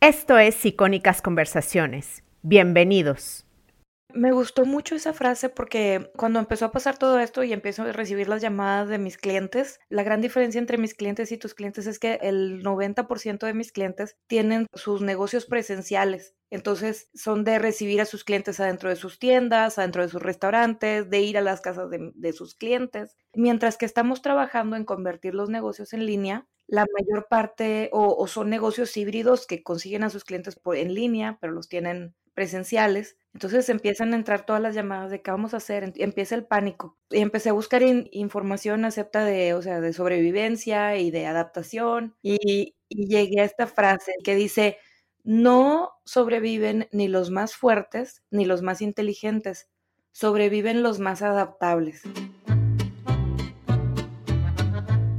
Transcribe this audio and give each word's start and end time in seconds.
Esto 0.00 0.38
es 0.38 0.64
Icónicas 0.64 1.20
Conversaciones. 1.20 2.22
Bienvenidos. 2.42 3.44
Me 4.14 4.30
gustó 4.30 4.64
mucho 4.64 4.94
esa 4.94 5.12
frase 5.12 5.48
porque 5.48 6.12
cuando 6.16 6.38
empezó 6.38 6.66
a 6.66 6.70
pasar 6.70 6.96
todo 6.96 7.18
esto 7.18 7.42
y 7.42 7.52
empiezo 7.52 7.82
a 7.82 7.90
recibir 7.90 8.28
las 8.28 8.40
llamadas 8.40 8.88
de 8.88 8.98
mis 8.98 9.18
clientes, 9.18 9.80
la 9.88 10.04
gran 10.04 10.20
diferencia 10.20 10.60
entre 10.60 10.78
mis 10.78 10.94
clientes 10.94 11.32
y 11.32 11.36
tus 11.36 11.52
clientes 11.52 11.88
es 11.88 11.98
que 11.98 12.20
el 12.22 12.62
90% 12.62 13.44
de 13.44 13.54
mis 13.54 13.72
clientes 13.72 14.16
tienen 14.28 14.66
sus 14.72 15.02
negocios 15.02 15.46
presenciales. 15.46 16.36
Entonces 16.48 17.10
son 17.12 17.42
de 17.42 17.58
recibir 17.58 18.00
a 18.00 18.06
sus 18.06 18.22
clientes 18.22 18.60
adentro 18.60 18.90
de 18.90 18.96
sus 18.96 19.18
tiendas, 19.18 19.78
adentro 19.78 20.02
de 20.02 20.10
sus 20.10 20.22
restaurantes, 20.22 21.10
de 21.10 21.20
ir 21.22 21.36
a 21.36 21.42
las 21.42 21.60
casas 21.60 21.90
de, 21.90 22.32
sus 22.32 22.54
clientes. 22.54 23.16
Mientras 23.34 23.76
que 23.76 23.84
estamos 23.84 24.22
trabajando 24.22 24.76
en 24.76 24.84
convertir 24.84 25.34
los 25.34 25.50
negocios 25.50 25.92
en 25.92 26.06
línea, 26.06 26.46
la 26.68 26.86
mayor 26.96 27.26
parte 27.28 27.88
o, 27.92 28.26
son 28.28 28.50
negocios 28.50 28.96
híbridos 28.96 29.46
que 29.46 29.62
consiguen 29.62 30.04
a 30.04 30.10
sus 30.10 30.24
clientes 30.24 30.54
por, 30.54 30.76
en 30.76 30.94
línea, 30.94 31.38
pero 31.40 31.52
los 31.52 31.68
tienen 31.68 32.14
presenciales. 32.34 33.16
Entonces 33.32 33.68
empiezan 33.70 34.12
a 34.12 34.16
entrar 34.16 34.44
todas 34.44 34.60
las 34.60 34.74
llamadas 34.74 35.10
de 35.10 35.22
qué 35.22 35.30
vamos 35.30 35.54
a 35.54 35.56
hacer, 35.56 35.92
empieza 35.96 36.34
el 36.34 36.44
pánico. 36.46 36.96
Y 37.10 37.18
empecé 37.18 37.48
a 37.48 37.54
buscar 37.54 37.82
información 37.82 38.84
acepta 38.84 39.24
de, 39.24 39.54
o 39.54 39.62
sea, 39.62 39.80
de 39.80 39.94
sobrevivencia 39.94 40.96
y 40.96 41.10
de 41.10 41.26
adaptación 41.26 42.14
y, 42.22 42.76
y 42.88 43.08
llegué 43.08 43.40
a 43.40 43.44
esta 43.44 43.66
frase 43.66 44.12
que 44.22 44.34
dice, 44.34 44.76
no 45.24 45.92
sobreviven 46.04 46.88
ni 46.92 47.08
los 47.08 47.30
más 47.30 47.56
fuertes 47.56 48.22
ni 48.30 48.44
los 48.44 48.60
más 48.60 48.82
inteligentes, 48.82 49.70
sobreviven 50.12 50.82
los 50.82 51.00
más 51.00 51.22
adaptables. 51.22 52.02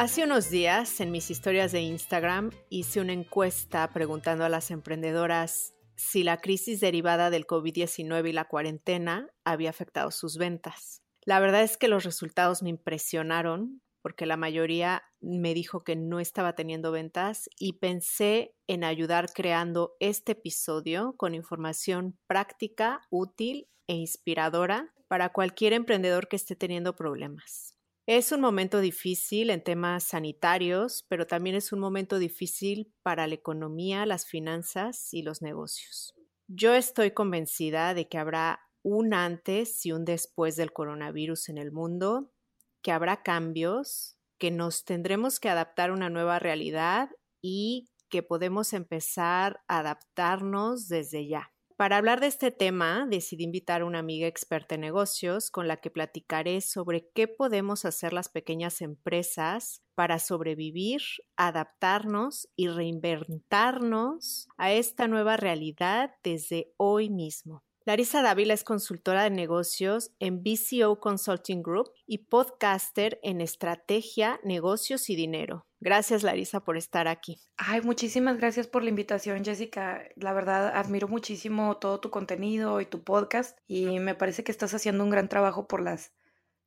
Hace 0.00 0.22
unos 0.22 0.48
días 0.48 1.00
en 1.00 1.10
mis 1.10 1.28
historias 1.28 1.72
de 1.72 1.80
Instagram 1.80 2.52
hice 2.70 3.00
una 3.00 3.12
encuesta 3.12 3.90
preguntando 3.90 4.44
a 4.44 4.48
las 4.48 4.70
emprendedoras 4.70 5.74
si 5.96 6.22
la 6.22 6.36
crisis 6.36 6.78
derivada 6.78 7.30
del 7.30 7.48
COVID-19 7.48 8.28
y 8.28 8.32
la 8.32 8.44
cuarentena 8.44 9.28
había 9.42 9.70
afectado 9.70 10.12
sus 10.12 10.36
ventas. 10.36 11.02
La 11.24 11.40
verdad 11.40 11.64
es 11.64 11.76
que 11.76 11.88
los 11.88 12.04
resultados 12.04 12.62
me 12.62 12.70
impresionaron 12.70 13.82
porque 14.00 14.24
la 14.24 14.36
mayoría 14.36 15.02
me 15.20 15.52
dijo 15.52 15.82
que 15.82 15.96
no 15.96 16.20
estaba 16.20 16.54
teniendo 16.54 16.92
ventas 16.92 17.50
y 17.58 17.80
pensé 17.80 18.54
en 18.68 18.84
ayudar 18.84 19.32
creando 19.32 19.96
este 19.98 20.30
episodio 20.30 21.16
con 21.16 21.34
información 21.34 22.16
práctica, 22.28 23.00
útil 23.10 23.66
e 23.88 23.94
inspiradora 23.94 24.94
para 25.08 25.32
cualquier 25.32 25.72
emprendedor 25.72 26.28
que 26.28 26.36
esté 26.36 26.54
teniendo 26.54 26.94
problemas. 26.94 27.77
Es 28.10 28.32
un 28.32 28.40
momento 28.40 28.80
difícil 28.80 29.50
en 29.50 29.62
temas 29.62 30.02
sanitarios, 30.02 31.04
pero 31.10 31.26
también 31.26 31.54
es 31.56 31.74
un 31.74 31.78
momento 31.78 32.18
difícil 32.18 32.90
para 33.02 33.26
la 33.26 33.34
economía, 33.34 34.06
las 34.06 34.24
finanzas 34.24 35.12
y 35.12 35.20
los 35.20 35.42
negocios. 35.42 36.14
Yo 36.46 36.72
estoy 36.72 37.10
convencida 37.10 37.92
de 37.92 38.08
que 38.08 38.16
habrá 38.16 38.60
un 38.82 39.12
antes 39.12 39.84
y 39.84 39.92
un 39.92 40.06
después 40.06 40.56
del 40.56 40.72
coronavirus 40.72 41.50
en 41.50 41.58
el 41.58 41.70
mundo, 41.70 42.32
que 42.80 42.92
habrá 42.92 43.22
cambios, 43.22 44.16
que 44.38 44.50
nos 44.50 44.86
tendremos 44.86 45.38
que 45.38 45.50
adaptar 45.50 45.90
a 45.90 45.92
una 45.92 46.08
nueva 46.08 46.38
realidad 46.38 47.10
y 47.42 47.90
que 48.08 48.22
podemos 48.22 48.72
empezar 48.72 49.60
a 49.68 49.80
adaptarnos 49.80 50.88
desde 50.88 51.28
ya. 51.28 51.52
Para 51.78 51.96
hablar 51.96 52.18
de 52.18 52.26
este 52.26 52.50
tema, 52.50 53.06
decidí 53.08 53.44
invitar 53.44 53.82
a 53.82 53.84
una 53.84 54.00
amiga 54.00 54.26
experta 54.26 54.74
en 54.74 54.80
negocios 54.80 55.52
con 55.52 55.68
la 55.68 55.76
que 55.76 55.90
platicaré 55.90 56.60
sobre 56.60 57.08
qué 57.14 57.28
podemos 57.28 57.84
hacer 57.84 58.12
las 58.12 58.28
pequeñas 58.28 58.80
empresas 58.80 59.80
para 59.94 60.18
sobrevivir, 60.18 61.02
adaptarnos 61.36 62.48
y 62.56 62.66
reinventarnos 62.66 64.48
a 64.56 64.72
esta 64.72 65.06
nueva 65.06 65.36
realidad 65.36 66.16
desde 66.24 66.74
hoy 66.78 67.10
mismo. 67.10 67.62
Larisa 67.88 68.20
Dávila 68.20 68.52
es 68.52 68.64
consultora 68.64 69.22
de 69.22 69.30
negocios 69.30 70.10
en 70.18 70.42
BCO 70.42 71.00
Consulting 71.00 71.62
Group 71.62 71.90
y 72.06 72.18
podcaster 72.18 73.18
en 73.22 73.40
estrategia, 73.40 74.38
negocios 74.44 75.08
y 75.08 75.16
dinero. 75.16 75.64
Gracias, 75.80 76.22
Larisa, 76.22 76.60
por 76.60 76.76
estar 76.76 77.08
aquí. 77.08 77.40
Ay, 77.56 77.80
muchísimas 77.80 78.36
gracias 78.36 78.66
por 78.66 78.82
la 78.82 78.90
invitación, 78.90 79.42
Jessica. 79.42 80.02
La 80.16 80.34
verdad, 80.34 80.76
admiro 80.76 81.08
muchísimo 81.08 81.78
todo 81.78 81.98
tu 81.98 82.10
contenido 82.10 82.82
y 82.82 82.84
tu 82.84 83.02
podcast 83.04 83.56
y 83.66 83.98
me 84.00 84.14
parece 84.14 84.44
que 84.44 84.52
estás 84.52 84.74
haciendo 84.74 85.02
un 85.02 85.08
gran 85.08 85.30
trabajo 85.30 85.66
por 85.66 85.80
las 85.80 86.12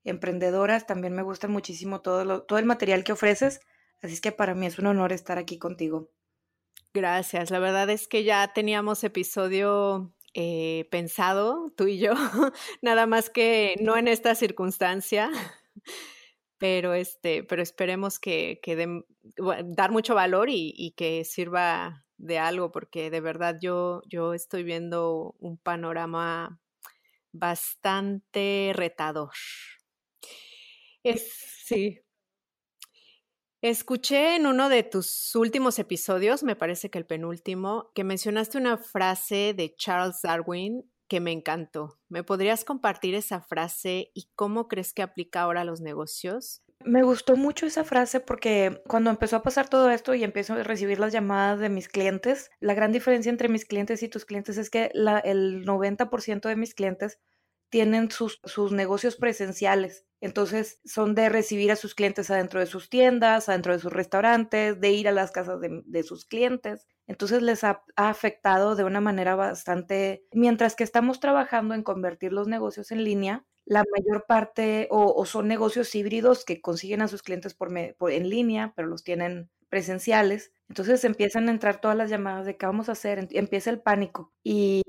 emprendedoras. 0.04 0.88
También 0.88 1.14
me 1.14 1.22
gusta 1.22 1.48
muchísimo 1.48 2.02
todo, 2.02 2.42
todo 2.42 2.58
el 2.58 2.66
material 2.66 3.04
que 3.04 3.12
ofreces, 3.12 3.60
así 4.02 4.16
es 4.16 4.22
que 4.22 4.32
para 4.32 4.56
mí 4.56 4.66
es 4.66 4.80
un 4.80 4.88
honor 4.88 5.14
estar 5.14 5.38
aquí 5.38 5.60
contigo. 5.60 6.10
Gracias, 6.96 7.52
la 7.52 7.60
verdad 7.60 7.92
es 7.92 8.08
que 8.08 8.24
ya 8.24 8.52
teníamos 8.54 9.04
episodio 9.04 10.12
eh, 10.34 10.88
pensado, 10.92 11.72
tú 11.76 11.88
y 11.88 12.00
yo, 12.00 12.14
nada 12.82 13.06
más 13.06 13.30
que 13.30 13.76
no 13.82 13.98
en 13.98 14.08
esta 14.08 14.36
circunstancia, 14.36 15.30
pero, 16.58 16.94
este, 16.94 17.44
pero 17.44 17.62
esperemos 17.62 18.20
que, 18.20 18.60
que 18.62 19.04
dar 19.66 19.92
mucho 19.92 20.16
valor 20.16 20.50
y, 20.50 20.74
y, 20.76 20.92
que 20.92 21.26
sirva 21.26 22.06
de 22.18 22.40
algo, 22.40 22.72
porque 22.72 23.10
de 23.10 23.22
verdad 23.22 23.58
yo, 23.62 24.02
yo 24.08 24.34
estoy 24.34 24.64
viendo 24.64 25.36
un 25.40 25.58
panorama 25.58 26.60
bastante 27.32 28.72
retador. 28.76 29.32
Es, 31.04 31.34
sí, 31.66 32.00
Escuché 33.62 34.36
en 34.36 34.48
uno 34.48 34.70
de 34.70 34.82
tus 34.82 35.36
últimos 35.36 35.78
episodios, 35.78 36.42
me 36.42 36.56
parece 36.56 36.90
que 36.90 36.98
el 36.98 37.06
penúltimo, 37.06 37.92
que 37.94 38.04
mencionaste 38.04 38.58
una 38.58 38.80
frase 38.80 39.54
de 39.56 39.76
Charles 39.76 40.22
Darwin 40.24 40.92
que 41.08 41.20
me 41.20 41.32
encantó. 41.32 42.00
¿Me 42.10 42.24
podrías 42.24 42.66
compartir 42.66 43.14
esa 43.14 43.40
frase 43.40 44.10
y 44.16 44.32
cómo 44.34 44.68
crees 44.68 44.94
que 44.94 45.04
aplica 45.04 45.42
ahora 45.42 45.62
a 45.62 45.66
los 45.66 45.80
negocios? 45.80 46.64
Me 46.84 47.04
gustó 47.04 47.36
mucho 47.36 47.68
esa 47.68 47.84
frase 47.84 48.20
porque 48.20 48.82
cuando 48.88 49.12
empezó 49.12 49.36
a 49.36 49.44
pasar 49.44 49.70
todo 49.70 49.92
esto 49.92 50.16
y 50.16 50.24
empiezo 50.24 50.54
a 50.54 50.64
recibir 50.64 51.00
las 51.00 51.14
llamadas 51.14 51.60
de 51.60 51.70
mis 51.70 51.88
clientes, 51.88 52.50
la 52.62 52.74
gran 52.74 52.92
diferencia 52.92 53.30
entre 53.30 53.48
mis 53.48 53.66
clientes 53.66 54.02
y 54.02 54.08
tus 54.08 54.26
clientes 54.26 54.58
es 54.58 54.72
que 54.72 54.90
la, 54.96 55.20
el 55.20 55.66
90% 55.68 56.50
de 56.50 56.56
mis 56.56 56.74
clientes 56.74 57.20
tienen 57.72 58.12
sus, 58.12 58.40
sus, 58.44 58.72
negocios 58.72 59.16
presenciales. 59.16 60.06
Entonces 60.20 60.80
son 60.86 61.16
de 61.16 61.30
recibir 61.30 61.72
a 61.72 61.76
sus 61.76 61.96
clientes 61.96 62.30
adentro 62.30 62.60
de 62.60 62.68
sus 62.68 62.90
tiendas, 62.90 63.50
adentro 63.50 63.74
de 63.74 63.80
sus 63.80 63.92
restaurantes, 63.92 64.80
de 64.80 64.92
ir 64.92 65.08
a 65.08 65.12
las 65.12 65.32
casas 65.32 65.60
de, 65.60 66.04
sus 66.04 66.26
clientes. 66.26 66.86
Entonces 67.08 67.42
les 67.42 67.64
ha, 67.64 67.84
afectado 67.96 68.76
de 68.76 68.84
una 68.84 69.02
manera 69.02 69.36
bastante, 69.36 70.24
mientras 70.32 70.76
que 70.76 70.84
estamos 70.84 71.20
trabajando 71.20 71.74
en 71.74 71.82
convertir 71.82 72.34
los 72.34 72.48
negocios 72.48 72.92
en 72.92 73.04
línea, 73.04 73.46
la 73.66 73.84
mayor 73.96 74.26
parte 74.28 74.88
o, 74.92 75.26
son 75.26 75.48
negocios 75.48 75.96
híbridos 75.96 76.46
que 76.46 76.62
consiguen 76.62 77.02
a 77.02 77.08
sus 77.08 77.24
clientes 77.24 77.54
por, 77.54 77.72
por, 77.96 78.12
en 78.12 78.30
línea, 78.30 78.74
pero 78.76 78.90
los 78.90 79.04
tienen 79.04 79.50
presenciales. 79.70 80.52
Entonces 80.68 81.04
empiezan 81.06 81.48
a 81.48 81.52
entrar 81.52 81.80
todas 81.80 81.98
las 81.98 82.10
llamadas 82.10 82.46
de 82.46 82.58
qué 82.58 82.66
vamos 82.66 82.90
a 82.90 82.92
hacer, 82.92 83.28
empieza 83.32 83.70
el 83.70 83.82
pánico. 83.82 84.34
Y 84.44 84.84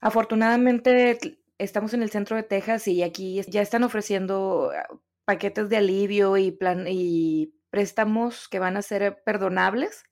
afortunadamente 0.00 1.39
estamos 1.60 1.94
en 1.94 2.02
el 2.02 2.10
centro 2.10 2.36
de 2.36 2.42
Texas 2.42 2.88
y 2.88 3.02
aquí 3.02 3.42
ya 3.48 3.62
están 3.62 3.84
ofreciendo 3.84 4.72
ah, 4.74 4.88
paquetes 5.24 5.68
de 5.68 5.76
alivio 5.76 6.36
y, 6.36 6.50
plan, 6.52 6.86
y 6.88 7.54
préstamos 7.70 8.48
que 8.48 8.58
van 8.58 8.76
a 8.76 8.82
ser 8.82 9.22
perdonables, 9.24 10.04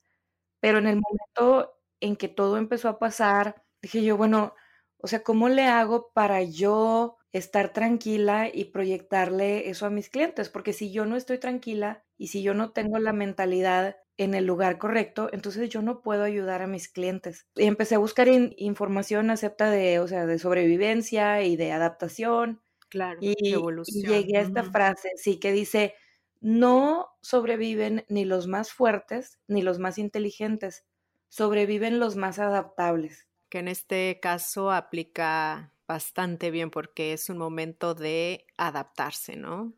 pero 0.61 0.79
en 0.79 0.87
el 0.87 1.01
momento 1.01 1.73
en 2.01 2.15
que 2.15 2.29
todo 2.29 2.57
empezó 2.57 2.89
a 2.89 2.99
pasar, 2.99 3.63
dije 3.81 4.03
yo, 4.03 4.17
bueno, 4.17 4.55
o 4.97 5.07
sea, 5.07 5.23
¿cómo 5.23 5.49
le 5.49 5.65
hago 5.65 6.11
para 6.13 6.43
yo 6.43 7.17
estar 7.31 7.73
tranquila 7.73 8.49
y 8.51 8.65
proyectarle 8.65 9.69
eso 9.69 9.85
a 9.85 9.89
mis 9.89 10.09
clientes? 10.09 10.49
Porque 10.49 10.73
si 10.73 10.91
yo 10.91 11.05
no 11.05 11.15
estoy 11.15 11.39
tranquila 11.39 12.05
y 12.17 12.27
si 12.27 12.43
yo 12.43 12.53
no 12.53 12.71
tengo 12.71 12.99
la 12.99 13.13
mentalidad 13.13 13.97
en 14.19 14.33
el 14.33 14.45
lugar 14.45 14.77
correcto, 14.77 15.29
entonces 15.31 15.69
yo 15.69 15.81
no 15.81 16.01
puedo 16.01 16.23
ayudar 16.23 16.61
a 16.61 16.67
mis 16.67 16.89
clientes. 16.89 17.47
Y 17.55 17.63
empecé 17.63 17.95
a 17.95 17.99
buscar 17.99 18.27
información 18.27 19.29
acepta 19.29 19.71
de, 19.71 19.99
o 19.99 20.07
sea, 20.09 20.25
de 20.25 20.37
sobrevivencia 20.39 21.41
y 21.43 21.55
de 21.55 21.71
adaptación. 21.71 22.61
Claro, 22.89 23.19
y, 23.21 23.53
evolución. 23.53 24.03
y 24.03 24.07
llegué 24.07 24.37
a 24.37 24.41
esta 24.41 24.63
frase, 24.63 25.11
sí, 25.15 25.39
que 25.39 25.53
dice, 25.53 25.93
no 26.41 27.07
sobreviven 27.21 28.05
ni 28.09 28.25
los 28.25 28.47
más 28.47 28.73
fuertes 28.73 29.39
ni 29.47 29.61
los 29.61 29.79
más 29.79 29.97
inteligentes, 29.97 30.85
sobreviven 31.29 31.99
los 31.99 32.17
más 32.17 32.39
adaptables. 32.39 33.27
Que 33.49 33.59
en 33.59 33.69
este 33.69 34.19
caso 34.21 34.71
aplica 34.71 35.73
bastante 35.87 36.51
bien 36.51 36.71
porque 36.71 37.13
es 37.13 37.29
un 37.29 37.37
momento 37.37 37.95
de 37.95 38.45
adaptarse, 38.57 39.37
¿no? 39.37 39.73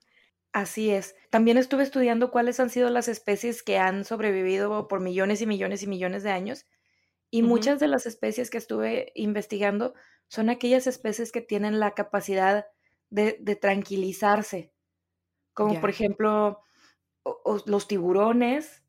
Así 0.54 0.92
es. 0.92 1.16
También 1.30 1.58
estuve 1.58 1.84
estudiando 1.84 2.30
cuáles 2.30 2.60
han 2.60 2.70
sido 2.70 2.90
las 2.90 3.08
especies 3.08 3.64
que 3.64 3.78
han 3.78 4.04
sobrevivido 4.04 4.88
por 4.88 5.00
millones 5.00 5.42
y 5.42 5.46
millones 5.46 5.84
y 5.84 5.88
millones 5.88 6.24
de 6.24 6.32
años. 6.32 6.66
Y 7.30 7.44
muchas 7.44 7.80
de 7.80 7.88
las 7.88 8.06
especies 8.06 8.50
que 8.50 8.58
estuve 8.58 9.14
investigando 9.16 9.94
son 10.28 10.50
aquellas 10.50 10.86
especies 10.86 11.32
que 11.32 11.42
tienen 11.42 11.80
la 11.80 11.92
capacidad 11.92 12.66
de, 13.10 13.34
tranquilizarse, 13.60 14.74
como 15.54 15.80
por 15.80 15.90
ejemplo 15.90 16.62
los 17.66 17.88
tiburones, 17.88 18.84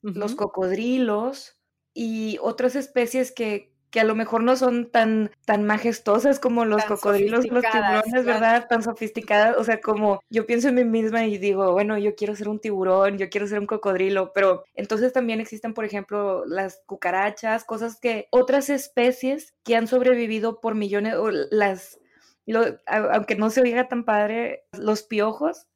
los 0.00 0.34
cocodrilos 0.34 1.58
y 1.92 2.38
otras 2.40 2.76
especies 2.76 3.32
que, 3.32 3.71
que 3.92 4.00
a 4.00 4.04
lo 4.04 4.14
mejor 4.14 4.42
no 4.42 4.56
son 4.56 4.90
tan, 4.90 5.30
tan 5.44 5.64
majestuosas 5.64 6.40
como 6.40 6.64
los 6.64 6.82
cocodrilos, 6.86 7.46
los 7.46 7.62
tiburones, 7.62 8.24
¿verdad? 8.24 8.66
Tan 8.66 8.82
sofisticadas, 8.82 9.54
o 9.58 9.64
sea, 9.64 9.82
como 9.82 10.22
yo 10.30 10.46
pienso 10.46 10.70
en 10.70 10.76
mí 10.76 10.84
misma 10.84 11.26
y 11.26 11.36
digo, 11.36 11.72
bueno, 11.72 11.98
yo 11.98 12.14
quiero 12.14 12.34
ser 12.34 12.48
un 12.48 12.58
tiburón, 12.58 13.18
yo 13.18 13.28
quiero 13.28 13.46
ser 13.46 13.60
un 13.60 13.66
cocodrilo, 13.66 14.32
pero 14.32 14.64
entonces 14.74 15.12
también 15.12 15.40
existen, 15.40 15.74
por 15.74 15.84
ejemplo, 15.84 16.46
las 16.46 16.80
cucarachas, 16.86 17.64
cosas 17.64 18.00
que 18.00 18.28
otras 18.30 18.70
especies 18.70 19.52
que 19.62 19.76
han 19.76 19.86
sobrevivido 19.86 20.58
por 20.58 20.74
millones, 20.74 21.16
o 21.16 21.30
las, 21.30 22.00
aunque 22.86 23.36
no 23.36 23.50
se 23.50 23.60
oiga 23.60 23.88
tan 23.88 24.04
padre, 24.04 24.64
los 24.72 25.02
piojos 25.02 25.66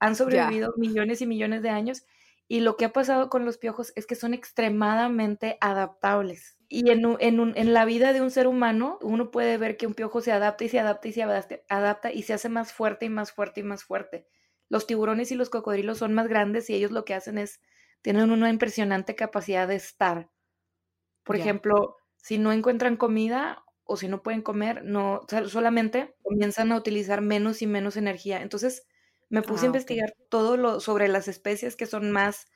han 0.00 0.16
sobrevivido 0.16 0.72
millones 0.78 1.20
y 1.20 1.26
millones 1.26 1.60
de 1.60 1.68
años. 1.68 2.06
Y 2.48 2.60
lo 2.60 2.76
que 2.76 2.86
ha 2.86 2.92
pasado 2.92 3.28
con 3.28 3.44
los 3.44 3.58
piojos 3.58 3.92
es 3.94 4.06
que 4.06 4.14
son 4.14 4.34
extremadamente 4.34 5.58
adaptables 5.60 6.58
y 6.68 6.90
en, 6.90 7.16
en, 7.20 7.56
en, 7.56 7.72
la 7.72 7.84
vida 7.86 8.12
de 8.12 8.20
un 8.20 8.30
ser 8.30 8.46
humano, 8.46 8.98
uno 9.00 9.30
puede 9.30 9.56
ver 9.56 9.78
que 9.78 9.86
un 9.86 9.94
piojo 9.94 10.20
se 10.20 10.32
adapta 10.32 10.64
y 10.64 10.68
se 10.68 10.78
adapta 10.78 11.08
y 11.08 11.12
se 11.12 11.22
adapta 11.22 12.12
y 12.12 12.22
se 12.22 12.34
hace 12.34 12.50
más 12.50 12.74
fuerte 12.74 13.06
y 13.06 13.08
más 13.08 13.32
fuerte 13.32 13.60
y 13.60 13.62
más 13.62 13.84
fuerte. 13.84 14.26
Los 14.68 14.86
tiburones 14.86 15.32
y 15.32 15.34
los 15.34 15.48
cocodrilos 15.48 15.96
son 15.98 16.12
más 16.12 16.28
grandes 16.28 16.68
y 16.68 16.74
ellos 16.74 16.90
lo 16.90 17.06
que 17.06 17.14
hacen 17.14 17.38
es, 17.38 17.62
tienen 18.02 18.30
una 18.30 18.50
impresionante 18.50 19.14
capacidad 19.14 19.66
de 19.66 19.76
estar. 19.76 20.30
Por 21.24 21.36
ejemplo, 21.36 21.96
si 22.16 22.36
no 22.36 22.52
encuentran 22.52 22.98
comida 22.98 23.64
o 23.84 23.96
si 23.96 24.06
no 24.06 24.22
pueden 24.22 24.42
comer, 24.42 24.84
no, 24.84 25.22
solamente 25.46 26.16
comienzan 26.22 26.70
a 26.72 26.76
utilizar 26.76 27.22
menos 27.22 27.62
y 27.62 27.66
menos 27.66 27.96
energía. 27.96 28.42
Entonces, 28.42 28.86
me 29.30 29.42
puse 29.42 29.62
a 29.62 29.64
ah, 29.64 29.66
investigar 29.66 30.14
todo 30.28 30.56
lo 30.56 30.80
sobre 30.80 31.08
las 31.08 31.28
especies 31.28 31.76
que 31.76 31.86
son 31.86 32.10
más 32.10 32.46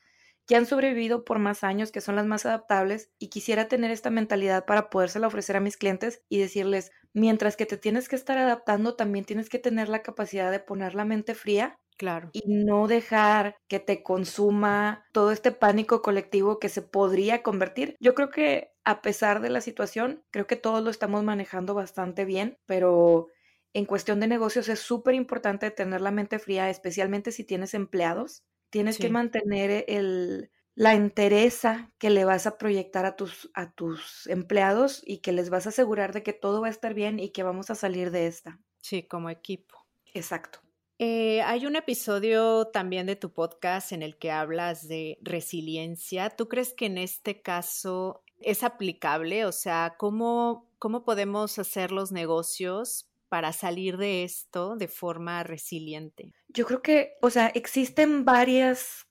que 0.47 0.55
han 0.55 0.65
sobrevivido 0.65 1.23
por 1.23 1.39
más 1.39 1.63
años, 1.63 1.91
que 1.91 2.01
son 2.01 2.15
las 2.15 2.25
más 2.25 2.45
adaptables, 2.45 3.11
y 3.17 3.29
quisiera 3.29 3.67
tener 3.67 3.91
esta 3.91 4.09
mentalidad 4.09 4.65
para 4.65 4.89
podérsela 4.89 5.27
ofrecer 5.27 5.55
a 5.55 5.61
mis 5.61 5.77
clientes 5.77 6.21
y 6.27 6.39
decirles, 6.39 6.91
mientras 7.13 7.55
que 7.55 7.65
te 7.65 7.77
tienes 7.77 8.09
que 8.09 8.15
estar 8.15 8.37
adaptando, 8.37 8.95
también 8.95 9.25
tienes 9.25 9.49
que 9.49 9.59
tener 9.59 9.89
la 9.89 10.01
capacidad 10.01 10.51
de 10.51 10.59
poner 10.59 10.95
la 10.95 11.05
mente 11.05 11.33
fría. 11.33 11.77
Claro. 11.97 12.31
Y 12.33 12.41
no 12.47 12.87
dejar 12.87 13.55
que 13.67 13.79
te 13.79 14.01
consuma 14.01 15.05
todo 15.13 15.31
este 15.31 15.51
pánico 15.51 16.01
colectivo 16.01 16.59
que 16.59 16.67
se 16.67 16.81
podría 16.81 17.43
convertir. 17.43 17.95
Yo 17.99 18.15
creo 18.15 18.31
que 18.31 18.71
a 18.83 19.01
pesar 19.01 19.41
de 19.41 19.49
la 19.49 19.61
situación, 19.61 20.23
creo 20.31 20.47
que 20.47 20.55
todos 20.55 20.83
lo 20.83 20.89
estamos 20.89 21.23
manejando 21.23 21.75
bastante 21.75 22.25
bien, 22.25 22.57
pero 22.65 23.27
en 23.73 23.85
cuestión 23.85 24.19
de 24.19 24.27
negocios 24.27 24.69
es 24.69 24.79
súper 24.79 25.15
importante 25.15 25.71
tener 25.71 26.01
la 26.01 26.11
mente 26.11 26.39
fría, 26.39 26.69
especialmente 26.69 27.31
si 27.31 27.43
tienes 27.43 27.73
empleados 27.73 28.43
Tienes 28.73 28.97
que 28.97 29.09
mantener 29.09 29.85
el, 29.87 30.49
la 30.73 30.95
entereza 30.95 31.93
que 31.99 32.09
le 32.09 32.25
vas 32.25 32.47
a 32.47 32.57
proyectar 32.57 33.05
a 33.05 33.15
tus, 33.15 33.51
a 33.53 33.71
tus 33.71 34.25
empleados 34.25 35.03
y 35.05 35.19
que 35.19 35.31
les 35.31 35.51
vas 35.51 35.67
a 35.67 35.69
asegurar 35.69 36.11
de 36.11 36.23
que 36.23 36.33
todo 36.33 36.59
va 36.59 36.69
a 36.69 36.71
estar 36.71 36.95
bien 36.95 37.19
y 37.19 37.29
que 37.29 37.43
vamos 37.43 37.69
a 37.69 37.75
salir 37.75 38.09
de 38.09 38.25
esta. 38.25 38.59
Sí, 38.81 39.03
como 39.03 39.29
equipo. 39.29 39.77
Exacto. 40.15 40.57
Eh, 40.97 41.43
hay 41.43 41.67
un 41.67 41.75
episodio 41.75 42.65
también 42.73 43.05
de 43.05 43.15
tu 43.15 43.31
podcast 43.31 43.91
en 43.91 44.01
el 44.01 44.17
que 44.17 44.31
hablas 44.31 44.87
de 44.87 45.19
resiliencia. 45.21 46.31
¿Tú 46.31 46.47
crees 46.49 46.73
que 46.73 46.87
en 46.87 46.97
este 46.97 47.43
caso 47.43 48.23
es 48.39 48.63
aplicable? 48.63 49.45
O 49.45 49.51
sea, 49.51 49.97
¿cómo, 49.99 50.67
cómo 50.79 51.05
podemos 51.05 51.59
hacer 51.59 51.91
los 51.91 52.11
negocios 52.11 53.07
para 53.33 53.51
salir 53.51 53.97
de 53.97 54.23
esto 54.23 54.75
de 54.75 54.87
forma 54.87 55.41
resiliente? 55.41 56.35
Yo 56.49 56.67
creo 56.67 56.83
que, 56.83 57.15
o 57.19 57.31
sea, 57.31 57.47
existen 57.47 58.25
varias 58.25 59.07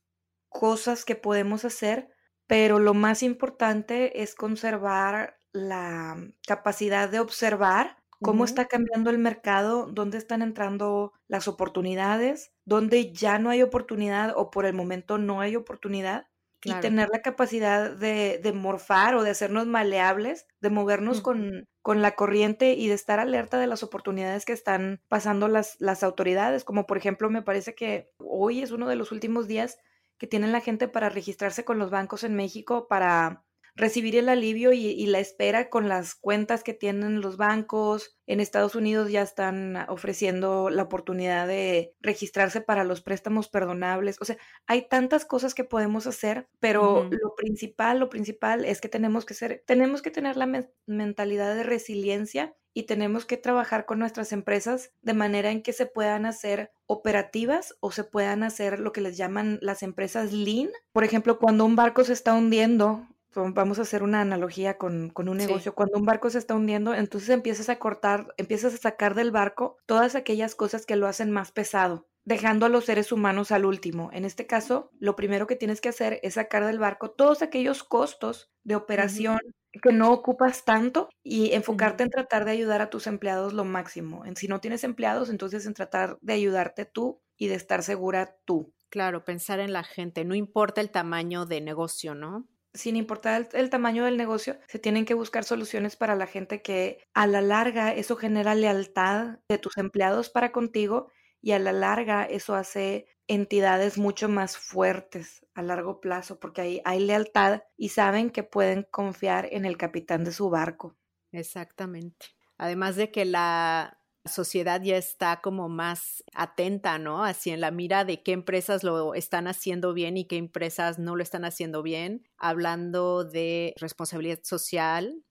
cosas 0.49 1.05
que 1.05 1.17
podemos 1.17 1.65
hacer, 1.65 2.09
pero 2.47 2.79
lo 2.79 2.95
más 2.95 3.25
importante 3.25 4.23
es 4.23 4.37
conservar 4.37 5.41
la 5.53 6.17
capacidad 6.47 7.09
de 7.09 7.19
observar 7.19 7.97
cómo 8.21 8.45
está 8.45 8.67
cambiando 8.67 9.11
el 9.11 9.19
mercado, 9.19 9.89
dónde 9.91 10.19
están 10.19 10.43
entrando 10.43 11.15
las 11.27 11.49
oportunidades, 11.49 12.53
dónde 12.65 13.13
ya 13.13 13.41
no 13.41 13.51
hay 13.51 13.61
oportunidad 13.61 14.35
o 14.37 14.53
por 14.53 14.67
el 14.67 14.75
momento 14.75 15.19
no 15.19 15.41
hay 15.41 15.57
oportunidad 15.57 16.29
y 16.65 16.73
tener 16.75 17.09
la 17.11 17.23
capacidad 17.23 17.91
de, 17.91 18.39
de, 18.43 18.53
morfar 18.53 19.15
o 19.15 19.23
de 19.23 19.31
hacernos 19.31 19.67
maleables, 19.67 20.47
de 20.61 20.71
movernos 20.71 21.21
con, 21.21 21.69
con, 21.81 22.03
la 22.03 22.15
corriente 22.15 22.75
y 22.75 22.89
de 22.89 22.95
estar 22.95 23.19
alerta 23.19 23.59
de 23.59 23.67
las 23.67 23.83
oportunidades 23.83 24.45
que 24.45 24.53
están 24.53 25.01
pasando 25.09 25.49
las, 25.49 25.77
las 25.81 26.03
autoridades, 26.03 26.65
como 26.65 26.87
por 26.87 26.99
ejemplo 26.99 27.31
me 27.31 27.43
parece 27.43 27.75
que 27.75 28.11
hoy 28.19 28.63
es 28.63 28.71
uno 28.71 28.89
de 28.89 28.97
los 28.97 29.13
últimos 29.13 29.49
días 29.49 29.79
que 30.19 30.27
tienen 30.27 30.53
la 30.53 30.61
gente 30.61 30.87
para 30.87 31.09
registrarse 31.09 31.65
con 31.65 31.79
los 31.79 31.91
bancos 31.91 32.23
en 32.23 32.37
México 32.37 32.87
para 32.87 33.45
recibir 33.75 34.17
el 34.17 34.29
alivio 34.29 34.73
y, 34.73 35.07
la 35.07 35.19
espera 35.19 35.71
con 35.71 35.89
las 35.89 36.15
cuentas 36.15 36.63
que 36.63 36.75
tienen 36.75 37.21
los 37.21 37.37
bancos. 37.37 38.19
En 38.27 38.41
Estados 38.41 38.75
Unidos 38.75 39.11
ya 39.11 39.23
están 39.23 39.77
ofreciendo 39.89 40.71
la 40.71 40.83
oportunidad 40.83 41.47
de 41.47 41.95
registrarse 42.01 42.61
para 42.61 42.85
los 42.85 43.03
préstamos 43.03 43.49
perdonables. 43.49 44.17
O 44.21 44.25
sea, 44.25 44.37
hay 44.67 44.89
tantas 44.89 45.25
cosas 45.25 45.55
que 45.55 45.65
podemos 45.65 46.07
hacer, 46.07 46.49
pero 46.61 47.09
lo 47.11 47.35
principal, 47.35 47.99
lo 47.99 48.09
principal 48.09 48.65
es 48.65 48.81
que 48.81 48.89
tenemos 48.89 49.25
que 49.25 49.35
ser, 49.35 49.63
tenemos 49.67 50.03
que 50.03 50.11
tener 50.11 50.37
la 50.37 50.49
mentalidad 50.87 51.55
de 51.55 51.63
resiliencia 51.63 52.55
y 52.75 52.85
tenemos 52.85 53.27
que 53.27 53.37
trabajar 53.37 53.85
con 53.85 53.99
nuestras 53.99 54.33
empresas 54.33 54.93
de 55.03 55.13
manera 55.13 55.51
en 55.51 55.63
que 55.63 55.73
se 55.73 55.87
puedan 55.87 56.25
hacer 56.25 56.73
operativas 56.87 57.75
o 57.81 57.91
se 57.91 58.05
puedan 58.05 58.43
hacer 58.43 58.81
lo 58.81 58.93
que 58.93 59.03
les 59.03 59.17
llaman 59.17 59.59
las 59.61 59.83
empresas 59.83 60.33
lean. 60.33 60.71
Por 60.93 61.05
ejemplo, 61.05 61.39
cuando 61.39 61.65
un 61.65 61.77
barco 61.77 62.05
se 62.05 62.15
está 62.15 62.33
hundiendo 62.33 63.07
vamos 63.35 63.79
a 63.79 63.83
hacer 63.83 64.03
una 64.03 64.21
analogía 64.21 64.79
con, 64.79 65.13
un 65.15 65.37
negocio. 65.37 65.75
Cuando 65.75 65.99
un 65.99 66.05
barco 66.05 66.31
se 66.31 66.39
está 66.39 66.55
hundiendo, 66.55 66.95
entonces 66.95 67.31
empiezas 67.31 67.69
a 67.69 67.79
cortar, 67.79 68.35
empiezas 68.37 68.75
a 68.75 68.79
sacar 68.79 69.15
del 69.15 69.31
barco 69.31 69.79
todas 69.87 70.15
aquellas 70.15 70.55
cosas 70.55 70.87
que 70.87 70.97
lo 70.97 71.07
hacen 71.07 71.31
más 71.31 71.53
pesado, 71.53 72.07
dejando 72.25 72.67
a 72.67 72.69
los 72.69 72.85
seres 72.85 73.13
humanos 73.13 73.53
al 73.53 73.65
último. 73.65 74.11
En 74.13 74.25
este 74.25 74.47
caso, 74.47 74.91
lo 74.99 75.17
primero 75.17 75.47
que 75.47 75.57
tienes 75.57 75.81
que 75.81 75.89
hacer 75.89 76.21
es 76.23 76.35
sacar 76.35 76.67
del 76.67 76.79
barco 76.79 77.11
todos 77.11 77.43
aquellos 77.43 77.85
costos 77.85 78.51
de 78.65 78.77
operación 78.77 79.39
que 79.81 79.93
no 79.93 80.13
ocupas 80.13 80.65
tanto 80.65 81.09
y 81.23 81.53
enfocarte 81.53 82.03
en 82.03 82.11
tratar 82.11 82.45
de 82.45 82.51
ayudar 82.51 82.83
a 82.83 82.91
tus 82.91 83.07
empleados 83.07 83.55
lo 83.55 83.65
máximo. 83.65 84.27
En, 84.27 84.37
si 84.37 84.49
no 84.49 84.61
tienes 84.61 84.85
empleados, 84.85 85.31
entonces 85.31 85.65
en 85.67 85.75
tratar 85.75 86.19
de 86.21 86.35
ayudarte 86.35 86.85
tú 86.85 87.23
y 87.39 87.49
de 87.49 87.55
estar 87.55 87.83
segura 87.83 88.37
tú. 88.45 88.75
Claro, 88.91 89.25
pensar 89.25 89.59
en 89.61 89.73
la 89.73 89.85
gente, 89.85 90.25
no 90.25 90.35
importa 90.35 90.83
el 90.83 90.91
tamaño 90.91 91.47
de 91.47 91.63
negocio, 91.63 92.15
¿no? 92.15 92.47
Sin 92.75 92.97
importar 92.97 93.49
el, 93.53 93.71
tamaño 93.71 94.05
del 94.05 94.17
negocio, 94.17 94.59
se 94.69 94.79
tienen 94.79 95.05
que 95.05 95.15
buscar 95.15 95.45
soluciones 95.45 95.97
para 95.97 96.17
la 96.17 96.27
gente 96.27 96.63
que 96.63 96.99
a 97.15 97.27
la 97.27 97.43
larga 97.43 97.95
eso 97.95 98.17
genera 98.17 98.55
lealtad 98.55 99.39
de 99.49 99.59
tus 99.59 99.77
empleados 99.77 100.31
para 100.31 100.53
contigo 100.53 101.11
y 101.41 101.53
a 101.53 101.59
la 101.59 101.73
larga 101.73 102.25
eso 102.25 102.55
hace 102.55 103.07
entidades 103.27 103.99
mucho 103.99 104.29
más 104.29 104.57
fuertes 104.57 105.47
a 105.55 105.63
largo 105.63 106.01
plazo 106.01 106.41
porque 106.41 106.61
ahí 106.63 106.81
hay 106.85 107.01
lealtad 107.01 107.63
y 107.77 107.91
saben 107.91 108.31
que 108.31 108.43
pueden 108.43 108.87
confiar 108.91 109.49
en 109.51 109.65
el 109.65 109.77
capitán 109.77 110.25
de 110.25 110.33
su 110.33 110.49
barco. 110.51 110.97
Exactamente. 111.31 112.27
Además 112.59 112.97
de 112.97 113.11
que 113.11 113.25
la 113.25 114.02
sociedad 114.27 114.81
ya 114.83 114.97
está 114.97 115.41
como 115.41 115.69
más 115.69 116.25
atenta, 116.35 116.99
¿no? 116.99 117.25
Así 117.25 117.51
en 117.51 117.61
la 117.61 117.71
mira 117.71 118.05
de 118.05 118.23
qué 118.23 118.33
empresas 118.33 118.85
lo 118.85 119.15
están 119.15 119.47
haciendo 119.49 119.95
bien 119.95 120.17
y 120.17 120.27
qué 120.27 120.37
empresas 120.37 120.99
no 120.99 121.17
lo 121.17 121.23
están 121.23 121.45
haciendo 121.45 121.83
bien. 121.83 122.29
Hablando 122.39 123.25
de 123.25 123.75
responsabilidad 123.79 124.41
social, 124.43 125.25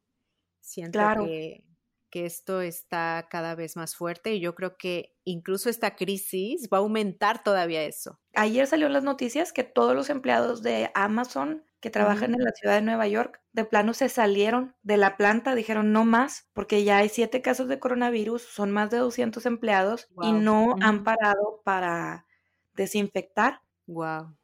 siento 0.61 1.13
que, 1.13 1.65
que 2.11 2.25
esto 2.25 2.61
está 2.61 3.27
cada 3.29 3.55
vez 3.55 3.75
más 3.75 3.95
fuerte 3.95 4.33
y 4.33 4.39
yo 4.39 4.53
creo 4.53 4.77
que 4.77 5.15
incluso 5.23 5.69
esta 5.69 5.95
crisis 5.95 6.69
va 6.71 6.77
a 6.77 6.81
aumentar 6.81 7.43
todavía 7.43 7.83
eso. 7.83 8.19
Ayer 8.35 8.67
salió 8.67 8.89
las 8.89 9.03
noticias 9.03 9.53
que 9.53 9.63
todos 9.63 9.95
los 9.95 10.09
empleados 10.09 10.61
de 10.61 10.91
Amazon 10.93 11.63
que 11.79 11.89
trabajan 11.89 12.35
en 12.35 12.43
la 12.43 12.51
ciudad 12.51 12.75
de 12.75 12.83
Nueva 12.83 13.07
York, 13.07 13.41
de 13.53 13.65
plano 13.65 13.95
se 13.95 14.07
salieron 14.07 14.75
de 14.83 14.97
la 14.97 15.17
planta, 15.17 15.55
dijeron 15.55 15.91
no 15.91 16.05
más, 16.05 16.47
porque 16.53 16.83
ya 16.83 16.97
hay 16.97 17.09
siete 17.09 17.41
casos 17.41 17.67
de 17.67 17.79
coronavirus, 17.79 18.43
son 18.43 18.69
más 18.69 18.91
de 18.91 18.97
200 18.97 19.47
empleados 19.47 20.07
y 20.21 20.31
no 20.31 20.75
han 20.79 21.03
parado 21.03 21.61
para 21.65 22.27
desinfectar 22.75 23.61
Wow. 23.91 24.37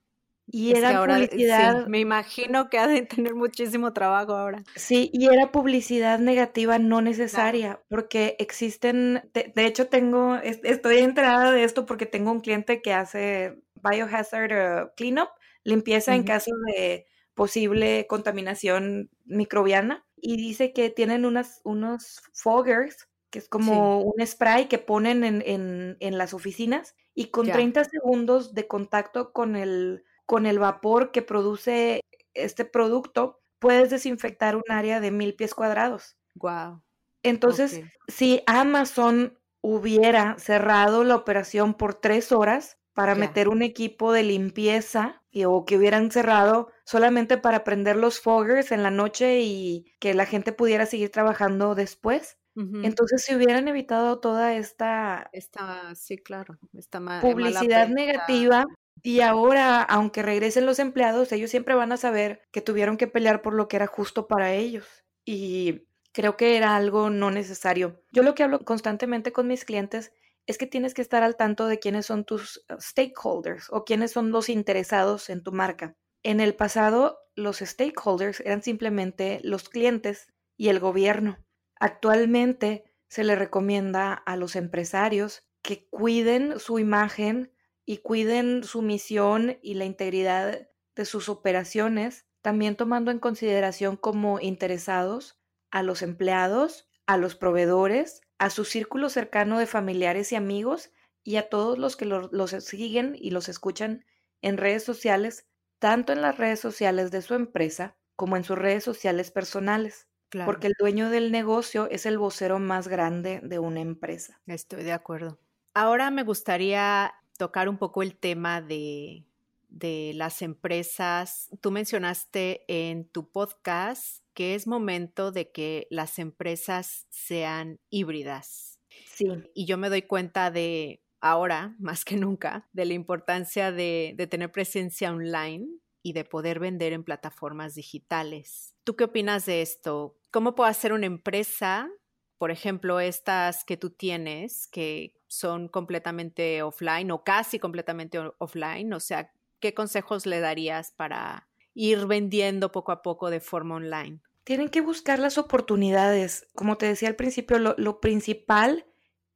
Y 0.50 0.72
era 0.72 1.02
publicidad. 1.06 1.88
me 1.88 2.00
imagino 2.00 2.70
que 2.70 2.80
ha 2.80 2.88
de 2.88 3.02
tener 3.02 3.36
muchísimo 3.36 3.92
trabajo 3.92 4.34
ahora. 4.34 4.64
Sí, 4.76 5.10
y 5.14 5.28
era 5.28 5.52
publicidad 5.52 6.20
negativa 6.20 6.80
no 6.80 7.02
necesaria, 7.02 7.82
porque 7.90 8.38
existen, 8.40 9.30
de, 9.34 9.66
hecho 9.66 9.88
tengo, 9.88 10.36
estoy 10.38 11.00
enterada 11.00 11.52
de 11.52 11.66
esto 11.66 11.86
porque 11.86 12.06
tengo 12.06 12.32
un 12.32 12.40
cliente 12.40 12.82
que 12.82 12.94
hace 12.94 13.62
biohazard 13.84 14.52
uh, 14.52 14.90
cleanup, 14.96 15.30
limpieza 15.64 16.16
en 16.16 16.24
caso 16.24 16.52
de 16.68 17.06
posible 17.34 18.08
contaminación 18.08 19.10
microbiana, 19.26 20.06
y 20.16 20.38
dice 20.38 20.72
que 20.72 20.90
tienen 20.90 21.26
unas, 21.26 21.60
unos 21.66 22.22
foggers, 22.34 23.10
que 23.30 23.40
es 23.40 23.50
como 23.50 24.02
un 24.02 24.26
spray 24.26 24.68
que 24.68 24.80
ponen 24.80 25.26
en, 25.26 25.98
en, 26.00 26.18
las 26.18 26.34
oficinas, 26.34 26.96
y 27.14 27.26
con 27.32 27.48
30 27.48 27.84
segundos 27.84 28.54
de 28.54 28.66
contacto 28.68 29.34
con 29.34 29.58
el 29.58 30.06
con 30.28 30.46
el 30.46 30.60
vapor 30.60 31.12
que 31.12 31.24
produce 31.24 32.02
este 32.36 32.66
producto, 32.66 33.40
puedes 33.58 33.90
desinfectar 33.90 34.56
un 34.56 34.70
área 34.70 35.00
de 35.00 35.10
mil 35.10 35.34
pies 35.34 35.56
cuadrados. 35.56 36.18
Wow. 36.36 36.84
Entonces, 37.24 37.82
si 38.08 38.44
Amazon 38.46 39.40
hubiera 39.62 40.38
cerrado 40.38 41.04
la 41.04 41.16
operación 41.16 41.74
por 41.74 41.96
tres 41.96 42.32
horas 42.32 42.78
para 42.94 43.16
meter 43.16 43.48
un 43.48 43.62
equipo 43.62 44.12
de 44.12 44.24
limpieza 44.24 45.24
o 45.46 45.66
que 45.66 45.78
hubieran 45.78 46.12
cerrado 46.12 46.72
solamente 46.84 47.38
para 47.38 47.64
prender 47.64 47.96
los 47.96 48.20
foggers 48.20 48.72
en 48.72 48.84
la 48.84 48.92
noche 48.92 49.42
y 49.42 49.94
que 50.00 50.14
la 50.14 50.26
gente 50.26 50.52
pudiera 50.52 50.86
seguir 50.86 51.12
trabajando 51.12 51.76
después, 51.76 52.38
entonces 52.56 53.24
se 53.24 53.36
hubieran 53.36 53.68
evitado 53.68 54.20
toda 54.20 54.56
esta, 54.56 55.30
esta 55.32 55.94
sí, 55.94 56.18
claro, 56.18 56.58
esta 56.74 57.00
publicidad 57.22 57.88
negativa 57.88 58.66
y 59.04 59.22
ahora, 59.22 59.82
aunque 59.82 60.24
regresen 60.24 60.66
los 60.66 60.80
empleados, 60.80 61.32
ellos 61.32 61.52
siempre 61.52 61.76
van 61.76 61.92
a 61.92 61.98
saber 61.98 62.42
que 62.52 62.62
tuvieron 62.62 62.98
que 62.98 63.08
pelear 63.08 63.42
por 63.42 63.54
lo 63.54 63.68
que 63.68 63.78
era 63.78 63.88
justo 63.88 64.28
para 64.28 64.54
ellos. 64.54 64.86
Y 65.26 65.88
creo 66.14 66.38
que 66.38 66.58
era 66.58 66.76
algo 66.76 67.10
no 67.10 67.32
necesario. 67.32 68.02
Yo 68.12 68.24
lo 68.24 68.36
que 68.36 68.44
hablo 68.44 68.60
constantemente 68.60 69.32
con 69.32 69.48
mis 69.48 69.66
clientes 69.66 70.14
es 70.48 70.58
que 70.58 70.66
tienes 70.66 70.94
que 70.94 71.02
estar 71.02 71.24
al 71.24 71.36
tanto 71.36 71.68
de 71.68 71.80
quiénes 71.80 72.06
son 72.06 72.24
tus 72.24 72.66
uh, 72.70 72.80
stakeholders 72.80 73.68
o 73.70 73.84
quiénes 73.84 74.12
son 74.12 74.32
los 74.32 74.50
interesados 74.50 75.30
en 75.30 75.44
tu 75.44 75.52
marca. 75.52 75.96
En 76.24 76.40
el 76.40 76.56
pasado, 76.56 77.20
los 77.36 77.58
stakeholders 77.58 78.40
eran 78.40 78.64
simplemente 78.64 79.40
los 79.44 79.70
clientes 79.70 80.28
y 80.58 80.70
el 80.70 80.80
gobierno. 80.80 81.38
Actualmente 81.80 82.86
se 83.10 83.24
le 83.24 83.36
recomienda 83.36 84.14
a 84.14 84.36
los 84.38 84.56
empresarios 84.56 85.44
que 85.62 85.88
cuiden 85.90 86.60
su 86.60 86.80
imagen 86.80 87.52
y 87.88 88.00
cuiden 88.00 88.66
su 88.66 88.82
misión 88.82 89.58
y 89.62 89.76
la 89.76 89.86
integridad 89.86 90.68
de 90.94 91.06
sus 91.06 91.30
operaciones, 91.30 92.28
también 92.42 92.76
tomando 92.76 93.12
en 93.12 93.20
consideración 93.20 93.96
como 93.96 94.42
interesados 94.42 95.40
a 95.72 95.84
los 95.84 96.02
empleados, 96.02 96.90
a 97.06 97.16
los 97.16 97.36
proveedores, 97.36 98.22
a 98.40 98.50
su 98.50 98.66
círculo 98.66 99.10
cercano 99.10 99.58
de 99.58 99.68
familiares 99.68 100.34
y 100.34 100.36
amigos 100.36 100.92
y 101.24 101.38
a 101.38 101.48
todos 101.48 101.78
los 101.78 101.96
que 101.96 102.04
los 102.06 102.52
siguen 102.52 103.16
y 103.18 103.32
los 103.32 103.48
escuchan 103.48 104.04
en 104.42 104.58
redes 104.58 104.84
sociales, 104.84 105.48
tanto 105.80 106.12
en 106.12 106.22
las 106.22 106.38
redes 106.38 106.60
sociales 106.60 107.10
de 107.10 107.22
su 107.22 107.36
empresa 107.36 107.96
como 108.18 108.36
en 108.36 108.44
sus 108.44 108.58
redes 108.58 108.84
sociales 108.84 109.32
personales. 109.32 110.10
Porque 110.44 110.68
el 110.68 110.74
dueño 110.78 111.10
del 111.10 111.32
negocio 111.32 111.88
es 111.90 112.06
el 112.06 112.18
vocero 112.18 112.60
más 112.60 112.90
grande 112.90 113.40
de 113.44 113.60
una 113.60 113.80
empresa. 113.80 114.42
Estoy 114.46 114.84
de 114.84 114.92
acuerdo. 114.92 115.40
Ahora 115.74 116.12
me 116.12 116.24
gustaría 116.24 117.14
tocar 117.38 117.70
un 117.70 117.78
poco 117.78 118.04
el 118.04 118.16
tema 118.16 118.62
de, 118.62 119.24
las 119.70 120.42
empresas. 120.42 121.50
Tú 121.62 121.72
mencionaste 121.72 122.66
en 122.68 123.08
tu 123.08 123.32
podcast 123.32 124.24
que 124.34 124.56
es 124.56 124.68
momento 124.68 125.32
de 125.32 125.52
que 125.52 125.88
las 125.90 126.20
empresas 126.20 127.06
sean 127.10 127.80
híbridas. 127.90 128.80
Sí. 129.06 129.28
Y 129.54 129.66
yo 129.66 129.78
me 129.78 129.90
doy 129.90 130.04
cuenta 130.04 130.52
de 130.52 131.04
ahora, 131.22 131.76
más 131.80 132.06
que 132.06 132.18
nunca, 132.18 132.68
de 132.74 132.86
la 132.86 132.94
importancia 132.94 133.72
de, 133.72 134.14
de 134.18 134.28
tener 134.28 134.52
presencia 134.52 135.12
online 135.12 135.68
y 136.04 136.14
de 136.14 136.24
poder 136.24 136.60
vender 136.60 136.94
en 136.94 137.04
plataformas 137.04 137.76
digitales. 137.76 138.76
¿Tú 138.84 138.96
qué 138.96 139.06
opinas 139.06 139.46
de 139.46 139.62
esto? 139.62 140.18
¿Cómo 140.32 140.56
puede 140.56 140.72
hacer 140.72 140.94
una 140.94 141.06
empresa 141.06 141.90
por 142.38 142.52
ejemplo, 142.52 143.00
estas 143.00 143.64
que 143.64 143.78
tú 143.78 143.90
tienes, 143.90 144.68
que 144.68 145.17
son 145.28 145.68
completamente 145.68 146.64
offline 146.64 147.12
o 147.12 147.24
casi 147.24 147.60
completamente 147.60 148.20
offline, 148.38 148.94
o 148.94 149.00
sea, 149.00 149.32
¿qué 149.60 149.74
consejos 149.74 150.26
le 150.26 150.40
darías 150.40 150.92
para 150.92 151.48
ir 151.74 152.06
vendiendo 152.08 152.72
poco 152.72 152.92
a 152.92 153.02
poco 153.02 153.30
de 153.30 153.40
forma 153.40 153.76
online? 153.76 154.20
Tienen 154.44 154.70
que 154.70 154.82
buscar 154.82 155.20
las 155.20 155.38
oportunidades. 155.38 156.48
Como 156.56 156.78
te 156.78 156.86
decía 156.86 157.10
al 157.10 157.16
principio, 157.16 157.60
lo, 157.60 158.00
principal 158.00 158.86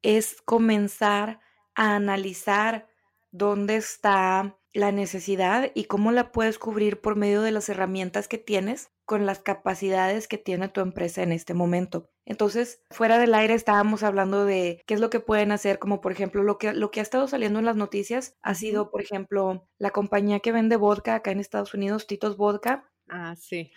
es 0.01 0.41
comenzar 0.41 1.41
a 1.75 1.95
analizar 1.95 2.87
dónde 3.31 3.75
está 3.75 4.57
la 4.73 4.91
necesidad 4.91 5.71
y 5.75 5.85
cómo 5.85 6.11
la 6.11 6.31
puedes 6.31 6.57
cubrir 6.57 7.01
por 7.01 7.17
medio 7.17 7.41
de 7.41 7.51
las 7.51 7.67
herramientas 7.67 8.27
que 8.27 8.37
tienes 8.37 8.89
con 9.11 9.25
las 9.25 9.39
capacidades 9.39 10.29
que 10.29 10.37
tiene 10.37 10.69
tu 10.69 10.79
empresa 10.79 11.21
en 11.21 11.33
este 11.33 11.53
momento. 11.53 12.09
Entonces, 12.25 12.81
fuera 12.91 13.19
del 13.19 13.33
aire 13.33 13.53
estábamos 13.53 14.03
hablando 14.03 14.45
de 14.45 14.81
qué 14.87 14.93
es 14.93 15.01
lo 15.01 15.09
que 15.09 15.19
pueden 15.19 15.51
hacer, 15.51 15.79
como 15.79 15.99
por 15.99 16.13
ejemplo 16.13 16.43
lo 16.43 16.57
que, 16.57 16.71
lo 16.71 16.91
que 16.91 17.01
ha 17.01 17.03
estado 17.03 17.27
saliendo 17.27 17.59
en 17.59 17.65
las 17.65 17.75
noticias 17.75 18.37
ha 18.41 18.55
sido, 18.55 18.89
por 18.89 19.01
ejemplo, 19.01 19.67
la 19.77 19.89
compañía 19.89 20.39
que 20.39 20.53
vende 20.53 20.77
vodka 20.77 21.15
acá 21.15 21.31
en 21.31 21.41
Estados 21.41 21.73
Unidos, 21.73 22.07
Titos 22.07 22.37
Vodka. 22.37 22.89
Ah, 23.09 23.35
sí. 23.37 23.73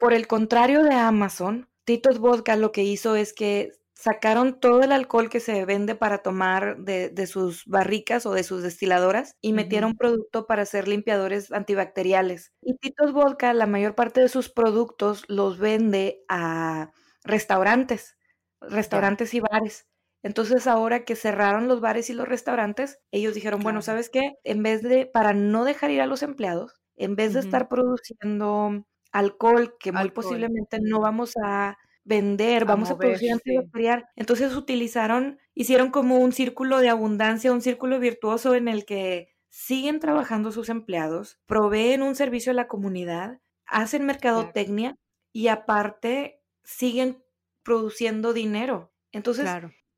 por 0.00 0.14
el 0.14 0.26
contrario 0.26 0.82
de 0.82 0.94
Amazon, 0.96 1.68
Titos 1.84 2.18
Vodka 2.18 2.56
lo 2.56 2.72
que 2.72 2.82
hizo 2.82 3.14
es 3.14 3.32
que 3.32 3.70
sacaron 4.02 4.58
todo 4.58 4.82
el 4.82 4.90
alcohol 4.90 5.30
que 5.30 5.38
se 5.38 5.64
vende 5.64 5.94
para 5.94 6.18
tomar 6.18 6.78
de, 6.78 7.26
sus 7.28 7.64
barricas 7.66 8.26
o 8.26 8.32
de 8.32 8.42
sus 8.42 8.60
destiladoras 8.64 9.36
y 9.40 9.52
metieron 9.52 9.96
producto 9.96 10.48
para 10.48 10.62
hacer 10.62 10.88
limpiadores 10.88 11.52
antibacteriales. 11.52 12.52
Y 12.62 12.76
Titos 12.78 13.12
Vodka, 13.12 13.54
la 13.54 13.68
mayor 13.68 13.94
parte 13.94 14.20
de 14.20 14.28
sus 14.28 14.48
productos 14.48 15.22
los 15.28 15.58
vende 15.58 16.24
a 16.28 16.90
restaurantes, 17.22 18.16
restaurantes 18.60 19.34
y 19.34 19.40
bares. 19.40 19.86
Entonces 20.24 20.66
ahora 20.66 21.04
que 21.04 21.14
cerraron 21.14 21.68
los 21.68 21.80
bares 21.80 22.10
y 22.10 22.12
los 22.12 22.26
restaurantes, 22.26 22.98
ellos 23.12 23.34
dijeron, 23.34 23.60
bueno, 23.60 23.82
¿sabes 23.82 24.10
qué? 24.10 24.32
En 24.42 24.64
vez 24.64 24.82
de, 24.82 25.06
para 25.06 25.32
no 25.32 25.64
dejar 25.64 25.92
ir 25.92 26.00
a 26.00 26.06
los 26.06 26.24
empleados, 26.24 26.74
en 26.96 27.14
vez 27.14 27.34
de 27.34 27.40
estar 27.40 27.68
produciendo 27.68 28.84
alcohol 29.12 29.76
que 29.78 29.92
muy 29.92 30.10
posiblemente 30.10 30.78
no 30.82 30.98
vamos 30.98 31.34
a 31.44 31.76
vender, 32.04 32.64
vamos 32.64 32.90
a 32.90 32.98
producir 32.98 33.32
antibacterial. 33.32 34.06
Entonces 34.16 34.54
utilizaron, 34.56 35.38
hicieron 35.54 35.90
como 35.90 36.18
un 36.18 36.32
círculo 36.32 36.78
de 36.78 36.88
abundancia, 36.88 37.52
un 37.52 37.62
círculo 37.62 37.98
virtuoso 37.98 38.54
en 38.54 38.68
el 38.68 38.84
que 38.84 39.32
siguen 39.48 40.00
trabajando 40.00 40.50
sus 40.50 40.68
empleados, 40.68 41.38
proveen 41.46 42.02
un 42.02 42.14
servicio 42.14 42.52
a 42.52 42.54
la 42.54 42.68
comunidad, 42.68 43.40
hacen 43.66 44.06
mercadotecnia 44.06 44.96
y 45.32 45.48
aparte 45.48 46.40
siguen 46.64 47.22
produciendo 47.62 48.32
dinero. 48.32 48.92
Entonces, 49.12 49.48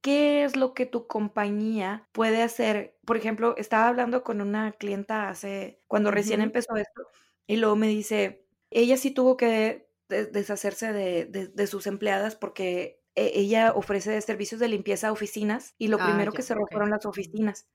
¿qué 0.01 0.45
es 0.45 0.57
lo 0.57 0.75
que 0.75 0.87
tu 0.87 1.07
compañía 1.07 2.09
puede 2.13 2.43
hacer? 2.43 2.99
Por 3.07 3.17
ejemplo, 3.17 3.55
estaba 3.57 3.89
hablando 3.89 4.25
con 4.25 4.41
una 4.41 4.73
clienta 4.73 5.29
hace, 5.29 5.81
cuando 5.87 6.11
recién 6.11 6.41
empezó 6.41 6.77
esto, 6.77 7.03
y 7.47 7.57
luego 7.57 7.77
me 7.77 7.89
dice, 7.89 8.45
ella 8.71 8.97
sí 8.97 9.13
tuvo 9.13 9.37
que 9.37 9.89
deshacerse 10.09 10.93
de, 10.93 11.67
sus 11.67 11.87
empleadas 11.87 12.37
porque 12.37 13.01
e, 13.15 13.33
ella 13.35 13.73
ofrece 13.75 14.21
servicios 14.21 14.61
de 14.61 14.69
limpieza 14.69 15.09
a 15.09 15.13
oficinas 15.13 15.75
y 15.79 15.89
lo 15.89 15.99
ah, 16.01 16.07
primero 16.07 16.33
que 16.33 16.43
cerró 16.43 16.67
fueron 16.71 16.91
las 16.91 17.07
oficinas. 17.07 17.67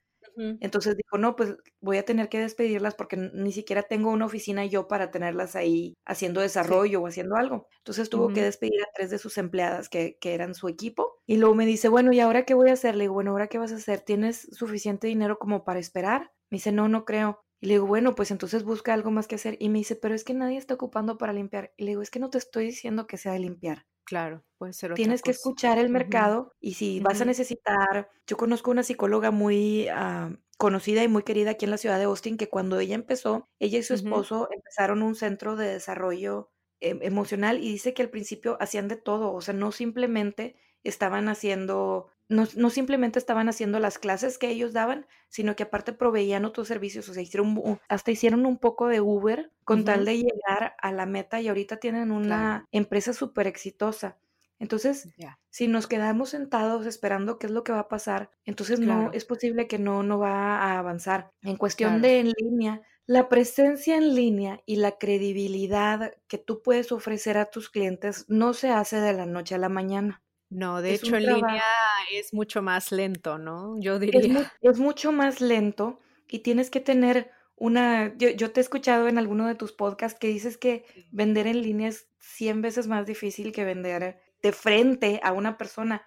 Entonces 0.61 0.95
dijo, 0.95 1.17
no, 1.17 1.35
pues 1.35 1.55
voy 1.81 1.97
a 1.97 2.05
tener 2.05 2.29
que 2.29 2.39
despedirlas 2.39 2.95
porque 2.95 3.17
ni 3.17 3.51
siquiera 3.51 3.83
tengo 3.83 4.09
una 4.09 4.25
oficina 4.25 4.65
yo 4.65 4.87
para 4.87 5.11
tenerlas 5.11 5.55
ahí 5.55 5.97
haciendo 6.05 6.39
desarrollo 6.39 7.01
o 7.01 7.07
haciendo 7.07 7.35
algo. 7.35 7.67
Entonces 7.79 8.09
tuvo 8.09 8.29
que 8.29 8.43
despedir 8.43 8.81
a 8.81 8.91
tres 8.93 9.09
de 9.09 9.17
sus 9.17 9.37
empleadas 9.37 9.89
que, 9.89 10.17
que, 10.19 10.33
eran 10.33 10.55
su 10.55 10.69
equipo. 10.69 11.17
Y 11.25 11.37
luego 11.37 11.55
me 11.55 11.65
dice, 11.65 11.89
bueno, 11.89 12.13
¿y 12.13 12.21
ahora 12.21 12.45
qué 12.45 12.53
voy 12.53 12.69
a 12.69 12.73
hacer? 12.73 12.95
Le 12.95 13.05
digo, 13.05 13.15
bueno, 13.15 13.31
¿ahora 13.31 13.47
qué 13.47 13.57
vas 13.57 13.73
a 13.73 13.77
hacer? 13.77 14.01
¿Tienes 14.01 14.47
suficiente 14.51 15.07
dinero 15.07 15.39
como 15.39 15.65
para 15.65 15.79
esperar? 15.79 16.31
Me 16.49 16.55
dice, 16.57 16.71
no, 16.71 16.87
no 16.87 17.03
creo. 17.03 17.43
Y 17.61 17.67
le 17.67 17.73
digo, 17.75 17.85
bueno, 17.85 18.15
pues 18.15 18.31
entonces 18.31 18.63
busca 18.63 18.93
algo 18.93 19.11
más 19.11 19.27
que 19.27 19.35
hacer. 19.35 19.57
Y 19.59 19.69
me 19.69 19.79
dice, 19.79 19.95
pero 19.95 20.15
es 20.15 20.23
que 20.23 20.33
nadie 20.33 20.57
está 20.57 20.73
ocupando 20.73 21.17
para 21.17 21.33
limpiar. 21.33 21.73
Y 21.77 21.83
le 21.83 21.91
digo, 21.91 22.01
es 22.01 22.09
que 22.09 22.19
no 22.19 22.29
te 22.29 22.37
estoy 22.37 22.65
diciendo 22.65 23.07
que 23.07 23.17
sea 23.17 23.33
de 23.33 23.39
limpiar. 23.39 23.85
Claro, 24.09 24.43
puede 24.57 24.73
ser 24.73 24.91
otra 24.91 24.95
Tienes 24.95 25.21
que 25.21 25.29
escuchar 25.29 25.77
el 25.77 25.89
mercado 25.89 26.51
y 26.59 26.73
si 26.73 26.99
vas 26.99 27.21
a 27.21 27.25
necesitar, 27.25 28.09
yo 28.25 28.37
conozco 28.37 28.71
una 28.71 28.81
psicóloga 28.81 29.29
muy 29.29 29.87
ah, 29.89 30.31
conocida 30.57 31.03
y 31.03 31.07
muy 31.07 31.21
querida 31.21 31.51
aquí 31.51 31.65
en 31.65 31.71
la 31.71 31.77
ciudad 31.77 31.99
de 31.99 32.05
Austin 32.05 32.35
que 32.35 32.49
cuando 32.49 32.79
ella 32.79 32.95
empezó, 32.95 33.47
ella 33.59 33.77
y 33.77 33.83
su 33.83 33.93
esposo 33.93 34.49
empezaron 34.51 35.03
un 35.03 35.13
centro 35.13 35.55
de 35.55 35.67
desarrollo 35.67 36.49
em, 36.79 36.99
emocional 37.03 37.59
y 37.59 37.71
dice 37.71 37.93
que 37.93 38.01
al 38.01 38.09
principio 38.09 38.57
hacían 38.59 38.87
de 38.87 38.95
todo, 38.95 39.31
o 39.31 39.41
sea, 39.41 39.53
no 39.53 39.71
simplemente 39.71 40.55
estaban 40.83 41.29
haciendo 41.29 42.07
no, 42.29 42.47
no, 42.55 42.69
simplemente 42.69 43.17
estaban 43.17 43.49
haciendo 43.49 43.79
las 43.79 43.97
clases 43.97 44.37
que 44.37 44.49
ellos 44.49 44.71
daban, 44.71 45.07
sino 45.27 45.55
que 45.55 45.63
aparte 45.63 45.93
proveían 45.93 46.45
otros 46.45 46.67
servicios, 46.67 47.09
o 47.09 47.13
sea, 47.13 47.23
hicieron, 47.23 47.79
hasta 47.89 48.11
hicieron 48.11 48.45
un 48.45 48.57
poco 48.57 48.87
de 48.87 49.01
Uber 49.01 49.51
con 49.63 49.83
tal 49.83 50.05
de 50.05 50.17
llegar 50.17 50.75
a 50.79 50.91
la 50.91 51.07
meta 51.07 51.41
y 51.41 51.47
ahorita 51.47 51.77
tienen 51.77 52.11
una 52.11 52.67
empresa 52.71 53.13
súper 53.13 53.47
exitosa. 53.47 54.17
Entonces, 54.59 55.07
si 55.49 55.67
nos 55.67 55.87
quedamos 55.87 56.29
sentados 56.29 56.85
esperando 56.85 57.39
qué 57.39 57.47
es 57.47 57.51
lo 57.51 57.63
que 57.63 57.71
va 57.71 57.79
a 57.79 57.87
pasar, 57.87 58.29
entonces 58.45 58.79
no 58.79 59.11
es 59.13 59.25
posible 59.25 59.67
que 59.67 59.79
no, 59.79 60.03
no 60.03 60.19
va 60.19 60.57
a 60.59 60.77
avanzar. 60.77 61.31
En 61.41 61.57
cuestión 61.57 62.01
de 62.01 62.19
en 62.19 62.33
línea, 62.37 62.81
la 63.07 63.29
presencia 63.29 63.97
en 63.97 64.13
línea 64.13 64.61
y 64.67 64.75
la 64.75 64.97
credibilidad 64.97 66.13
que 66.27 66.37
tú 66.37 66.61
puedes 66.61 66.91
ofrecer 66.91 67.37
a 67.37 67.49
tus 67.49 67.69
clientes 67.69 68.25
no 68.27 68.53
se 68.53 68.69
hace 68.69 68.97
de 68.97 69.13
la 69.13 69.25
noche 69.25 69.55
a 69.55 69.59
la 69.59 69.69
mañana. 69.69 70.21
No, 70.49 70.81
de 70.81 70.95
hecho 70.95 71.15
en 71.15 71.25
línea 71.27 71.63
es 72.11 72.33
mucho 72.33 72.61
más 72.61 72.91
lento, 72.91 73.37
¿no? 73.37 73.79
Yo 73.79 73.99
diría. 73.99 74.51
Es, 74.61 74.79
mucho 74.79 75.11
más 75.11 75.41
lento 75.41 75.99
y 76.27 76.39
tienes 76.39 76.69
que 76.69 76.79
tener 76.79 77.31
una, 77.55 78.15
yo, 78.17 78.29
yo, 78.29 78.51
te 78.51 78.59
he 78.59 78.63
escuchado 78.63 79.07
en 79.07 79.17
alguno 79.17 79.47
de 79.47 79.55
tus 79.55 79.73
podcasts 79.73 80.19
que 80.19 80.27
dices 80.27 80.57
que 80.57 80.85
vender 81.11 81.45
en 81.45 81.61
línea 81.61 81.89
es 81.89 82.07
100 82.19 82.61
veces 82.61 82.87
más 82.87 83.05
difícil 83.05 83.51
que 83.51 83.65
vender 83.65 84.21
de 84.41 84.51
frente 84.51 85.19
a 85.23 85.33
una 85.33 85.57
persona. 85.57 86.05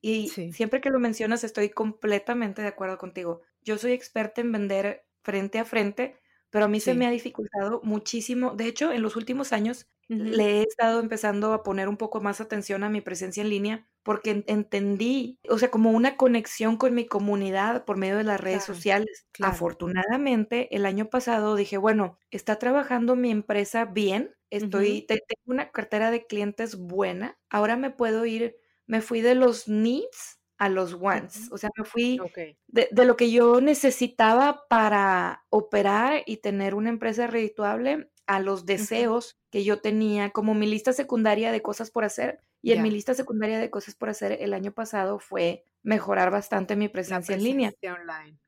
Y 0.00 0.28
siempre 0.28 0.82
que 0.82 0.90
lo 0.90 0.98
mencionas 0.98 1.44
estoy 1.44 1.70
completamente 1.70 2.60
de 2.60 2.68
acuerdo 2.68 2.98
contigo. 2.98 3.40
Yo 3.62 3.78
soy 3.78 3.92
experta 3.92 4.42
en 4.42 4.52
vender 4.52 5.06
frente 5.22 5.58
a 5.58 5.64
frente, 5.64 6.20
pero 6.54 6.66
a 6.66 6.68
mí 6.68 6.78
se 6.78 6.94
me 6.94 7.04
ha 7.04 7.10
dificultado 7.10 7.80
muchísimo. 7.82 8.54
De 8.54 8.68
hecho, 8.68 8.92
en 8.92 9.02
los 9.02 9.16
últimos 9.16 9.52
años 9.52 9.88
le 10.06 10.60
he 10.60 10.62
estado 10.62 11.00
empezando 11.00 11.52
a 11.52 11.64
poner 11.64 11.88
un 11.88 11.96
poco 11.96 12.20
más 12.20 12.40
atención 12.40 12.84
a 12.84 12.88
mi 12.88 13.00
presencia 13.00 13.42
en 13.42 13.50
línea 13.50 13.88
porque 14.04 14.44
entendí, 14.46 15.40
o 15.48 15.58
sea, 15.58 15.72
como 15.72 15.90
una 15.90 16.16
conexión 16.16 16.76
con 16.76 16.94
mi 16.94 17.06
comunidad 17.06 17.84
por 17.84 17.96
medio 17.96 18.16
de 18.16 18.22
las 18.22 18.40
redes 18.40 18.62
sociales. 18.62 19.26
Afortunadamente, 19.40 20.72
el 20.76 20.86
año 20.86 21.10
pasado 21.10 21.56
dije, 21.56 21.76
bueno, 21.76 22.20
está 22.30 22.60
trabajando 22.60 23.16
mi 23.16 23.32
empresa 23.32 23.84
bien, 23.86 24.30
estoy, 24.50 25.06
tengo 25.08 25.24
una 25.46 25.72
cartera 25.72 26.12
de 26.12 26.24
clientes 26.24 26.76
buena, 26.76 27.36
ahora 27.50 27.76
me 27.76 27.90
puedo 27.90 28.26
ir, 28.26 28.54
me 28.86 29.00
fui 29.00 29.22
de 29.22 29.34
los 29.34 29.66
needs 29.66 30.38
a 30.58 30.68
los 30.68 30.94
wants, 30.94 31.50
o 31.50 31.58
sea, 31.58 31.70
me 31.76 31.84
fui 31.84 32.18
de, 32.68 32.88
de, 32.90 33.04
lo 33.04 33.16
que 33.16 33.30
yo 33.30 33.60
necesitaba 33.60 34.66
para 34.68 35.44
operar 35.50 36.22
y 36.26 36.36
tener 36.36 36.74
una 36.74 36.90
empresa 36.90 37.26
redituable 37.26 38.08
a 38.26 38.40
los 38.40 38.66
deseos 38.66 39.38
que 39.50 39.64
yo 39.64 39.80
tenía 39.80 40.30
como 40.30 40.54
mi 40.54 40.66
lista 40.66 40.92
secundaria 40.92 41.52
de 41.52 41.62
cosas 41.62 41.90
por 41.90 42.04
hacer. 42.04 42.40
Y 42.62 42.72
en 42.72 42.82
mi 42.82 42.90
lista 42.90 43.12
secundaria 43.12 43.58
de 43.58 43.68
cosas 43.68 43.94
por 43.94 44.08
hacer 44.08 44.38
el 44.40 44.54
año 44.54 44.72
pasado 44.72 45.18
fue 45.18 45.66
mejorar 45.82 46.30
bastante 46.30 46.76
mi 46.76 46.88
presencia, 46.88 47.34
en 47.34 47.44
línea. 47.44 47.72
Online. 47.82 48.38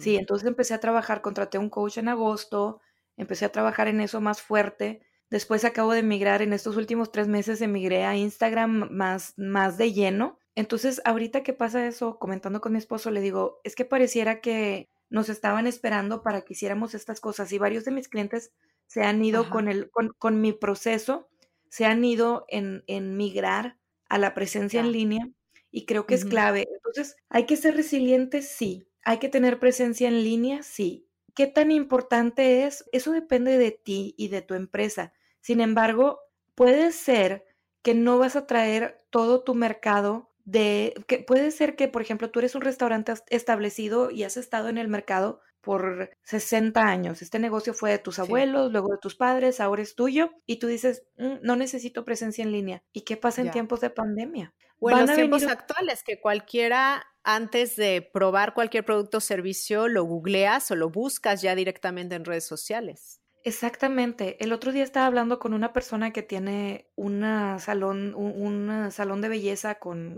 Sí, 0.00 0.16
mm. 0.16 0.18
entonces 0.18 0.48
empecé 0.48 0.74
a 0.74 0.80
trabajar, 0.80 1.22
contraté 1.22 1.58
un 1.58 1.70
coach 1.70 1.98
en 1.98 2.08
agosto, 2.08 2.80
empecé 3.16 3.44
a 3.44 3.52
trabajar 3.52 3.86
en 3.86 4.00
eso 4.00 4.20
más 4.20 4.42
fuerte. 4.42 5.02
Después 5.30 5.64
acabo 5.64 5.92
de 5.92 6.00
emigrar, 6.00 6.42
en 6.42 6.52
estos 6.52 6.76
últimos 6.76 7.12
tres 7.12 7.28
meses 7.28 7.60
emigré 7.60 8.04
a 8.04 8.16
Instagram 8.16 8.88
más, 8.90 9.34
más 9.36 9.78
de 9.78 9.92
lleno. 9.92 10.40
Entonces, 10.54 11.00
ahorita 11.04 11.42
que 11.42 11.52
pasa 11.52 11.86
eso, 11.86 12.18
comentando 12.18 12.60
con 12.60 12.72
mi 12.72 12.78
esposo, 12.78 13.10
le 13.10 13.20
digo, 13.20 13.60
es 13.64 13.74
que 13.74 13.84
pareciera 13.84 14.40
que 14.40 14.90
nos 15.08 15.28
estaban 15.28 15.66
esperando 15.66 16.22
para 16.22 16.42
que 16.42 16.54
hiciéramos 16.54 16.94
estas 16.94 17.20
cosas 17.20 17.52
y 17.52 17.58
varios 17.58 17.84
de 17.84 17.90
mis 17.90 18.08
clientes 18.08 18.52
se 18.86 19.02
han 19.02 19.24
ido 19.24 19.48
con, 19.48 19.68
el, 19.68 19.90
con, 19.90 20.40
mi 20.40 20.52
proceso, 20.52 21.28
se 21.68 21.86
han 21.86 22.04
ido 22.04 22.44
en, 22.48 22.84
en 22.86 23.16
migrar 23.16 23.78
a 24.08 24.18
la 24.18 24.34
presencia 24.34 24.80
en 24.80 24.92
línea 24.92 25.28
y 25.70 25.86
creo 25.86 26.06
que 26.06 26.14
es 26.14 26.26
clave. 26.26 26.68
Entonces, 26.70 27.16
hay 27.30 27.46
que 27.46 27.56
ser 27.56 27.74
resilientes, 27.74 28.48
sí. 28.48 28.86
Hay 29.04 29.18
que 29.18 29.30
tener 29.30 29.58
presencia 29.58 30.08
en 30.08 30.22
línea, 30.22 30.62
sí. 30.62 31.08
¿Qué 31.34 31.46
tan 31.46 31.70
importante 31.70 32.66
es? 32.66 32.84
Eso 32.92 33.12
depende 33.12 33.56
de 33.56 33.70
ti 33.70 34.14
y 34.18 34.28
de 34.28 34.42
tu 34.42 34.54
empresa. 34.54 35.14
Sin 35.40 35.60
embargo, 35.60 36.20
puede 36.54 36.92
ser 36.92 37.46
que 37.80 37.94
no 37.94 38.18
vas 38.18 38.36
a 38.36 38.46
traer 38.46 39.04
todo 39.10 39.42
tu 39.42 39.54
mercado 39.54 40.31
de 40.44 40.94
que 41.06 41.18
puede 41.18 41.50
ser 41.50 41.76
que, 41.76 41.88
por 41.88 42.02
ejemplo, 42.02 42.30
tú 42.30 42.40
eres 42.40 42.54
un 42.54 42.62
restaurante 42.62 43.14
establecido 43.28 44.10
y 44.10 44.24
has 44.24 44.36
estado 44.36 44.68
en 44.68 44.78
el 44.78 44.88
mercado 44.88 45.40
por 45.62 46.10
60 46.24 46.80
años. 46.80 47.22
Este 47.22 47.38
negocio 47.38 47.72
fue 47.72 47.92
de 47.92 47.98
tus 47.98 48.18
abuelos, 48.18 48.72
luego 48.72 48.88
de 48.90 48.98
tus 48.98 49.14
padres, 49.14 49.60
ahora 49.60 49.82
es 49.82 49.94
tuyo 49.94 50.32
y 50.44 50.58
tú 50.58 50.66
dices, 50.66 51.04
mm, 51.18 51.36
no 51.42 51.56
necesito 51.56 52.04
presencia 52.04 52.42
en 52.42 52.52
línea. 52.52 52.82
¿Y 52.92 53.02
qué 53.02 53.16
pasa 53.16 53.42
en 53.42 53.50
tiempos 53.52 53.80
de 53.80 53.90
pandemia? 53.90 54.52
O 54.80 54.90
en 54.90 55.06
los 55.06 55.14
tiempos 55.14 55.44
actuales, 55.44 56.02
que 56.02 56.20
cualquiera 56.20 57.06
antes 57.22 57.76
de 57.76 58.02
probar 58.12 58.52
cualquier 58.52 58.84
producto 58.84 59.18
o 59.18 59.20
servicio 59.20 59.86
lo 59.86 60.02
googleas 60.02 60.68
o 60.72 60.76
lo 60.76 60.90
buscas 60.90 61.40
ya 61.40 61.54
directamente 61.54 62.16
en 62.16 62.24
redes 62.24 62.44
sociales. 62.44 63.21
Exactamente. 63.44 64.42
El 64.42 64.52
otro 64.52 64.72
día 64.72 64.84
estaba 64.84 65.06
hablando 65.06 65.38
con 65.38 65.52
una 65.54 65.72
persona 65.72 66.12
que 66.12 66.22
tiene 66.22 66.90
una 66.94 67.58
salón, 67.58 68.14
un, 68.14 68.90
salón 68.90 69.20
de 69.20 69.28
belleza 69.28 69.76
con 69.76 70.16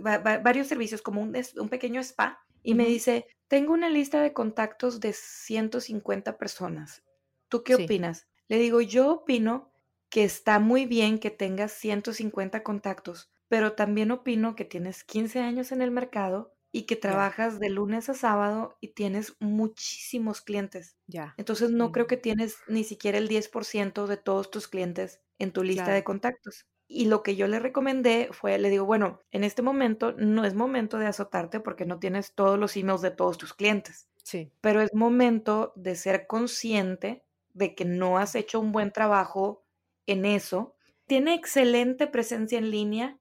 varios 0.00 0.66
servicios, 0.66 1.02
como 1.02 1.20
un, 1.20 1.36
un 1.56 1.68
pequeño 1.68 2.00
spa, 2.00 2.38
y 2.62 2.74
me 2.74 2.86
dice, 2.86 3.26
tengo 3.48 3.72
una 3.72 3.88
lista 3.88 4.22
de 4.22 4.32
contactos 4.32 5.00
de 5.00 5.12
150 5.12 6.38
personas. 6.38 7.02
¿Tú 7.48 7.64
qué 7.64 7.74
opinas? 7.74 8.28
Le 8.48 8.58
digo, 8.58 8.80
yo 8.80 9.10
opino 9.10 9.72
que 10.08 10.24
está 10.24 10.58
muy 10.58 10.86
bien 10.86 11.18
que 11.18 11.30
tengas 11.30 11.72
150 11.72 12.62
contactos, 12.62 13.30
pero 13.48 13.72
también 13.72 14.10
opino 14.10 14.54
que 14.54 14.64
tienes 14.64 15.04
15 15.04 15.40
años 15.40 15.72
en 15.72 15.82
el 15.82 15.90
mercado 15.90 16.54
y 16.72 16.84
que 16.84 16.96
trabajas 16.96 17.60
de 17.60 17.68
lunes 17.68 18.08
a 18.08 18.14
sábado 18.14 18.78
y 18.80 18.88
tienes 18.88 19.36
muchísimos 19.38 20.40
clientes. 20.40 20.96
Ya. 21.06 21.34
Entonces 21.36 21.70
no 21.70 21.92
creo 21.92 22.06
que 22.06 22.16
tienes 22.16 22.56
ni 22.66 22.82
siquiera 22.82 23.18
el 23.18 23.28
10% 23.28 24.06
de 24.06 24.16
todos 24.16 24.50
tus 24.50 24.68
clientes 24.68 25.20
en 25.38 25.52
tu 25.52 25.62
lista 25.62 25.92
de 25.92 26.02
contactos. 26.02 26.66
Y 26.88 27.06
lo 27.06 27.22
que 27.22 27.36
yo 27.36 27.46
le 27.46 27.58
recomendé 27.58 28.28
fue, 28.32 28.58
le 28.58 28.70
digo, 28.70 28.86
bueno, 28.86 29.20
en 29.30 29.44
este 29.44 29.62
momento 29.62 30.12
no 30.12 30.44
es 30.44 30.54
momento 30.54 30.98
de 30.98 31.06
azotarte 31.06 31.60
porque 31.60 31.84
no 31.84 31.98
tienes 31.98 32.34
todos 32.34 32.58
los 32.58 32.76
emails 32.76 33.02
de 33.02 33.10
todos 33.10 33.38
tus 33.38 33.52
clientes. 33.52 34.08
Sí. 34.22 34.50
Pero 34.60 34.80
es 34.80 34.94
momento 34.94 35.72
de 35.76 35.94
ser 35.94 36.26
consciente 36.26 37.22
de 37.54 37.74
que 37.74 37.84
no 37.84 38.18
has 38.18 38.34
hecho 38.34 38.60
un 38.60 38.72
buen 38.72 38.92
trabajo 38.92 39.62
en 40.06 40.24
eso. 40.24 40.74
Tiene 41.06 41.34
excelente 41.34 42.06
presencia 42.06 42.58
en 42.58 42.70
línea, 42.70 43.18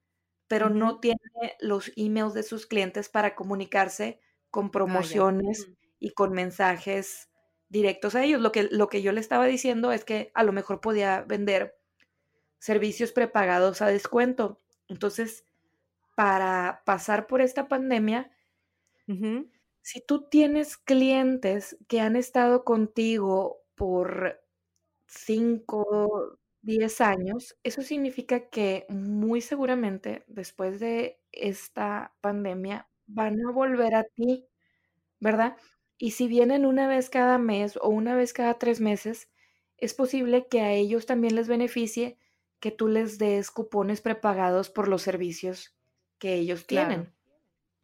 pero 0.51 0.69
no 0.69 0.99
tiene 0.99 1.17
los 1.61 1.93
emails 1.95 2.33
de 2.33 2.43
sus 2.43 2.65
clientes 2.65 3.07
para 3.07 3.35
comunicarse 3.35 4.19
con 4.49 4.65
ah, 4.65 4.71
promociones 4.73 5.71
y 5.97 6.09
con 6.09 6.33
mensajes 6.33 7.29
directos 7.69 8.15
a 8.15 8.25
ellos. 8.25 8.41
Lo 8.41 8.51
que, 8.51 8.63
lo 8.63 8.89
que 8.89 9.01
yo 9.01 9.13
le 9.13 9.21
estaba 9.21 9.45
diciendo 9.45 9.93
es 9.93 10.03
que 10.03 10.29
a 10.33 10.43
lo 10.43 10.51
mejor 10.51 10.81
podía 10.81 11.21
vender 11.21 11.79
servicios 12.59 13.13
prepagados 13.13 13.81
a 13.81 13.87
descuento. 13.87 14.59
Entonces, 14.89 15.45
para 16.15 16.81
pasar 16.85 17.27
por 17.27 17.39
esta 17.39 17.69
pandemia, 17.69 18.29
si 19.81 20.01
tú 20.01 20.27
tienes 20.27 20.75
clientes 20.75 21.77
que 21.87 22.01
han 22.01 22.17
estado 22.17 22.65
contigo 22.65 23.61
por 23.75 24.41
5, 25.07 26.39
10 26.61 27.01
años, 27.01 27.57
eso 27.63 27.81
significa 27.81 28.49
que 28.49 28.85
muy 28.89 29.41
seguramente 29.41 30.23
después 30.27 30.79
de 30.79 31.19
esta 31.31 32.13
pandemia 32.21 32.89
van 33.07 33.35
a 33.47 33.51
volver 33.51 33.95
a 33.95 34.03
ti, 34.03 34.47
¿verdad? 35.19 35.57
Y 35.97 36.11
si 36.11 36.27
vienen 36.27 36.65
una 36.65 36.87
vez 36.87 37.09
cada 37.09 37.37
mes 37.39 37.77
o 37.81 37.89
una 37.89 38.15
vez 38.15 38.33
cada 38.33 38.57
tres 38.59 38.81
meses, 38.81 39.29
es 39.77 39.93
posible 39.93 40.47
que 40.49 40.61
a 40.61 40.73
ellos 40.73 41.05
también 41.07 41.35
les 41.35 41.47
beneficie 41.47 42.17
que 42.59 42.71
tú 42.71 42.87
les 42.89 43.17
des 43.19 43.51
cupones 43.51 44.01
prepagados 44.01 44.69
por 44.69 44.87
los 44.87 45.01
servicios 45.03 45.75
que 46.19 46.35
ellos 46.35 46.67
tienen. 46.67 47.13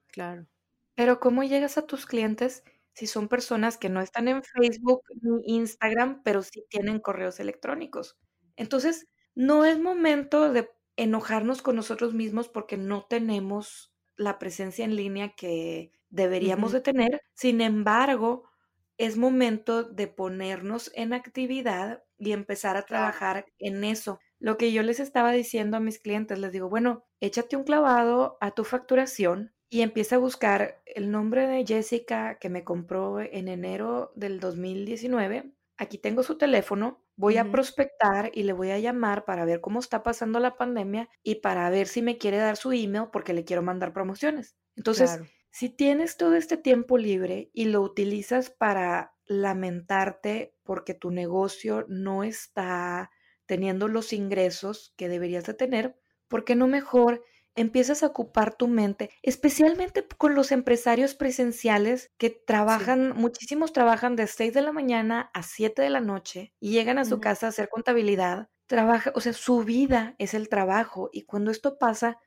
Claro. 0.08 0.48
Pero 0.96 1.20
¿cómo 1.20 1.44
llegas 1.44 1.78
a 1.78 1.88
tus 1.88 2.06
clientes 2.06 2.64
si 2.94 3.08
son 3.08 3.28
personas 3.30 3.78
que 3.78 3.90
no 3.90 4.02
están 4.02 4.28
en 4.28 4.44
Facebook 4.44 5.04
ni 5.22 5.56
Instagram, 5.58 6.24
pero 6.24 6.44
sí 6.44 6.66
tienen 6.70 7.00
correos 7.00 7.40
electrónicos? 7.40 8.18
Entonces, 8.58 9.08
no 9.36 9.64
es 9.64 9.80
momento 9.80 10.52
de 10.52 10.70
enojarnos 10.98 11.62
con 11.62 11.76
nosotros 11.76 12.14
mismos 12.14 12.50
porque 12.50 12.76
no 12.76 13.06
tenemos 13.06 13.94
la 14.18 14.40
presencia 14.40 14.84
en 14.84 14.96
línea 14.96 15.36
que 15.36 15.94
deberíamos 16.10 16.72
de 16.72 16.82
tener. 16.82 17.22
Sin 17.34 17.62
embargo, 17.62 18.50
es 18.98 19.16
momento 19.16 19.84
de 19.84 20.08
ponernos 20.08 20.92
en 20.96 21.14
actividad 21.14 22.04
y 22.18 22.32
empezar 22.32 22.78
a 22.78 22.86
trabajar 22.86 23.46
en 23.60 23.84
eso. 23.84 24.20
Lo 24.40 24.58
que 24.58 24.72
yo 24.72 24.82
les 24.82 25.00
estaba 25.00 25.32
diciendo 25.32 25.78
a 25.78 25.82
mis 25.82 26.00
clientes, 26.00 26.40
les 26.40 26.52
digo, 26.52 26.68
bueno, 26.68 27.06
échate 27.22 27.56
un 27.56 27.64
clavado 27.64 28.38
a 28.42 28.52
tu 28.52 28.64
facturación 28.64 29.54
y 29.70 29.82
empieza 29.82 30.16
a 30.16 30.20
buscar 30.20 30.82
el 30.86 31.12
nombre 31.12 31.46
de 31.46 31.66
Jessica 31.66 32.40
que 32.40 32.50
me 32.50 32.64
compró 32.64 33.20
en 33.20 33.48
enero 33.48 34.12
del 34.16 34.40
2019 34.40 35.54
aquí 35.78 35.98
tengo 35.98 36.24
su 36.24 36.38
teléfono, 36.38 37.04
voy 37.18 37.38
a 37.38 37.52
prospectar 37.52 38.32
y 38.34 38.44
le 38.44 38.54
voy 38.54 38.70
a 38.70 38.80
llamar 38.80 39.26
para 39.26 39.44
ver 39.44 39.60
cómo 39.60 39.80
está 39.80 40.04
pasando 40.04 40.40
la 40.40 40.56
pandemia 40.56 41.10
y 41.24 41.36
para 41.36 41.70
ver 41.70 41.88
si 41.88 42.02
me 42.02 42.18
quiere 42.18 42.38
dar 42.38 42.56
su 42.56 42.72
email 42.72 43.08
porque 43.12 43.34
le 43.34 43.44
quiero 43.44 43.64
mandar 43.64 43.92
promociones. 43.92 44.56
Entonces, 44.76 45.20
si 45.50 45.70
tienes 45.70 46.18
todo 46.18 46.36
este 46.36 46.56
tiempo 46.56 46.98
libre 46.98 47.50
y 47.54 47.66
lo 47.66 47.82
utilizas 47.82 48.52
para 48.52 49.16
lamentarte 49.26 50.56
porque 50.64 50.94
tu 50.94 51.10
negocio 51.10 51.86
no 51.90 52.24
está 52.24 53.10
teniendo 53.48 53.88
los 53.88 54.14
ingresos 54.14 54.94
que 54.96 55.10
deberías 55.10 55.46
de 55.46 55.56
tener, 55.56 56.00
¿por 56.28 56.46
qué 56.46 56.56
no 56.56 56.68
mejor 56.68 57.24
empiezas 57.58 58.04
a 58.04 58.08
ocupar 58.08 58.56
tu 58.56 58.68
mente, 58.68 59.10
especialmente 59.22 60.06
con 60.18 60.36
los 60.36 60.52
empresarios 60.52 61.16
presenciales 61.16 62.12
que 62.18 62.30
trabajan, 62.30 63.14
muchísimos 63.16 63.74
trabajan 63.74 64.16
de 64.16 64.28
6 64.28 64.54
de 64.54 64.62
la 64.62 64.72
mañana 64.72 65.32
a 65.34 65.44
7 65.44 65.82
de 65.82 65.90
la 65.90 66.00
noche 66.00 66.54
y 66.60 66.72
llegan 66.72 66.98
a 67.00 67.06
su 67.06 67.20
casa 67.20 67.48
a 67.48 67.50
hacer 67.50 67.68
contabilidad, 67.70 68.50
trabaja, 68.68 69.12
o 69.16 69.22
sea, 69.22 69.34
su 69.34 69.64
vida 69.64 70.16
es 70.20 70.34
el 70.34 70.50
trabajo 70.50 71.10
y 71.12 71.24
cuando 71.24 71.52
esto 71.52 71.78
pasa, 71.78 72.20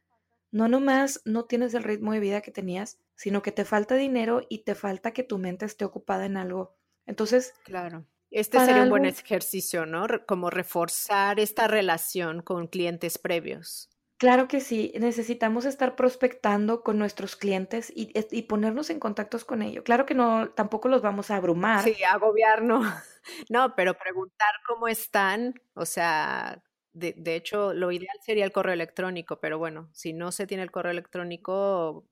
no 0.51 0.69
nomás 0.69 1.23
no 1.25 1.45
tienes 1.45 1.75
el 1.75 1.85
ritmo 1.85 2.13
de 2.13 2.21
vida 2.21 2.41
que 2.41 2.51
tenías, 2.51 2.99
sino 3.15 3.43
que 3.43 3.53
te 3.53 3.65
falta 3.65 3.95
dinero 3.95 4.43
y 4.49 4.65
te 4.65 4.75
falta 4.75 5.13
que 5.13 5.23
tu 5.23 5.39
mente 5.39 5.65
esté 5.65 5.85
ocupada 5.85 6.27
en 6.27 6.37
algo. 6.37 6.77
Entonces, 7.07 7.55
claro. 7.65 8.07
Este 8.31 8.61
sería 8.61 8.85
un 8.85 8.91
buen 8.91 9.07
ejercicio, 9.07 9.87
¿no? 9.87 10.07
Como 10.27 10.51
reforzar 10.51 11.41
esta 11.41 11.67
relación 11.67 12.43
con 12.43 12.69
clientes 12.69 13.19
previos. 13.19 13.90
Claro 14.21 14.49
que 14.49 14.61
sí, 14.61 14.93
necesitamos 15.01 15.65
estar 15.65 15.97
prospectando 15.97 16.83
con 16.83 16.99
nuestros 16.99 17.37
clientes 17.37 17.91
y, 17.97 18.13
y, 18.31 18.43
ponernos 18.43 18.91
en 18.91 19.01
contactos 19.01 19.47
con 19.47 19.63
ellos. 19.63 19.83
Claro 19.83 20.05
que 20.05 20.13
no, 20.13 20.51
tampoco 20.51 20.91
los 20.91 21.01
vamos 21.01 21.31
a 21.31 21.37
abrumar. 21.37 21.83
Sí, 21.85 21.97
agobiar, 22.05 22.63
no. 22.63 22.83
No, 23.49 23.75
pero 23.75 23.95
preguntar 23.95 24.51
cómo 24.67 24.89
están, 24.89 25.55
o 25.73 25.87
sea, 25.87 26.63
de, 26.93 27.15
de, 27.17 27.35
hecho, 27.35 27.73
lo 27.73 27.93
ideal 27.93 28.17
sería 28.23 28.45
el 28.45 28.53
correo 28.53 28.75
electrónico, 28.75 29.41
pero 29.41 29.59
bueno, 29.59 29.89
si 29.93 30.13
no 30.13 30.33
se 30.33 30.47
tiene 30.47 30.65
el 30.65 30.71
correo 30.71 30.93
electrónico, 30.93 32.07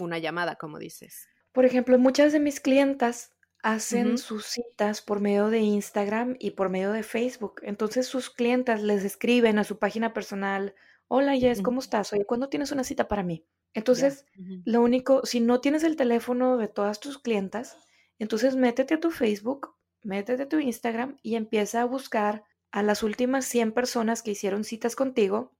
una 0.00 0.18
llamada, 0.18 0.56
como 0.56 0.78
dices. 0.78 1.28
Por 1.52 1.66
ejemplo, 1.66 1.98
muchas 1.98 2.32
de 2.32 2.40
mis 2.40 2.60
clientas 2.60 3.34
hacen 3.62 4.16
sus 4.16 4.46
citas 4.46 5.02
por 5.02 5.20
medio 5.20 5.50
de 5.50 5.58
Instagram 5.58 6.36
y 6.38 6.52
por 6.52 6.70
medio 6.70 6.92
de 6.92 7.02
Facebook. 7.02 7.60
Entonces 7.64 8.06
sus 8.06 8.30
clientas 8.30 8.82
les 8.82 9.04
escriben 9.04 9.58
a 9.58 9.64
su 9.64 9.78
página 9.78 10.14
personal 10.14 10.74
Hola 11.12 11.36
Jess, 11.36 11.60
¿cómo 11.60 11.80
estás? 11.80 12.12
Oye, 12.12 12.24
¿cuándo 12.24 12.48
tienes 12.48 12.70
una 12.70 12.84
cita 12.84 13.08
para 13.08 13.24
mí? 13.24 13.44
Entonces, 13.74 14.26
lo 14.64 14.80
único, 14.80 15.26
si 15.26 15.40
no 15.40 15.60
tienes 15.60 15.82
el 15.82 15.96
teléfono 15.96 16.56
de 16.56 16.68
todas 16.68 17.00
tus 17.00 17.18
clientas, 17.18 17.76
entonces 18.20 18.54
métete 18.54 18.94
a 18.94 19.00
tu 19.00 19.10
Facebook, 19.10 19.74
métete 20.04 20.44
a 20.44 20.48
tu 20.48 20.60
Instagram 20.60 21.18
y 21.20 21.34
empieza 21.34 21.80
a 21.80 21.84
buscar 21.84 22.44
a 22.70 22.84
las 22.84 23.02
últimas 23.02 23.44
100 23.46 23.72
personas 23.72 24.22
que 24.22 24.30
hicieron 24.30 24.62
citas 24.62 24.94
contigo, 24.94 25.52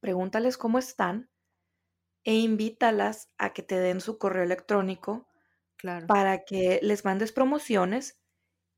pregúntales 0.00 0.58
cómo 0.58 0.80
están 0.80 1.30
e 2.24 2.34
invítalas 2.34 3.30
a 3.38 3.52
que 3.52 3.62
te 3.62 3.78
den 3.78 4.00
su 4.00 4.18
correo 4.18 4.42
electrónico 4.42 5.28
claro. 5.76 6.08
para 6.08 6.44
que 6.44 6.80
les 6.82 7.04
mandes 7.04 7.30
promociones 7.30 8.18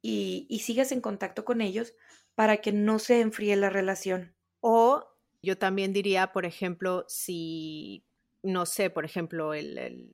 y, 0.02 0.46
y 0.50 0.58
sigas 0.58 0.92
en 0.92 1.00
contacto 1.00 1.46
con 1.46 1.62
ellos 1.62 1.94
para 2.34 2.58
que 2.58 2.72
no 2.72 2.98
se 2.98 3.22
enfríe 3.22 3.56
la 3.56 3.70
relación. 3.70 4.36
O 4.60 5.17
yo 5.42 5.58
también 5.58 5.92
diría, 5.92 6.32
por 6.32 6.44
ejemplo, 6.44 7.04
si, 7.08 8.04
no 8.42 8.66
sé, 8.66 8.90
por 8.90 9.04
ejemplo, 9.04 9.52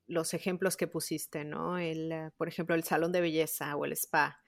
los 0.06 0.34
ejemplos 0.34 0.76
que 0.76 0.86
pusiste, 0.86 1.44
¿no? 1.44 1.78
El, 1.78 2.12
eh, 2.12 2.30
por 2.36 2.48
ejemplo, 2.48 2.74
el 2.74 2.84
salón 2.84 3.12
de 3.12 3.20
belleza 3.20 3.76
o 3.76 3.84
el 3.84 3.92
spa. 3.92 4.40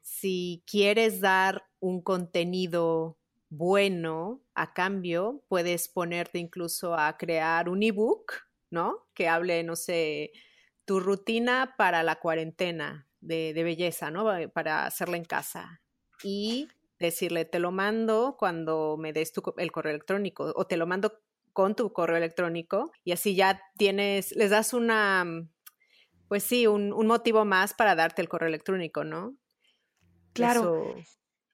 Si 0.00 0.62
quieres 0.66 1.20
dar 1.20 1.64
un 1.80 2.02
contenido 2.02 3.18
bueno 3.48 4.42
a 4.54 4.72
cambio, 4.72 5.44
puedes 5.48 5.88
ponerte 5.88 6.38
incluso 6.38 6.96
a 6.96 7.16
crear 7.16 7.68
un 7.68 7.82
ebook, 7.82 8.32
¿no? 8.70 9.06
Que 9.14 9.28
hable, 9.28 9.62
no 9.62 9.76
sé, 9.76 10.32
tu 10.84 11.00
rutina 11.00 11.74
para 11.76 12.02
la 12.02 12.18
cuarentena 12.18 13.08
de, 13.20 13.52
de 13.54 13.62
belleza, 13.62 14.10
¿no? 14.10 14.26
Para 14.52 14.86
hacerla 14.86 15.16
en 15.16 15.24
casa. 15.24 15.82
Y 16.24 16.68
decirle, 17.02 17.44
te 17.44 17.58
lo 17.58 17.70
mando 17.70 18.36
cuando 18.38 18.96
me 18.98 19.12
des 19.12 19.32
tu, 19.32 19.42
el 19.58 19.70
correo 19.70 19.90
electrónico 19.90 20.52
o 20.56 20.66
te 20.66 20.78
lo 20.78 20.86
mando 20.86 21.20
con 21.52 21.76
tu 21.76 21.92
correo 21.92 22.16
electrónico 22.16 22.90
y 23.04 23.12
así 23.12 23.34
ya 23.34 23.60
tienes, 23.76 24.32
les 24.32 24.50
das 24.50 24.72
una, 24.72 25.24
mm, 25.24 25.50
pues 26.28 26.42
sí, 26.44 26.66
un, 26.66 26.90
motivo 27.06 27.44
más 27.44 27.74
para 27.74 27.94
darte 27.94 28.22
el 28.22 28.28
correo 28.28 28.48
electrónico, 28.48 29.04
¿no? 29.04 29.36
Claro. 30.32 30.94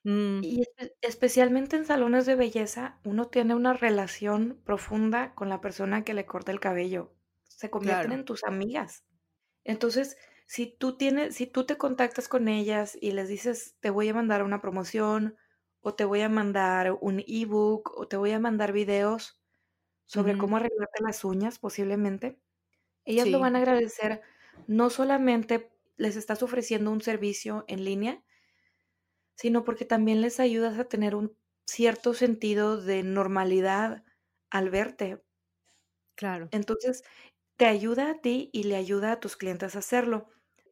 Mm. 0.04 0.40
Y 0.44 0.62
especialmente 1.00 1.76
en 1.76 1.84
salones 1.84 2.26
de 2.26 2.36
belleza, 2.36 3.00
uno 3.04 3.26
tiene 3.26 3.54
una 3.56 3.72
relación 3.72 4.60
profunda 4.64 5.34
con 5.34 5.48
la 5.48 5.60
persona 5.60 6.04
que 6.04 6.14
le 6.14 6.26
corta 6.26 6.52
el 6.52 6.60
cabello. 6.60 7.12
Se 7.48 7.70
convierten 7.70 8.12
en 8.12 8.24
tus 8.24 8.44
amigas. 8.44 9.04
Entonces, 9.64 10.16
si 10.48 10.66
tú 10.68 10.98
tienes, 10.98 11.36
si 11.36 11.46
tú 11.48 11.66
te 11.66 11.78
contactas 11.78 12.28
con 12.28 12.48
ellas 12.48 12.98
y 13.00 13.12
les 13.12 13.28
dices, 13.30 13.78
te 13.80 13.90
voy 13.90 14.08
a 14.10 14.14
mandar 14.14 14.44
una 14.44 14.62
promoción 14.62 15.36
o 15.82 15.94
te 15.96 16.06
voy 16.06 16.22
a 16.22 16.30
mandar 16.30 16.98
un 17.02 17.24
ebook 17.28 17.92
o 17.98 18.08
te 18.08 18.18
voy 18.18 18.32
a 18.32 18.40
mandar 18.40 18.72
videos 18.72 19.42
sobre 20.06 20.36
cómo 20.38 20.56
arreglarte 20.58 21.02
las 21.04 21.24
uñas 21.24 21.58
posiblemente, 21.60 22.40
ellas 23.06 23.30
lo 23.32 23.40
van 23.40 23.56
a 23.56 23.60
agradecer. 23.60 24.22
No 24.68 24.90
solamente 24.90 25.72
les 25.98 26.16
estás 26.16 26.42
ofreciendo 26.44 26.92
un 26.92 27.02
servicio 27.02 27.64
en 27.68 27.84
línea, 27.84 28.24
sino 29.36 29.64
porque 29.64 29.86
también 29.86 30.20
les 30.20 30.38
ayudas 30.38 30.78
a 30.78 30.84
tener 30.84 31.14
un 31.14 31.34
cierto 31.66 32.12
sentido 32.12 32.78
de 32.82 33.02
normalidad 33.02 34.04
al 34.50 34.68
verte. 34.70 35.22
Claro. 36.16 36.50
Entonces, 36.50 37.02
te 37.56 37.66
ayuda 37.66 38.10
a 38.10 38.20
ti 38.22 38.50
y 38.52 38.64
le 38.64 38.76
ayuda 38.76 39.12
a 39.12 39.20
tus 39.20 39.36
clientes 39.36 39.76
a 39.76 39.80
hacerlo 39.80 40.28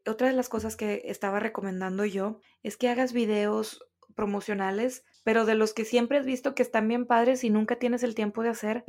otra 0.08 0.28
de 0.28 0.34
las 0.34 0.48
cosas 0.48 0.76
que 0.76 1.02
estaba 1.04 1.40
recomendando 1.40 2.04
yo 2.04 2.40
es 2.62 2.76
que 2.76 2.88
hagas 2.88 3.12
videos 3.12 3.84
promocionales, 4.14 5.04
pero 5.24 5.44
de 5.44 5.54
los 5.54 5.74
que 5.74 5.84
siempre 5.84 6.18
has 6.18 6.26
visto 6.26 6.54
que 6.54 6.62
están 6.62 6.88
bien 6.88 7.06
padres 7.06 7.44
y 7.44 7.50
nunca 7.50 7.78
tienes 7.78 8.02
el 8.02 8.14
tiempo 8.14 8.42
de 8.42 8.48
hacer. 8.48 8.84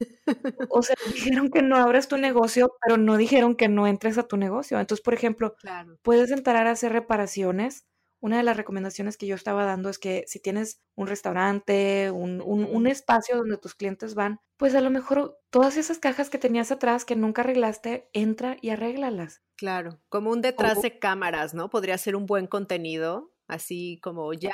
o 0.70 0.82
sea, 0.82 0.96
dijeron 1.12 1.50
que 1.50 1.62
no 1.62 1.76
abras 1.76 2.08
tu 2.08 2.16
negocio, 2.16 2.72
pero 2.82 2.96
no 2.96 3.16
dijeron 3.16 3.56
que 3.56 3.68
no 3.68 3.86
entres 3.86 4.18
a 4.18 4.22
tu 4.22 4.36
negocio. 4.36 4.78
Entonces, 4.80 5.02
por 5.02 5.14
ejemplo, 5.14 5.54
puedes 6.02 6.30
entrar 6.30 6.66
a 6.66 6.70
hacer 6.70 6.92
reparaciones 6.92 7.86
una 8.20 8.36
de 8.36 8.42
las 8.42 8.56
recomendaciones 8.56 9.16
que 9.16 9.26
yo 9.26 9.34
estaba 9.34 9.64
dando 9.64 9.88
es 9.88 9.98
que 9.98 10.24
si 10.26 10.40
tienes 10.40 10.82
un 10.94 11.06
restaurante, 11.06 12.10
un, 12.10 12.86
espacio 12.86 13.36
donde 13.36 13.56
tus 13.56 13.74
clientes 13.74 14.14
van, 14.14 14.40
pues 14.56 14.74
a 14.74 14.80
lo 14.80 14.90
mejor 14.90 15.38
todas 15.50 15.76
esas 15.76 15.98
cajas 15.98 16.28
que 16.28 16.38
tenías 16.38 16.70
atrás 16.70 17.04
que 17.04 17.16
nunca 17.16 17.42
arreglaste, 17.42 18.08
entra 18.12 18.56
y 18.60 18.70
arréglalas. 18.70 19.42
Claro, 19.56 20.00
como 20.08 20.30
un 20.30 20.40
detrás 20.40 20.82
de 20.82 20.98
cámaras, 20.98 21.54
¿no? 21.54 21.70
Podría 21.70 21.98
ser 21.98 22.16
un 22.16 22.26
buen 22.26 22.46
contenido, 22.46 23.32
así 23.46 23.98
como 24.02 24.32
ya 24.32 24.52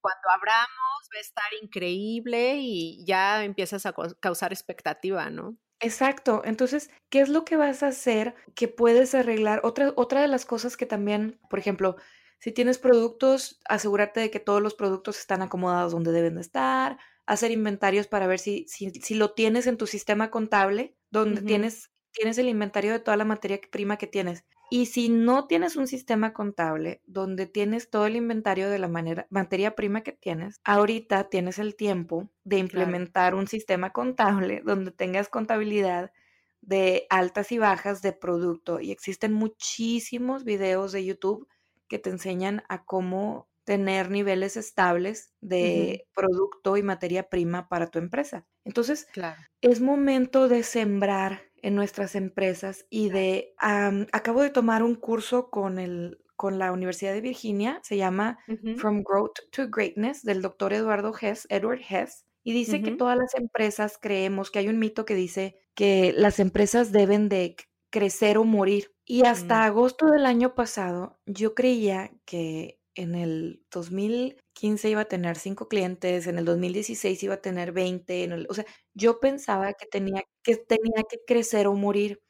cuando 0.00 0.30
abramos 0.30 1.08
va 1.14 1.18
a 1.18 1.20
estar 1.20 1.52
increíble 1.62 2.56
y 2.58 3.04
ya 3.04 3.44
empiezas 3.44 3.86
a 3.86 3.94
causar 4.20 4.52
expectativa, 4.52 5.30
¿no? 5.30 5.56
Exacto. 5.80 6.42
Entonces, 6.44 6.90
¿qué 7.08 7.20
es 7.20 7.28
lo 7.28 7.44
que 7.44 7.56
vas 7.56 7.82
a 7.82 7.88
hacer 7.88 8.34
que 8.54 8.68
puedes 8.68 9.14
arreglar? 9.14 9.60
Otra, 9.62 9.92
otra 9.96 10.20
de 10.20 10.28
las 10.28 10.44
cosas 10.44 10.76
que 10.76 10.86
también, 10.86 11.38
por 11.48 11.58
ejemplo, 11.58 11.96
si 12.38 12.52
tienes 12.52 12.78
productos, 12.78 13.60
asegúrate 13.68 14.20
de 14.20 14.30
que 14.30 14.40
todos 14.40 14.62
los 14.62 14.74
productos 14.74 15.18
están 15.18 15.42
acomodados 15.42 15.92
donde 15.92 16.12
deben 16.12 16.36
de 16.36 16.40
estar, 16.40 16.98
hacer 17.26 17.50
inventarios 17.50 18.06
para 18.06 18.26
ver 18.26 18.38
si, 18.38 18.66
si, 18.68 19.14
lo 19.14 19.32
tienes 19.32 19.66
en 19.66 19.76
tu 19.76 19.86
sistema 19.86 20.30
contable, 20.30 20.96
donde 21.10 21.42
tienes, 21.42 21.90
tienes 22.12 22.38
el 22.38 22.48
inventario 22.48 22.92
de 22.92 23.00
toda 23.00 23.16
la 23.16 23.24
materia 23.24 23.60
prima 23.70 23.98
que 23.98 24.06
tienes. 24.06 24.44
Y 24.70 24.86
si 24.86 25.08
no 25.08 25.46
tienes 25.46 25.76
un 25.76 25.86
sistema 25.86 26.32
contable 26.32 27.02
donde 27.06 27.46
tienes 27.46 27.90
todo 27.90 28.06
el 28.06 28.16
inventario 28.16 28.70
de 28.70 28.78
la 28.78 28.88
manera, 28.88 29.26
materia 29.30 29.74
prima 29.74 30.02
que 30.02 30.12
tienes, 30.12 30.60
ahorita 30.62 31.28
tienes 31.30 31.58
el 31.58 31.74
tiempo 31.74 32.30
de 32.44 32.58
implementar 32.58 33.34
un 33.34 33.48
sistema 33.48 33.90
contable 33.90 34.62
donde 34.64 34.90
tengas 34.90 35.28
contabilidad 35.28 36.12
de 36.60 37.06
altas 37.08 37.50
y 37.50 37.58
bajas 37.58 38.02
de 38.02 38.12
producto. 38.12 38.80
Y 38.80 38.90
existen 38.90 39.32
muchísimos 39.32 40.44
videos 40.44 40.92
de 40.92 41.04
YouTube 41.04 41.48
que 41.88 41.98
te 41.98 42.10
enseñan 42.10 42.62
a 42.68 42.84
cómo 42.84 43.48
tener 43.64 44.10
niveles 44.10 44.56
estables 44.56 45.34
de 45.40 46.06
producto 46.14 46.76
y 46.76 46.82
materia 46.82 47.28
prima 47.28 47.68
para 47.68 47.88
tu 47.88 47.98
empresa. 47.98 48.46
Entonces, 48.64 49.06
es 49.60 49.80
momento 49.80 50.48
de 50.48 50.62
sembrar 50.62 51.42
en 51.56 51.74
nuestras 51.74 52.14
empresas 52.14 52.86
y 52.88 53.10
de, 53.10 53.54
acabo 53.58 54.42
de 54.42 54.50
tomar 54.50 54.82
un 54.82 54.94
curso 54.94 55.50
con, 55.50 55.78
el, 55.78 56.18
con 56.36 56.58
la 56.58 56.72
Universidad 56.72 57.12
de 57.12 57.20
Virginia, 57.20 57.80
se 57.82 57.96
llama 57.96 58.38
From 58.78 59.02
Growth 59.02 59.38
to 59.50 59.68
Greatness 59.68 60.22
del 60.22 60.40
doctor 60.40 60.72
Eduardo 60.72 61.12
Hess, 61.20 61.46
Edward 61.50 61.80
Hess, 61.86 62.24
y 62.44 62.54
dice 62.54 62.80
que 62.80 62.92
todas 62.92 63.18
las 63.18 63.34
empresas 63.34 63.98
creemos 64.00 64.50
que 64.50 64.60
hay 64.60 64.68
un 64.68 64.78
mito 64.78 65.04
que 65.04 65.14
dice 65.14 65.58
que 65.74 66.14
las 66.16 66.40
empresas 66.40 66.92
deben 66.92 67.28
de 67.28 67.56
crecer 67.90 68.38
o 68.38 68.44
morir. 68.44 68.94
Y 69.10 69.24
hasta 69.24 69.60
mm. 69.60 69.62
agosto 69.62 70.06
del 70.06 70.26
año 70.26 70.54
pasado 70.54 71.18
yo 71.24 71.54
creía 71.54 72.12
que 72.26 72.78
en 72.94 73.14
el 73.14 73.64
2015 73.70 74.90
iba 74.90 75.00
a 75.00 75.04
tener 75.06 75.38
cinco 75.38 75.66
clientes, 75.66 76.26
en 76.26 76.38
el 76.38 76.44
2016 76.44 77.22
iba 77.22 77.34
a 77.34 77.40
tener 77.40 77.72
20, 77.72 78.24
en 78.24 78.46
o 78.48 78.54
sea, 78.54 78.66
yo 78.92 79.18
pensaba 79.18 79.72
que 79.72 79.86
tenía, 79.86 80.24
que 80.42 80.56
tenía 80.56 81.04
que 81.08 81.18
crecer 81.26 81.68
o 81.68 81.74
morir. 81.74 82.20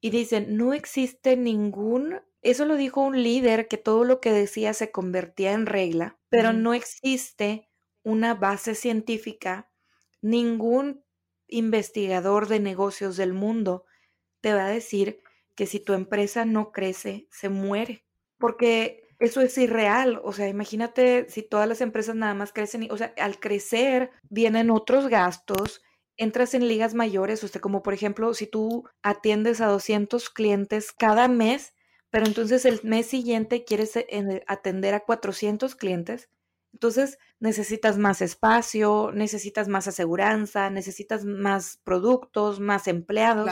Y 0.00 0.10
dicen, 0.10 0.56
no 0.56 0.74
existe 0.74 1.36
ningún, 1.36 2.20
eso 2.42 2.66
lo 2.66 2.76
dijo 2.76 3.00
un 3.00 3.20
líder, 3.20 3.66
que 3.66 3.78
todo 3.78 4.04
lo 4.04 4.20
que 4.20 4.30
decía 4.30 4.74
se 4.74 4.92
convertía 4.92 5.52
en 5.54 5.66
regla, 5.66 6.20
pero 6.28 6.52
no 6.52 6.72
existe 6.72 7.68
una 8.04 8.34
base 8.34 8.76
científica, 8.76 9.72
ningún 10.22 11.04
investigador 11.48 12.46
de 12.46 12.60
negocios 12.60 13.16
del 13.16 13.32
mundo 13.32 13.86
te 14.40 14.54
va 14.54 14.66
a 14.66 14.70
decir 14.70 15.20
que 15.58 15.66
si 15.66 15.80
tu 15.80 15.92
empresa 15.92 16.44
no 16.44 16.70
crece, 16.70 17.26
se 17.32 17.48
muere. 17.48 18.04
Porque 18.38 19.08
eso 19.18 19.40
es 19.40 19.58
irreal. 19.58 20.20
O 20.22 20.32
sea, 20.32 20.46
imagínate 20.46 21.26
si 21.28 21.42
todas 21.42 21.68
las 21.68 21.80
empresas 21.80 22.14
nada 22.14 22.32
más 22.32 22.52
crecen, 22.52 22.86
o 22.92 22.96
sea, 22.96 23.12
al 23.18 23.40
crecer 23.40 24.12
vienen 24.30 24.70
otros 24.70 25.08
gastos, 25.08 25.82
entras 26.16 26.54
en 26.54 26.68
ligas 26.68 26.94
mayores, 26.94 27.42
o 27.42 27.48
sea, 27.48 27.60
como 27.60 27.82
por 27.82 27.92
ejemplo, 27.92 28.32
si 28.34 28.46
tú 28.46 28.88
atiendes 29.02 29.60
a 29.60 29.66
200 29.66 30.30
clientes 30.30 30.92
cada 30.92 31.26
mes, 31.26 31.74
pero 32.10 32.26
entonces 32.26 32.64
el 32.64 32.78
mes 32.84 33.06
siguiente 33.06 33.64
quieres 33.64 33.96
eh, 33.96 34.44
atender 34.46 34.94
a 34.94 35.00
400 35.00 35.74
clientes, 35.74 36.30
entonces 36.72 37.18
necesitas 37.40 37.98
más 37.98 38.22
espacio, 38.22 39.10
necesitas 39.12 39.66
más 39.66 39.88
aseguranza, 39.88 40.70
necesitas 40.70 41.24
más 41.24 41.80
productos, 41.82 42.60
más 42.60 42.86
empleados. 42.86 43.50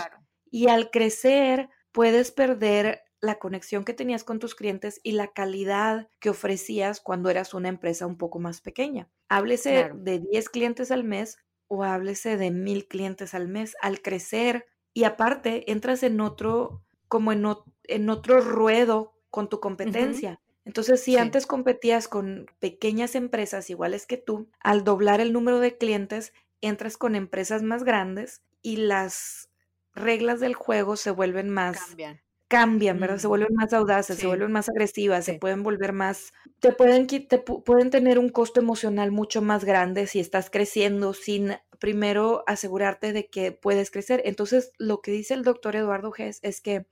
Y 0.52 0.68
al 0.68 0.92
crecer, 0.92 1.68
puedes 1.96 2.30
perder 2.30 3.04
la 3.22 3.38
conexión 3.38 3.82
que 3.82 3.94
tenías 3.94 4.22
con 4.22 4.38
tus 4.38 4.54
clientes 4.54 5.00
y 5.02 5.12
la 5.12 5.28
calidad 5.28 6.10
que 6.20 6.28
ofrecías 6.28 7.00
cuando 7.00 7.30
eras 7.30 7.54
una 7.54 7.70
empresa 7.70 8.06
un 8.06 8.18
poco 8.18 8.38
más 8.38 8.60
pequeña. 8.60 9.08
Háblese 9.30 9.92
de 9.94 10.18
10 10.18 10.50
clientes 10.50 10.90
al 10.90 11.04
mes 11.04 11.38
o 11.68 11.84
háblese 11.84 12.36
de 12.36 12.50
mil 12.50 12.86
clientes 12.86 13.32
al 13.32 13.48
mes. 13.48 13.76
Al 13.80 14.02
crecer 14.02 14.66
y 14.92 15.04
aparte 15.04 15.72
entras 15.72 16.02
en 16.02 16.20
otro, 16.20 16.84
como 17.08 17.32
en, 17.32 17.46
en 17.84 18.10
otro 18.10 18.42
ruedo 18.42 19.14
con 19.30 19.48
tu 19.48 19.58
competencia. 19.60 20.38
Entonces, 20.66 21.02
si 21.02 21.16
antes 21.16 21.46
competías 21.46 22.08
con 22.08 22.44
pequeñas 22.58 23.14
empresas 23.14 23.70
iguales 23.70 24.04
que 24.04 24.18
tú, 24.18 24.50
al 24.60 24.84
doblar 24.84 25.22
el 25.22 25.32
número 25.32 25.60
de 25.60 25.78
clientes, 25.78 26.34
entras 26.60 26.98
con 26.98 27.14
empresas 27.14 27.62
más 27.62 27.84
grandes 27.84 28.42
y 28.60 28.76
las 28.76 29.48
reglas 29.96 30.40
del 30.40 30.54
juego 30.54 30.96
se 30.96 31.10
vuelven 31.10 31.50
más... 31.50 31.78
Cambian. 31.78 32.20
Cambian, 32.48 33.00
¿verdad? 33.00 33.18
Se 33.18 33.26
vuelven 33.26 33.54
más 33.54 33.72
audaces, 33.72 34.18
se 34.18 34.26
vuelven 34.28 34.52
más 34.52 34.68
agresivas, 34.68 35.24
se 35.24 35.34
pueden 35.34 35.64
volver 35.64 35.92
más... 35.92 36.32
Te 36.60 36.70
pueden, 36.70 37.08
te 37.08 37.38
pueden 37.38 37.90
tener 37.90 38.20
un 38.20 38.28
costo 38.28 38.60
emocional 38.60 39.10
mucho 39.10 39.42
más 39.42 39.64
grande 39.64 40.06
si 40.06 40.20
estás 40.20 40.48
creciendo 40.48 41.12
sin 41.12 41.56
primero 41.80 42.44
asegurarte 42.46 43.12
de 43.12 43.28
que 43.28 43.50
puedes 43.50 43.90
crecer. 43.90 44.22
Entonces, 44.24 44.70
lo 44.78 45.00
que 45.00 45.10
dice 45.10 45.34
el 45.34 45.42
doctor 45.42 45.74
Eduardo 45.74 46.12
Gess 46.12 46.38
es 46.42 46.60
que 46.60 46.86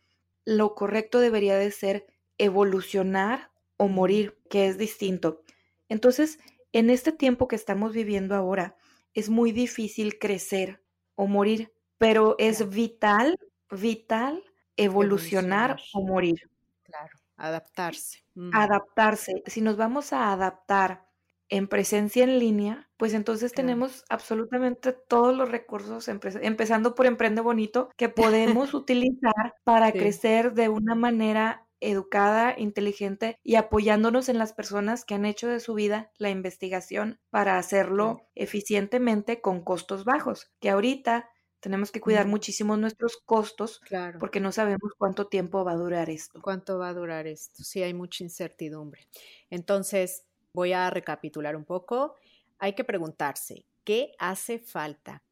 lo 0.45 0.75
correcto 0.75 1.21
debería 1.21 1.57
de 1.57 1.71
ser 1.71 2.07
evolucionar 2.37 3.53
o 3.77 3.87
morir, 3.87 4.37
que 4.51 4.67
es 4.67 4.77
distinto. 4.77 5.43
Entonces, 5.89 6.39
en 6.73 6.91
este 6.91 7.13
tiempo 7.13 7.47
que 7.47 7.57
estamos 7.57 7.93
viviendo 7.93 8.35
ahora, 8.35 8.77
es 9.13 9.31
muy 9.31 9.53
difícil 9.53 10.19
crecer 10.19 10.83
o 11.15 11.29
morir 11.29 11.74
pero 11.99 12.37
es 12.39 12.69
vital, 12.69 13.37
vital 13.71 14.43
evolucionar, 14.77 15.79
o 15.93 16.03
morir. 16.03 16.51
Claro, 16.83 17.17
adaptarse. 17.37 18.25
Adaptarse. 18.53 19.43
Si 19.47 19.61
nos 19.61 19.77
vamos 19.77 20.13
a 20.13 20.33
adaptar 20.33 21.07
en 21.49 21.69
presencia 21.69 22.25
en 22.25 22.39
línea, 22.39 22.91
pues 22.97 23.15
entonces 23.15 23.53
tenemos 23.53 24.05
absolutamente 24.09 24.93
todos 24.93 25.37
los 25.37 25.51
recursos, 25.51 26.09
empezando 26.09 26.95
por 26.95 27.07
Emprende 27.07 27.43
Bonito, 27.43 27.91
que 27.97 28.09
podemos 28.09 28.75
utilizar 28.75 29.55
para 29.63 29.93
crecer 29.93 30.55
de 30.55 30.69
una 30.69 30.95
manera 30.95 31.67
educada, 31.81 32.55
inteligente 32.57 33.39
y 33.43 33.57
apoyándonos 33.57 34.29
en 34.29 34.39
las 34.39 34.53
personas 34.55 35.05
que 35.05 35.15
han 35.15 35.27
hecho 35.27 35.49
de 35.49 35.61
su 35.61 35.75
vida 35.75 36.11
la 36.17 36.31
investigación 36.31 37.21
para 37.31 37.59
hacerlo 37.59 38.23
eficientemente 38.35 39.41
con 39.41 39.63
costos 39.63 40.05
bajos, 40.05 40.51
que 40.61 40.71
ahorita 40.71 41.29
tenemos 41.65 41.91
que 41.91 42.03
cuidar 42.03 42.27
muchísimo 42.27 42.77
nuestros 42.77 43.17
costos 43.17 43.81
claro. 43.81 44.19
porque 44.19 44.39
no 44.39 44.53
sabemos 44.53 44.93
cuánto 44.99 45.29
tiempo 45.29 45.65
va 45.65 45.73
a 45.73 45.77
durar 45.77 46.11
esto. 46.11 46.43
¿Cuánto 46.43 46.79
va 46.79 46.91
a 46.91 46.93
durar 46.93 47.27
esto? 47.27 47.65
Sí, 47.65 47.83
hay 47.83 47.95
mucha 47.95 48.23
incertidumbre. 48.23 49.09
Entonces, 49.49 50.27
voy 50.53 50.75
a 50.75 50.91
recapitular 50.91 51.57
un 51.57 51.65
poco. 51.65 52.17
Hay 52.59 52.75
que 52.75 52.85
preguntarse, 52.85 53.65
¿qué 53.83 54.13
hace 54.19 54.59
falta? 54.59 55.23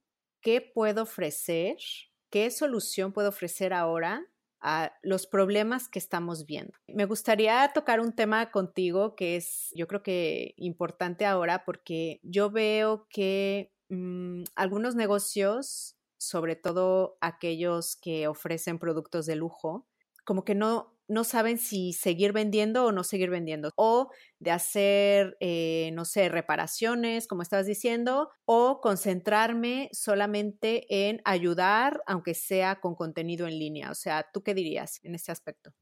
¿Qué 0.41 0.63
puedo 0.63 1.03
ofrecer? 1.03 1.77
¿Qué 2.31 2.51
solución 2.51 3.13
puedo 3.13 3.29
ofrecer 3.29 3.75
ahora 3.75 4.27
a 4.63 4.91
los 5.03 5.27
problemas 5.27 5.89
que 5.89 5.99
estamos 5.99 6.47
viendo. 6.47 6.73
Me 6.87 7.05
gustaría 7.05 7.69
tocar 7.75 7.99
un 7.99 8.13
tema 8.13 8.53
contigo 8.53 9.17
que 9.17 9.35
es, 9.35 9.71
yo 9.75 9.89
creo 9.89 10.05
que 10.05 10.55
importante 10.57 11.27
ahora 11.27 11.65
porque 11.65 12.21
yo 12.23 12.49
veo 12.49 13.09
que 13.11 13.73
mm, 13.89 14.45
algunos 14.55 14.95
negocios 14.95 15.97
sobre 16.23 16.57
todo 16.57 17.17
aquellos 17.21 17.97
que 17.97 18.29
ofrecen 18.29 18.79
productos 18.79 19.27
de 19.27 19.37
lujo, 19.37 19.89
como 20.25 20.45
que 20.45 20.55
no, 20.55 20.97
no 21.09 21.25
saben 21.25 21.59
si 21.59 21.93
seguir 21.93 22.33
vendiendo 22.33 22.87
o 22.87 22.93
no 22.93 23.05
seguir 23.05 23.31
vendiendo, 23.31 23.73
o 23.77 24.11
de 24.39 24.51
hacer, 24.53 25.37
eh, 25.41 25.91
no 25.95 26.05
sé, 26.05 26.29
reparaciones, 26.29 27.27
como 27.27 27.43
estabas 27.43 27.67
diciendo, 27.67 28.31
o 28.45 28.81
concentrarme 28.81 29.89
solamente 29.93 31.09
en 31.09 31.21
ayudar, 31.25 32.03
aunque 32.07 32.35
sea 32.35 32.81
con 32.81 32.95
contenido 32.95 33.47
en 33.49 33.59
línea. 33.59 33.91
O 33.91 33.95
sea, 33.95 34.27
¿tú 34.33 34.43
qué 34.43 34.55
dirías 34.55 35.01
en 35.03 35.15
este 35.15 35.33
aspecto? 35.33 35.73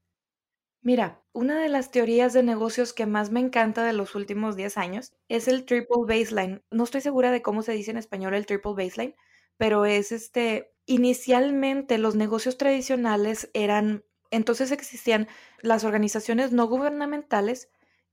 Mira, 0.83 1.23
una 1.31 1.61
de 1.61 1.69
las 1.69 1.91
teorías 1.91 2.33
de 2.33 2.41
negocios 2.43 2.93
que 2.93 3.05
más 3.05 3.29
me 3.31 3.39
encanta 3.39 3.83
de 3.85 3.93
los 3.93 4.15
últimos 4.15 4.55
10 4.55 4.77
años 4.77 5.13
es 5.27 5.47
el 5.47 5.65
triple 5.65 5.97
baseline. 6.07 6.63
No 6.71 6.83
estoy 6.83 7.01
segura 7.01 7.31
de 7.31 7.43
cómo 7.43 7.61
se 7.61 7.73
dice 7.73 7.91
en 7.91 7.97
español 7.97 8.33
el 8.33 8.47
triple 8.47 8.73
baseline, 8.75 9.15
pero 9.57 9.85
es 9.85 10.11
este, 10.11 10.73
inicialmente 10.85 11.97
los 11.97 12.15
negocios 12.15 12.57
tradicionales 12.57 13.49
eran, 13.53 14.03
entonces 14.29 14.71
existían 14.71 15.27
las 15.61 15.83
organizaciones 15.83 16.51
no 16.51 16.67
gubernamentales 16.67 17.69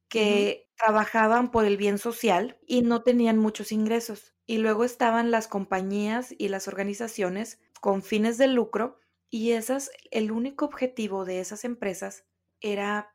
que 0.09 0.71
trabajaban 0.77 1.51
por 1.51 1.65
el 1.65 1.77
bien 1.77 1.99
social 1.99 2.59
y 2.67 2.83
no 2.83 3.03
tenían 3.03 3.39
muchos 3.39 3.73
ingresos. 3.73 4.35
Y 4.47 4.59
luego 4.59 4.85
estaban 4.85 5.31
las 5.31 5.49
compañías 5.49 6.35
y 6.39 6.49
las 6.49 6.69
organizaciones 6.69 7.61
con 7.81 8.03
fines 8.03 8.39
de 8.39 8.47
lucro 8.47 8.99
y 9.31 9.53
esas, 9.53 9.91
el 10.11 10.31
único 10.31 10.65
objetivo 10.65 11.25
de 11.25 11.41
esas 11.41 11.65
empresas 11.65 12.25
era 12.61 13.15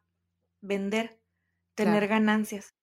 vender, 0.61 1.19
tener 1.75 2.07
ganancias. 2.07 2.75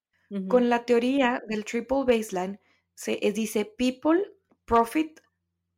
Con 0.48 0.68
la 0.68 0.84
teoría 0.84 1.42
del 1.48 1.64
triple 1.64 2.04
baseline 2.06 2.60
se 2.94 3.18
eh, 3.20 3.32
dice 3.32 3.64
people, 3.64 4.22
profit, 4.64 5.18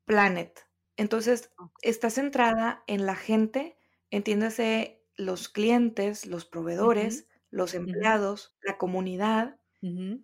planet. 0.04 0.66
Entonces, 0.96 1.50
está 1.82 2.10
centrada 2.10 2.84
en 2.86 3.06
la 3.06 3.16
gente, 3.16 3.78
entiéndase 4.10 5.04
los 5.16 5.48
clientes, 5.48 6.26
los 6.26 6.44
proveedores, 6.44 7.28
los 7.50 7.74
empleados, 7.74 8.56
la 8.62 8.78
comunidad, 8.78 9.58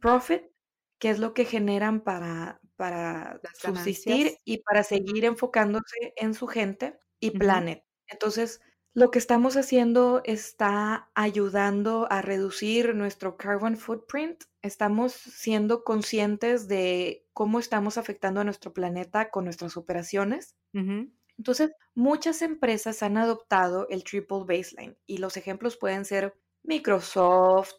profit, 0.00 0.42
que 0.98 1.10
es 1.10 1.18
lo 1.18 1.34
que 1.34 1.44
generan 1.44 2.00
para, 2.00 2.60
para 2.76 3.40
subsistir 3.54 4.36
y 4.44 4.58
para 4.58 4.82
seguir 4.82 5.24
enfocándose 5.24 6.12
en 6.16 6.34
su 6.34 6.46
gente, 6.46 6.98
y 7.20 7.30
planet. 7.30 7.84
Entonces, 8.06 8.60
lo 8.94 9.10
que 9.10 9.18
estamos 9.18 9.56
haciendo 9.56 10.22
está 10.24 11.10
ayudando 11.14 12.06
a 12.10 12.22
reducir 12.22 12.94
nuestro 12.94 13.36
carbon 13.36 13.76
footprint. 13.76 14.44
Estamos 14.62 15.12
siendo 15.12 15.84
conscientes 15.84 16.68
de 16.68 17.26
cómo 17.32 17.60
estamos 17.60 17.98
afectando 17.98 18.40
a 18.40 18.44
nuestro 18.44 18.72
planeta 18.72 19.30
con 19.30 19.44
nuestras 19.44 19.76
operaciones. 19.76 20.56
Entonces, 20.72 21.70
muchas 21.94 22.42
empresas 22.42 23.02
han 23.02 23.16
adoptado 23.16 23.86
el 23.88 24.02
triple 24.04 24.44
baseline 24.46 24.96
y 25.06 25.18
los 25.18 25.36
ejemplos 25.36 25.76
pueden 25.76 26.04
ser 26.04 26.34
Microsoft, 26.64 27.74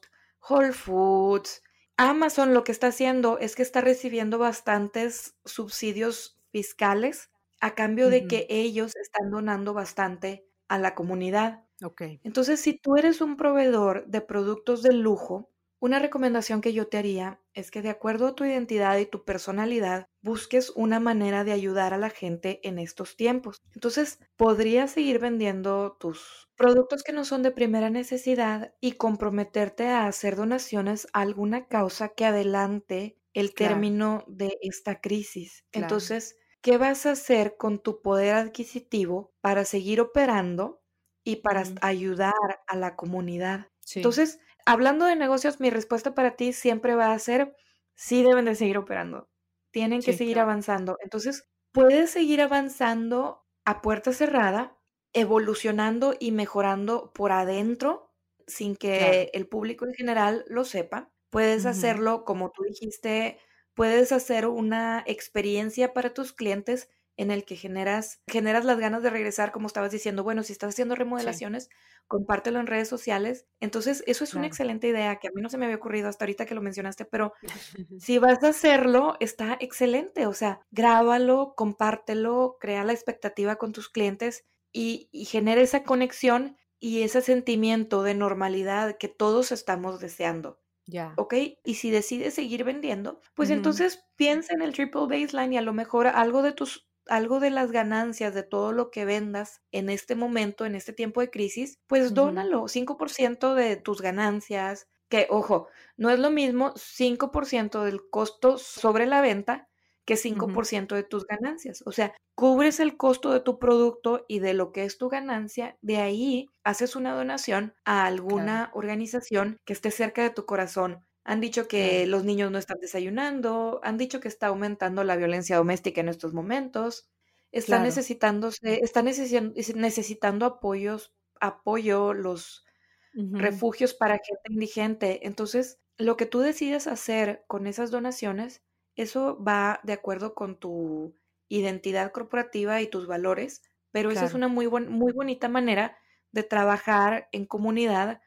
Whole 0.47 0.71
Foods, 0.71 1.61
Amazon 2.01 2.53
lo 2.53 2.63
que 2.63 2.71
está 2.71 2.87
haciendo 2.87 3.39
es 3.39 3.57
que 3.57 3.61
está 3.61 3.81
recibiendo 3.81 4.37
bastantes 4.37 5.35
subsidios 5.43 6.39
fiscales 6.49 7.29
a 7.59 7.75
cambio 7.75 8.09
de 8.09 8.25
que 8.25 8.47
ellos 8.47 8.95
están 8.95 9.29
donando 9.29 9.73
bastante 9.73 10.48
a 10.69 10.79
la 10.79 10.95
comunidad. 10.95 11.65
Ok. 11.83 12.01
Entonces, 12.23 12.59
si 12.61 12.79
tú 12.79 12.97
eres 12.97 13.21
un 13.21 13.37
proveedor 13.37 14.05
de 14.07 14.21
productos 14.21 14.81
de 14.83 14.93
lujo, 14.93 15.49
Una 15.81 15.99
recomendación 15.99 16.59
que 16.59 16.73
yo 16.73 16.87
te 16.89 16.97
haría 16.97 17.41
es 17.53 17.71
que 17.71 17.81
de 17.81 17.89
acuerdo 17.89 18.27
a 18.27 18.35
tu 18.35 18.43
identidad 18.43 18.97
y 18.97 19.05
tu 19.05 19.23
personalidad, 19.23 20.07
busques 20.21 20.71
una 20.75 20.99
manera 20.99 21.45
de 21.45 21.53
ayudar 21.53 21.93
a 21.93 21.97
la 21.97 22.09
gente 22.09 22.59
en 22.67 22.79
estos 22.79 23.15
tiempos. 23.15 23.61
Entonces, 23.73 24.19
podrías 24.35 24.91
seguir 24.91 25.19
vendiendo 25.19 25.95
tus 25.97 26.49
productos 26.57 27.01
que 27.03 27.13
no 27.13 27.23
son 27.23 27.43
de 27.43 27.51
primera 27.51 27.89
necesidad 27.89 28.73
y 28.81 28.93
comprometerte 28.93 29.87
a 29.87 30.05
hacer 30.07 30.35
donaciones 30.35 31.07
a 31.13 31.21
alguna 31.21 31.67
causa 31.67 32.09
que 32.09 32.25
adelante 32.25 33.17
el 33.33 33.55
término 33.55 34.25
de 34.27 34.57
esta 34.61 34.99
crisis. 34.99 35.63
Entonces, 35.71 36.35
¿qué 36.61 36.77
vas 36.77 37.05
a 37.05 37.11
hacer 37.11 37.57
con 37.57 37.79
tu 37.79 38.01
poder 38.01 38.35
adquisitivo 38.35 39.33
para 39.41 39.65
seguir 39.65 40.01
operando 40.01 40.81
y 41.23 41.37
para 41.37 41.63
ayudar 41.81 42.33
a 42.67 42.75
la 42.75 42.95
comunidad? 42.95 43.67
Entonces, 44.01 44.39
hablando 44.65 45.05
de 45.05 45.15
negocios, 45.15 45.59
mi 45.59 45.69
respuesta 45.69 46.15
para 46.15 46.35
ti 46.35 46.53
siempre 46.53 46.95
va 46.95 47.13
a 47.13 47.19
ser, 47.19 47.55
sí 47.95 48.23
deben 48.23 48.45
de 48.45 48.55
seguir 48.55 48.77
operando, 48.77 49.29
tienen 49.71 50.03
que 50.03 50.13
seguir 50.13 50.39
avanzando. 50.39 50.97
Entonces, 51.01 51.49
puedes 51.71 52.11
seguir 52.11 52.41
avanzando 52.41 53.45
a 53.65 53.81
puerta 53.81 54.13
cerrada, 54.13 54.77
evolucionando 55.13 56.15
y 56.19 56.31
mejorando 56.31 57.11
por 57.13 57.31
adentro 57.31 58.13
sin 58.47 58.75
que 58.75 59.29
el 59.33 59.47
público 59.47 59.85
en 59.85 59.93
general 59.93 60.45
lo 60.47 60.65
sepa. 60.65 61.11
Puedes 61.29 61.65
hacerlo, 61.65 62.25
como 62.25 62.51
tú 62.51 62.63
dijiste, 62.63 63.39
puedes 63.79 64.11
hacer 64.11 64.45
una 64.45 65.05
experiencia 65.07 65.93
para 65.93 66.13
tus 66.13 66.33
clientes 66.33 66.89
en 67.15 67.31
el 67.31 67.45
que 67.45 67.55
generas, 67.55 68.19
generas 68.27 68.65
las 68.65 68.77
ganas 68.77 69.03
de 69.03 69.09
regresar, 69.09 69.53
como 69.53 69.67
estabas 69.67 69.89
diciendo, 69.89 70.21
bueno, 70.21 70.43
si 70.43 70.51
estás 70.51 70.71
haciendo 70.73 70.95
remodelaciones, 70.95 71.69
compártelo 72.05 72.59
en 72.59 72.67
redes 72.67 72.89
sociales. 72.89 73.47
Entonces, 73.61 74.03
eso 74.05 74.25
es 74.25 74.33
una 74.33 74.47
excelente 74.47 74.89
idea 74.89 75.15
que 75.15 75.29
a 75.29 75.31
mí 75.33 75.41
no 75.41 75.49
se 75.49 75.57
me 75.57 75.63
había 75.63 75.77
ocurrido 75.77 76.09
hasta 76.09 76.25
ahorita 76.25 76.45
que 76.45 76.55
lo 76.55 76.61
mencionaste, 76.61 77.05
pero 77.05 77.31
si 77.99 78.17
vas 78.17 78.43
a 78.43 78.49
hacerlo, 78.49 79.15
está 79.21 79.55
excelente. 79.61 80.27
O 80.27 80.33
sea, 80.33 80.59
grábalo, 80.71 81.53
compártelo, 81.55 82.57
crea 82.59 82.83
la 82.83 82.91
expectativa 82.91 83.55
con 83.55 83.71
tus 83.71 83.87
clientes 83.87 84.43
y, 84.73 85.07
y 85.13 85.23
genera 85.23 85.61
esa 85.61 85.83
conexión 85.83 86.57
y 86.81 87.03
ese 87.03 87.21
sentimiento 87.21 88.03
de 88.03 88.13
normalidad 88.13 88.97
que 88.97 89.07
todos 89.07 89.53
estamos 89.53 90.01
deseando. 90.01 90.58
Ya. 90.89 91.13
¿Ok? 91.15 91.33
Y 91.63 91.75
si 91.75 91.91
decides 91.91 92.33
seguir 92.33 92.63
vendiendo, 92.63 93.21
pues 93.35 93.49
entonces 93.49 94.05
piensa 94.15 94.53
en 94.53 94.61
el 94.61 94.73
triple 94.73 95.01
baseline 95.01 95.53
y 95.53 95.57
a 95.57 95.61
lo 95.61 95.73
mejor 95.73 96.07
algo 96.07 96.41
de 96.41 96.53
tus 96.53 96.87
algo 97.07 97.39
de 97.39 97.49
las 97.49 97.71
ganancias 97.71 98.35
de 98.35 98.43
todo 98.43 98.71
lo 98.71 98.91
que 98.91 99.03
vendas 99.03 99.63
en 99.71 99.89
este 99.89 100.15
momento, 100.15 100.65
en 100.65 100.75
este 100.75 100.93
tiempo 100.93 101.21
de 101.21 101.31
crisis, 101.31 101.79
pues 101.87 102.13
dónalo, 102.13 102.67
5% 102.67 103.55
de 103.55 103.77
tus 103.77 103.99
ganancias, 104.01 104.87
que 105.09 105.25
ojo, 105.31 105.67
no 105.97 106.11
es 106.11 106.19
lo 106.19 106.29
mismo 106.29 106.71
5% 106.75 107.83
del 107.83 108.09
costo 108.11 108.59
sobre 108.59 109.07
la 109.07 109.21
venta 109.21 109.69
que 110.09 110.15
5% 110.15 110.95
de 110.95 111.03
tus 111.03 111.27
ganancias. 111.27 111.83
O 111.85 111.91
sea, 111.91 112.15
cubres 112.33 112.79
el 112.79 112.97
costo 112.97 113.31
de 113.31 113.41
tu 113.41 113.59
producto 113.59 114.25
y 114.27 114.39
de 114.39 114.55
lo 114.55 114.71
que 114.71 114.83
es 114.83 114.97
tu 114.97 115.07
ganancia, 115.07 115.77
de 115.83 115.97
ahí 115.97 116.47
haces 116.63 116.95
una 116.95 117.13
donación 117.13 117.75
a 117.85 118.07
alguna 118.07 118.71
organización 118.73 119.59
que 119.65 119.73
esté 119.73 119.91
cerca 119.91 120.23
de 120.23 120.31
tu 120.31 120.47
corazón. 120.47 121.05
Han 121.25 121.41
dicho 121.41 121.67
que 121.67 122.07
los 122.07 122.23
niños 122.23 122.49
no 122.49 122.57
están 122.57 122.79
desayunando, 122.79 123.81
han 123.83 123.99
dicho 123.99 124.19
que 124.19 124.29
está 124.29 124.47
aumentando 124.47 125.03
la 125.03 125.15
violencia 125.15 125.57
doméstica 125.57 126.01
en 126.01 126.09
estos 126.09 126.33
momentos, 126.33 127.07
están 127.51 127.83
necesitándose, 127.83 128.79
están 128.83 129.05
necesitando 129.05 130.47
apoyos, 130.47 131.13
apoyo, 131.39 132.15
los 132.15 132.65
refugios 133.13 133.93
para 133.93 134.17
gente 134.25 134.41
indigente. 134.51 135.27
Entonces, 135.27 135.77
lo 135.99 136.17
que 136.17 136.25
tú 136.25 136.39
decides 136.39 136.87
hacer 136.87 137.43
con 137.45 137.67
esas 137.67 137.91
donaciones, 137.91 138.63
eso 139.01 139.41
va 139.43 139.79
de 139.83 139.93
acuerdo 139.93 140.33
con 140.33 140.57
tu 140.57 141.15
identidad 141.47 142.11
corporativa 142.11 142.81
y 142.81 142.87
tus 142.87 143.07
valores, 143.07 143.63
pero 143.91 144.11
esa 144.11 144.25
es 144.25 144.33
una 144.33 144.47
muy, 144.47 144.67
muy 144.67 145.13
bonita 145.13 145.49
manera 145.49 145.97
de 146.31 146.43
trabajar 146.43 147.27
en 147.31 147.45
comunidad 147.45 148.21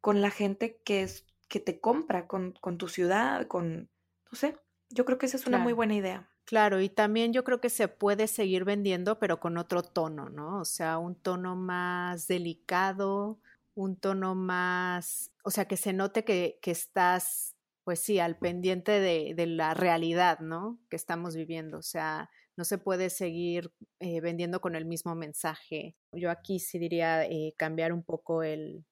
con 0.00 0.20
la 0.20 0.30
gente 0.30 0.80
que 0.84 1.02
es 1.02 1.26
que 1.48 1.60
te 1.60 1.78
compra 1.78 2.26
con, 2.26 2.54
tu 2.78 2.88
ciudad, 2.88 3.46
con, 3.46 3.88
no 4.30 4.36
sé, 4.36 4.56
yo 4.90 5.04
creo 5.04 5.18
que 5.18 5.26
esa 5.26 5.36
es 5.36 5.46
una 5.46 5.58
muy 5.58 5.72
buena 5.72 5.94
idea. 5.94 6.28
Claro, 6.44 6.80
y 6.80 6.88
también 6.88 7.32
yo 7.32 7.44
creo 7.44 7.60
que 7.60 7.70
se 7.70 7.88
puede 7.88 8.26
seguir 8.26 8.64
vendiendo, 8.64 9.18
pero 9.18 9.40
con 9.40 9.56
otro 9.56 9.82
tono, 9.82 10.28
¿no? 10.28 10.58
O 10.58 10.64
sea, 10.64 10.98
un 10.98 11.14
tono 11.14 11.56
más 11.56 12.26
delicado, 12.26 13.38
un 13.74 13.96
tono 13.96 14.34
más, 14.34 15.30
o 15.42 15.50
sea, 15.50 15.66
que 15.66 15.76
se 15.76 15.92
note 15.92 16.24
que, 16.24 16.58
estás, 16.64 17.53
pues 17.84 18.00
sí, 18.00 18.18
al 18.18 18.38
pendiente 18.38 18.98
de, 19.00 19.46
la 19.46 19.74
realidad, 19.74 20.40
¿no? 20.40 20.80
Que 20.88 20.96
estamos 20.96 21.36
viviendo. 21.36 21.78
O 21.78 21.82
sea, 21.82 22.30
no 22.56 22.64
se 22.64 22.78
puede 22.78 23.10
seguir 23.10 23.72
eh, 24.00 24.20
vendiendo 24.20 24.60
con 24.60 24.74
el 24.74 24.86
mismo 24.86 25.14
mensaje. 25.14 25.96
Yo 26.12 26.30
aquí 26.30 26.58
sí 26.58 26.78
diría 26.78 27.24
eh, 27.24 27.54
cambiar 27.58 27.92
un 27.92 28.02
poco 28.02 28.42
el, 28.42 28.86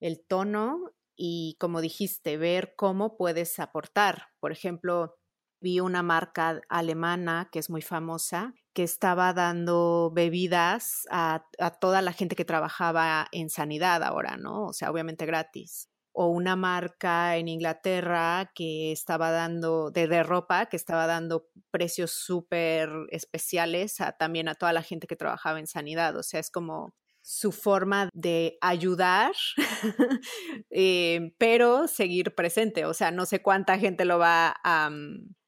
el 0.00 0.24
tono 0.26 0.92
y, 1.16 1.56
como 1.60 1.80
dijiste, 1.80 2.36
ver 2.36 2.74
cómo 2.76 3.16
puedes 3.16 3.58
aportar. 3.60 4.28
Por 4.40 4.50
ejemplo, 4.52 5.16
vi 5.60 5.80
una 5.80 6.02
marca 6.02 6.60
alemana 6.68 7.48
que 7.52 7.60
es 7.60 7.70
muy 7.70 7.82
famosa 7.82 8.54
que 8.74 8.82
estaba 8.82 9.32
dando 9.32 10.10
bebidas 10.14 11.06
a, 11.10 11.46
toda 11.80 12.02
la 12.02 12.12
gente 12.12 12.36
que 12.36 12.44
trabajaba 12.44 13.28
en 13.32 13.50
sanidad 13.50 14.02
ahora, 14.02 14.36
¿no? 14.36 14.66
O 14.66 14.72
sea, 14.72 14.90
obviamente 14.90 15.26
gratis 15.26 15.88
o 16.18 16.28
una 16.28 16.56
marca 16.56 17.36
en 17.36 17.46
Inglaterra 17.46 18.50
que 18.54 18.90
estaba 18.90 19.30
dando, 19.30 19.90
de, 19.90 20.22
ropa, 20.22 20.64
que 20.64 20.76
estaba 20.76 21.06
dando 21.06 21.50
precios 21.70 22.10
súper 22.10 22.88
especiales 23.10 23.98
también 24.18 24.48
a 24.48 24.54
toda 24.54 24.72
la 24.72 24.82
gente 24.82 25.06
que 25.06 25.14
trabajaba 25.14 25.58
en 25.58 25.66
sanidad. 25.66 26.16
O 26.16 26.22
sea, 26.22 26.40
es 26.40 26.50
como 26.50 26.94
su 27.20 27.52
forma 27.52 28.08
de 28.14 28.56
ayudar, 28.62 29.32
eh, 30.70 31.34
pero 31.36 31.86
seguir 31.86 32.34
presente. 32.34 32.86
O 32.86 32.94
sea, 32.94 33.10
no 33.10 33.26
sé 33.26 33.42
cuánta 33.42 33.78
gente 33.78 34.06
lo 34.06 34.18
va 34.18 34.56
a, 34.64 34.88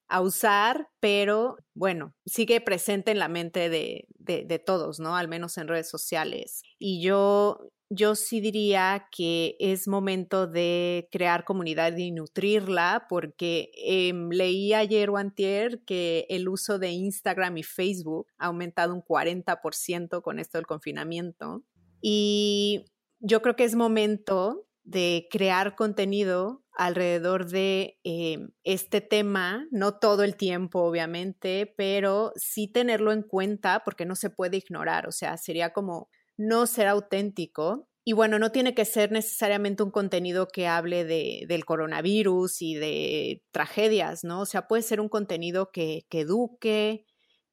mm, 0.08 0.22
usar, 0.22 0.88
pero 1.00 1.56
bueno, 1.74 2.14
sigue 2.26 2.60
presente 2.60 3.10
en 3.10 3.18
la 3.18 3.28
mente 3.28 3.68
de, 3.68 4.06
de, 4.18 4.58
todos, 4.58 5.00
¿no? 5.00 5.16
Al 5.16 5.28
menos 5.28 5.56
en 5.58 5.68
redes 5.68 5.88
sociales. 5.88 6.62
Y 6.78 7.02
yo, 7.02 7.70
yo 7.88 8.14
sí 8.14 8.40
diría 8.40 9.08
que 9.10 9.56
es 9.58 9.88
momento 9.88 10.46
de 10.46 11.08
crear 11.10 11.44
comunidad 11.44 11.96
y 11.96 12.10
nutrirla, 12.10 13.06
porque 13.08 13.70
em, 13.76 14.28
leí 14.28 14.74
ayer 14.74 15.10
o 15.10 15.16
antier 15.16 15.82
que 15.84 16.26
el 16.28 16.48
uso 16.48 16.78
de 16.78 16.90
Instagram 16.90 17.56
y 17.56 17.62
Facebook 17.62 18.26
ha 18.38 18.46
aumentado 18.46 18.94
un 18.94 19.02
40% 19.02 20.22
con 20.22 20.38
esto 20.38 20.58
del 20.58 20.66
confinamiento. 20.66 21.62
Y 22.02 22.84
yo 23.20 23.42
creo 23.42 23.56
que 23.56 23.64
es 23.64 23.74
momento 23.74 24.66
de 24.84 25.28
crear 25.30 25.74
contenido 25.74 26.62
alrededor 26.78 27.50
de 27.50 27.98
eh, 28.04 28.38
este 28.62 29.00
tema, 29.00 29.66
no 29.72 29.98
todo 29.98 30.22
el 30.22 30.36
tiempo, 30.36 30.80
obviamente, 30.80 31.74
pero 31.76 32.32
sí 32.36 32.68
tenerlo 32.68 33.12
en 33.12 33.22
cuenta 33.22 33.82
porque 33.84 34.06
no 34.06 34.14
se 34.14 34.30
puede 34.30 34.58
ignorar, 34.58 35.08
o 35.08 35.12
sea, 35.12 35.36
sería 35.36 35.72
como 35.72 36.08
no 36.38 36.66
ser 36.66 36.86
auténtico. 36.86 37.88
Y 38.04 38.12
bueno, 38.14 38.38
no 38.38 38.52
tiene 38.52 38.74
que 38.74 38.84
ser 38.84 39.12
necesariamente 39.12 39.82
un 39.82 39.90
contenido 39.90 40.46
que 40.48 40.66
hable 40.66 41.04
de, 41.04 41.44
del 41.48 41.66
coronavirus 41.66 42.62
y 42.62 42.76
de 42.76 43.42
tragedias, 43.50 44.24
¿no? 44.24 44.40
O 44.40 44.46
sea, 44.46 44.66
puede 44.68 44.82
ser 44.82 45.00
un 45.00 45.08
contenido 45.10 45.70
que, 45.72 46.06
que 46.08 46.20
eduque, 46.20 47.04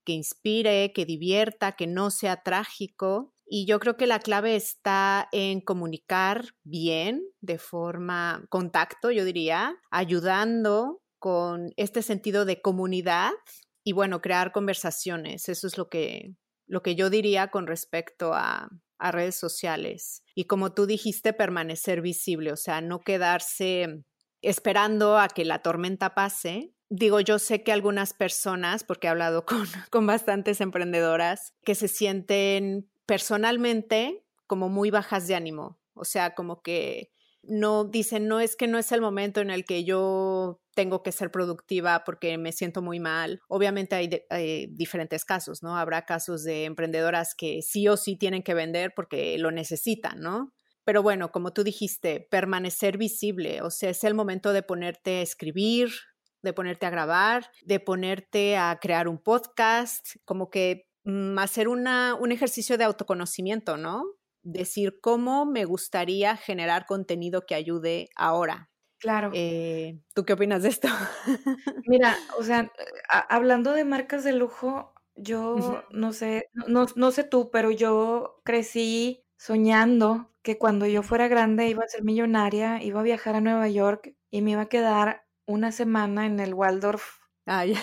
que 0.05 0.13
inspire, 0.13 0.93
que 0.93 1.05
divierta, 1.05 1.73
que 1.73 1.88
no 1.88 2.11
sea 2.11 2.43
trágico 2.43 3.34
y 3.45 3.65
yo 3.65 3.79
creo 3.79 3.95
que 3.95 4.08
la 4.08 4.19
clave 4.19 4.55
está 4.55 5.29
en 5.31 5.62
comunicar 5.62 6.45
bien, 6.63 7.21
de 7.41 7.58
forma 7.58 8.45
contacto, 8.49 9.12
yo 9.12 9.23
diría, 9.23 9.77
ayudando 9.91 11.01
con 11.19 11.71
este 11.77 12.01
sentido 12.01 12.45
de 12.45 12.62
comunidad 12.62 13.31
y 13.84 13.93
bueno, 13.93 14.21
crear 14.21 14.51
conversaciones. 14.51 15.47
Eso 15.47 15.67
es 15.67 15.77
lo 15.77 15.89
que, 15.89 16.34
lo 16.67 16.81
que 16.81 16.95
yo 16.95 17.10
diría 17.10 17.49
con 17.49 17.67
respecto 17.67 18.34
a, 18.34 18.69
a 18.97 19.12
redes 19.12 19.36
sociales. 19.36 20.23
Y 20.34 20.45
como 20.45 20.73
tú 20.73 20.88
dijiste, 20.88 21.34
permanecer 21.34 22.01
visible, 22.01 22.51
o 22.51 22.58
sea, 22.58 22.81
no 22.81 23.01
quedarse 23.01 24.03
esperando 24.41 25.17
a 25.17 25.27
que 25.27 25.45
la 25.45 25.62
tormenta 25.62 26.15
pase, 26.15 26.73
digo, 26.89 27.19
yo 27.19 27.39
sé 27.39 27.63
que 27.63 27.71
algunas 27.71 28.13
personas, 28.13 28.84
porque 28.84 29.08
he 29.08 29.10
hablado 29.10 29.45
con, 29.45 29.67
con, 29.89 30.08
bastantes 30.08 30.62
emprendedoras, 30.62 31.53
que 31.63 31.75
se 31.75 31.88
sienten 31.88 32.89
personalmente 33.05 34.23
como 34.47 34.69
muy 34.69 34.91
bajas 34.91 35.27
de 35.27 35.36
ánimo, 35.36 35.80
o 35.93 36.05
sea, 36.05 36.36
como 36.36 36.61
que 36.61 37.11
no 37.47 37.86
dicen, 37.86 38.27
no 38.27 38.39
es 38.39 38.55
que 38.55 38.67
no 38.67 38.77
es 38.77 38.91
el 38.91 39.01
momento 39.01 39.39
en 39.39 39.49
el 39.49 39.65
que 39.65 39.84
yo 39.84 40.61
tengo 40.73 41.03
que 41.03 41.11
ser 41.11 41.32
productiva 41.32 42.03
porque 42.03 42.38
me 42.38 42.51
siento 42.51 42.82
muy 42.82 42.99
mal. 42.99 43.41
Obviamente 43.47 43.95
hay, 43.95 44.67
diferentes 44.67 45.25
casos, 45.25 45.63
¿no? 45.63 45.77
Habrá 45.77 46.05
casos 46.05 46.43
de 46.43 46.65
emprendedoras 46.65 47.36
que 47.36 47.61
sí 47.61 47.88
o 47.88 47.97
sí 47.97 48.17
tienen 48.17 48.43
que 48.43 48.53
vender 48.53 48.93
porque 48.95 49.38
lo 49.38 49.51
necesitan, 49.51 50.19
¿no? 50.21 50.53
pero 50.86 51.01
bueno, 51.01 51.32
como 51.32 51.51
tú 51.51 51.63
dijiste, 51.63 52.27
permanecer 52.30 52.99
visible, 52.99 53.63
o 53.63 53.71
sea, 53.71 53.89
es 53.89 54.03
el 54.03 54.13
momento 54.13 54.53
de 54.53 54.61
ponerte 54.61 55.17
a 55.17 55.21
escribir, 55.23 55.89
de 56.43 56.53
ponerte 56.53 56.86
a 56.86 56.91
grabar, 56.91 57.49
de 57.63 57.80
ponerte 57.80 58.55
a 58.55 58.77
crear 58.80 59.07
un 59.07 59.17
podcast, 59.17 60.05
como 60.25 60.51
que 60.51 60.88
hacer 61.38 61.68
una, 61.68 62.16
un 62.16 62.32
ejercicio 62.32 62.78
de 62.78 62.84
autoconocimiento, 62.84 63.78
¿no? 63.78 64.06
Decir 64.43 64.99
cómo 65.01 65.45
me 65.45 65.66
gustaría 65.66 66.38
generar 66.38 66.86
contenido 66.86 67.45
que 67.45 67.56
ayude 67.56 68.10
ahora. 68.16 68.70
Claro. 68.99 69.32
Eh, 69.34 69.99
¿Tú 70.14 70.26
qué 70.26 70.34
opinas 70.34 70.64
de 70.64 70.70
esto? 70.70 70.88
Mira, 71.86 72.16
o 72.39 72.43
sea, 72.43 72.72
hablando 73.30 73.74
de 73.74 73.86
marcas 73.86 74.24
de 74.24 74.34
lujo, 74.34 74.93
yo 75.16 75.84
no 75.91 76.14
sé, 76.14 76.49
no, 76.53 76.88
no 76.95 77.12
sé 77.12 77.24
tú, 77.24 77.49
pero 77.51 77.72
yo 77.72 78.41
crecí 78.43 79.24
soñando 79.38 80.32
que 80.41 80.58
cuando 80.58 80.86
yo 80.86 81.03
fuera 81.03 81.28
grande 81.28 81.68
iba 81.68 81.84
a 81.84 81.88
ser 81.88 82.03
millonaria, 82.03 82.82
iba 82.84 82.99
a 82.99 83.03
viajar 83.03 83.36
a 83.36 83.41
Nueva 83.41 83.68
York 83.68 84.16
y 84.30 84.41
me 84.41 84.51
iba 84.51 84.62
a 84.62 84.70
quedar 84.70 85.26
una 85.45 85.72
semana 85.72 86.26
en 86.26 86.39
el 86.39 86.53
Waldorf. 86.53 87.20
Ah, 87.45 87.66
ya. 87.66 87.80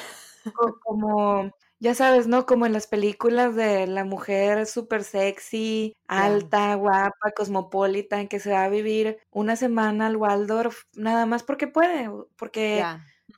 Como, 0.83 1.53
ya 1.83 1.97
sabes, 1.97 2.29
¿no? 2.29 2.47
Como 2.47 2.65
en 2.65 2.73
las 2.73 2.87
películas 2.87 3.57
de 3.57 3.89
la 3.89 4.05
mujer 4.05 4.67
súper 4.67 5.03
sexy, 5.03 5.97
alta, 6.07 6.77
guapa, 6.77 7.33
cosmopolita, 7.35 8.21
en 8.21 8.29
que 8.29 8.39
se 8.39 8.53
va 8.53 8.63
a 8.63 8.69
vivir 8.69 9.19
una 9.33 9.57
semana 9.57 10.07
al 10.07 10.17
Waldorf, 10.17 10.85
nada 10.95 11.27
más 11.27 11.43
porque 11.43 11.67
puede, 11.67 12.09
porque, 12.37 12.85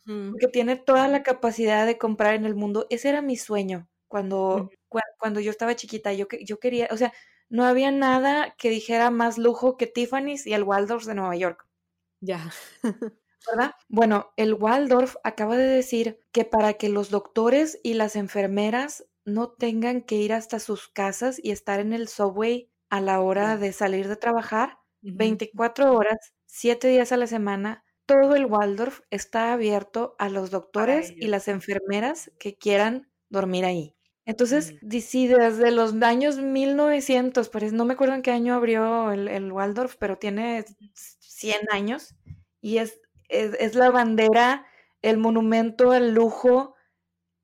porque 0.05 0.49
tiene 0.53 0.77
toda 0.77 1.09
la 1.09 1.23
capacidad 1.23 1.87
de 1.87 1.97
comprar 1.97 2.35
en 2.35 2.45
el 2.45 2.55
mundo. 2.55 2.87
Ese 2.91 3.09
era 3.09 3.23
mi 3.23 3.39
sueño 3.39 3.89
cuando, 4.09 4.69
cuando 5.17 5.41
yo 5.41 5.51
estaba 5.51 5.75
chiquita. 5.75 6.13
Yo, 6.13 6.27
yo 6.43 6.59
quería, 6.61 6.89
o 6.91 6.99
sea, 6.99 7.15
no 7.49 7.65
había 7.65 7.91
nada 7.93 8.55
que 8.59 8.69
dijera 8.69 9.09
más 9.09 9.39
lujo 9.39 9.79
que 9.79 9.87
Tiffany's 9.87 10.47
y 10.47 10.53
el 10.53 10.65
Waldorf 10.65 11.07
de 11.07 11.15
Nueva 11.15 11.35
York. 11.35 11.67
Ya. 12.21 12.53
¿Verdad? 13.51 13.73
Bueno, 13.89 14.33
el 14.37 14.55
Waldorf 14.55 15.17
acaba 15.23 15.57
de 15.57 15.67
decir 15.67 16.21
que 16.33 16.45
para 16.45 16.75
que 16.75 16.89
los 16.89 17.11
doctores 17.11 17.79
y 17.83 17.95
las 17.95 18.17
enfermeras 18.17 19.05
no 19.25 19.51
tengan 19.51 20.03
que 20.03 20.17
ir 20.17 20.33
hasta 20.33 20.59
sus 20.59 20.89
casas 20.89 21.41
y 21.43 21.51
estar 21.51 21.81
en 21.81 21.93
el 21.93 22.09
subway 22.09 22.71
a 22.91 23.01
la 23.01 23.21
hora 23.21 23.57
de 23.57 23.73
salir 23.73 24.09
de 24.09 24.17
trabajar, 24.17 24.79
24 25.03 25.93
horas, 25.93 26.35
7 26.47 26.89
días 26.89 27.13
a 27.13 27.17
la 27.17 27.27
semana, 27.27 27.85
todo 28.07 28.37
el 28.37 28.47
Waldorf 28.47 29.01
está 29.11 29.53
abierto 29.53 30.15
a 30.19 30.29
los 30.29 30.51
doctores 30.51 31.13
y 31.17 31.27
las 31.27 31.49
enfermeras 31.49 32.31
que 32.39 32.57
quieran 32.57 33.11
dormir 33.31 33.65
ahí. 33.65 33.95
Entonces, 34.27 34.75
sí, 35.03 35.27
desde 35.27 35.71
los 35.71 35.95
años 36.03 36.39
1900, 36.39 37.49
pues 37.51 37.73
no 37.73 37.85
me 37.85 37.95
acuerdo 37.95 38.15
en 38.15 38.23
qué 38.23 38.31
año 38.31 38.55
abrió 38.55 39.13
el, 39.13 39.53
Waldorf, 39.53 39.97
pero 39.99 40.17
tiene 40.17 40.65
100 40.95 41.61
años 41.71 42.15
y 42.61 42.79
es, 42.79 43.01
es, 43.35 43.75
la 43.75 43.91
bandera, 43.91 44.67
el 45.03 45.19
monumento, 45.19 45.95
el 45.95 46.15
lujo 46.15 46.75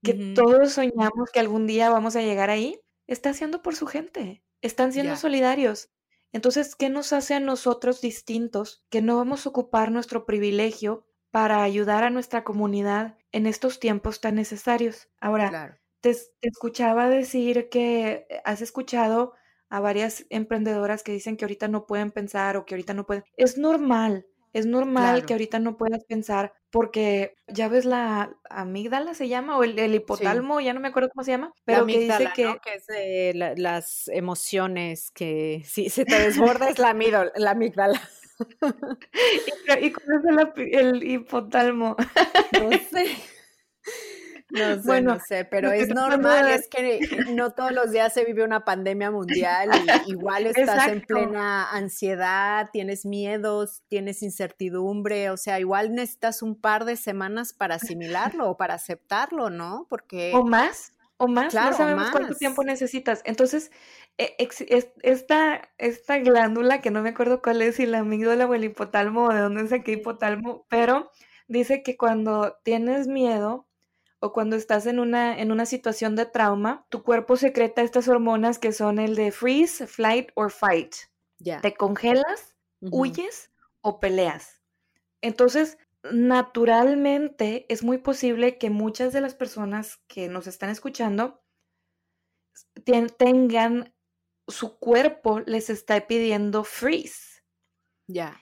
que 0.03 0.15
todos 0.35 0.73
soñamos 0.73 1.31
que 1.33 1.41
algún 1.41 1.67
día 1.67 1.91
vamos 1.91 2.17
a 2.17 2.23
llegar 2.23 2.49
ahí. 2.51 2.81
Está 3.07 3.31
haciendo 3.31 3.63
por 3.63 3.77
su 3.77 3.87
gente, 3.87 4.43
están 4.63 4.93
siendo 4.93 5.17
solidarios. 5.17 5.91
Entonces, 6.33 6.77
¿qué 6.77 6.89
nos 6.89 7.13
hace 7.13 7.35
a 7.35 7.41
nosotros 7.41 8.01
distintos 8.01 8.85
que 8.89 9.03
no 9.03 9.17
vamos 9.17 9.45
a 9.45 9.49
ocupar 9.49 9.91
nuestro 9.91 10.27
privilegio 10.27 11.07
para 11.31 11.63
ayudar 11.63 12.05
a 12.05 12.11
nuestra 12.11 12.45
comunidad 12.45 13.19
en 13.33 13.47
estos 13.47 13.81
tiempos 13.81 14.21
tan 14.21 14.37
necesarios? 14.37 15.09
Ahora, 15.21 15.81
te, 16.01 16.17
escuchaba 16.41 17.09
decir 17.09 17.69
que 17.69 18.27
eh, 18.29 18.43
has 18.45 18.63
escuchado 18.63 19.35
a 19.69 19.81
varias 19.81 20.27
emprendedoras 20.31 21.03
que 21.03 21.13
dicen 21.13 21.37
que 21.37 21.45
ahorita 21.45 21.69
no 21.69 21.87
pueden 21.87 22.11
pensar 22.11 22.57
o 22.57 22.65
que 22.65 22.75
ahorita 22.75 22.95
no 22.95 23.07
pueden. 23.07 23.25
Es 23.37 23.59
normal, 23.59 24.27
es 24.53 24.67
normal 24.67 25.27
que 25.27 25.35
ahorita 25.35 25.59
no 25.59 25.77
puedas 25.77 26.05
pensar 26.05 26.53
porque 26.71 27.35
ya 27.49 27.69
ves 27.69 27.85
la 27.85 28.37
amígdala 28.49 29.15
se 29.15 29.29
llama 29.29 29.59
o 29.59 29.65
el, 29.65 29.95
hipotalmo, 29.95 30.61
ya 30.61 30.73
no 30.73 30.81
me 30.81 30.89
acuerdo 30.89 31.11
cómo 31.11 31.25
se 31.25 31.33
llama, 31.33 31.53
pero 31.65 31.87
que 31.87 31.99
dice 32.01 32.31
que, 32.35 32.57
que 32.63 33.31
es 33.31 33.59
las 33.59 34.09
emociones 34.09 35.11
que 35.11 35.63
si 35.67 35.91
se 35.91 36.05
te 36.05 36.19
desborda 36.19 36.69
es 36.69 36.79
la, 36.79 36.95
la 37.35 37.51
amígdala. 37.51 38.01
¿Y, 39.81 39.93
cuál 39.93 40.07
es 40.19 40.55
el, 40.57 40.79
el 40.79 41.05
hipotalmo? 41.05 41.97
No 42.53 42.71
sé. 42.91 43.07
No 44.51 44.75
sé, 44.75 44.81
bueno, 44.85 45.15
no 45.15 45.21
sé, 45.21 45.45
pero 45.45 45.71
es 45.71 45.89
normal, 45.89 46.51
es 46.51 46.69
que 46.69 47.01
no 47.31 47.53
todos 47.53 47.73
los 47.73 47.91
días 47.91 48.13
se 48.13 48.25
vive 48.25 48.45
una 48.45 48.65
pandemia 48.65 49.11
mundial 49.11 49.71
y 50.07 50.11
igual 50.11 50.47
estás 50.47 50.89
en 50.89 51.03
plena 51.03 51.71
ansiedad, 51.71 52.69
tienes 52.73 53.07
miedos, 53.07 53.83
tienes 53.89 54.23
incertidumbre, 54.23 55.31
o 55.31 55.37
sea, 55.37 55.61
igual 55.61 55.95
necesitas 55.95 56.43
un 56.43 56.61
par 56.61 56.85
de 56.85 56.97
semanas 56.97 57.53
para 57.53 57.77
asimilarlo 57.77 58.51
o 58.51 58.57
para 58.57 58.75
aceptarlo, 58.75 59.51
¿no? 59.51 59.87
Porque... 59.89 60.33
O 60.35 60.45
más, 60.45 60.93
o 61.17 61.29
más, 61.29 61.53
no 61.53 61.73
sabemos 61.73 62.11
cuánto 62.11 62.35
tiempo 62.35 62.65
necesitas. 62.65 63.21
Entonces, 63.25 63.71
e, 64.17 64.37
esta, 65.03 65.71
esta 65.79 66.19
glándula, 66.19 66.81
que 66.81 66.91
no 66.91 67.03
me 67.03 67.11
acuerdo 67.11 67.43
cuál 67.43 67.63
es, 67.63 67.77
si 67.77 67.87
la 67.87 67.99
amígdala 67.99 68.47
o 68.47 68.55
el 68.55 68.65
hipotalmo 68.65 69.27
o 69.27 69.33
de 69.33 69.41
dónde 69.41 69.69
saqué 69.69 69.93
hipotalmo, 69.93 70.67
pero 70.69 71.11
dice 71.47 71.83
que 71.83 71.97
cuando 71.97 72.59
tienes 72.65 73.07
miedo, 73.07 73.67
o 74.21 74.33
cuando 74.33 74.55
estás 74.57 74.87
en 74.87 75.01
una, 75.01 75.39
en 75.41 75.51
una 75.51 75.67
situación 75.67 76.15
de 76.15 76.27
trauma, 76.27 76.87
tu 76.91 77.03
cuerpo 77.03 77.37
secreta 77.37 77.83
estas 77.83 78.07
hormonas 78.07 78.59
que 78.59 78.73
son 78.73 78.99
el 78.99 79.17
de 79.17 79.33
freeze, 79.33 79.87
flight 79.87 80.31
or 80.35 80.51
fight. 80.51 80.95
Ya. 81.39 81.61
Te 81.63 81.75
congelas, 81.75 82.55
huyes 82.81 83.51
o 83.81 83.99
peleas. 83.99 84.63
Entonces, 85.23 85.79
naturalmente 86.03 87.65
es 87.71 87.83
muy 87.83 87.99
posible 87.99 88.59
que 88.59 88.69
muchas 88.69 89.15
de 89.15 89.23
las 89.23 89.35
personas 89.35 90.01
que 90.07 90.29
nos 90.29 90.47
están 90.47 90.69
escuchando 90.69 91.43
tengan 93.17 93.95
su 94.49 94.79
cuerpo 94.79 95.41
les 95.41 95.71
está 95.71 96.07
pidiendo 96.07 96.65
freeze. 96.65 97.43
Ya. 98.07 98.39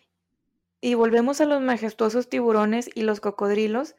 Y 0.81 0.95
volvemos 0.95 1.41
a 1.41 1.45
los 1.45 1.61
majestuosos 1.61 2.29
tiburones 2.29 2.91
y 2.95 3.03
los 3.03 3.20
cocodrilos 3.20 3.95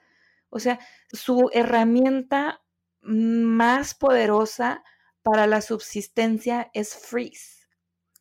o 0.50 0.60
sea, 0.60 0.80
su 1.12 1.50
herramienta 1.54 2.62
más 3.02 3.94
poderosa 3.94 4.84
para 5.24 5.48
la 5.48 5.62
subsistencia 5.62 6.70
es 6.74 6.96
freeze. 6.96 7.68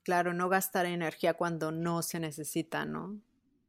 Claro, 0.02 0.32
no 0.32 0.48
gastar 0.48 0.86
energía 0.86 1.34
cuando 1.34 1.70
no 1.70 2.02
se 2.02 2.20
necesita, 2.20 2.84
¿no? 2.84 3.20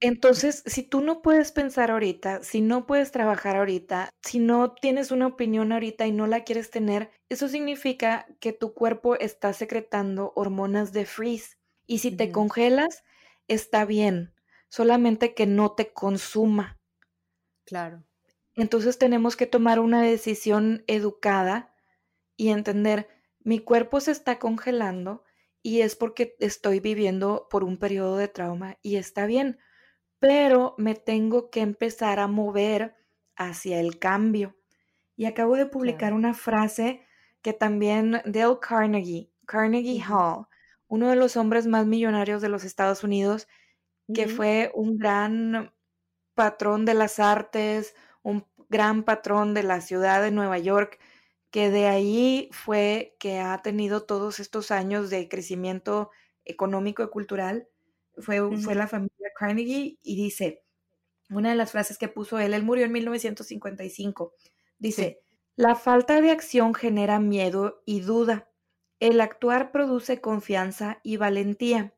Entonces, 0.01 0.64
si 0.66 0.84
tú 0.84 1.01
no 1.01 1.22
puedes 1.22 1.51
pensar 1.51 1.91
ahorita, 1.91 2.41
si 2.41 2.62
no 2.62 2.86
puedes 2.86 3.12
trabajar 3.12 3.57
ahorita, 3.57 4.10
si 4.22 4.39
no 4.39 4.74
tienes 4.74 5.12
una 5.12 5.28
opinión 5.28 5.74
ahorita 5.74 6.07
y 6.07 6.14
no 6.14 6.26
la 6.26 6.45
quieres 6.45 6.72
tener, 6.72 7.12
eso 7.28 7.49
significa 7.49 8.26
que 8.39 8.53
tu 8.53 8.74
cuerpo 8.74 9.16
está 9.16 9.51
secretando 9.51 10.32
hormonas 10.36 10.93
de 10.93 11.05
freeze. 11.05 11.57
Y 11.86 11.99
si 11.99 12.12
te 12.12 12.32
congelas, 12.32 13.03
está 13.49 13.84
bien, 13.84 14.34
solamente 14.70 15.34
que 15.34 15.45
no 15.45 15.74
te 15.74 15.91
consuma. 15.91 16.80
Claro. 17.66 18.03
Entonces 18.60 18.97
tenemos 18.97 19.38
que 19.38 19.45
tomar 19.45 19.80
una 19.80 20.01
decisión 20.01 20.84
educada 20.88 21.74
y 22.36 22.49
entender, 22.49 23.07
mi 23.39 23.60
cuerpo 23.60 24.01
se 24.01 24.12
está 24.12 24.38
congelando 24.38 25.24
y 25.62 25.80
es 25.80 25.95
porque 25.95 26.36
estoy 26.39 26.82
viviendo 26.82 27.47
por 27.49 27.64
un 27.64 27.78
periodo 27.78 28.18
de 28.18 28.28
trauma 28.28 28.78
y 28.82 28.97
está 28.97 29.26
bien, 29.28 29.60
pero 30.20 30.76
me 30.78 30.93
tengo 30.93 31.49
que 31.49 31.62
empezar 31.62 32.20
a 32.20 32.28
mover 32.28 32.97
hacia 33.38 33.80
el 33.80 33.97
cambio. 33.97 34.57
Y 35.16 35.24
acabo 35.24 35.55
de 35.55 35.66
publicar 35.66 36.14
una 36.14 36.34
frase 36.34 37.05
que 37.41 37.53
también 37.53 38.22
Dale 38.26 38.57
Carnegie, 38.62 39.32
Carnegie 39.45 40.03
Hall, 40.03 40.47
uno 40.89 41.10
de 41.10 41.16
los 41.16 41.38
hombres 41.38 41.66
más 41.66 41.86
millonarios 41.86 42.41
de 42.41 42.49
los 42.49 42.66
Estados 42.66 43.05
Unidos, 43.05 43.47
que 44.14 44.28
fue 44.28 44.70
un 44.74 44.97
gran 44.97 45.74
patrón 46.34 46.84
de 46.84 46.93
las 46.93 47.20
artes, 47.20 47.95
un 48.24 48.45
gran 48.70 49.03
patrón 49.03 49.53
de 49.53 49.63
la 49.63 49.82
ciudad 49.82 50.22
de 50.22 50.32
Nueva 50.32 50.57
York, 50.59 50.99
que 51.51 51.70
de 51.70 51.88
ahí 51.88 52.49
fue 52.51 53.15
que 53.20 53.39
ha 53.39 53.61
tenido 53.61 54.03
todos 54.03 54.39
estos 54.39 54.72
años 54.72 55.09
de 55.09 55.28
crecimiento 55.28 56.11
económico 56.45 57.03
y 57.03 57.09
cultural, 57.09 57.67
fue, 58.17 58.57
fue 58.57 58.76
la 58.76 58.88
familia 58.88 59.30
Carnegie 59.36 59.97
y 60.01 60.15
dice, 60.15 60.63
una 61.30 61.49
de 61.49 61.55
las 61.55 61.72
frases 61.72 61.97
que 61.97 62.07
puso 62.07 62.39
él, 62.39 62.53
él 62.53 62.63
murió 62.63 62.86
en 62.86 62.91
1955, 62.91 64.34
dice, 64.78 65.22
la 65.55 65.76
falta 65.76 66.22
de 66.22 66.32
acción 66.32 66.74
genera 66.74 67.20
miedo 67.20 67.82
y 67.86 68.01
duda. 68.01 68.49
El 68.99 69.22
actuar 69.22 69.72
produce 69.72 70.22
confianza 70.22 70.99
y 71.03 71.17
valentía. 71.17 71.93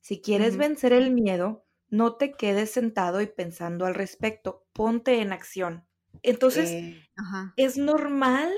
Si 0.00 0.20
quieres 0.20 0.56
vencer 0.56 0.92
el 0.92 1.10
miedo, 1.10 1.65
no 1.88 2.14
te 2.16 2.32
quedes 2.32 2.70
sentado 2.72 3.20
y 3.20 3.26
pensando 3.26 3.86
al 3.86 3.94
respecto, 3.94 4.66
ponte 4.72 5.20
en 5.20 5.32
acción. 5.32 5.86
Entonces, 6.22 6.70
eh, 6.70 7.02
es 7.56 7.76
normal 7.78 8.52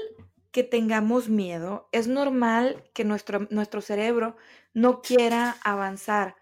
que 0.51 0.65
tengamos 0.65 1.29
miedo, 1.29 1.89
es 1.93 2.09
normal 2.09 2.85
que 2.95 3.05
nuestro, 3.05 3.47
nuestro 3.51 3.81
cerebro 3.81 4.37
no 4.75 5.03
quiera 5.03 5.57
avanzar, 5.63 6.37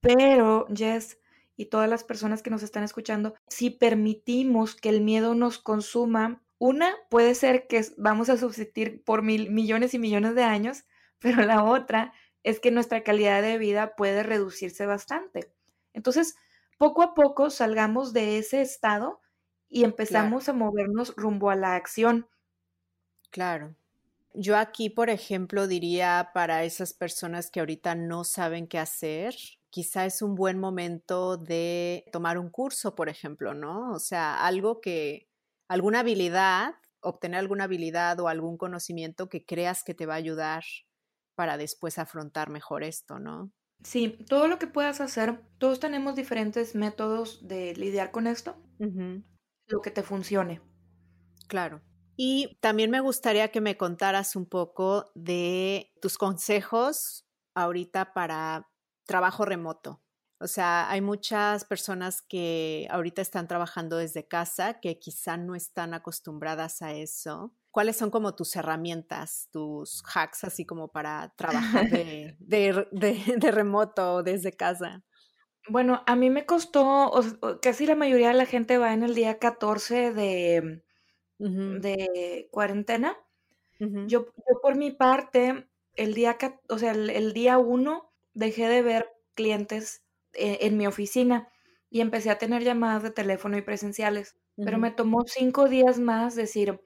Pero, 0.00 0.66
Jess, 0.74 1.18
y 1.56 1.66
todas 1.66 1.88
las 1.88 2.04
personas 2.04 2.42
que 2.42 2.50
nos 2.50 2.62
están 2.62 2.84
escuchando, 2.84 3.34
si 3.48 3.70
permitimos 3.70 4.74
que 4.76 4.90
el 4.90 5.00
miedo 5.00 5.34
nos 5.34 5.58
consuma, 5.58 6.42
una 6.58 6.94
puede 7.10 7.34
ser 7.34 7.66
que 7.66 7.84
vamos 7.96 8.28
a 8.28 8.36
subsistir 8.36 9.02
por 9.04 9.22
mil, 9.22 9.50
millones 9.50 9.94
y 9.94 9.98
millones 9.98 10.34
de 10.34 10.42
años, 10.44 10.84
pero 11.18 11.42
la 11.42 11.64
otra 11.64 12.12
es 12.42 12.60
que 12.60 12.70
nuestra 12.70 13.02
calidad 13.02 13.42
de 13.42 13.58
vida 13.58 13.96
puede 13.96 14.22
reducirse 14.22 14.86
bastante. 14.86 15.52
Entonces, 15.94 16.36
poco 16.78 17.02
a 17.02 17.14
poco 17.14 17.50
salgamos 17.50 18.12
de 18.12 18.38
ese 18.38 18.60
estado 18.60 19.20
y 19.68 19.84
empezamos 19.84 20.48
a 20.48 20.52
movernos 20.52 21.14
rumbo 21.16 21.50
a 21.50 21.56
la 21.56 21.76
acción. 21.76 22.28
Claro. 23.30 23.74
Yo 24.34 24.56
aquí, 24.56 24.90
por 24.90 25.10
ejemplo, 25.10 25.66
diría 25.68 26.30
para 26.34 26.64
esas 26.64 26.92
personas 26.94 27.50
que 27.50 27.60
ahorita 27.60 27.94
no 27.94 28.24
saben 28.24 28.68
qué 28.68 28.78
hacer, 28.78 29.34
quizá 29.70 30.06
es 30.06 30.22
un 30.22 30.34
buen 30.34 30.58
momento 30.58 31.36
de 31.36 32.04
tomar 32.12 32.38
un 32.38 32.50
curso, 32.50 32.94
por 32.96 33.08
ejemplo, 33.08 33.54
¿no? 33.54 33.92
O 33.92 34.00
sea, 34.00 34.44
algo 34.46 34.80
que, 34.80 35.28
alguna 35.68 36.00
habilidad, 36.00 36.74
obtener 37.00 37.40
alguna 37.40 37.64
habilidad 37.64 38.20
o 38.20 38.28
algún 38.28 38.58
conocimiento 38.58 39.28
que 39.28 39.44
creas 39.46 39.84
que 39.84 39.94
te 39.94 40.06
va 40.06 40.14
a 40.14 40.18
ayudar 40.18 40.64
para 41.36 41.56
después 41.56 41.98
afrontar 41.98 42.50
mejor 42.50 42.84
esto, 42.84 43.18
¿no? 43.20 43.52
Sí, 43.82 44.18
todo 44.28 44.48
lo 44.48 44.58
que 44.58 44.66
puedas 44.66 45.00
hacer, 45.00 45.40
todos 45.58 45.80
tenemos 45.80 46.14
diferentes 46.14 46.74
métodos 46.74 47.46
de 47.46 47.74
lidiar 47.76 48.10
con 48.10 48.26
esto, 48.26 48.56
lo 49.66 49.82
que 49.82 49.90
te 49.90 50.02
funcione. 50.02 50.60
Claro. 51.48 51.82
Y 52.16 52.58
también 52.60 52.90
me 52.90 53.00
gustaría 53.00 53.48
que 53.48 53.60
me 53.60 53.76
contaras 53.76 54.36
un 54.36 54.46
poco 54.46 55.10
de 55.14 55.92
tus 56.00 56.16
consejos 56.16 57.26
ahorita 57.54 58.14
para 58.14 58.70
trabajo 59.04 59.44
remoto. 59.44 60.00
O 60.40 60.46
sea, 60.46 60.90
hay 60.90 61.00
muchas 61.00 61.64
personas 61.64 62.22
que 62.22 62.86
ahorita 62.90 63.22
están 63.22 63.48
trabajando 63.48 63.96
desde 63.96 64.26
casa 64.26 64.80
que 64.80 64.98
quizá 64.98 65.36
no 65.36 65.54
están 65.54 65.94
acostumbradas 65.94 66.82
a 66.82 66.92
eso. 66.92 67.54
¿Cuáles 67.74 67.96
son 67.96 68.12
como 68.12 68.36
tus 68.36 68.54
herramientas, 68.54 69.48
tus 69.50 70.04
hacks, 70.04 70.44
así 70.44 70.64
como 70.64 70.92
para 70.92 71.34
trabajar 71.34 71.90
de, 71.90 72.36
de, 72.38 73.50
remoto 73.50 74.14
o 74.14 74.22
desde 74.22 74.52
casa? 74.52 75.02
Bueno, 75.68 76.04
a 76.06 76.14
mí 76.14 76.30
me 76.30 76.46
costó, 76.46 77.10
casi 77.60 77.86
la 77.86 77.96
mayoría 77.96 78.28
de 78.28 78.34
la 78.34 78.46
gente 78.46 78.78
va 78.78 78.94
en 78.94 79.02
el 79.02 79.16
día 79.16 79.40
14 79.40 80.12
de, 80.12 80.84
de 81.38 82.48
cuarentena. 82.52 83.16
yo, 83.80 84.26
yo, 84.26 84.60
por 84.62 84.76
mi 84.76 84.92
parte, 84.92 85.66
el 85.96 86.14
día, 86.14 86.38
o 86.68 86.78
sea, 86.78 86.92
el, 86.92 87.32
día 87.32 87.58
1 87.58 88.08
dejé 88.34 88.68
de 88.68 88.82
ver 88.82 89.08
clientes 89.34 90.04
eh, 90.34 90.58
en, 90.60 90.76
mi 90.76 90.86
oficina 90.86 91.48
y 91.90 92.02
empecé 92.02 92.30
a 92.30 92.38
tener 92.38 92.62
llamadas 92.62 93.02
de 93.02 93.10
teléfono 93.10 93.58
y 93.58 93.62
presenciales. 93.62 94.36
Pero 94.56 94.78
me 94.78 94.92
tomó 94.92 95.24
cinco 95.26 95.68
días 95.68 95.98
más 95.98 96.36
decir, 96.36 96.80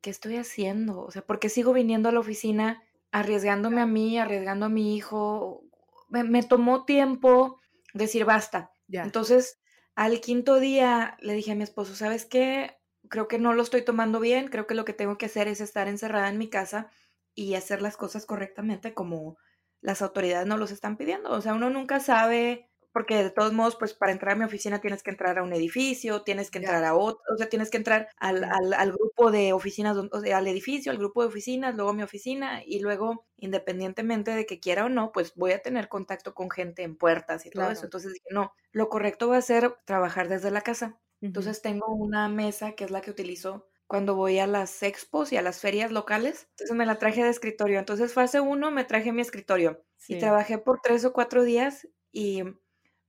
¿qué 0.00 0.10
estoy 0.10 0.36
haciendo? 0.36 1.00
O 1.00 1.10
sea, 1.10 1.22
¿por 1.22 1.38
qué 1.38 1.48
sigo 1.48 1.72
viniendo 1.72 2.08
a 2.08 2.12
la 2.12 2.20
oficina 2.20 2.82
arriesgándome 3.12 3.80
a 3.80 3.86
mí, 3.86 4.18
arriesgando 4.18 4.66
a 4.66 4.70
mi 4.70 4.96
hijo? 4.96 5.62
Me, 6.08 6.42
tomó 6.42 6.84
tiempo 6.84 7.60
decir 7.94 8.24
basta. 8.24 8.72
Entonces, 8.88 9.60
al 9.94 10.20
quinto 10.20 10.58
día 10.58 11.16
le 11.20 11.34
dije 11.34 11.52
a 11.52 11.54
mi 11.54 11.62
esposo, 11.62 11.94
¿sabes 11.94 12.24
qué? 12.24 12.78
Creo 13.08 13.28
que 13.28 13.38
no 13.38 13.52
lo 13.54 13.62
estoy 13.62 13.82
tomando 13.82 14.20
bien, 14.20 14.48
creo 14.48 14.66
que 14.66 14.74
lo 14.74 14.84
que 14.84 14.92
tengo 14.92 15.18
que 15.18 15.26
hacer 15.26 15.48
es 15.48 15.60
estar 15.60 15.88
encerrada 15.88 16.28
en 16.28 16.38
mi 16.38 16.48
casa 16.48 16.90
y 17.34 17.54
hacer 17.54 17.82
las 17.82 17.96
cosas 17.96 18.26
correctamente 18.26 18.94
como 18.94 19.36
las 19.80 20.02
autoridades 20.02 20.46
no 20.46 20.56
los 20.56 20.70
están 20.70 20.96
pidiendo. 20.96 21.30
O 21.30 21.40
sea, 21.40 21.54
uno 21.54 21.70
nunca 21.70 22.00
sabe, 22.00 22.69
porque 22.92 23.22
de 23.22 23.30
todos 23.30 23.52
modos, 23.52 23.76
pues 23.76 23.94
para 23.94 24.12
entrar 24.12 24.34
a 24.34 24.36
mi 24.36 24.44
oficina 24.44 24.80
tienes 24.80 25.02
que 25.02 25.10
entrar 25.10 25.38
a 25.38 25.42
un 25.42 25.52
edificio, 25.52 26.22
tienes 26.22 26.50
que 26.50 26.58
entrar 26.58 26.84
a 26.84 26.94
otro, 26.94 27.22
o 27.32 27.36
sea, 27.36 27.48
tienes 27.48 27.70
que 27.70 27.76
entrar 27.76 28.08
al, 28.16 28.44
al, 28.44 28.92
grupo 28.92 29.30
de 29.30 29.52
oficinas, 29.52 29.96
o 29.96 30.20
sea, 30.20 30.38
al 30.38 30.48
edificio, 30.48 30.90
al 30.92 30.98
grupo 30.98 31.22
de 31.22 31.28
oficinas, 31.28 31.74
luego 31.74 31.90
a 31.90 31.94
mi 31.94 32.02
oficina 32.02 32.62
y 32.64 32.80
luego, 32.80 33.26
independientemente 33.36 34.32
de 34.32 34.46
que 34.46 34.60
quiera 34.60 34.86
o 34.86 34.88
no, 34.88 35.12
pues 35.12 35.34
voy 35.34 35.52
a 35.52 35.62
tener 35.62 35.88
contacto 35.88 36.34
con 36.34 36.50
gente 36.50 36.82
en 36.82 36.96
puertas 36.96 37.46
y 37.46 37.50
todo 37.50 37.70
eso. 37.70 37.84
Entonces 37.84 38.12
dije, 38.12 38.28
no, 38.30 38.52
lo 38.72 38.88
correcto 38.88 39.28
va 39.28 39.36
a 39.36 39.42
ser 39.42 39.76
trabajar 39.84 40.28
desde 40.28 40.50
la 40.50 40.62
casa. 40.62 40.98
Entonces 41.20 41.62
tengo 41.62 41.94
una 41.94 42.28
mesa 42.28 42.72
que 42.72 42.84
es 42.84 42.90
la 42.90 43.00
que 43.00 43.10
utilizo 43.10 43.66
cuando 43.86 44.14
voy 44.14 44.38
a 44.38 44.46
las 44.46 44.84
expos 44.84 45.32
y 45.32 45.36
a 45.36 45.42
las 45.42 45.60
ferias 45.60 45.90
locales. 45.90 46.46
Entonces 46.50 46.76
me 46.76 46.86
la 46.86 46.98
traje 46.98 47.24
de 47.24 47.28
escritorio. 47.28 47.78
Entonces 47.78 48.14
fase 48.14 48.40
uno 48.40 48.70
me 48.70 48.84
traje 48.84 49.12
mi 49.12 49.20
escritorio 49.20 49.84
y 50.06 50.18
trabajé 50.18 50.58
por 50.58 50.80
tres 50.80 51.04
o 51.04 51.12
cuatro 51.12 51.42
días 51.42 51.88
y 52.12 52.44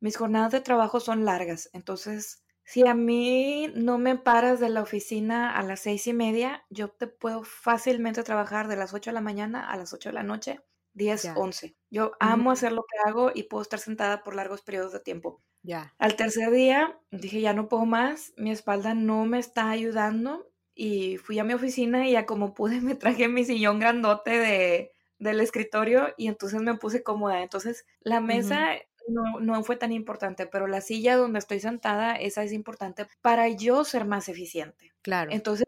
mis 0.01 0.17
jornadas 0.17 0.51
de 0.51 0.59
trabajo 0.59 0.99
son 0.99 1.23
largas. 1.23 1.69
Entonces, 1.71 2.43
si 2.63 2.85
a 2.85 2.93
mí 2.93 3.71
no 3.75 3.97
me 3.97 4.17
paras 4.17 4.59
de 4.59 4.69
la 4.69 4.81
oficina 4.81 5.55
a 5.55 5.63
las 5.63 5.81
seis 5.81 6.07
y 6.07 6.13
media, 6.13 6.65
yo 6.69 6.89
te 6.89 7.07
puedo 7.07 7.43
fácilmente 7.43 8.23
trabajar 8.23 8.67
de 8.67 8.75
las 8.75 8.93
ocho 8.93 9.11
de 9.11 9.15
la 9.15 9.21
mañana 9.21 9.71
a 9.71 9.77
las 9.77 9.93
ocho 9.93 10.09
de 10.09 10.13
la 10.13 10.23
noche, 10.23 10.59
diez, 10.93 11.25
once. 11.35 11.75
Yo 11.89 12.13
amo 12.19 12.51
hacer 12.51 12.71
lo 12.71 12.83
que 12.83 13.09
hago 13.09 13.31
y 13.33 13.43
puedo 13.43 13.61
estar 13.61 13.79
sentada 13.79 14.23
por 14.23 14.35
largos 14.35 14.61
periodos 14.61 14.91
de 14.91 14.99
tiempo. 14.99 15.41
Ya. 15.63 15.93
Al 15.99 16.15
tercer 16.15 16.49
día 16.51 16.99
dije, 17.11 17.39
ya 17.41 17.53
no 17.53 17.67
puedo 17.67 17.85
más, 17.85 18.33
mi 18.37 18.51
espalda 18.51 18.93
no 18.93 19.25
me 19.25 19.37
está 19.37 19.69
ayudando 19.69 20.51
y 20.73 21.17
fui 21.17 21.37
a 21.37 21.43
mi 21.43 21.53
oficina 21.53 22.07
y 22.07 22.13
ya 22.13 22.25
como 22.25 22.53
pude 22.53 22.81
me 22.81 22.95
traje 22.95 23.27
mi 23.27 23.45
sillón 23.45 23.79
grandote 23.79 24.31
de, 24.31 24.91
del 25.19 25.39
escritorio 25.39 26.13
y 26.17 26.27
entonces 26.27 26.61
me 26.61 26.75
puse 26.75 27.03
cómoda. 27.03 27.43
Entonces 27.43 27.85
la 27.99 28.21
mesa 28.21 28.75
no, 29.07 29.39
no 29.39 29.63
fue 29.63 29.75
tan 29.75 29.91
importante, 29.91 30.45
pero 30.47 30.67
la 30.67 30.81
silla 30.81 31.15
donde 31.15 31.39
estoy 31.39 31.59
sentada, 31.59 32.15
esa 32.15 32.43
es 32.43 32.53
importante 32.53 33.07
para 33.21 33.47
yo 33.49 33.83
ser 33.83 34.05
más 34.05 34.29
eficiente. 34.29 34.93
Claro. 35.01 35.31
Entonces, 35.31 35.67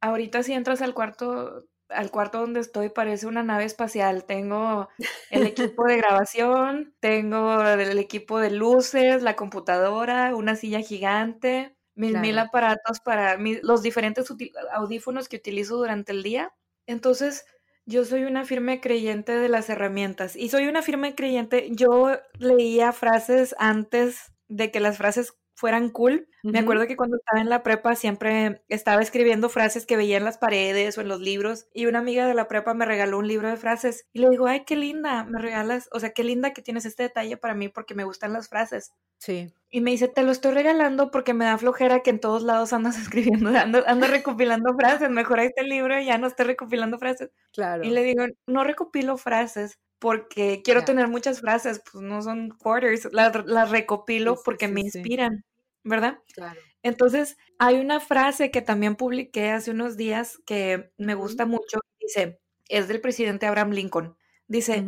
ahorita 0.00 0.42
si 0.42 0.52
entras 0.52 0.82
al 0.82 0.94
cuarto, 0.94 1.64
al 1.88 2.10
cuarto 2.10 2.40
donde 2.40 2.60
estoy 2.60 2.90
parece 2.90 3.26
una 3.26 3.42
nave 3.42 3.64
espacial. 3.64 4.24
Tengo 4.24 4.88
el 5.30 5.46
equipo 5.46 5.84
de 5.86 5.96
grabación, 5.96 6.94
tengo 7.00 7.62
el 7.62 7.98
equipo 7.98 8.38
de 8.40 8.50
luces, 8.50 9.22
la 9.22 9.36
computadora, 9.36 10.34
una 10.34 10.54
silla 10.54 10.80
gigante, 10.80 11.76
mis 11.94 12.14
mil 12.14 12.38
aparatos 12.38 13.00
para 13.00 13.36
los 13.62 13.82
diferentes 13.82 14.32
audífonos 14.72 15.28
que 15.28 15.36
utilizo 15.36 15.76
durante 15.76 16.12
el 16.12 16.22
día. 16.22 16.52
Entonces, 16.86 17.44
yo 17.88 18.04
soy 18.04 18.24
una 18.24 18.44
firme 18.44 18.82
creyente 18.82 19.32
de 19.32 19.48
las 19.48 19.70
herramientas 19.70 20.36
y 20.36 20.50
soy 20.50 20.66
una 20.66 20.82
firme 20.82 21.14
creyente. 21.14 21.70
Yo 21.70 22.18
leía 22.38 22.92
frases 22.92 23.54
antes 23.58 24.30
de 24.46 24.70
que 24.70 24.78
las 24.78 24.98
frases 24.98 25.38
fueran 25.58 25.90
cool. 25.90 26.28
Me 26.44 26.60
acuerdo 26.60 26.86
que 26.86 26.96
cuando 26.96 27.16
estaba 27.16 27.40
en 27.40 27.48
la 27.48 27.64
prepa 27.64 27.96
siempre 27.96 28.62
estaba 28.68 29.02
escribiendo 29.02 29.48
frases 29.48 29.86
que 29.86 29.96
veía 29.96 30.16
en 30.16 30.24
las 30.24 30.38
paredes 30.38 30.96
o 30.96 31.00
en 31.00 31.08
los 31.08 31.20
libros 31.20 31.66
y 31.74 31.86
una 31.86 31.98
amiga 31.98 32.28
de 32.28 32.34
la 32.34 32.46
prepa 32.46 32.74
me 32.74 32.84
regaló 32.84 33.18
un 33.18 33.26
libro 33.26 33.48
de 33.48 33.56
frases 33.56 34.06
y 34.12 34.20
le 34.20 34.30
digo, 34.30 34.46
ay, 34.46 34.62
qué 34.64 34.76
linda, 34.76 35.24
me 35.24 35.40
regalas, 35.40 35.88
o 35.90 35.98
sea, 35.98 36.10
qué 36.10 36.22
linda 36.22 36.52
que 36.52 36.62
tienes 36.62 36.86
este 36.86 37.02
detalle 37.02 37.36
para 37.36 37.54
mí 37.54 37.68
porque 37.68 37.96
me 37.96 38.04
gustan 38.04 38.32
las 38.32 38.48
frases. 38.48 38.94
Sí. 39.18 39.52
Y 39.68 39.80
me 39.80 39.90
dice, 39.90 40.06
te 40.06 40.22
lo 40.22 40.30
estoy 40.30 40.52
regalando 40.52 41.10
porque 41.10 41.34
me 41.34 41.44
da 41.44 41.58
flojera 41.58 42.04
que 42.04 42.10
en 42.10 42.20
todos 42.20 42.44
lados 42.44 42.72
andas 42.72 42.96
escribiendo, 43.02 43.50
ando, 43.50 43.82
ando 43.84 44.06
recopilando 44.06 44.76
frases, 44.78 45.10
mejor 45.10 45.40
el 45.40 45.68
libro 45.68 46.00
y 46.00 46.06
ya 46.06 46.18
no 46.18 46.28
estoy 46.28 46.46
recopilando 46.46 47.00
frases. 47.00 47.30
Claro. 47.52 47.82
Y 47.82 47.90
le 47.90 48.04
digo, 48.04 48.24
no 48.46 48.62
recopilo 48.62 49.16
frases 49.16 49.80
porque 49.98 50.62
quiero 50.64 50.84
tener 50.84 51.08
muchas 51.08 51.40
frases, 51.40 51.82
pues 51.90 52.02
no 52.02 52.22
son 52.22 52.50
quarters, 52.50 53.08
las, 53.12 53.70
recopilo 53.70 54.40
porque 54.44 54.68
me 54.68 54.80
inspiran. 54.82 55.44
¿verdad? 55.84 56.18
Claro. 56.34 56.60
Entonces, 56.82 57.36
hay 57.58 57.76
una 57.76 58.00
frase 58.00 58.50
que 58.50 58.62
también 58.62 58.96
publiqué 58.96 59.50
hace 59.50 59.70
unos 59.70 59.96
días 59.96 60.40
que 60.46 60.92
me 60.96 61.14
gusta 61.14 61.44
mucho. 61.44 61.80
Dice, 62.00 62.40
es 62.68 62.88
del 62.88 63.00
presidente 63.00 63.46
Abraham 63.46 63.70
Lincoln. 63.70 64.16
Dice, 64.46 64.84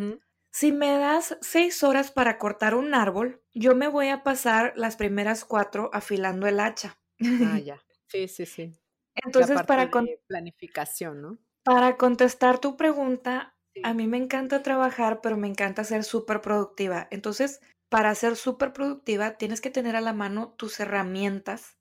si 0.50 0.72
me 0.72 0.96
das 0.98 1.36
seis 1.40 1.82
horas 1.82 2.12
para 2.12 2.38
cortar 2.38 2.74
un 2.74 2.94
árbol, 2.94 3.42
yo 3.52 3.74
me 3.74 3.88
voy 3.88 4.08
a 4.08 4.22
pasar 4.22 4.72
las 4.76 4.96
primeras 4.96 5.44
cuatro 5.44 5.90
afilando 5.92 6.46
el 6.46 6.60
hacha. 6.60 6.98
Ah, 7.20 7.58
ya. 7.64 7.82
Sí, 8.06 8.28
sí, 8.28 8.46
sí. 8.46 8.72
Entonces, 9.14 9.62
para 9.64 9.90
planificación, 10.26 11.20
¿no? 11.20 11.38
Para 11.62 11.96
contestar 11.96 12.58
tu 12.58 12.76
pregunta, 12.76 13.54
a 13.82 13.94
mí 13.94 14.06
me 14.06 14.16
encanta 14.16 14.62
trabajar, 14.62 15.20
pero 15.22 15.36
me 15.36 15.48
encanta 15.48 15.84
ser 15.84 16.04
súper 16.04 16.40
productiva. 16.40 17.08
Entonces, 17.10 17.60
para 17.88 18.14
ser 18.14 18.36
súper 18.36 18.72
productiva 18.72 19.32
tienes 19.32 19.60
que 19.60 19.70
tener 19.70 19.96
a 19.96 20.00
la 20.00 20.12
mano 20.12 20.54
tus 20.56 20.78
herramientas 20.80 21.76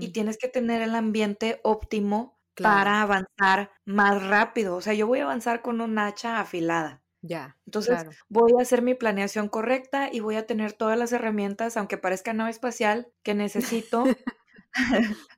y 0.00 0.08
tienes 0.08 0.36
que 0.36 0.48
tener 0.48 0.82
el 0.82 0.96
ambiente 0.96 1.60
óptimo 1.62 2.40
para 2.60 3.02
avanzar 3.02 3.70
más 3.84 4.20
rápido. 4.26 4.74
O 4.74 4.80
sea, 4.80 4.94
yo 4.94 5.06
voy 5.06 5.20
a 5.20 5.24
avanzar 5.24 5.62
con 5.62 5.80
un 5.80 5.96
hacha 5.98 6.40
afilada. 6.40 7.04
Ya. 7.22 7.56
Entonces, 7.66 8.04
voy 8.28 8.52
a 8.58 8.62
hacer 8.62 8.82
mi 8.82 8.94
planeación 8.94 9.48
correcta 9.48 10.08
y 10.12 10.18
voy 10.18 10.34
a 10.34 10.46
tener 10.46 10.72
todas 10.72 10.98
las 10.98 11.12
herramientas, 11.12 11.76
aunque 11.76 11.98
parezca 11.98 12.32
nave 12.32 12.50
espacial, 12.50 13.12
que 13.22 13.34
necesito. 13.34 14.04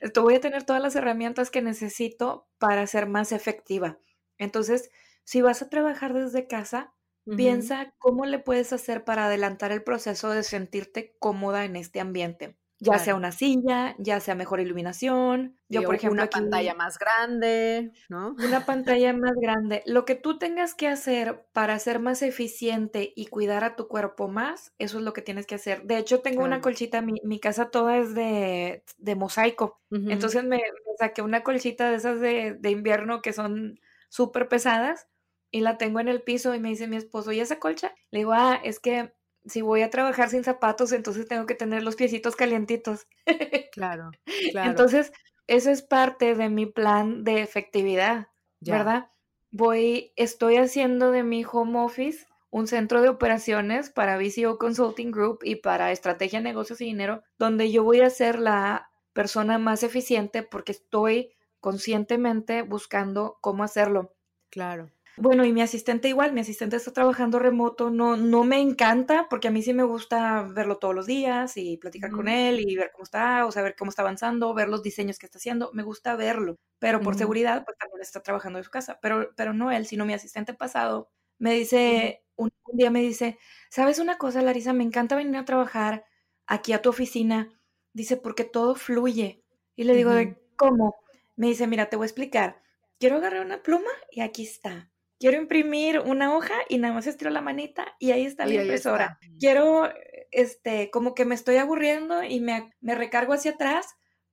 Esto 0.00 0.22
voy 0.22 0.34
a 0.34 0.40
tener 0.40 0.64
todas 0.64 0.82
las 0.82 0.96
herramientas 0.96 1.50
que 1.50 1.62
necesito 1.62 2.48
para 2.58 2.86
ser 2.86 3.06
más 3.06 3.32
efectiva. 3.32 3.98
Entonces, 4.38 4.90
si 5.28 5.42
vas 5.42 5.60
a 5.60 5.68
trabajar 5.68 6.14
desde 6.14 6.46
casa, 6.46 6.94
piensa 7.36 7.92
cómo 7.98 8.24
le 8.24 8.38
puedes 8.38 8.72
hacer 8.72 9.04
para 9.04 9.26
adelantar 9.26 9.72
el 9.72 9.82
proceso 9.82 10.30
de 10.30 10.42
sentirte 10.42 11.14
cómoda 11.18 11.66
en 11.66 11.76
este 11.76 12.00
ambiente 12.00 12.56
ya 12.80 12.98
sea 12.98 13.14
una 13.14 13.32
silla, 13.32 13.96
ya 13.98 14.20
sea 14.20 14.34
mejor 14.34 14.60
iluminación. 14.60 15.56
Yo, 15.68 15.82
por 15.82 15.96
ejemplo, 15.96 16.22
una 16.22 16.30
pantalla 16.30 16.74
más 16.74 16.98
grande, 16.98 17.92
¿no? 18.08 18.36
Una 18.38 18.64
pantalla 18.66 19.12
más 19.12 19.34
grande. 19.34 19.82
Lo 19.84 20.04
que 20.04 20.14
tú 20.14 20.38
tengas 20.38 20.74
que 20.74 20.86
hacer 20.86 21.44
para 21.52 21.78
ser 21.78 21.98
más 21.98 22.22
eficiente 22.22 23.12
y 23.16 23.26
cuidar 23.26 23.64
a 23.64 23.74
tu 23.74 23.88
cuerpo 23.88 24.28
más, 24.28 24.72
eso 24.78 24.98
es 24.98 25.04
lo 25.04 25.12
que 25.12 25.22
tienes 25.22 25.46
que 25.46 25.56
hacer. 25.56 25.82
De 25.84 25.98
hecho, 25.98 26.20
tengo 26.20 26.44
una 26.44 26.60
colchita, 26.60 27.02
mi, 27.02 27.20
mi, 27.24 27.40
casa 27.40 27.70
toda 27.70 27.98
es 27.98 28.14
de, 28.14 28.84
de 28.96 29.14
mosaico. 29.16 29.80
Entonces 29.90 30.44
me, 30.44 30.62
saqué 30.98 31.22
una 31.22 31.42
colchita 31.42 31.90
de 31.90 31.96
esas 31.96 32.20
de, 32.20 32.54
de 32.54 32.70
invierno 32.70 33.22
que 33.22 33.32
son 33.32 33.80
súper 34.08 34.48
pesadas 34.48 35.08
y 35.50 35.60
la 35.60 35.78
tengo 35.78 36.00
en 36.00 36.08
el 36.08 36.22
piso 36.22 36.54
y 36.54 36.60
me 36.60 36.68
dice 36.68 36.86
mi 36.86 36.96
esposo, 36.96 37.32
¿y 37.32 37.40
esa 37.40 37.58
colcha? 37.58 37.94
Le 38.10 38.20
digo, 38.20 38.32
ah, 38.32 38.60
es 38.62 38.80
que 38.80 39.12
si 39.46 39.62
voy 39.62 39.82
a 39.82 39.90
trabajar 39.90 40.28
sin 40.28 40.44
zapatos, 40.44 40.92
entonces 40.92 41.26
tengo 41.26 41.46
que 41.46 41.54
tener 41.54 41.82
los 41.82 41.96
piecitos 41.96 42.36
calientitos. 42.36 43.06
Claro, 43.72 44.10
claro. 44.50 44.70
Entonces, 44.70 45.12
eso 45.46 45.70
es 45.70 45.82
parte 45.82 46.34
de 46.34 46.48
mi 46.48 46.66
plan 46.66 47.22
de 47.22 47.42
efectividad, 47.42 48.26
¿verdad? 48.60 49.10
Voy, 49.52 50.12
estoy 50.16 50.56
haciendo 50.56 51.12
de 51.12 51.22
mi 51.22 51.44
home 51.44 51.78
office 51.78 52.26
un 52.50 52.66
centro 52.66 53.02
de 53.02 53.08
operaciones 53.08 53.90
para 53.90 54.16
VCO 54.16 54.58
Consulting 54.58 55.10
Group 55.10 55.40
y 55.42 55.56
para 55.56 55.92
Estrategia, 55.92 56.40
Negocios 56.40 56.80
y 56.80 56.86
Dinero, 56.86 57.22
donde 57.38 57.70
yo 57.70 57.84
voy 57.84 58.00
a 58.00 58.10
ser 58.10 58.38
la 58.38 58.90
persona 59.12 59.58
más 59.58 59.82
eficiente 59.82 60.42
porque 60.42 60.72
estoy 60.72 61.30
conscientemente 61.60 62.62
buscando 62.62 63.38
cómo 63.40 63.64
hacerlo. 63.64 64.14
Claro. 64.50 64.90
Bueno, 65.20 65.44
y 65.44 65.52
mi 65.52 65.62
asistente 65.62 66.08
igual, 66.08 66.32
mi 66.32 66.40
asistente 66.40 66.76
está 66.76 66.92
trabajando 66.92 67.40
remoto, 67.40 67.90
no, 67.90 68.16
no 68.16 68.44
me 68.44 68.60
encanta 68.60 69.26
porque 69.28 69.48
a 69.48 69.50
mí 69.50 69.62
sí 69.62 69.72
me 69.72 69.82
gusta 69.82 70.42
verlo 70.42 70.78
todos 70.78 70.94
los 70.94 71.06
días 71.06 71.56
y 71.56 71.76
platicar 71.76 72.10
con 72.12 72.28
él 72.28 72.60
y 72.60 72.76
ver 72.76 72.90
cómo 72.92 73.02
está, 73.02 73.44
o 73.44 73.50
saber 73.50 73.74
cómo 73.76 73.90
está 73.90 74.02
avanzando, 74.02 74.54
ver 74.54 74.68
los 74.68 74.82
diseños 74.82 75.18
que 75.18 75.26
está 75.26 75.38
haciendo, 75.38 75.70
me 75.72 75.82
gusta 75.82 76.14
verlo, 76.14 76.56
pero 76.78 77.00
por 77.00 77.16
seguridad 77.16 77.64
pues 77.64 77.76
también 77.78 78.00
está 78.00 78.22
trabajando 78.22 78.58
en 78.58 78.64
su 78.64 78.70
casa, 78.70 78.98
pero, 79.02 79.30
pero 79.36 79.52
no 79.52 79.72
él, 79.72 79.86
sino 79.86 80.06
mi 80.06 80.14
asistente 80.14 80.54
pasado 80.54 81.10
me 81.38 81.54
dice, 81.54 82.24
un, 82.36 82.50
día 82.72 82.90
me 82.90 83.00
dice, 83.00 83.38
¿sabes 83.70 83.98
una 83.98 84.18
cosa, 84.18 84.42
Larisa? 84.42 84.72
Me 84.72 84.84
encanta 84.84 85.16
venir 85.16 85.36
a 85.36 85.44
trabajar 85.44 86.04
aquí 86.46 86.72
a 86.72 86.82
tu 86.82 86.90
oficina, 86.90 87.60
dice, 87.92 88.16
porque 88.16 88.44
todo 88.44 88.74
fluye. 88.74 89.42
Y 89.76 89.84
le 89.84 89.94
digo, 89.94 90.12
¿cómo? 90.56 90.96
Me 91.36 91.46
dice, 91.46 91.66
mira, 91.66 91.86
te 91.86 91.96
voy 91.96 92.04
a 92.04 92.08
explicar. 92.08 92.62
Quiero 92.98 93.16
agarrar 93.16 93.46
una 93.46 93.62
pluma 93.62 93.90
y 94.10 94.20
aquí 94.22 94.42
está 94.42 94.90
quiero 95.18 95.36
imprimir 95.36 96.00
una 96.00 96.36
hoja 96.36 96.54
y 96.68 96.78
nada 96.78 96.94
más 96.94 97.06
estiro 97.06 97.30
la 97.30 97.40
manita 97.40 97.94
y 97.98 98.12
ahí 98.12 98.24
está 98.24 98.46
la 98.46 98.54
impresora. 98.54 99.18
Quiero, 99.38 99.88
este, 100.30 100.90
como 100.90 101.14
que 101.14 101.24
me 101.24 101.34
estoy 101.34 101.56
aburriendo 101.56 102.22
y 102.22 102.40
me, 102.40 102.72
me 102.80 102.94
recargo 102.94 103.32
hacia 103.32 103.52
atrás 103.52 103.86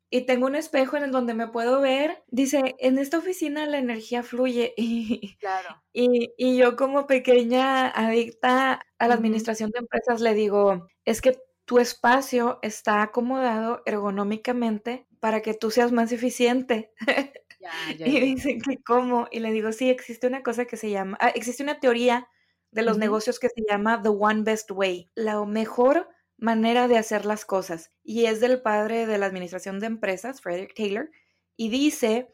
y 0.10 0.22
tengo 0.26 0.46
un 0.46 0.56
espejo 0.56 0.98
en 0.98 1.04
el 1.04 1.12
donde 1.12 1.34
me 1.34 1.48
puedo 1.48 1.82
ver. 1.82 2.24
Dice, 2.28 2.76
en 2.80 3.00
esta 3.00 3.18
oficina 3.18 3.66
la 3.66 3.80
energía 3.80 4.24
fluye. 4.24 4.74
Y, 4.78 5.36
claro. 5.40 5.82
y, 5.94 6.34
y 6.38 6.58
yo 6.58 6.76
como 6.76 7.08
pequeña 7.08 7.88
adicta 7.90 8.82
a 9.00 9.08
la 9.08 9.16
administración 9.16 9.72
de 9.72 9.80
empresas 9.80 10.22
le 10.22 10.34
digo, 10.34 10.88
es 11.06 11.22
que 11.22 11.38
tu 11.66 11.80
espacio 11.80 12.60
está 12.62 13.02
acomodado 13.02 13.82
ergonómicamente 13.86 15.08
para 15.20 15.42
que 15.42 15.56
tú 15.56 15.72
seas 15.72 15.92
más 15.92 16.12
eficiente. 16.12 16.92
y 18.00 18.20
dicen 18.20 18.62
que 18.62 18.82
cómo, 18.84 19.28
y 19.32 19.40
le 19.40 19.52
digo, 19.52 19.72
sí, 19.72 19.90
existe 19.90 20.28
una 20.28 20.44
cosa 20.44 20.66
que 20.66 20.78
se 20.78 20.90
llama, 20.90 21.18
ah, 21.20 21.30
existe 21.30 21.64
una 21.64 21.80
teoría 21.80 22.28
de 22.72 22.84
los 22.84 22.98
negocios 22.98 23.40
que 23.40 23.50
se 23.50 23.64
llama 23.68 24.02
The 24.02 24.10
One 24.10 24.44
Best 24.44 24.72
Way, 24.72 25.12
la 25.16 25.44
mejor 25.46 26.10
manera 26.38 26.88
de 26.88 26.98
hacer 26.98 27.26
las 27.26 27.46
cosas. 27.46 27.92
Y 28.04 28.26
es 28.26 28.40
del 28.42 28.62
padre 28.62 29.06
de 29.06 29.18
la 29.18 29.28
administración 29.28 29.80
de 29.80 29.88
empresas, 29.88 30.42
Frederick 30.42 30.76
Taylor, 30.76 31.10
y 31.56 31.70
dice 31.70 32.34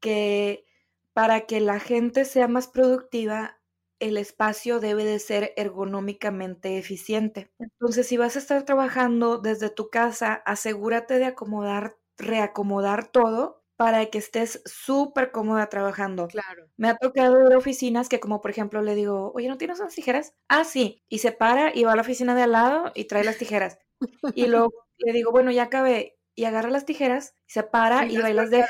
que 0.00 0.64
para 1.12 1.46
que 1.46 1.60
la 1.60 1.80
gente 1.80 2.24
sea 2.24 2.48
más 2.48 2.68
productiva, 2.68 3.60
el 4.00 4.18
espacio 4.18 4.80
debe 4.80 5.04
de 5.04 5.18
ser 5.18 5.54
ergonómicamente 5.56 6.78
eficiente. 6.78 7.50
Entonces, 7.58 8.06
si 8.06 8.16
vas 8.16 8.36
a 8.36 8.40
estar 8.40 8.64
trabajando 8.64 9.38
desde 9.38 9.70
tu 9.70 9.88
casa, 9.88 10.34
asegúrate 10.34 11.18
de 11.18 11.24
acomodar, 11.26 11.96
reacomodar 12.18 13.08
todo 13.08 13.62
para 13.76 14.06
que 14.06 14.18
estés 14.18 14.62
súper 14.64 15.30
cómoda 15.30 15.68
trabajando. 15.68 16.28
Claro. 16.28 16.68
Me 16.76 16.88
ha 16.88 16.96
tocado 16.96 17.46
ir 17.46 17.52
a 17.52 17.58
oficinas 17.58 18.08
que 18.08 18.20
como 18.20 18.40
por 18.40 18.50
ejemplo 18.50 18.82
le 18.82 18.94
digo, 18.94 19.32
oye, 19.34 19.48
¿no 19.48 19.58
tienes 19.58 19.80
unas 19.80 19.94
tijeras? 19.94 20.34
Ah, 20.48 20.64
sí. 20.64 21.02
Y 21.08 21.18
se 21.18 21.32
para 21.32 21.74
y 21.74 21.84
va 21.84 21.92
a 21.92 21.96
la 21.96 22.02
oficina 22.02 22.34
de 22.34 22.42
al 22.42 22.52
lado 22.52 22.92
y 22.94 23.04
trae 23.04 23.24
las 23.24 23.38
tijeras. 23.38 23.78
y 24.34 24.46
luego 24.46 24.72
le 24.98 25.12
digo, 25.12 25.30
bueno, 25.30 25.50
ya 25.50 25.64
acabé. 25.64 26.14
Y 26.38 26.44
agarra 26.44 26.68
las 26.68 26.84
tijeras, 26.84 27.34
se 27.46 27.62
para 27.62 28.04
y, 28.04 28.18
va 28.18 28.28
y 28.28 28.34
las 28.34 28.50
deja 28.50 28.68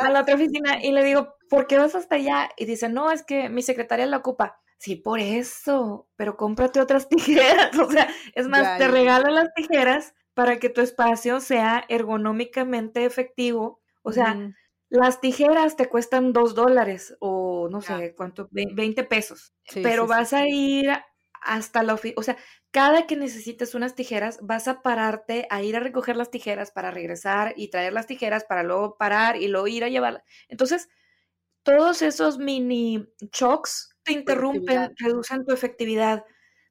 a 0.00 0.10
la 0.10 0.22
otra 0.22 0.34
oficina. 0.34 0.82
Y 0.82 0.92
le 0.92 1.04
digo, 1.04 1.34
¿por 1.50 1.66
qué 1.66 1.76
vas 1.76 1.94
hasta 1.94 2.14
allá? 2.14 2.48
Y 2.56 2.64
dice, 2.64 2.88
no, 2.88 3.10
es 3.10 3.22
que 3.22 3.50
mi 3.50 3.60
secretaria 3.60 4.06
la 4.06 4.16
ocupa. 4.18 4.58
Sí, 4.78 4.96
por 4.96 5.20
eso, 5.20 6.08
pero 6.16 6.38
cómprate 6.38 6.80
otras 6.80 7.08
tijeras. 7.10 7.78
O 7.78 7.90
sea, 7.90 8.08
es 8.34 8.48
más, 8.48 8.78
te 8.78 8.88
regalo 8.88 9.28
las 9.30 9.52
tijeras 9.54 10.14
para 10.32 10.58
que 10.58 10.70
tu 10.70 10.80
espacio 10.80 11.40
sea 11.40 11.84
ergonómicamente 11.88 13.04
efectivo 13.04 13.79
o 14.02 14.12
sea, 14.12 14.52
las 14.88 15.20
tijeras 15.20 15.76
te 15.76 15.88
cuestan 15.88 16.32
dos 16.32 16.54
dólares 16.54 17.16
o 17.20 17.68
no 17.70 17.80
sé 17.80 18.14
cuánto, 18.16 18.48
20 18.50 19.04
pesos, 19.04 19.54
pero 19.74 20.06
vas 20.06 20.32
a 20.32 20.46
ir 20.48 20.90
hasta 21.42 21.82
la 21.82 21.94
oficina, 21.94 22.18
o 22.18 22.22
sea, 22.22 22.36
cada 22.70 23.06
que 23.06 23.16
necesites 23.16 23.74
unas 23.74 23.94
tijeras, 23.94 24.38
vas 24.42 24.68
a 24.68 24.82
pararte 24.82 25.46
a 25.50 25.62
ir 25.62 25.76
a 25.76 25.80
recoger 25.80 26.16
las 26.16 26.30
tijeras 26.30 26.70
para 26.70 26.90
regresar 26.90 27.54
y 27.56 27.68
traer 27.68 27.92
las 27.92 28.06
tijeras 28.06 28.44
para 28.44 28.62
luego 28.62 28.96
parar 28.96 29.36
y 29.36 29.48
luego 29.48 29.66
ir 29.66 29.84
a 29.84 29.88
llevarlas. 29.88 30.22
Entonces, 30.48 30.88
todos 31.62 32.02
esos 32.02 32.38
mini 32.38 33.06
shocks 33.32 33.96
te 34.02 34.12
interrumpen, 34.12 34.94
reducen 34.96 35.44
tu 35.44 35.52
efectividad. 35.52 36.24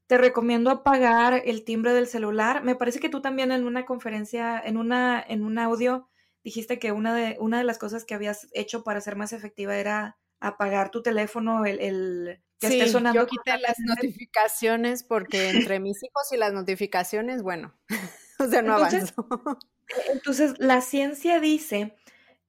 Te 0.06 0.18
recomiendo 0.18 0.70
apagar 0.70 1.42
el 1.44 1.64
timbre 1.64 1.92
del 1.92 2.06
celular. 2.06 2.64
Me 2.64 2.74
parece 2.74 2.98
que 2.98 3.08
tú 3.08 3.20
también 3.20 3.52
en 3.52 3.64
una 3.64 3.86
conferencia, 3.86 4.60
en 4.64 4.76
una, 4.76 5.24
en 5.26 5.44
un 5.44 5.58
audio, 5.58 6.08
dijiste 6.44 6.78
que 6.78 6.92
una 6.92 7.14
de, 7.14 7.36
una 7.40 7.58
de 7.58 7.64
las 7.64 7.78
cosas 7.78 8.04
que 8.04 8.14
habías 8.14 8.48
hecho 8.52 8.82
para 8.84 9.00
ser 9.00 9.16
más 9.16 9.32
efectiva 9.32 9.76
era 9.76 10.18
apagar 10.40 10.90
tu 10.90 11.02
teléfono, 11.02 11.64
el, 11.64 11.80
el 11.80 12.42
que 12.58 12.68
esté 12.68 12.88
sonando. 12.88 13.20
Yo 13.20 13.26
quité 13.26 13.58
las 13.58 13.78
notificaciones 13.78 15.02
porque 15.02 15.50
entre 15.50 15.80
mis 15.80 16.02
hijos 16.02 16.32
y 16.32 16.36
las 16.36 16.52
notificaciones, 16.52 17.42
bueno, 17.42 17.74
o 18.38 18.46
sea, 18.46 18.62
no 18.62 18.76
entonces, 18.76 19.14
avanzo. 19.16 19.58
Entonces, 20.12 20.54
la 20.58 20.82
ciencia 20.82 21.40
dice 21.40 21.96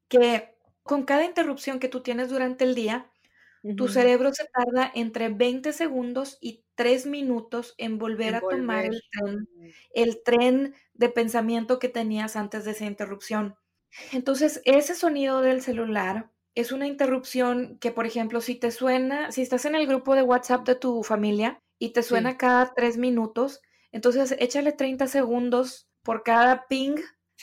que 0.08 0.54
con 0.84 1.04
cada 1.04 1.26
interrupción 1.26 1.80
que 1.80 1.88
tú 1.88 2.02
tienes 2.02 2.30
durante 2.30 2.64
el 2.66 2.76
día, 2.76 3.10
tu 3.78 3.88
cerebro 3.88 4.34
se 4.34 4.46
tarda 4.46 4.92
entre 4.96 5.30
20 5.30 5.72
segundos 5.74 6.38
y 6.42 6.64
3 6.76 7.06
minutos 7.06 7.76
en 7.78 8.00
volver 8.00 8.36
a 8.36 8.42
tomar 8.42 8.86
el 8.86 9.04
tren, 9.12 9.48
el 9.94 10.24
tren 10.24 10.76
de 10.94 11.10
pensamiento 11.10 11.78
que 11.78 11.88
tenías 11.88 12.36
antes 12.36 12.66
de 12.66 12.72
esa 12.72 12.86
interrupción. 12.86 13.56
Entonces, 14.12 14.62
ese 14.66 14.96
sonido 14.96 15.42
del 15.42 15.62
celular 15.62 16.32
es 16.56 16.72
una 16.72 16.88
interrupción 16.88 17.78
que, 17.80 17.92
por 17.92 18.06
ejemplo, 18.06 18.42
si 18.42 18.56
te 18.56 18.72
suena, 18.72 19.32
si 19.32 19.42
estás 19.42 19.66
en 19.66 19.76
el 19.76 19.88
grupo 19.88 20.16
de 20.16 20.24
WhatsApp 20.24 20.66
de 20.68 20.76
tu 20.76 21.04
familia 21.04 21.60
y 21.80 21.94
te 21.94 22.04
suena 22.04 22.38
cada 22.38 22.74
tres 22.74 22.98
minutos, 22.98 23.62
entonces 23.92 24.36
échale 24.40 24.74
30 24.74 25.08
segundos 25.08 25.88
por 26.04 26.24
cada 26.24 26.68
ping 26.68 26.96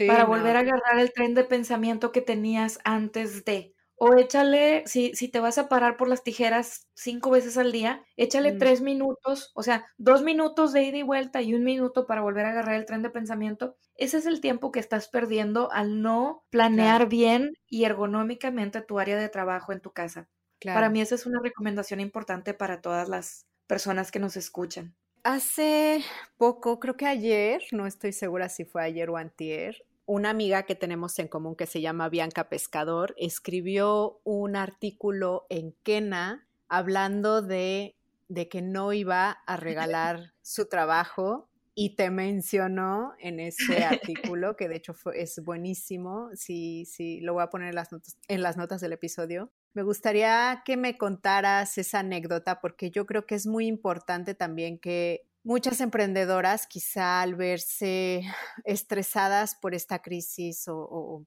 para 0.05 0.25
volver 0.25 0.57
a 0.57 0.61
agarrar 0.61 0.99
el 1.01 1.13
tren 1.13 1.35
de 1.35 1.45
pensamiento 1.45 2.13
que 2.13 2.21
tenías 2.23 2.79
antes 2.85 3.45
de. 3.45 3.75
O 3.99 4.15
échale, 4.15 4.85
si, 4.87 5.13
si 5.15 5.29
te 5.29 5.41
vas 5.41 5.59
a 5.59 5.69
parar 5.69 5.97
por 5.97 6.09
las 6.09 6.23
tijeras 6.23 6.87
cinco 6.95 7.31
veces 7.31 7.59
al 7.59 7.73
día, 7.73 8.05
échale 8.17 8.53
mm. 8.53 8.59
tres 8.59 8.81
minutos, 8.81 9.51
o 9.55 9.63
sea, 9.63 9.87
dos 9.99 10.23
minutos 10.23 10.73
de 10.73 10.85
ida 10.85 10.99
y 10.99 11.03
vuelta 11.03 11.43
y 11.43 11.55
un 11.55 11.65
minuto 11.65 12.07
para 12.07 12.21
volver 12.21 12.47
a 12.47 12.51
agarrar 12.51 12.77
el 12.77 12.87
tren 12.87 13.03
de 13.03 13.11
pensamiento. 13.11 13.77
Ese 13.97 14.19
es 14.19 14.27
el 14.27 14.41
tiempo 14.41 14.71
que 14.71 14.81
estás 14.81 15.09
perdiendo 15.09 15.73
al 15.73 16.01
no 16.01 16.45
planear 16.51 17.09
bien 17.09 17.55
y 17.67 17.85
ergonómicamente 17.85 18.81
tu 18.83 19.01
área 19.01 19.17
de 19.17 19.29
trabajo 19.29 19.73
en 19.73 19.81
tu 19.81 19.91
casa. 19.93 20.29
Para 20.65 20.91
mí 20.91 21.01
esa 21.01 21.15
es 21.15 21.27
una 21.27 21.41
recomendación 21.41 22.01
importante 22.01 22.55
para 22.55 22.81
todas 22.81 23.09
las 23.09 23.47
personas 23.67 24.11
que 24.11 24.19
nos 24.19 24.37
escuchan. 24.37 24.95
Hace 25.23 26.03
poco, 26.37 26.81
creo 26.81 26.97
que 26.97 27.07
ayer, 27.07 27.63
no 27.73 27.87
estoy 27.87 28.13
segura 28.13 28.49
si 28.49 28.65
fue 28.65 28.83
ayer 28.83 29.11
o 29.11 29.17
antier, 29.17 29.85
una 30.09 30.31
amiga 30.31 30.63
que 30.63 30.75
tenemos 30.75 31.19
en 31.19 31.29
común 31.29 31.55
que 31.55 31.67
se 31.67 31.83
llama 31.83 32.09
Bianca 32.09 32.49
Pescador 32.49 33.15
escribió 33.19 34.23
un 34.25 34.57
artículo 34.57 35.45
en 35.51 35.73
Kena 35.83 36.49
hablando 36.67 37.43
de, 37.43 37.95
de 38.29 38.49
que 38.49 38.63
no 38.63 38.95
iba 38.95 39.33
a 39.33 39.57
regalar 39.59 40.33
su 40.43 40.67
trabajo 40.67 41.51
y 41.75 41.95
te 41.95 42.09
mencionó 42.09 43.13
en 43.21 43.39
ese 43.39 43.85
artículo, 43.85 44.57
que 44.57 44.69
de 44.69 44.77
hecho 44.77 44.97
es 45.15 45.45
buenísimo, 45.45 46.31
sí, 46.33 46.87
sí, 46.87 47.21
lo 47.21 47.35
voy 47.35 47.43
a 47.43 47.51
poner 47.51 47.69
en 47.69 47.75
las, 47.75 47.93
notas, 47.93 48.17
en 48.29 48.43
las 48.43 48.57
notas 48.57 48.81
del 48.81 48.95
episodio, 48.95 49.53
Me 49.75 49.83
gustaría 49.83 50.63
que 50.65 50.79
me 50.79 50.97
contaras 50.97 51.77
esa 51.77 51.99
anécdota 51.99 52.63
porque 52.63 52.91
yo 52.91 53.05
creo 53.05 53.27
que 53.27 53.35
es 53.35 53.47
muy 53.47 53.67
importante 53.67 54.35
también 54.35 54.79
que 54.79 55.28
muchas 55.49 55.81
emprendedoras 55.81 56.67
quizá 56.67 57.23
al 57.23 57.35
verse 57.35 58.23
estresadas 58.65 59.55
por 59.55 59.75
esta 59.75 60.01
crisis 60.01 60.67
o, 60.69 61.25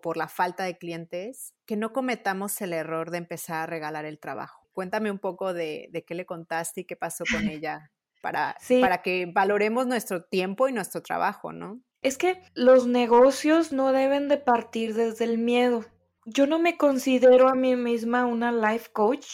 por 0.00 0.16
la 0.16 0.28
falta 0.28 0.62
de 0.62 0.78
clientes, 0.78 1.54
que 1.66 1.76
no 1.76 1.92
cometamos 1.92 2.60
el 2.60 2.72
error 2.72 3.10
de 3.10 3.18
empezar 3.18 3.56
a 3.56 3.66
regalar 3.66 4.04
el 4.04 4.20
trabajo. 4.20 4.68
Cuéntame 4.72 5.10
un 5.10 5.18
poco 5.18 5.52
de, 5.52 5.90
qué 6.06 6.14
le 6.14 6.24
contaste 6.24 6.82
y 6.82 6.84
qué 6.84 6.94
pasó 6.94 7.24
con 7.30 7.48
ella 7.50 7.90
para, 8.22 8.56
para 8.80 9.02
que 9.02 9.26
valoremos 9.26 9.88
nuestro 9.88 10.22
tiempo 10.24 10.68
y 10.68 10.72
nuestro 10.72 11.02
trabajo, 11.02 11.52
¿no? 11.52 11.80
Es 12.00 12.16
que 12.16 12.40
los 12.54 12.86
negocios 12.86 13.72
no 13.72 13.90
deben 13.90 14.28
de 14.28 14.36
partir 14.36 14.94
desde 14.94 15.24
el 15.24 15.38
miedo. 15.38 15.84
Yo 16.24 16.46
no 16.46 16.60
me 16.60 16.76
considero 16.76 17.48
a 17.48 17.56
mí 17.56 17.74
misma 17.74 18.24
una 18.24 18.52
life 18.52 18.90
coach. 18.92 19.26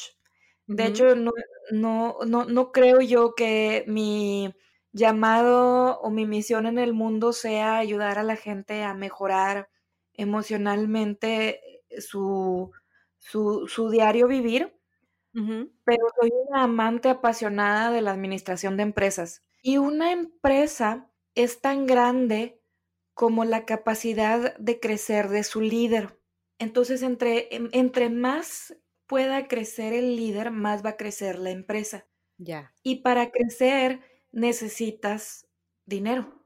De 0.67 0.87
hecho, 0.87 1.15
no, 1.15 1.33
no, 1.71 2.17
no, 2.27 2.45
no 2.47 2.73
creo 2.73 3.01
yo 3.01 3.35
que 3.35 3.85
mi 3.87 4.55
llamado 4.93 6.01
o 6.01 6.11
mi 6.11 6.27
misión 6.27 6.67
en 6.67 6.79
el 6.79 6.95
mundo 6.95 7.33
sea 7.33 7.77
ayudar 7.77 8.19
a 8.19 8.23
la 8.23 8.37
gente 8.37 8.83
a 8.83 8.95
mejorar 8.95 9.69
emocionalmente 10.15 11.83
su, 11.99 12.71
su, 13.19 13.91
diario 13.91 14.29
vivir, 14.29 14.73
pero 15.33 16.07
soy 16.21 16.31
una 16.49 16.63
amante 16.63 17.09
apasionada 17.09 17.91
de 17.91 18.01
la 18.01 18.13
administración 18.13 18.77
de 18.77 18.85
empresas. 18.85 19.43
Y 19.63 19.79
una 19.79 20.13
empresa 20.13 21.11
es 21.35 21.61
tan 21.61 21.87
grande 21.87 22.61
como 23.15 23.45
la 23.45 23.65
capacidad 23.65 24.57
de 24.59 24.79
crecer 24.79 25.29
de 25.29 25.43
su 25.43 25.61
líder. 25.61 26.21
Entonces, 26.59 27.03
entre, 27.03 27.49
entre 27.51 28.11
más 28.11 28.77
pueda 29.07 29.49
crecer 29.49 29.93
el 29.93 30.17
líder, 30.17 30.51
más 30.51 30.85
va 30.85 30.91
a 30.91 30.97
crecer 30.97 31.39
la 31.39 31.51
empresa. 31.51 32.07
Ya. 32.39 32.75
Y 32.83 32.97
para 33.03 33.31
crecer 33.31 34.01
necesitas 34.33 35.49
dinero, 35.87 36.45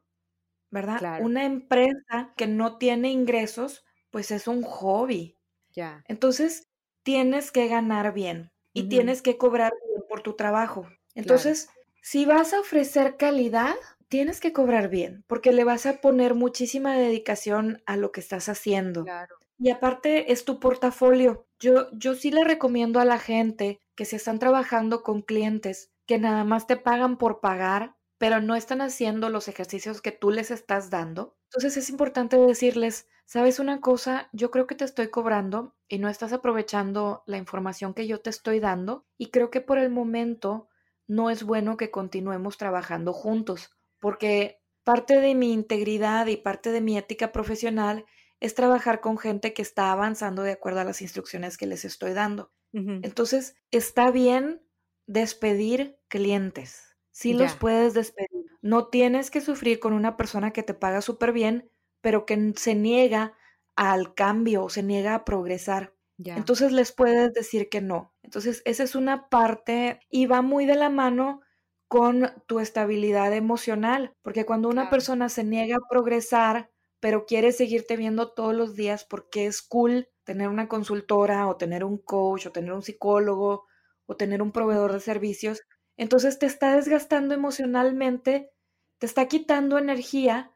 ¿verdad? 0.71 1.03
Una 1.17 1.45
empresa 1.47 2.35
que 2.37 2.47
no 2.49 2.79
tiene 2.79 3.11
ingresos, 3.11 3.85
pues 4.11 4.31
es 4.33 4.49
un 4.49 4.63
hobby. 4.63 5.39
Ya. 5.77 6.05
Entonces, 6.05 6.69
tienes 7.05 7.53
que 7.53 7.69
ganar 7.69 8.13
bien 8.15 8.53
y 8.75 8.89
tienes 8.89 9.23
que 9.23 9.39
cobrar 9.39 9.73
bien 9.89 10.03
por 10.09 10.23
tu 10.23 10.35
trabajo. 10.37 10.89
Entonces, 11.15 11.71
si 12.03 12.27
vas 12.27 12.55
a 12.55 12.61
ofrecer 12.61 13.17
calidad, 13.17 13.75
tienes 14.09 14.41
que 14.41 14.53
cobrar 14.53 14.89
bien, 14.89 15.25
porque 15.29 15.53
le 15.53 15.65
vas 15.65 15.87
a 15.87 16.01
poner 16.01 16.35
muchísima 16.35 16.97
dedicación 16.97 17.83
a 17.87 17.97
lo 17.97 18.13
que 18.13 18.21
estás 18.21 18.49
haciendo. 18.49 19.05
Claro. 19.05 19.38
Y 19.59 19.71
aparte 19.71 20.33
es 20.33 20.45
tu 20.45 20.61
portafolio. 20.61 21.47
Yo, 21.59 21.91
yo 21.93 22.15
sí 22.15 22.31
le 22.31 22.45
recomiendo 22.45 23.01
a 23.01 23.05
la 23.05 23.19
gente 23.19 23.81
que 23.97 24.05
si 24.05 24.17
están 24.17 24.39
trabajando 24.39 25.03
con 25.03 25.23
clientes 25.23 25.93
que 26.07 26.19
nada 26.19 26.45
más 26.45 26.67
te 26.67 26.77
pagan 26.77 27.19
por 27.19 27.41
pagar, 27.41 27.97
pero 28.17 28.41
no 28.41 28.55
están 28.55 28.81
haciendo 28.81 29.29
los 29.29 29.49
ejercicios 29.49 30.01
que 30.01 30.13
tú 30.13 30.31
les 30.31 30.51
estás 30.51 30.91
dando. 30.91 31.37
Entonces 31.49 31.77
es 31.77 31.91
importante 31.91 32.37
decirles, 32.37 33.09
sabes 33.27 33.59
una 33.59 33.81
cosa, 33.81 34.29
yo 34.33 34.51
creo 34.51 34.67
que 34.67 34.75
te 34.75 34.85
estoy 34.85 35.09
cobrando 35.09 35.77
y 35.89 35.99
no 35.99 36.09
estás 36.09 36.33
aprovechando 36.33 37.23
la 37.27 37.37
información 37.37 37.95
que 37.95 38.07
yo 38.07 38.21
te 38.21 38.31
estoy 38.31 38.61
dando 38.61 39.07
y 39.19 39.31
creo 39.31 39.51
que 39.51 39.61
por 39.61 39.79
el 39.79 39.91
momento 39.91 40.69
no 41.07 41.31
es 41.31 41.43
bueno 41.43 41.77
que 41.77 41.91
continuemos 41.91 42.59
trabajando 42.59 43.13
juntos 43.13 43.71
porque 43.99 44.61
parte 44.85 45.21
de 45.21 45.35
mi 45.35 45.53
integridad 45.53 46.27
y 46.27 46.37
parte 46.37 46.73
de 46.73 46.81
mi 46.81 46.97
ética 46.97 47.33
profesional 47.33 48.05
es 48.41 48.55
trabajar 48.55 49.01
con 49.01 49.19
gente 49.19 49.53
que 49.53 49.63
está 49.63 49.93
avanzando 49.93 50.43
de 50.43 50.53
acuerdo 50.53 50.81
a 50.81 50.85
las 50.85 51.03
instrucciones 51.03 51.57
que 51.57 51.67
les 51.67 51.85
estoy 51.85 52.13
dando. 52.13 52.53
Entonces, 52.73 53.57
está 53.71 54.11
bien 54.11 54.63
despedir 55.07 55.99
clientes. 56.09 56.97
Sí 57.11 57.33
los 57.33 57.55
puedes 57.55 57.95
despedir. 57.95 58.47
No 58.63 58.89
tienes 58.89 59.31
que 59.31 59.41
sufrir 59.41 59.81
con 59.81 59.93
una 59.93 60.17
persona 60.17 60.53
que 60.53 60.63
te 60.63 60.75
paga 60.75 61.01
súper 61.01 61.33
bien, 61.33 61.71
pero 62.01 62.27
que 62.27 62.53
se 62.57 62.75
niega 62.75 63.35
al 63.75 64.15
cambio 64.15 64.65
o 64.65 64.69
se 64.69 64.83
niega 64.83 65.15
a 65.15 65.25
progresar. 65.25 65.95
Entonces 66.19 66.73
les 66.73 66.93
puedes 66.93 67.33
decir 67.33 67.69
que 67.69 67.81
no. 67.81 68.15
Entonces, 68.23 68.63
esa 68.65 68.83
es 68.83 68.95
una 68.95 69.29
parte 69.29 70.01
y 70.11 70.27
va 70.27 70.43
muy 70.43 70.67
de 70.67 70.75
la 70.75 70.91
mano 70.91 71.41
con 71.89 72.31
tu 72.47 72.61
estabilidad 72.61 73.33
emocional, 73.33 74.13
porque 74.23 74.45
cuando 74.45 74.69
una 74.69 74.91
persona 74.91 75.29
se 75.29 75.43
niega 75.43 75.77
a 75.77 75.89
progresar, 75.89 76.71
pero 77.01 77.27
quiere 77.27 77.53
seguirte 77.53 77.97
viendo 77.97 78.33
todos 78.33 78.55
los 78.55 78.75
días 78.75 79.05
porque 79.05 79.47
es 79.47 79.63
cool 79.63 80.09
tener 80.25 80.49
una 80.49 80.69
consultora 80.69 81.47
o 81.49 81.57
tener 81.57 81.85
un 81.85 81.99
coach 81.99 82.47
o 82.47 82.53
tener 82.53 82.73
un 82.73 82.83
psicólogo 82.83 83.67
o 84.07 84.17
tener 84.17 84.43
un 84.43 84.53
proveedor 84.53 84.93
de 84.93 85.01
servicios, 85.01 85.63
entonces 85.97 86.39
te 86.39 86.47
está 86.47 86.77
desgastando 86.77 87.35
emocionalmente, 87.35 88.51
te 88.99 89.07
está 89.07 89.27
quitando 89.27 89.79
energía 89.79 90.53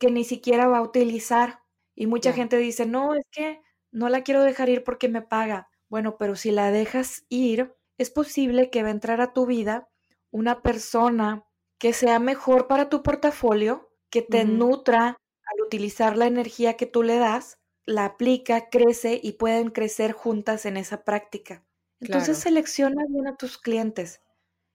que 0.00 0.10
ni 0.10 0.24
siquiera 0.24 0.66
va 0.66 0.78
a 0.78 0.82
utilizar. 0.82 1.60
Y 1.94 2.06
mucha 2.06 2.32
gente 2.32 2.56
dice, 2.56 2.86
no, 2.86 3.14
es 3.14 3.24
que 3.30 3.60
no 3.92 4.08
la 4.08 4.22
quiero 4.22 4.42
dejar 4.42 4.68
ir 4.68 4.84
porque 4.84 5.08
me 5.08 5.22
paga. 5.22 5.68
Bueno, 5.88 6.16
pero 6.18 6.34
si 6.34 6.50
la 6.50 6.70
dejas 6.70 7.24
ir, 7.28 7.74
es 7.98 8.10
posible 8.10 8.70
que 8.70 8.82
va 8.82 8.88
a 8.88 8.92
entrar 8.92 9.20
a 9.20 9.32
tu 9.32 9.46
vida 9.46 9.88
una 10.30 10.62
persona 10.62 11.44
que 11.78 11.92
sea 11.92 12.18
mejor 12.18 12.66
para 12.66 12.88
tu 12.88 13.02
portafolio, 13.02 13.90
que 14.10 14.22
te 14.22 14.44
nutra 14.44 15.18
al 15.46 15.64
utilizar 15.64 16.16
la 16.16 16.26
energía 16.26 16.76
que 16.76 16.86
tú 16.86 17.02
le 17.02 17.16
das, 17.16 17.58
la 17.84 18.04
aplica, 18.04 18.68
crece 18.68 19.20
y 19.22 19.32
pueden 19.32 19.70
crecer 19.70 20.12
juntas 20.12 20.66
en 20.66 20.76
esa 20.76 21.04
práctica. 21.04 21.64
Entonces 22.00 22.38
selecciona 22.38 23.04
bien 23.08 23.26
a 23.26 23.36
tus 23.36 23.58
clientes 23.58 24.20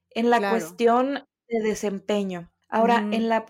en 0.09 0.29
la 0.29 0.49
cuestión 0.49 1.27
de 1.47 1.59
desempeño. 1.61 2.51
Ahora, 2.69 2.97
en, 2.97 3.29
la, 3.29 3.45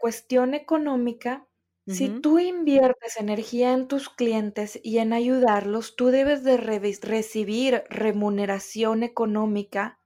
cuestión 0.00 0.54
económica, 0.54 1.46
si 1.86 2.08
tú 2.20 2.38
inviertes 2.38 3.16
energía 3.16 3.72
en 3.72 3.88
tus 3.88 4.08
clientes 4.08 4.78
y 4.82 4.98
en 4.98 5.12
ayudarlos, 5.12 5.96
tú 5.96 6.06
debes 6.06 6.44
de 6.44 6.56
recibir 6.56 7.82
remuneración 7.90 9.02
económica 9.02 9.98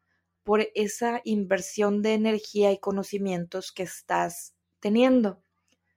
por 0.45 0.66
esa 0.74 1.20
inversión 1.24 2.01
de 2.01 2.14
energía 2.14 2.72
y 2.72 2.78
conocimientos 2.78 3.70
que 3.70 3.82
estás 3.82 4.55
teniendo. 4.80 5.43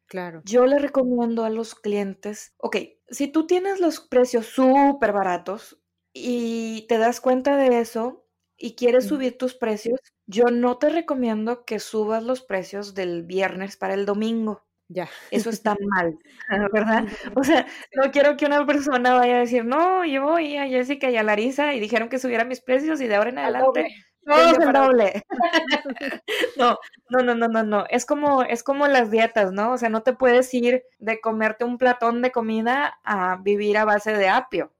Claro. 0.08 0.41
Yo 0.45 0.66
le 0.66 0.80
recomiendo 0.80 1.43
a 1.43 1.49
los 1.49 1.76
clientes, 1.76 2.53
ok, 2.58 2.78
si 3.10 3.28
tú 3.28 3.45
tienes 3.45 3.80
los 3.80 3.99
precios 3.99 4.47
súper 4.47 5.12
baratos 5.12 5.80
y 6.14 6.86
te 6.88 6.97
das 6.97 7.22
cuenta 7.22 7.58
de 7.58 7.80
eso 7.80 8.26
y 8.58 8.76
quieres 8.76 9.08
subir 9.08 9.38
tus 9.38 9.53
precios, 9.53 9.99
yo 10.26 10.45
no 10.45 10.78
te 10.78 10.89
recomiendo 10.89 11.66
que 11.66 11.80
subas 11.80 12.24
los 12.24 12.41
precios 12.41 12.95
del 12.95 13.24
viernes 13.24 13.78
para 13.78 13.93
el 13.93 14.05
domingo. 14.05 14.66
Ya. 14.89 15.10
Eso 15.32 15.49
está 15.49 15.76
mal, 15.82 16.18
¿verdad? 16.74 17.05
O 17.36 17.43
sea, 17.43 17.68
no 17.93 18.12
quiero 18.12 18.38
que 18.38 18.45
una 18.45 18.66
persona 18.66 19.14
vaya 19.14 19.36
a 19.36 19.39
decir, 19.39 19.66
no, 19.66 20.05
yo 20.05 20.24
voy 20.24 20.55
a 20.58 20.68
Jessica 20.68 21.12
y 21.12 21.18
a 21.18 21.24
Larisa 21.24 21.74
y 21.74 21.80
dijeron 21.80 22.10
que 22.10 22.20
subiera 22.20 22.45
mis 22.45 22.62
precios 22.62 23.01
y 23.01 23.08
de 23.08 23.16
ahora 23.16 23.30
en 23.30 23.39
adelante 23.39 23.88
todo 24.28 24.52
es 24.52 24.60
el 24.60 24.74
doble. 24.74 25.24
no, 26.58 26.78
no, 27.10 27.20
no, 27.24 27.36
no, 27.36 27.48
no, 27.48 27.64
no. 27.64 27.86
Es 27.90 28.06
como, 28.06 28.44
es 28.44 28.64
como 28.64 28.88
las 28.88 29.10
dietas, 29.10 29.52
¿no? 29.52 29.72
O 29.72 29.78
sea, 29.78 29.90
no 29.90 30.04
te 30.04 30.14
puedes 30.14 30.54
ir 30.54 30.84
de 31.00 31.20
comerte 31.20 31.64
un 31.64 31.78
platón 31.78 32.22
de 32.22 32.32
comida 32.32 33.00
a 33.04 33.38
vivir 33.38 33.78
a 33.78 33.86
base 33.86 34.14
de 34.14 34.30
apio. 34.30 34.74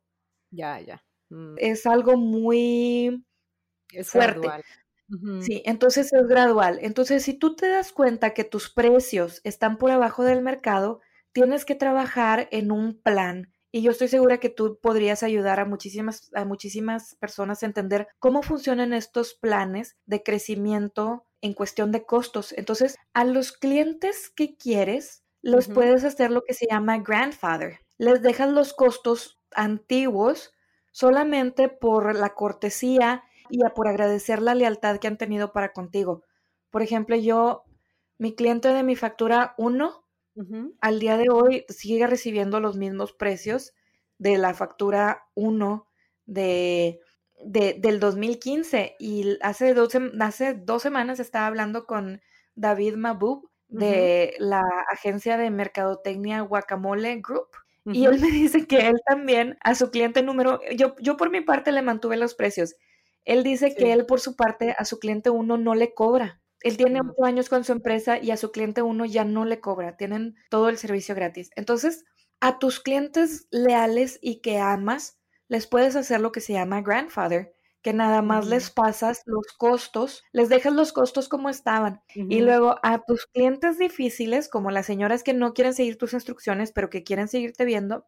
Ya, 0.52 0.80
ya. 0.80 1.04
Mm. 1.30 1.56
Es 1.58 1.86
algo 1.86 2.18
muy 2.18 3.24
es 3.92 4.12
fuerte. 4.12 4.40
Gradual. 4.42 4.64
Sí, 5.42 5.64
entonces 5.66 6.12
es 6.12 6.28
gradual. 6.28 6.80
Entonces, 6.82 7.24
si 7.24 7.34
tú 7.34 7.56
te 7.56 7.70
das 7.70 7.94
cuenta 7.94 8.34
que 8.34 8.44
tus 8.44 8.70
precios 8.70 9.40
están 9.46 9.78
por 9.78 9.90
abajo 9.90 10.26
del 10.26 10.42
mercado, 10.42 11.00
tienes 11.32 11.64
que 11.64 11.76
trabajar 11.76 12.50
en 12.52 12.72
un 12.72 13.00
plan 13.02 13.54
y 13.72 13.82
yo 13.82 13.92
estoy 13.92 14.08
segura 14.08 14.40
que 14.40 14.50
tú 14.50 14.80
podrías 14.82 15.24
ayudar 15.24 15.60
a 15.60 15.66
muchísimas, 15.66 16.32
a 16.34 16.46
muchísimas 16.46 17.16
personas 17.16 17.62
a 17.62 17.66
entender 17.66 18.08
cómo 18.20 18.42
funcionan 18.42 18.94
estos 18.94 19.34
planes 19.34 19.98
de 20.06 20.24
crecimiento 20.24 21.26
en 21.42 21.54
cuestión 21.54 21.92
de 21.92 22.06
costos. 22.06 22.54
Entonces, 22.54 22.96
a 23.14 23.24
los 23.26 23.52
clientes 23.52 24.30
que 24.30 24.56
quieres, 24.56 25.24
los 25.42 25.68
puedes 25.68 26.04
hacer 26.04 26.32
lo 26.32 26.42
que 26.44 26.54
se 26.54 26.68
llama 26.70 26.98
grandfather. 27.00 27.80
Les 27.98 28.22
dejas 28.22 28.50
los 28.50 28.74
costos 28.74 29.40
antiguos 29.52 30.54
solamente 30.92 31.70
por 31.70 32.16
la 32.16 32.34
cortesía 32.34 33.24
y 33.50 33.60
por 33.76 33.88
agradecer 33.88 34.42
la 34.42 34.56
lealtad 34.56 34.98
que 34.98 35.08
han 35.08 35.18
tenido 35.18 35.54
para 35.54 35.72
contigo. 35.72 36.24
Por 36.70 36.82
ejemplo, 36.82 37.16
yo, 37.16 37.64
mi 38.18 38.36
cliente 38.36 38.70
de 38.70 38.84
mi 38.84 38.96
factura 38.96 39.54
1 39.58 40.07
al 40.82 41.00
día 41.00 41.18
de 41.18 41.30
hoy 41.32 41.66
sigue 41.70 42.08
recibiendo 42.08 42.60
los 42.60 42.78
mismos 42.78 43.14
precios 43.14 43.74
de 44.18 44.38
la 44.38 44.54
factura 44.54 45.26
1 45.36 45.88
de, 46.26 47.00
del 47.44 48.00
2015. 48.00 48.96
Y 49.00 49.38
hace 49.42 49.74
dos, 49.74 49.98
hace 50.20 50.54
dos 50.54 50.82
semanas 50.82 51.20
estaba 51.20 51.48
hablando 51.48 51.86
con 51.86 52.22
David 52.56 52.96
Mabub 52.96 53.50
de 53.68 54.36
la 54.40 54.64
agencia 54.92 55.38
de 55.38 55.50
mercadotecnia 55.50 56.42
Guacamole 56.42 57.22
Group. 57.22 57.50
Y 57.86 58.06
él 58.06 58.20
me 58.20 58.32
dice 58.32 58.68
que 58.68 58.88
él 58.88 59.02
también 59.06 59.58
a 59.64 59.76
su 59.76 59.92
cliente 59.92 60.22
número, 60.22 60.60
yo, 60.76 60.96
yo 61.00 61.18
por 61.18 61.30
mi 61.30 61.42
parte 61.42 61.72
le 61.72 61.82
mantuve 61.82 62.18
los 62.18 62.36
precios. 62.36 62.76
Él 63.26 63.44
dice 63.44 63.76
que 63.76 63.92
él 63.92 64.06
por 64.06 64.20
su 64.20 64.36
parte 64.36 64.76
a 64.78 64.86
su 64.86 65.00
cliente 65.00 65.30
uno 65.30 65.58
no 65.58 65.76
le 65.76 65.94
cobra. 65.94 66.42
Él 66.62 66.78
tiene 66.78 67.02
ocho 67.02 67.26
años 67.26 67.50
con 67.50 67.64
su 67.64 67.72
empresa 67.72 68.18
y 68.18 68.32
a 68.32 68.38
su 68.38 68.52
cliente 68.52 68.82
uno 68.82 69.06
ya 69.06 69.24
no 69.24 69.46
le 69.46 69.60
cobra. 69.60 69.98
Tienen 69.98 70.36
todo 70.50 70.70
el 70.70 70.78
servicio 70.78 71.16
gratis. 71.16 71.52
Entonces, 71.56 72.06
a 72.40 72.60
tus 72.60 72.80
clientes 72.80 73.48
leales 73.52 74.20
y 74.22 74.42
que 74.42 74.60
amas, 74.60 75.20
les 75.48 75.68
puedes 75.68 75.96
hacer 75.96 76.22
lo 76.22 76.32
que 76.32 76.42
se 76.42 76.54
llama 76.54 76.82
grandfather, 76.82 77.54
que 77.82 77.94
nada 77.94 78.22
más 78.22 78.48
les 78.48 78.70
pasas 78.70 79.22
los 79.26 79.48
costos, 79.58 80.24
les 80.34 80.50
dejas 80.50 80.74
los 80.74 80.92
costos 80.94 81.30
como 81.30 81.50
estaban. 81.50 82.02
Y 82.14 82.42
luego 82.42 82.76
a 82.84 83.02
tus 83.04 83.28
clientes 83.28 83.78
difíciles, 83.78 84.50
como 84.50 84.72
las 84.72 84.86
señoras 84.86 85.24
que 85.24 85.34
no 85.34 85.54
quieren 85.54 85.74
seguir 85.74 85.98
tus 85.98 86.14
instrucciones, 86.14 86.72
pero 86.72 86.90
que 86.90 87.04
quieren 87.04 87.28
seguirte 87.28 87.66
viendo, 87.66 88.08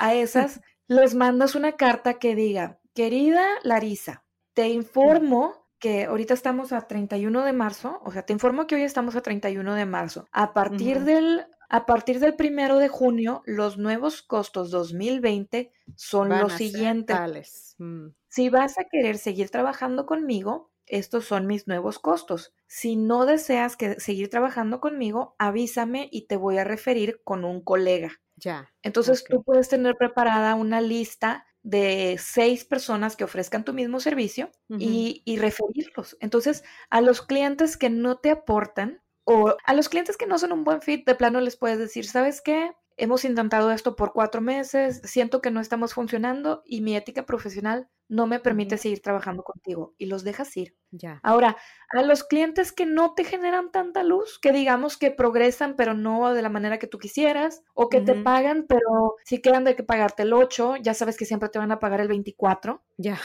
a 0.00 0.14
esas 0.14 0.60
les 0.88 1.14
mandas 1.14 1.54
una 1.54 1.76
carta 1.76 2.18
que 2.18 2.34
diga, 2.34 2.80
querida 2.94 3.46
Larisa, 3.62 4.24
te 4.54 4.68
informo 4.68 5.65
que 5.78 6.04
ahorita 6.04 6.34
estamos 6.34 6.72
a 6.72 6.86
31 6.86 7.44
de 7.44 7.52
marzo, 7.52 8.00
o 8.04 8.12
sea, 8.12 8.24
te 8.24 8.32
informo 8.32 8.66
que 8.66 8.76
hoy 8.76 8.82
estamos 8.82 9.16
a 9.16 9.22
31 9.22 9.74
de 9.74 9.86
marzo. 9.86 10.26
A 10.32 10.52
partir 10.52 11.00
del 11.00 11.46
a 11.68 11.84
partir 11.84 12.20
del 12.20 12.36
primero 12.36 12.78
de 12.78 12.88
junio, 12.88 13.42
los 13.44 13.76
nuevos 13.76 14.22
costos 14.22 14.70
2020 14.70 15.72
son 15.96 16.28
los 16.28 16.52
siguientes. 16.52 17.74
Mm. 17.78 18.08
Si 18.28 18.50
vas 18.50 18.78
a 18.78 18.84
querer 18.84 19.18
seguir 19.18 19.50
trabajando 19.50 20.06
conmigo, 20.06 20.70
estos 20.86 21.24
son 21.24 21.46
mis 21.46 21.66
nuevos 21.66 21.98
costos. 21.98 22.54
Si 22.68 22.94
no 22.94 23.26
deseas 23.26 23.76
que 23.76 23.98
seguir 23.98 24.30
trabajando 24.30 24.80
conmigo, 24.80 25.34
avísame 25.38 26.08
y 26.12 26.28
te 26.28 26.36
voy 26.36 26.58
a 26.58 26.64
referir 26.64 27.20
con 27.24 27.44
un 27.44 27.60
colega. 27.60 28.12
Ya. 28.36 28.72
Entonces 28.82 29.24
tú 29.24 29.42
puedes 29.42 29.68
tener 29.68 29.96
preparada 29.96 30.54
una 30.54 30.80
lista 30.80 31.46
de 31.66 32.16
seis 32.20 32.64
personas 32.64 33.16
que 33.16 33.24
ofrezcan 33.24 33.64
tu 33.64 33.72
mismo 33.72 33.98
servicio 33.98 34.52
y, 34.78 35.22
y 35.24 35.36
referirlos. 35.38 36.16
Entonces, 36.20 36.62
a 36.90 37.00
los 37.00 37.22
clientes 37.22 37.76
que 37.76 37.90
no 37.90 38.18
te 38.18 38.30
aportan, 38.30 39.02
o 39.24 39.56
a 39.64 39.74
los 39.74 39.88
clientes 39.88 40.16
que 40.16 40.28
no 40.28 40.38
son 40.38 40.52
un 40.52 40.62
buen 40.62 40.80
fit, 40.80 41.04
de 41.04 41.16
plano 41.16 41.40
les 41.40 41.56
puedes 41.56 41.80
decir, 41.80 42.06
¿sabes 42.06 42.40
qué? 42.40 42.70
Hemos 42.98 43.24
intentado 43.24 43.70
esto 43.70 43.94
por 43.94 44.12
cuatro 44.12 44.40
meses, 44.40 45.02
siento 45.04 45.42
que 45.42 45.50
no 45.50 45.60
estamos 45.60 45.92
funcionando 45.92 46.62
y 46.64 46.80
mi 46.80 46.96
ética 46.96 47.26
profesional 47.26 47.88
no 48.08 48.26
me 48.26 48.40
permite 48.40 48.78
seguir 48.78 49.02
trabajando 49.02 49.42
contigo 49.42 49.94
y 49.98 50.06
los 50.06 50.24
dejas 50.24 50.56
ir. 50.56 50.76
Ya. 50.90 51.20
Ahora, 51.22 51.56
a 51.90 52.02
los 52.02 52.24
clientes 52.24 52.72
que 52.72 52.86
no 52.86 53.14
te 53.14 53.24
generan 53.24 53.70
tanta 53.70 54.02
luz, 54.02 54.38
que 54.38 54.52
digamos 54.52 54.96
que 54.96 55.10
progresan 55.10 55.76
pero 55.76 55.92
no 55.94 56.32
de 56.32 56.42
la 56.42 56.48
manera 56.48 56.78
que 56.78 56.86
tú 56.86 56.98
quisieras, 56.98 57.62
o 57.74 57.88
que 57.88 58.00
te 58.00 58.14
pagan 58.14 58.64
pero 58.68 59.16
si 59.24 59.42
quedan 59.42 59.64
de 59.64 59.76
que 59.76 59.82
pagarte 59.82 60.22
el 60.22 60.32
8, 60.32 60.76
ya 60.76 60.94
sabes 60.94 61.16
que 61.16 61.26
siempre 61.26 61.48
te 61.48 61.58
van 61.58 61.72
a 61.72 61.78
pagar 61.78 62.00
el 62.00 62.08
24. 62.08 62.82
Ya. 62.96 63.18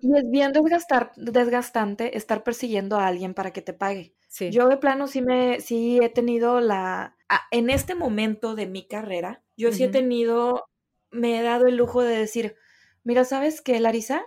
y 0.00 0.16
es 0.16 0.30
bien 0.30 0.52
desgastar, 0.52 1.12
desgastante 1.16 2.16
estar 2.16 2.44
persiguiendo 2.44 2.96
a 2.96 3.06
alguien 3.06 3.34
para 3.34 3.52
que 3.52 3.62
te 3.62 3.72
pague. 3.72 4.14
Sí. 4.30 4.52
Yo 4.52 4.68
de 4.68 4.76
plano 4.76 5.08
sí 5.08 5.22
me, 5.22 5.60
sí 5.60 5.98
he 6.00 6.08
tenido 6.08 6.60
la, 6.60 7.16
en 7.50 7.68
este 7.68 7.96
momento 7.96 8.54
de 8.54 8.66
mi 8.66 8.86
carrera, 8.86 9.42
yo 9.56 9.72
sí 9.72 9.82
he 9.82 9.88
tenido, 9.88 10.68
me 11.10 11.38
he 11.38 11.42
dado 11.42 11.66
el 11.66 11.76
lujo 11.76 12.02
de 12.02 12.16
decir, 12.16 12.54
mira, 13.02 13.24
¿sabes 13.24 13.60
qué, 13.60 13.80
Larisa? 13.80 14.22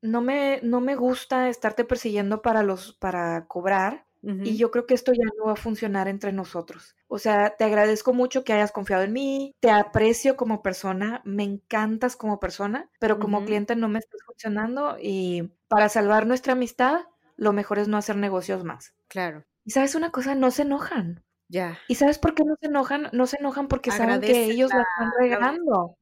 No 0.00 0.22
me, 0.22 0.60
no 0.62 0.80
me 0.80 0.94
gusta 0.94 1.48
estarte 1.48 1.84
persiguiendo 1.84 2.40
para 2.40 2.62
los, 2.62 2.94
para 2.94 3.46
cobrar. 3.46 4.06
Y 4.22 4.56
yo 4.56 4.70
creo 4.70 4.84
que 4.84 4.94
esto 4.94 5.12
ya 5.12 5.24
no 5.38 5.46
va 5.46 5.52
a 5.52 5.56
funcionar 5.56 6.06
entre 6.06 6.32
nosotros. 6.32 6.96
O 7.06 7.18
sea, 7.18 7.56
te 7.56 7.64
agradezco 7.64 8.12
mucho 8.12 8.44
que 8.44 8.52
hayas 8.52 8.72
confiado 8.72 9.04
en 9.04 9.12
mí, 9.12 9.54
te 9.60 9.70
aprecio 9.70 10.36
como 10.36 10.60
persona, 10.60 11.22
me 11.24 11.44
encantas 11.44 12.16
como 12.16 12.38
persona, 12.38 12.90
pero 12.98 13.18
como 13.18 13.44
cliente 13.44 13.74
no 13.74 13.88
me 13.88 14.00
estás 14.00 14.20
funcionando 14.26 14.98
y 15.00 15.50
para 15.68 15.88
salvar 15.88 16.26
nuestra 16.26 16.54
amistad, 16.54 17.06
lo 17.36 17.52
mejor 17.52 17.78
es 17.78 17.88
no 17.88 17.96
hacer 17.96 18.16
negocios 18.16 18.64
más. 18.64 18.92
Claro. 19.08 19.44
Y 19.64 19.70
sabes 19.70 19.94
una 19.94 20.10
cosa, 20.10 20.34
no 20.34 20.50
se 20.50 20.62
enojan. 20.62 21.24
Ya. 21.48 21.78
¿Y 21.88 21.94
sabes 21.94 22.18
por 22.18 22.34
qué 22.34 22.44
no 22.44 22.56
se 22.60 22.68
enojan? 22.68 23.08
No 23.12 23.26
se 23.26 23.38
enojan 23.38 23.68
porque 23.68 23.90
saben 23.90 24.20
que 24.20 24.44
ellos 24.44 24.70
la 24.70 24.82
están 24.82 25.12
regalando. 25.18 25.96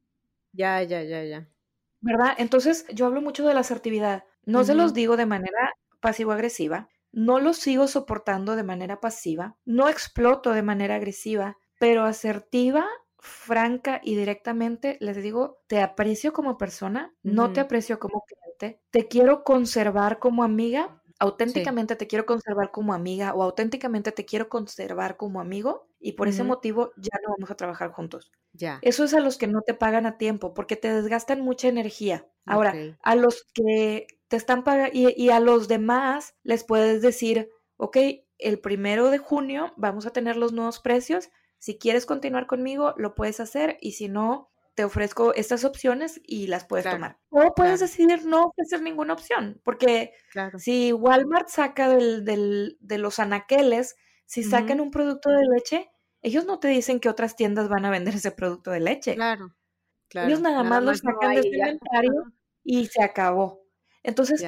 Ya, 0.52 0.82
ya, 0.82 1.02
ya, 1.02 1.22
ya. 1.24 1.48
¿verdad? 2.00 2.34
Entonces 2.38 2.86
yo 2.92 3.06
hablo 3.06 3.20
mucho 3.20 3.46
de 3.46 3.54
la 3.54 3.60
asertividad. 3.60 4.24
No 4.44 4.64
se 4.64 4.74
los 4.74 4.94
digo 4.94 5.16
de 5.16 5.26
manera 5.26 5.72
pasivo-agresiva, 6.00 6.88
no 7.10 7.40
los 7.40 7.56
sigo 7.56 7.88
soportando 7.88 8.54
de 8.54 8.62
manera 8.62 9.00
pasiva, 9.00 9.56
no 9.64 9.88
exploto 9.88 10.52
de 10.52 10.62
manera 10.62 10.96
agresiva, 10.96 11.56
pero 11.80 12.04
asertiva, 12.04 12.86
franca 13.18 14.00
y 14.04 14.14
directamente 14.14 14.98
les 15.00 15.16
digo, 15.16 15.58
te 15.66 15.80
aprecio 15.82 16.32
como 16.32 16.58
persona, 16.58 17.12
no 17.22 17.52
te 17.52 17.58
aprecio 17.60 17.98
como 17.98 18.22
cliente, 18.22 18.80
te 18.90 19.08
quiero 19.08 19.42
conservar 19.42 20.20
como 20.20 20.44
amiga, 20.44 21.02
auténticamente 21.18 21.96
te 21.96 22.06
quiero 22.06 22.26
conservar 22.26 22.70
como 22.70 22.92
amiga 22.92 23.34
o 23.34 23.42
auténticamente 23.42 24.12
te 24.12 24.24
quiero 24.24 24.48
conservar 24.48 25.16
como 25.16 25.40
amigo 25.40 25.88
y 25.98 26.12
por 26.12 26.28
ese 26.28 26.44
motivo 26.44 26.92
ya 26.96 27.18
no 27.22 27.34
vamos 27.36 27.50
a 27.50 27.56
trabajar 27.56 27.90
juntos. 27.90 28.30
Ya. 28.52 28.78
Eso 28.82 29.04
es 29.04 29.14
a 29.14 29.20
los 29.20 29.38
que 29.38 29.46
no 29.46 29.62
te 29.62 29.74
pagan 29.74 30.06
a 30.06 30.18
tiempo 30.18 30.54
porque 30.54 30.76
te 30.76 30.92
desgastan 30.92 31.40
mucha 31.40 31.68
energía. 31.68 32.26
Ahora, 32.44 32.74
a 33.02 33.14
los 33.16 33.44
que 33.54 34.06
te 34.28 34.36
están 34.36 34.64
pagando 34.64 34.92
y, 34.94 35.30
a 35.30 35.40
los 35.40 35.68
demás 35.68 36.34
les 36.42 36.64
puedes 36.64 37.02
decir, 37.02 37.50
ok, 37.76 37.96
el 38.38 38.60
primero 38.60 39.10
de 39.10 39.18
junio 39.18 39.72
vamos 39.76 40.06
a 40.06 40.10
tener 40.10 40.36
los 40.36 40.52
nuevos 40.52 40.80
precios. 40.80 41.30
Si 41.58 41.78
quieres 41.78 42.06
continuar 42.06 42.46
conmigo, 42.46 42.94
lo 42.98 43.14
puedes 43.14 43.40
hacer 43.40 43.78
y 43.80 43.92
si 43.92 44.08
no, 44.08 44.50
te 44.76 44.84
ofrezco 44.84 45.34
estas 45.34 45.64
opciones 45.64 46.20
y 46.22 46.48
las 46.48 46.66
puedes 46.66 46.88
tomar. 46.88 47.18
O 47.30 47.54
puedes 47.54 47.80
decidir 47.80 48.26
no 48.26 48.44
ofrecer 48.44 48.82
ninguna 48.82 49.14
opción, 49.14 49.58
porque 49.64 50.12
si 50.58 50.92
Walmart 50.92 51.48
saca 51.48 51.88
del, 51.88 52.76
de 52.78 52.98
los 52.98 53.18
anaqueles, 53.18 53.96
si 54.26 54.44
sacan 54.44 54.80
un 54.80 54.90
producto 54.90 55.30
de 55.30 55.46
leche, 55.46 55.90
ellos 56.20 56.44
no 56.44 56.58
te 56.58 56.68
dicen 56.68 57.00
que 57.00 57.08
otras 57.08 57.36
tiendas 57.36 57.70
van 57.70 57.86
a 57.86 57.90
vender 57.90 58.16
ese 58.16 58.32
producto 58.32 58.70
de 58.70 58.80
leche. 58.80 59.14
Claro, 59.14 59.56
claro. 60.08 60.28
Ellos 60.28 60.40
nada, 60.42 60.62
más 60.62 60.82
lo 60.82 60.94
sacan 60.94 61.32
de 61.34 61.40
este 61.40 61.56
inventario 61.56 62.12
y 62.62 62.86
se 62.86 63.02
acabó. 63.02 63.62
Entonces, 64.02 64.44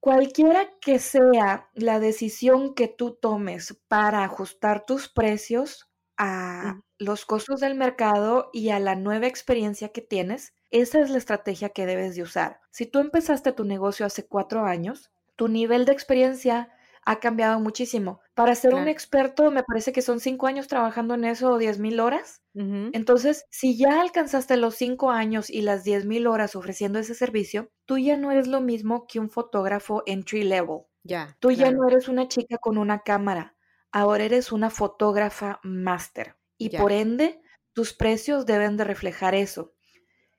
cualquiera 0.00 0.68
que 0.80 0.98
sea 0.98 1.70
la 1.72 2.00
decisión 2.00 2.74
que 2.74 2.88
tú 2.88 3.14
tomes 3.14 3.80
para 3.86 4.24
ajustar 4.24 4.84
tus 4.84 5.08
precios 5.08 5.87
a 6.18 6.80
los 6.98 7.24
costos 7.24 7.60
del 7.60 7.76
mercado 7.76 8.50
y 8.52 8.70
a 8.70 8.80
la 8.80 8.96
nueva 8.96 9.26
experiencia 9.26 9.90
que 9.90 10.02
tienes, 10.02 10.52
esa 10.70 11.00
es 11.00 11.10
la 11.10 11.18
estrategia 11.18 11.70
que 11.70 11.86
debes 11.86 12.16
de 12.16 12.22
usar. 12.22 12.60
Si 12.70 12.86
tú 12.86 12.98
empezaste 12.98 13.52
tu 13.52 13.64
negocio 13.64 14.04
hace 14.04 14.26
cuatro 14.26 14.64
años, 14.64 15.10
tu 15.36 15.48
nivel 15.48 15.84
de 15.84 15.92
experiencia 15.92 16.70
ha 17.04 17.20
cambiado 17.20 17.58
muchísimo. 17.60 18.20
Para 18.34 18.54
ser 18.54 18.74
un 18.74 18.86
experto, 18.86 19.50
me 19.50 19.62
parece 19.62 19.92
que 19.92 20.02
son 20.02 20.20
cinco 20.20 20.46
años 20.46 20.68
trabajando 20.68 21.14
en 21.14 21.24
eso 21.24 21.52
o 21.52 21.58
diez 21.58 21.78
mil 21.78 22.00
horas. 22.00 22.42
Entonces, 22.54 23.46
si 23.50 23.78
ya 23.78 24.00
alcanzaste 24.00 24.56
los 24.56 24.74
cinco 24.74 25.10
años 25.10 25.48
y 25.48 25.62
las 25.62 25.84
diez 25.84 26.04
mil 26.04 26.26
horas 26.26 26.54
ofreciendo 26.56 26.98
ese 26.98 27.14
servicio, 27.14 27.70
tú 27.86 27.96
ya 27.96 28.16
no 28.16 28.30
eres 28.30 28.46
lo 28.48 28.60
mismo 28.60 29.06
que 29.06 29.20
un 29.20 29.30
fotógrafo 29.30 30.02
entry 30.06 30.42
level. 30.42 30.80
Ya. 31.04 31.36
Tú 31.40 31.50
ya 31.52 31.70
no 31.70 31.88
eres 31.88 32.08
una 32.08 32.28
chica 32.28 32.58
con 32.58 32.76
una 32.76 32.98
cámara. 32.98 33.54
Ahora 33.92 34.24
eres 34.24 34.52
una 34.52 34.70
fotógrafa 34.70 35.60
máster. 35.62 36.36
Y 36.56 36.76
por 36.76 36.92
ende, 36.92 37.40
tus 37.72 37.92
precios 37.92 38.46
deben 38.46 38.76
de 38.76 38.84
reflejar 38.84 39.34
eso. 39.34 39.74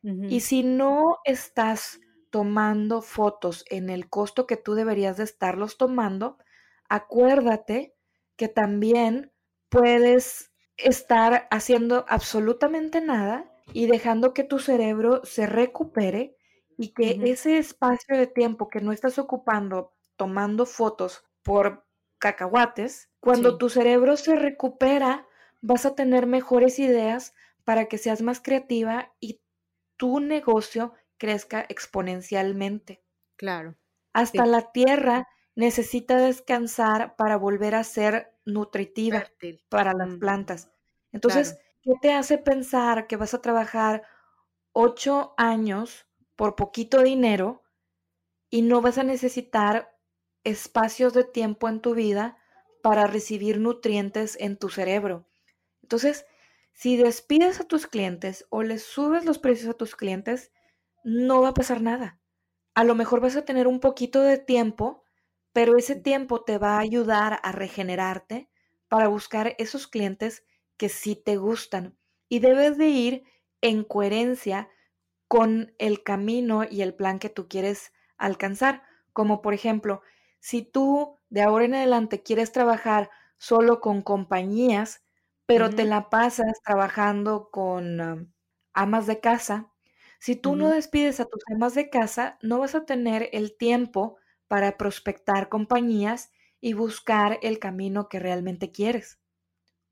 Y 0.01 0.41
si 0.41 0.63
no 0.63 1.17
estás 1.25 1.99
tomando 2.29 3.01
fotos 3.01 3.65
en 3.69 3.89
el 3.89 4.09
costo 4.09 4.47
que 4.47 4.55
tú 4.55 4.73
deberías 4.73 5.17
de 5.17 5.25
estarlos 5.25 5.77
tomando, 5.77 6.37
acuérdate 6.87 7.95
que 8.37 8.47
también 8.47 9.33
puedes 9.67 10.53
estar 10.77 11.47
haciendo 11.51 12.05
absolutamente 12.07 13.01
nada 13.01 13.51
y 13.73 13.87
dejando 13.87 14.33
que 14.33 14.43
tu 14.43 14.59
cerebro 14.59 15.21
se 15.25 15.45
recupere 15.45 16.37
y 16.77 16.93
que 16.93 17.19
ese 17.23 17.57
espacio 17.57 18.17
de 18.17 18.27
tiempo 18.27 18.69
que 18.69 18.79
no 18.79 18.93
estás 18.93 19.19
ocupando 19.19 19.93
tomando 20.15 20.65
fotos 20.65 21.23
por 21.43 21.85
cacahuates, 22.19 23.09
cuando 23.19 23.57
tu 23.57 23.69
cerebro 23.69 24.17
se 24.17 24.35
recupera, 24.35 25.27
vas 25.61 25.85
a 25.85 25.95
tener 25.95 26.25
mejores 26.27 26.79
ideas 26.79 27.33
para 27.63 27.85
que 27.85 27.97
seas 27.97 28.21
más 28.21 28.41
creativa 28.41 29.13
y 29.19 29.41
tu 29.97 30.19
negocio 30.19 30.93
crezca 31.17 31.65
exponencialmente. 31.67 33.03
Claro. 33.37 33.77
Hasta 34.13 34.45
la 34.45 34.71
tierra 34.71 35.27
necesita 35.55 36.17
descansar 36.17 37.15
para 37.15 37.37
volver 37.37 37.75
a 37.75 37.83
ser 37.83 38.33
nutritiva 38.45 39.25
para 39.69 39.93
las 39.93 40.15
plantas. 40.15 40.71
Entonces, 41.11 41.57
¿qué 41.81 41.93
te 42.01 42.13
hace 42.13 42.37
pensar 42.37 43.07
que 43.07 43.17
vas 43.17 43.33
a 43.33 43.41
trabajar 43.41 44.03
ocho 44.73 45.33
años 45.37 46.07
por 46.35 46.55
poquito 46.55 47.03
dinero 47.03 47.63
y 48.49 48.61
no 48.61 48.81
vas 48.81 48.97
a 48.97 49.03
necesitar 49.03 49.98
espacios 50.43 51.13
de 51.13 51.23
tiempo 51.23 51.69
en 51.69 51.81
tu 51.81 51.93
vida 51.93 52.37
para 52.81 53.07
recibir 53.07 53.59
nutrientes 53.59 54.37
en 54.39 54.57
tu 54.57 54.69
cerebro? 54.69 55.27
Entonces, 55.81 56.25
si 56.73 56.95
despides 56.95 57.59
a 57.59 57.65
tus 57.65 57.87
clientes 57.87 58.45
o 58.49 58.63
les 58.63 58.83
subes 58.83 59.25
los 59.25 59.39
precios 59.39 59.69
a 59.69 59.77
tus 59.77 59.95
clientes, 59.95 60.51
no 61.03 61.41
va 61.41 61.49
a 61.49 61.53
pasar 61.53 61.81
nada. 61.81 62.19
A 62.73 62.83
lo 62.83 62.95
mejor 62.95 63.19
vas 63.19 63.35
a 63.35 63.43
tener 63.43 63.67
un 63.67 63.79
poquito 63.79 64.21
de 64.21 64.37
tiempo, 64.37 65.03
pero 65.51 65.77
ese 65.77 65.95
tiempo 65.95 66.43
te 66.43 66.57
va 66.57 66.77
a 66.77 66.79
ayudar 66.79 67.39
a 67.43 67.51
regenerarte 67.51 68.49
para 68.87 69.07
buscar 69.07 69.55
esos 69.57 69.87
clientes 69.87 70.45
que 70.77 70.89
sí 70.89 71.15
te 71.15 71.37
gustan. 71.37 71.97
Y 72.29 72.39
debes 72.39 72.77
de 72.77 72.87
ir 72.87 73.23
en 73.61 73.83
coherencia 73.83 74.69
con 75.27 75.73
el 75.77 76.03
camino 76.03 76.63
y 76.63 76.81
el 76.81 76.95
plan 76.95 77.19
que 77.19 77.29
tú 77.29 77.47
quieres 77.47 77.91
alcanzar. 78.17 78.83
Como 79.11 79.41
por 79.41 79.53
ejemplo, 79.53 80.01
si 80.39 80.61
tú 80.63 81.17
de 81.29 81.41
ahora 81.41 81.65
en 81.65 81.75
adelante 81.75 82.23
quieres 82.23 82.51
trabajar 82.51 83.09
solo 83.37 83.79
con 83.79 84.01
compañías, 84.01 85.03
pero 85.45 85.69
te 85.69 85.85
la 85.85 86.09
pasas 86.09 86.61
trabajando 86.63 87.49
con 87.51 88.33
amas 88.73 89.07
de 89.07 89.19
casa, 89.19 89.71
si 90.19 90.35
tú 90.35 90.55
no 90.55 90.69
despides 90.69 91.19
a 91.19 91.25
tus 91.25 91.41
amas 91.53 91.73
de 91.75 91.89
casa, 91.89 92.37
no 92.41 92.59
vas 92.59 92.75
a 92.75 92.85
tener 92.85 93.29
el 93.31 93.55
tiempo 93.57 94.17
para 94.47 94.77
prospectar 94.77 95.47
compañías 95.47 96.31
y 96.59 96.73
buscar 96.73 97.39
el 97.41 97.57
camino 97.57 98.09
que 98.09 98.19
realmente 98.19 98.71
quieres. 98.71 99.19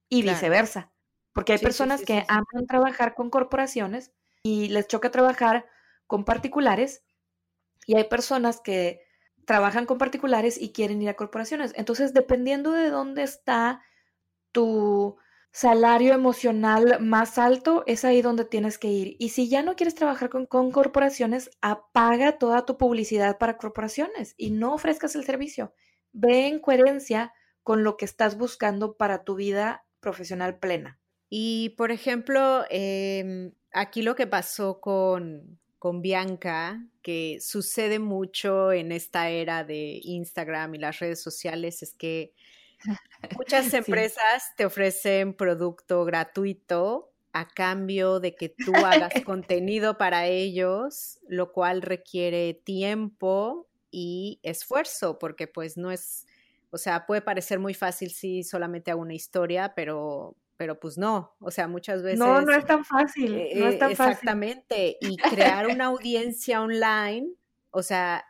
Y 0.10 0.24
viceversa. 0.24 0.91
Porque 1.32 1.54
hay 1.54 1.60
personas 1.60 2.02
que 2.02 2.26
aman 2.28 2.68
trabajar 2.68 3.14
con 3.14 3.30
corporaciones 3.30 4.12
y 4.43 4.68
les 4.70 4.88
choca 4.88 5.12
trabajar 5.12 5.66
con 6.08 6.26
particulares 6.26 7.04
y 7.86 7.95
hay 7.95 8.04
personas 8.06 8.60
que 8.60 9.07
trabajan 9.48 9.86
con 9.86 9.98
particulares 9.98 10.62
y 10.62 10.74
quieren 10.74 11.02
ir 11.02 11.08
a 11.08 11.16
corporaciones. 11.16 11.72
Entonces, 11.78 12.14
dependiendo 12.14 12.74
de 12.74 12.89
dónde 12.89 13.24
está 13.24 13.82
tu 14.52 15.16
salario 15.52 16.14
emocional 16.14 16.98
más 17.00 17.38
alto, 17.38 17.86
es 17.88 18.04
ahí 18.04 18.22
donde 18.22 18.43
tienes 18.43 18.78
que 18.78 18.89
ir. 18.89 19.16
Y 19.20 19.30
si 19.30 19.48
ya 19.48 19.64
no 19.64 19.78
quieres 19.78 19.95
trabajar 19.95 20.30
con, 20.30 20.72
corporaciones, 20.72 21.50
apaga 21.62 22.38
toda 22.38 22.66
tu 22.66 22.78
publicidad 22.78 23.38
para 23.38 23.58
corporaciones 23.58 24.36
y 24.36 24.52
no 24.52 24.74
ofrezcas 24.74 25.16
el 25.16 25.24
servicio. 25.24 25.74
Ve 26.12 26.48
en 26.48 26.60
coherencia 26.60 27.32
con 27.64 27.86
lo 27.86 27.95
que 27.95 28.04
estás 28.04 28.38
buscando 28.38 28.98
para 28.98 29.24
tu 29.24 29.36
vida 29.36 29.86
profesional 30.02 30.60
plena. 30.60 31.00
Y, 31.30 31.70
por 31.78 31.91
ejemplo, 31.91 32.66
em, 32.70 33.54
aquí 33.72 34.02
lo 34.02 34.16
que 34.16 34.28
pasó 34.28 34.82
con, 34.82 35.58
con 35.80 36.02
Bianca, 36.02 36.84
que 37.02 37.38
sucede 37.42 38.00
mucho 38.00 38.72
en 38.72 38.92
esta 38.92 39.30
era 39.30 39.64
de 39.64 40.00
Instagram 40.04 40.76
y 40.76 40.78
las 40.80 41.00
redes 41.00 41.22
sociales, 41.22 41.84
es 41.84 41.94
que 41.94 42.34
muchas 43.36 43.74
empresas 43.74 44.54
te 44.56 44.66
ofrecen 44.66 45.34
producto 45.34 46.04
gratuito 46.06 47.12
a 47.34 47.48
cambio 47.48 48.20
de 48.20 48.36
que 48.36 48.50
tú 48.50 48.74
hagas 48.76 49.14
contenido 49.26 49.98
para 49.98 50.28
ellos, 50.28 51.20
lo 51.28 51.52
cual 51.52 51.82
requiere 51.82 52.56
tiempo 52.56 53.68
y 53.92 54.40
esfuerzo, 54.44 55.20
porque 55.20 55.48
pues 55.48 55.78
no 55.78 55.92
es, 55.92 56.26
o 56.72 56.78
sea, 56.78 57.06
puede 57.06 57.22
parecer 57.22 57.60
muy 57.60 57.76
fácil 57.76 58.10
si 58.10 58.44
solamente 58.44 58.90
hago 58.90 59.02
una 59.02 59.14
historia, 59.14 59.74
pero 59.76 60.36
pero 60.58 60.80
pues 60.80 60.97
no, 60.97 61.36
o 61.39 61.51
sea, 61.51 61.68
muchas 61.68 62.01
veces... 62.01 62.20
No, 62.20 62.41
no 62.41 62.51
es 62.51 62.66
tan 62.66 62.84
fácil, 62.84 63.32
no 63.55 63.68
es 63.68 63.76
eh, 63.76 63.78
tan 63.78 63.91
exactamente, 63.91 64.97
y 64.99 65.16
crear 65.18 65.68
una 65.68 65.86
audiencia 65.86 66.62
online, 66.62 67.30
o 67.72 67.84
sea, 67.84 68.26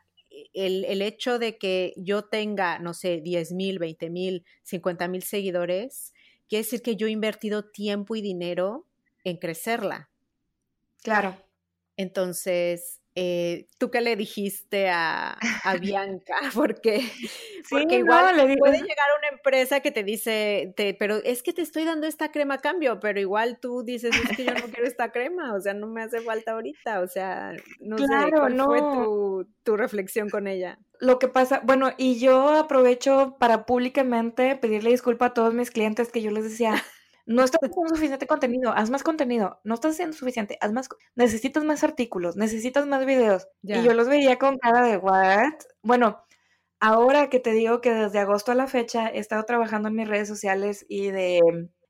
el, 0.53 0.85
el, 0.85 1.01
hecho 1.01 1.39
de 1.39 1.57
que 1.57 1.93
yo 1.97 2.25
tenga, 2.25 2.79
no 2.79 2.93
sé, 2.93 3.21
10 3.21 3.53
mil, 3.53 3.79
20 3.79 4.09
mil, 4.09 4.45
50 4.63 5.07
mil 5.07 5.23
seguidores, 5.23 6.13
quiere 6.47 6.63
decir 6.63 6.81
que 6.81 6.95
yo 6.95 7.07
he 7.07 7.11
invertido 7.11 7.69
tiempo 7.69 8.15
y 8.15 8.21
dinero 8.21 8.85
en 9.23 9.37
crecerla. 9.37 10.09
Claro. 11.01 11.37
Entonces, 11.95 13.01
eh, 13.19 13.65
¿tú 13.79 13.89
qué 13.89 13.99
le 13.99 14.15
dijiste 14.15 14.89
a, 14.89 15.35
a 15.63 15.77
Bianca? 15.81 16.35
Porque, 16.53 17.01
porque 17.69 17.97
igual 17.97 18.35
puede 18.59 18.77
llegar 18.77 19.07
una 19.17 19.29
empresa 19.29 19.79
que 19.79 19.91
te 19.91 20.03
dice, 20.03 20.73
te, 20.77 20.93
pero 20.93 21.17
es 21.23 21.41
que 21.41 21.51
te 21.51 21.63
estoy 21.63 21.83
dando 21.83 22.05
esta 22.05 22.31
crema 22.31 22.55
a 22.55 22.57
cambio, 22.59 22.99
pero 22.99 23.19
igual 23.19 23.57
tú 23.59 23.81
dices, 23.83 24.15
es 24.15 24.37
que 24.37 24.45
yo 24.45 24.53
no 24.53 24.67
quiero 24.71 24.85
esta 24.85 25.11
crema, 25.11 25.55
o 25.55 25.59
sea, 25.59 25.73
no 25.73 25.87
me 25.87 26.03
hace 26.03 26.21
falta 26.21 26.51
ahorita, 26.51 27.01
o 27.01 27.07
sea, 27.07 27.53
no 27.79 27.97
sé, 27.97 28.05
¿cuál 28.31 28.55
fue 28.61 28.79
tu, 28.79 29.47
tu 29.63 29.77
reflexión 29.77 30.29
con 30.29 30.45
ella? 30.47 30.77
Lo 30.99 31.17
que 31.17 31.27
pasa, 31.27 31.61
bueno, 31.63 31.91
y 31.97 32.19
yo 32.19 32.49
aprovecho 32.49 33.35
para 33.39 33.65
públicamente 33.65 34.55
pedirle 34.55 34.91
disculpa 34.91 35.27
a 35.27 35.33
todos 35.33 35.55
mis 35.55 35.71
clientes 35.71 36.11
que 36.11 36.21
yo 36.21 36.29
les 36.29 36.43
decía, 36.43 36.75
no 37.27 37.43
estás 37.43 37.59
haciendo 37.61 37.93
suficiente 37.93 38.25
contenido, 38.25 38.71
haz 38.71 38.89
más 38.89 39.03
contenido, 39.03 39.59
no 39.65 39.75
estás 39.75 39.91
haciendo 39.91 40.15
suficiente, 40.15 40.57
haz 40.61 40.71
más, 40.71 40.87
necesitas 41.15 41.63
más 41.65 41.83
artículos, 41.83 42.37
necesitas 42.37 42.87
más 42.87 43.05
videos. 43.05 43.49
Y 43.61 43.83
yo 43.83 43.93
los 43.93 44.07
veía 44.07 44.39
con 44.39 44.57
cara 44.57 44.81
de, 44.87 44.97
¿what? 44.97 45.53
Bueno, 45.83 46.23
ahora 46.79 47.29
que 47.29 47.41
te 47.41 47.51
digo 47.51 47.81
que 47.81 47.93
desde 47.93 48.19
agosto 48.19 48.53
a 48.53 48.55
la 48.55 48.67
fecha 48.67 49.09
he 49.09 49.19
estado 49.19 49.43
trabajando 49.43 49.89
en 49.89 49.95
mis 49.95 50.07
redes 50.07 50.29
sociales 50.29 50.85
y 50.87 51.11
de 51.11 51.41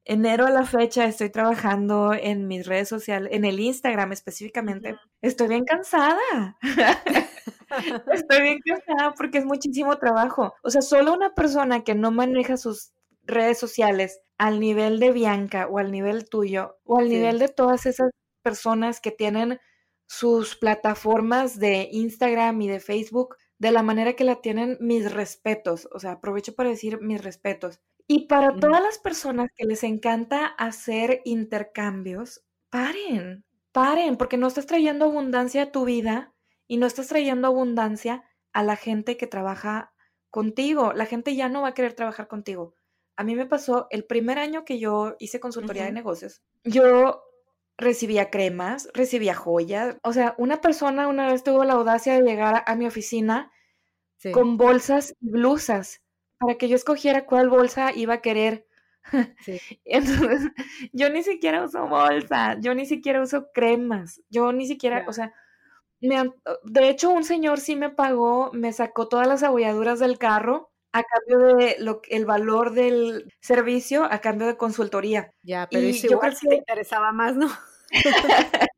enero 0.05 0.47
a 0.47 0.49
la 0.49 0.65
fecha 0.65 1.05
estoy 1.05 1.29
trabajando 1.29 2.13
en 2.13 2.47
mis 2.47 2.65
redes 2.65 2.89
sociales, 2.89 3.29
en 3.31 3.45
el 3.45 3.59
Instagram 3.59 4.13
específicamente, 4.13 4.95
estoy 5.21 5.49
bien 5.49 5.65
cansada. 5.65 6.57
estoy 8.11 8.41
bien 8.41 8.59
cansada 8.65 9.13
porque 9.15 9.37
es 9.37 9.45
muchísimo 9.45 9.97
trabajo. 9.97 10.55
O 10.63 10.71
sea, 10.71 10.81
solo 10.81 11.13
una 11.13 11.35
persona 11.35 11.83
que 11.83 11.93
no 11.93 12.09
maneja 12.09 12.57
sus 12.57 12.93
redes 13.27 13.59
sociales 13.59 14.21
al 14.37 14.59
nivel 14.59 14.99
de 14.99 15.11
Bianca 15.11 15.67
o 15.67 15.77
al 15.77 15.91
nivel 15.91 16.29
tuyo 16.29 16.79
o 16.83 16.99
al 16.99 17.09
nivel 17.09 17.39
de 17.39 17.49
todas 17.49 17.85
esas 17.85 18.11
personas 18.41 19.01
que 19.01 19.11
tienen 19.11 19.59
sus 20.07 20.55
plataformas 20.55 21.59
de 21.59 21.89
Instagram 21.91 22.61
y 22.61 22.67
de 22.67 22.79
Facebook 22.79 23.35
de 23.59 23.71
la 23.71 23.83
manera 23.83 24.13
que 24.13 24.23
la 24.23 24.41
tienen 24.41 24.77
mis 24.79 25.11
respetos. 25.11 25.89
O 25.91 25.99
sea, 25.99 26.13
aprovecho 26.13 26.55
para 26.55 26.69
decir 26.69 27.01
mis 27.01 27.21
respetos. 27.21 27.81
Y 28.07 28.27
para 28.27 28.55
todas 28.55 28.81
las 28.81 28.99
personas 28.99 29.49
que 29.53 29.65
les 29.65 29.83
encanta 29.83 30.45
hacer 30.45 31.21
intercambios, 31.25 32.45
paren, 32.69 33.43
paren, 33.73 34.15
porque 34.15 34.37
no 34.37 34.47
estás 34.47 34.65
trayendo 34.65 35.05
abundancia 35.05 35.63
a 35.63 35.71
tu 35.71 35.83
vida 35.83 36.33
y 36.67 36.77
no 36.77 36.85
estás 36.85 37.07
trayendo 37.07 37.47
abundancia 37.47 38.23
a 38.53 38.63
la 38.63 38.77
gente 38.77 39.17
que 39.17 39.27
trabaja 39.27 39.93
contigo. 40.29 40.93
La 40.93 41.05
gente 41.05 41.35
ya 41.35 41.49
no 41.49 41.63
va 41.63 41.69
a 41.69 41.73
querer 41.73 41.93
trabajar 41.95 42.29
contigo 42.29 42.76
a 43.17 43.23
mí 43.23 43.35
me 43.35 43.47
pasó 43.47 43.87
el 43.89 44.05
primer 44.05 44.37
año 44.37 44.63
que 44.63 44.77
yo 44.77 45.15
hice 45.19 45.39
consultoría 45.39 45.85
de 45.85 45.91
negocios. 45.91 46.43
Yo 46.63 47.23
recibía 47.75 48.29
cremas, 48.29 48.89
recibía 48.93 49.33
joyas. 49.33 49.97
O 50.03 50.13
sea, 50.13 50.35
una 50.37 50.61
persona 50.61 51.07
una 51.07 51.31
vez 51.31 51.43
tuvo 51.43 51.63
la 51.63 51.73
audacia 51.73 52.13
de 52.13 52.21
llegar 52.21 52.63
a, 52.65 52.75
mi 52.75 52.85
oficina 52.85 53.51
con 54.33 54.57
bolsas 54.57 55.15
y 55.19 55.31
blusas 55.31 56.01
para 56.37 56.55
que 56.55 56.69
yo 56.69 56.75
escogiera 56.75 57.25
cuál 57.25 57.49
bolsa 57.49 57.91
iba 57.95 58.15
a 58.15 58.21
querer. 58.21 58.67
Entonces, 59.85 60.51
yo 60.93 61.09
ni 61.09 61.23
siquiera 61.23 61.63
uso 61.63 61.87
bolsa, 61.87 62.57
yo 62.59 62.75
ni 62.75 62.85
siquiera 62.85 63.21
uso 63.21 63.47
cremas, 63.51 64.21
yo 64.29 64.51
ni 64.53 64.67
siquiera, 64.67 65.05
o 65.07 65.13
sea, 65.13 65.33
me, 66.01 66.31
de 66.63 66.89
hecho 66.89 67.09
un 67.09 67.23
señor 67.23 67.59
sí 67.59 67.75
me 67.75 67.89
pagó, 67.89 68.51
me 68.53 68.73
sacó 68.73 69.07
todas 69.07 69.27
las 69.27 69.43
abolladuras 69.43 69.99
del 69.99 70.19
carro 70.19 70.66
a 70.91 71.03
cambio 71.03 71.55
de 71.55 71.75
lo, 71.79 72.01
el 72.09 72.25
valor 72.25 72.71
del 72.71 73.33
servicio, 73.41 74.05
a 74.05 74.19
cambio 74.19 74.47
de 74.47 74.57
consultoría. 74.57 75.33
Ya, 75.43 75.67
pero 75.69 75.87
y 75.87 75.93
yo 75.93 76.19
creo 76.19 76.33
que 76.33 76.47
te 76.47 76.55
interesaba 76.55 77.11
más, 77.11 77.35
¿no? 77.35 77.49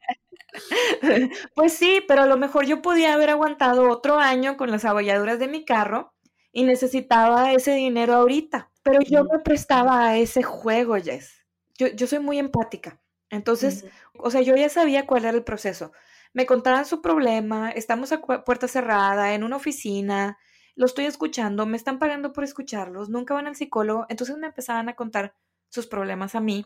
pues 1.55 1.74
sí, 1.74 2.03
pero 2.07 2.24
a 2.24 2.26
lo 2.26 2.38
mejor 2.38 2.66
yo 2.66 2.82
podía 2.82 3.14
haber 3.14 3.30
aguantado 3.30 3.89
otro 3.89 4.18
año 4.20 4.57
con 4.57 4.72
las 4.72 4.86
abolladuras 4.86 5.39
de 5.39 5.47
mi 5.47 5.66
carro 5.66 6.14
y 6.51 6.64
necesitaba 6.64 7.53
ese 7.53 7.74
dinero 7.74 8.16
ahorita, 8.16 8.72
pero 8.84 9.01
yo 9.01 9.24
me 9.24 9.39
prestaba 9.39 10.07
a 10.07 10.18
ese 10.18 10.43
juego, 10.43 10.95
Jess. 10.95 11.45
Yo, 11.78 11.88
yo 11.88 12.07
soy 12.07 12.20
muy 12.20 12.39
empática. 12.39 12.99
Entonces, 13.30 13.86
o 14.18 14.32
sea, 14.32 14.41
yo 14.41 14.55
ya 14.55 14.70
sabía 14.70 15.05
cuál 15.05 15.26
era 15.26 15.38
el 15.38 15.43
proceso. 15.43 15.91
Me 16.34 16.45
contaban 16.45 16.86
su 16.86 17.01
problema, 17.01 17.72
estamos 17.72 18.12
a 18.12 18.22
puerta 18.22 18.68
cerrada, 18.68 19.34
en 19.34 19.43
una 19.43 19.55
oficina, 19.55 20.38
lo 20.80 20.86
estoy 20.86 21.04
escuchando, 21.04 21.66
me 21.66 21.76
están 21.76 22.00
pagando 22.00 22.32
por 22.32 22.46
escucharlos, 22.46 23.10
nunca 23.10 23.34
van 23.34 23.48
al 23.48 23.56
psicólogo, 23.58 24.06
entonces 24.08 24.38
me 24.38 24.48
empezaban 24.48 24.88
a 24.88 24.96
contar 24.96 25.36
sus 25.68 25.88
problemas 25.88 26.36
a 26.36 26.40
mí 26.40 26.66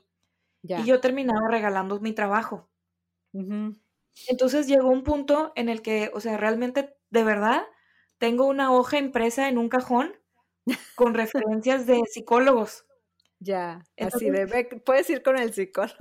y 0.62 0.84
yo 0.84 1.02
terminaba 1.02 1.48
regalando 1.50 2.00
mi 2.00 2.14
trabajo. 2.14 2.70
Entonces 3.34 4.68
llegó 4.68 4.90
un 4.90 5.04
punto 5.04 5.52
en 5.56 5.68
el 5.68 5.82
que, 5.82 6.12
o 6.14 6.20
sea, 6.20 6.38
realmente, 6.38 6.96
de 7.10 7.24
verdad, 7.24 7.64
tengo 8.20 8.46
una 8.46 8.72
hoja 8.72 9.00
impresa 9.00 9.50
en 9.50 9.58
un 9.58 9.68
cajón 9.68 10.14
con 10.94 11.16
referencias 11.16 11.88
de 11.88 12.04
psicólogos. 12.06 12.86
Ya, 13.40 13.82
así 13.98 14.30
de, 14.30 14.46
puedes 14.86 15.10
ir 15.10 15.24
con 15.24 15.40
el 15.40 15.52
psicólogo. 15.56 15.98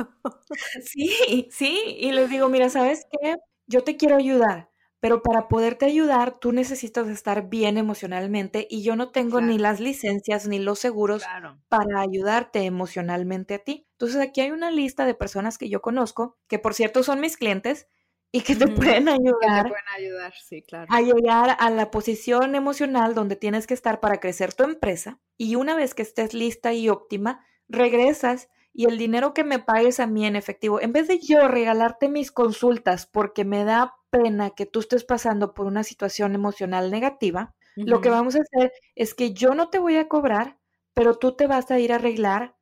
sí, 0.85 1.49
sí, 1.51 1.97
y 1.99 2.13
les 2.13 2.29
digo, 2.29 2.51
mira, 2.51 2.69
¿sabes 2.69 3.07
qué? 3.11 3.37
Yo 3.67 3.83
te 3.85 3.97
quiero 3.97 4.17
ayudar, 4.17 4.69
pero 5.03 5.20
para 5.20 5.48
poderte 5.48 5.84
ayudar, 5.84 6.38
tú 6.38 6.53
necesitas 6.53 7.09
estar 7.09 7.48
bien 7.48 7.76
emocionalmente 7.76 8.68
y 8.70 8.84
yo 8.84 8.94
no 8.94 9.11
tengo 9.11 9.40
ni 9.40 9.59
las 9.59 9.80
licencias 9.80 10.46
ni 10.46 10.61
los 10.61 10.78
seguros 10.78 11.24
para 11.68 12.00
ayudarte 12.00 12.61
emocionalmente 12.61 13.55
a 13.55 13.59
ti. 13.59 13.88
Entonces 13.94 14.20
aquí 14.20 14.42
hay 14.42 14.53
una 14.53 14.70
lista 14.70 15.05
de 15.05 15.14
personas 15.14 15.59
que 15.59 15.68
yo 15.68 15.82
conozco, 15.82 16.38
que 16.46 16.61
por 16.61 16.72
cierto 16.72 17.03
son 17.03 17.18
mis 17.18 17.36
clientes 17.36 17.88
y 18.30 18.42
que 18.42 18.55
te 18.55 18.68
pueden 18.68 19.09
ayudar, 19.09 19.70
pueden 19.70 19.88
ayudar 19.96 20.34
sí, 20.40 20.62
claro. 20.62 20.86
a 20.88 21.00
llegar 21.00 21.57
a 21.59 21.70
la 21.70 21.90
posición 21.90 22.55
emocional 22.55 23.16
donde 23.16 23.34
tienes 23.34 23.66
que 23.66 23.74
estar 23.74 23.98
para 23.98 24.20
crecer 24.20 24.55
tu 24.55 24.62
empresa 24.62 25.18
y 25.36 25.57
una 25.57 25.74
vez 25.74 25.94
que 25.94 26.03
estés 26.03 26.32
lista 26.32 26.74
y 26.74 26.88
óptima, 26.88 27.44
regresas 27.68 28.50
y 28.75 28.87
el 28.87 28.99
dinero 28.99 29.35
que 29.35 29.45
me 29.45 29.59
pagues 29.59 30.01
a 30.01 30.07
mí 30.07 30.27
en 30.27 30.37
efectivo, 30.37 30.81
en 30.81 30.93
vez 30.93 31.09
de 31.09 31.18
yo 31.18 31.47
regalarte 31.49 32.09
mis 32.09 32.33
consultas 32.33 33.07
porque 33.07 33.45
me 33.45 33.64
da 33.64 33.95
pena 34.11 34.51
que 34.51 34.66
tú 34.66 34.81
estés 34.81 35.05
pasando 35.05 35.55
por 35.55 35.66
una 35.66 35.85
situación 35.85 36.35
emocional 36.35 36.91
negativa, 36.91 37.55
lo 37.77 38.03
que 38.03 38.11
vamos 38.11 38.37
a 38.37 38.41
hacer 38.41 38.73
es 38.95 39.14
que 39.14 39.33
yo 39.33 39.55
no 39.55 39.70
te 39.70 39.79
voy 39.79 39.97
a 39.97 40.09
cobrar, 40.09 40.59
pero 40.93 41.16
tú 41.18 41.33
te 41.37 41.47
vas 41.47 41.70
a 41.70 41.79
ir 41.79 41.93
a 41.93 41.97
arreglar 41.97 42.55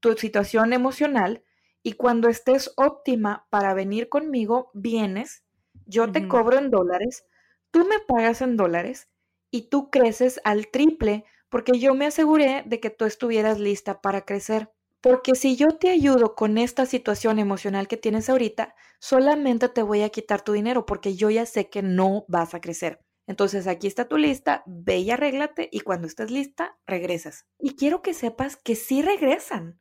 tu 0.00 0.16
situación 0.16 0.72
emocional 0.72 1.42
y 1.82 1.94
cuando 1.94 2.28
estés 2.28 2.72
óptima 2.76 3.46
para 3.50 3.74
venir 3.74 4.08
conmigo, 4.08 4.70
vienes, 4.72 5.44
yo 5.86 6.12
te 6.12 6.28
cobro 6.28 6.58
en 6.58 6.70
dólares, 6.70 7.24
tú 7.72 7.84
me 7.86 7.98
pagas 7.98 8.40
en 8.40 8.56
dólares 8.56 9.08
y 9.50 9.62
tú 9.62 9.90
creces 9.90 10.40
al 10.44 10.68
triple 10.68 11.24
porque 11.48 11.78
yo 11.78 11.94
me 11.94 12.06
aseguré 12.06 12.62
de 12.64 12.80
que 12.80 12.90
tú 12.90 13.04
estuvieras 13.04 13.58
lista 13.58 14.00
para 14.00 14.24
crecer. 14.24 14.70
Porque 15.02 15.34
si 15.34 15.56
yo 15.56 15.76
te 15.76 15.90
ayudo 15.90 16.36
con 16.36 16.58
esta 16.58 16.86
situación 16.86 17.40
emocional 17.40 17.88
que 17.88 17.96
tienes 17.96 18.30
ahorita, 18.30 18.76
solamente 19.00 19.68
te 19.68 19.82
voy 19.82 20.02
a 20.02 20.10
quitar 20.10 20.42
tu 20.42 20.52
dinero 20.52 20.86
porque 20.86 21.16
yo 21.16 21.28
ya 21.28 21.44
sé 21.44 21.68
que 21.68 21.82
no 21.82 22.24
vas 22.28 22.54
a 22.54 22.60
crecer. 22.60 23.00
Entonces 23.26 23.66
aquí 23.66 23.88
está 23.88 24.06
tu 24.06 24.16
lista, 24.16 24.62
ve 24.64 24.98
y 24.98 25.10
arréglate 25.10 25.68
y 25.72 25.80
cuando 25.80 26.06
estés 26.06 26.30
lista, 26.30 26.78
regresas. 26.86 27.46
Y 27.58 27.74
quiero 27.74 28.00
que 28.00 28.14
sepas 28.14 28.56
que 28.56 28.76
sí 28.76 29.02
regresan. 29.02 29.80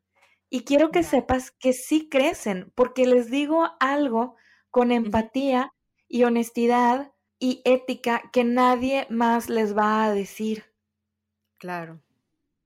Y 0.50 0.64
quiero 0.64 0.90
que 0.90 1.04
sepas 1.04 1.52
que 1.52 1.72
sí 1.72 2.10
crecen, 2.10 2.74
porque 2.76 3.06
les 3.06 3.30
digo 3.30 3.70
algo 3.80 4.36
con 4.72 4.92
empatía 4.92 5.72
y 6.08 6.24
honestidad 6.24 7.14
y 7.40 7.62
ética 7.64 8.24
que 8.34 8.44
nadie 8.44 9.06
más 9.10 9.50
les 9.50 9.78
va 9.78 10.04
a 10.04 10.14
decir. 10.14 10.66
Claro. 11.58 12.02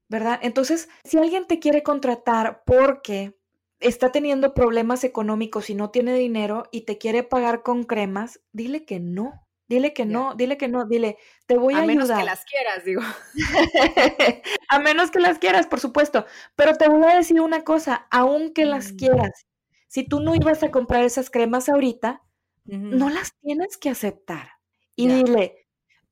¿Verdad? 0.07 0.39
Entonces, 0.41 0.89
si 1.03 1.17
alguien 1.17 1.47
te 1.47 1.59
quiere 1.59 1.83
contratar 1.83 2.63
porque 2.65 3.37
está 3.79 4.11
teniendo 4.11 4.53
problemas 4.53 5.03
económicos 5.03 5.69
y 5.69 5.75
no 5.75 5.91
tiene 5.91 6.13
dinero 6.15 6.67
y 6.71 6.81
te 6.81 6.97
quiere 6.97 7.23
pagar 7.23 7.63
con 7.63 7.83
cremas, 7.83 8.39
dile 8.51 8.85
que 8.85 8.99
no. 8.99 9.41
Dile 9.67 9.93
que 9.93 10.05
no, 10.05 10.35
dile 10.35 10.57
que 10.57 10.67
no, 10.67 10.85
dile, 10.85 11.17
te 11.47 11.57
voy 11.57 11.73
a, 11.73 11.79
ayudar. 11.79 11.89
A 11.89 11.95
menos 11.95 12.11
que 12.11 12.23
las 12.23 12.45
quieras, 12.45 12.85
digo. 12.85 13.01
a 14.69 14.79
menos 14.79 15.09
que 15.09 15.19
las 15.19 15.39
quieras, 15.39 15.65
por 15.65 15.79
supuesto. 15.79 16.27
Pero 16.55 16.75
te 16.75 16.87
voy 16.87 17.03
a 17.11 17.15
decir 17.15 17.41
una 17.41 17.63
cosa, 17.63 18.05
aunque 18.11 18.65
las 18.65 18.93
mm. 18.93 18.95
quieras, 18.97 19.47
si 19.87 20.03
tú 20.03 20.19
no 20.19 20.35
ibas 20.35 20.61
a 20.61 20.69
comprar 20.69 21.03
esas 21.03 21.31
cremas 21.31 21.67
ahorita, 21.67 22.21
no 22.65 23.09
las 23.09 23.33
tienes 23.41 23.77
que 23.77 23.89
aceptar. 23.89 24.49
Y 24.95 25.07
dile, 25.07 25.64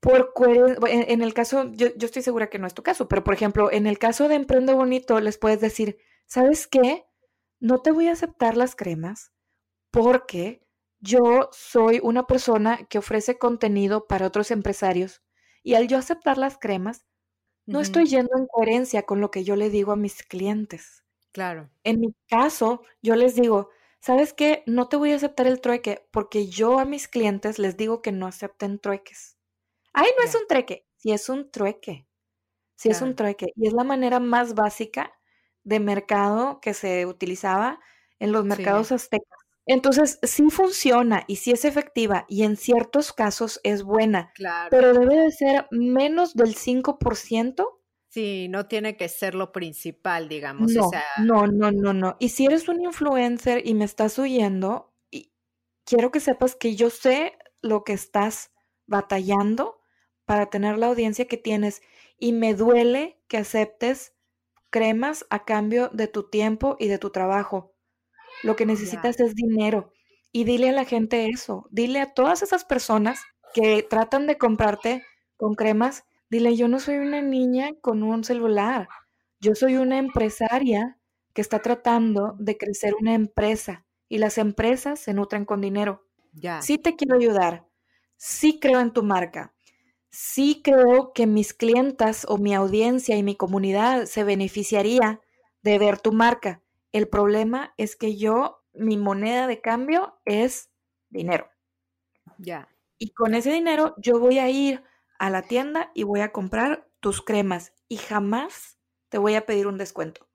por 0.04 0.34
en, 0.90 1.22
el 1.22 1.34
caso, 1.34 1.72
yo, 1.72 1.88
estoy 1.88 2.22
segura 2.22 2.50
que 2.50 2.60
no 2.60 2.68
es 2.68 2.74
tu 2.74 2.84
caso, 2.84 3.08
pero 3.08 3.24
por 3.24 3.34
ejemplo, 3.34 3.72
en 3.72 3.88
el 3.88 3.98
caso 3.98 4.28
de 4.28 4.36
Emprende 4.36 4.74
Bonito, 4.74 5.22
les 5.22 5.38
puedes 5.38 5.62
decir, 5.62 5.98
¿sabes 6.26 6.68
qué? 6.68 7.06
No 7.62 7.82
te 7.82 7.92
voy 7.92 8.10
a 8.10 8.12
aceptar 8.12 8.58
las 8.58 8.76
cremas 8.76 9.32
porque 9.92 10.68
yo 11.00 11.48
soy 11.54 12.02
una 12.04 12.28
persona 12.28 12.86
que 12.90 12.98
ofrece 12.98 13.38
contenido 13.38 14.06
para 14.06 14.28
otros 14.28 14.52
empresarios 14.52 15.22
y 15.64 15.76
al 15.76 15.88
yo 15.88 15.98
aceptar 15.98 16.38
las 16.38 16.58
cremas, 16.58 17.06
no 17.66 17.80
estoy 17.80 18.08
yendo 18.08 18.38
en 18.38 18.48
coherencia 18.48 19.04
con 19.04 19.22
lo 19.22 19.32
que 19.32 19.46
yo 19.46 19.56
le 19.56 19.70
digo 19.70 19.94
a 19.94 19.96
mis 19.96 20.22
clientes. 20.22 21.06
Claro. 21.32 21.70
En 21.86 22.02
mi 22.02 22.14
caso, 22.28 22.82
yo 23.02 23.16
les 23.16 23.36
digo, 23.36 23.70
¿sabes 24.02 24.34
qué? 24.34 24.64
No 24.66 24.90
te 24.90 24.98
voy 24.98 25.14
a 25.14 25.16
aceptar 25.16 25.48
el 25.48 25.62
trueque 25.62 26.06
porque 26.12 26.48
yo 26.48 26.80
a 26.80 26.84
mis 26.84 27.08
clientes 27.08 27.58
les 27.58 27.78
digo 27.78 28.02
que 28.02 28.12
no 28.12 28.28
acepten 28.28 28.80
trueques. 28.80 29.38
Ay, 29.94 30.10
no 30.18 30.26
es 30.26 30.36
un 30.36 30.48
trueque, 30.48 30.88
sí 30.98 31.12
es 31.12 31.30
un 31.30 31.50
trueque. 31.52 32.08
Sí 32.76 32.90
es 32.90 33.02
un 33.02 33.16
trueque. 33.16 33.48
Y 33.56 33.68
es 33.68 33.74
la 33.74 33.84
manera 33.84 34.20
más 34.20 34.56
básica 34.56 35.14
de 35.64 35.80
mercado 35.80 36.60
que 36.60 36.74
se 36.74 37.06
utilizaba 37.06 37.80
en 38.20 38.32
los 38.32 38.44
mercados 38.44 38.92
aztecas. 38.92 39.40
Entonces, 39.66 40.20
sí 40.24 40.50
funciona 40.50 41.24
y 41.28 41.38
sí 41.38 41.52
es 41.52 41.64
efectiva 41.64 42.26
y 42.28 42.44
en 42.44 42.58
ciertos 42.58 43.14
casos 43.14 43.62
es 43.64 43.84
buena, 43.84 44.34
claro. 44.36 44.68
pero 44.70 44.94
debe 44.94 45.16
de 45.16 45.32
ser 45.32 45.68
menos 45.72 46.34
del 46.34 46.56
5%. 46.56 47.66
Sí, 48.10 48.48
no 48.50 48.68
tiene 48.68 48.98
que 48.98 49.08
ser 49.08 49.36
lo 49.36 49.54
principal, 49.54 50.28
digamos. 50.28 50.74
No, 50.74 50.92
no, 51.20 51.48
no, 51.48 51.72
no, 51.72 51.94
no. 51.94 52.18
Y 52.20 52.30
si 52.30 52.46
eres 52.46 52.68
un 52.68 52.82
influencer 52.82 53.66
y 53.66 53.74
me 53.74 53.86
estás 53.86 54.20
oyendo, 54.20 54.94
y 55.10 55.32
quiero 55.86 56.12
que 56.12 56.20
sepas 56.20 56.56
que 56.56 56.76
yo 56.76 56.90
sé 56.90 57.38
lo 57.62 57.86
que 57.86 57.94
estás 57.94 58.52
batallando 58.86 59.83
para 60.26 60.48
tener 60.48 60.78
la 60.78 60.88
audiencia 60.88 61.28
que 61.28 61.38
tienes 61.38 61.82
y 62.18 62.32
me 62.34 62.54
duele 62.54 63.20
que 63.28 63.38
aceptes 63.38 64.14
cremas 64.70 65.26
a 65.30 65.46
cambio 65.46 65.90
de 65.90 66.08
tu 66.08 66.30
tiempo 66.30 66.78
y 66.80 66.88
de 66.88 66.98
tu 66.98 67.12
trabajo. 67.12 67.74
Lo 68.42 68.56
que 68.56 68.66
necesitas 68.66 69.20
es 69.20 69.36
dinero. 69.36 69.92
Y 70.32 70.46
dile 70.46 70.70
a 70.70 70.74
la 70.74 70.86
gente 70.86 71.28
eso, 71.28 71.68
dile 71.70 72.02
a 72.02 72.14
todas 72.14 72.42
esas 72.42 72.66
personas 72.66 73.22
que 73.54 73.84
tratan 73.84 74.26
de 74.26 74.38
comprarte 74.38 75.04
con 75.38 75.54
cremas, 75.54 76.06
dile, 76.30 76.56
yo 76.56 76.68
no 76.68 76.80
soy 76.80 76.96
una 76.96 77.22
niña 77.22 77.74
con 77.82 78.02
un 78.02 78.24
celular, 78.24 78.88
yo 79.40 79.54
soy 79.54 79.76
una 79.76 80.00
empresaria 80.00 80.98
que 81.34 81.42
está 81.42 81.60
tratando 81.60 82.36
de 82.40 82.58
crecer 82.58 82.96
una 83.00 83.14
empresa 83.14 83.86
y 84.10 84.18
las 84.18 84.40
empresas 84.40 85.00
se 85.00 85.14
nutren 85.14 85.46
con 85.46 85.62
dinero. 85.62 86.08
Ya. 86.32 86.62
Sí 86.64 86.80
te 86.80 86.96
quiero 86.96 87.18
ayudar, 87.18 87.68
sí 88.18 88.60
creo 88.60 88.80
en 88.80 88.92
tu 88.92 89.04
marca, 89.04 89.53
sí 90.14 90.62
creo 90.64 91.12
que 91.12 91.26
mis 91.26 91.56
clientas 91.56 92.26
o 92.30 92.38
mi 92.38 92.54
audiencia 92.54 93.18
y 93.18 93.24
mi 93.24 93.36
comunidad 93.36 94.06
se 94.06 94.24
beneficiaría 94.24 95.20
de 95.64 95.80
ver 95.80 96.00
tu 96.00 96.14
marca. 96.14 96.62
El 96.92 97.08
problema 97.08 97.74
es 97.78 97.96
que 97.96 98.16
yo, 98.16 98.64
mi 98.74 98.96
moneda 98.96 99.48
de 99.48 99.60
cambio 99.60 100.20
es 100.24 100.70
dinero. 101.10 101.50
Ya. 102.38 102.70
Y 103.00 103.14
con 103.14 103.34
ese 103.34 103.52
dinero 103.52 103.96
yo 103.98 104.20
voy 104.20 104.38
a 104.38 104.50
ir 104.52 104.84
a 105.18 105.32
la 105.32 105.42
tienda 105.42 105.90
y 105.96 106.04
voy 106.04 106.22
a 106.22 106.32
comprar 106.32 106.88
tus 107.00 107.24
cremas 107.24 107.74
y 107.88 107.98
jamás 107.98 108.78
te 109.10 109.18
voy 109.18 109.34
a 109.34 109.48
pedir 109.48 109.66
un 109.66 109.80
descuento. 109.80 110.30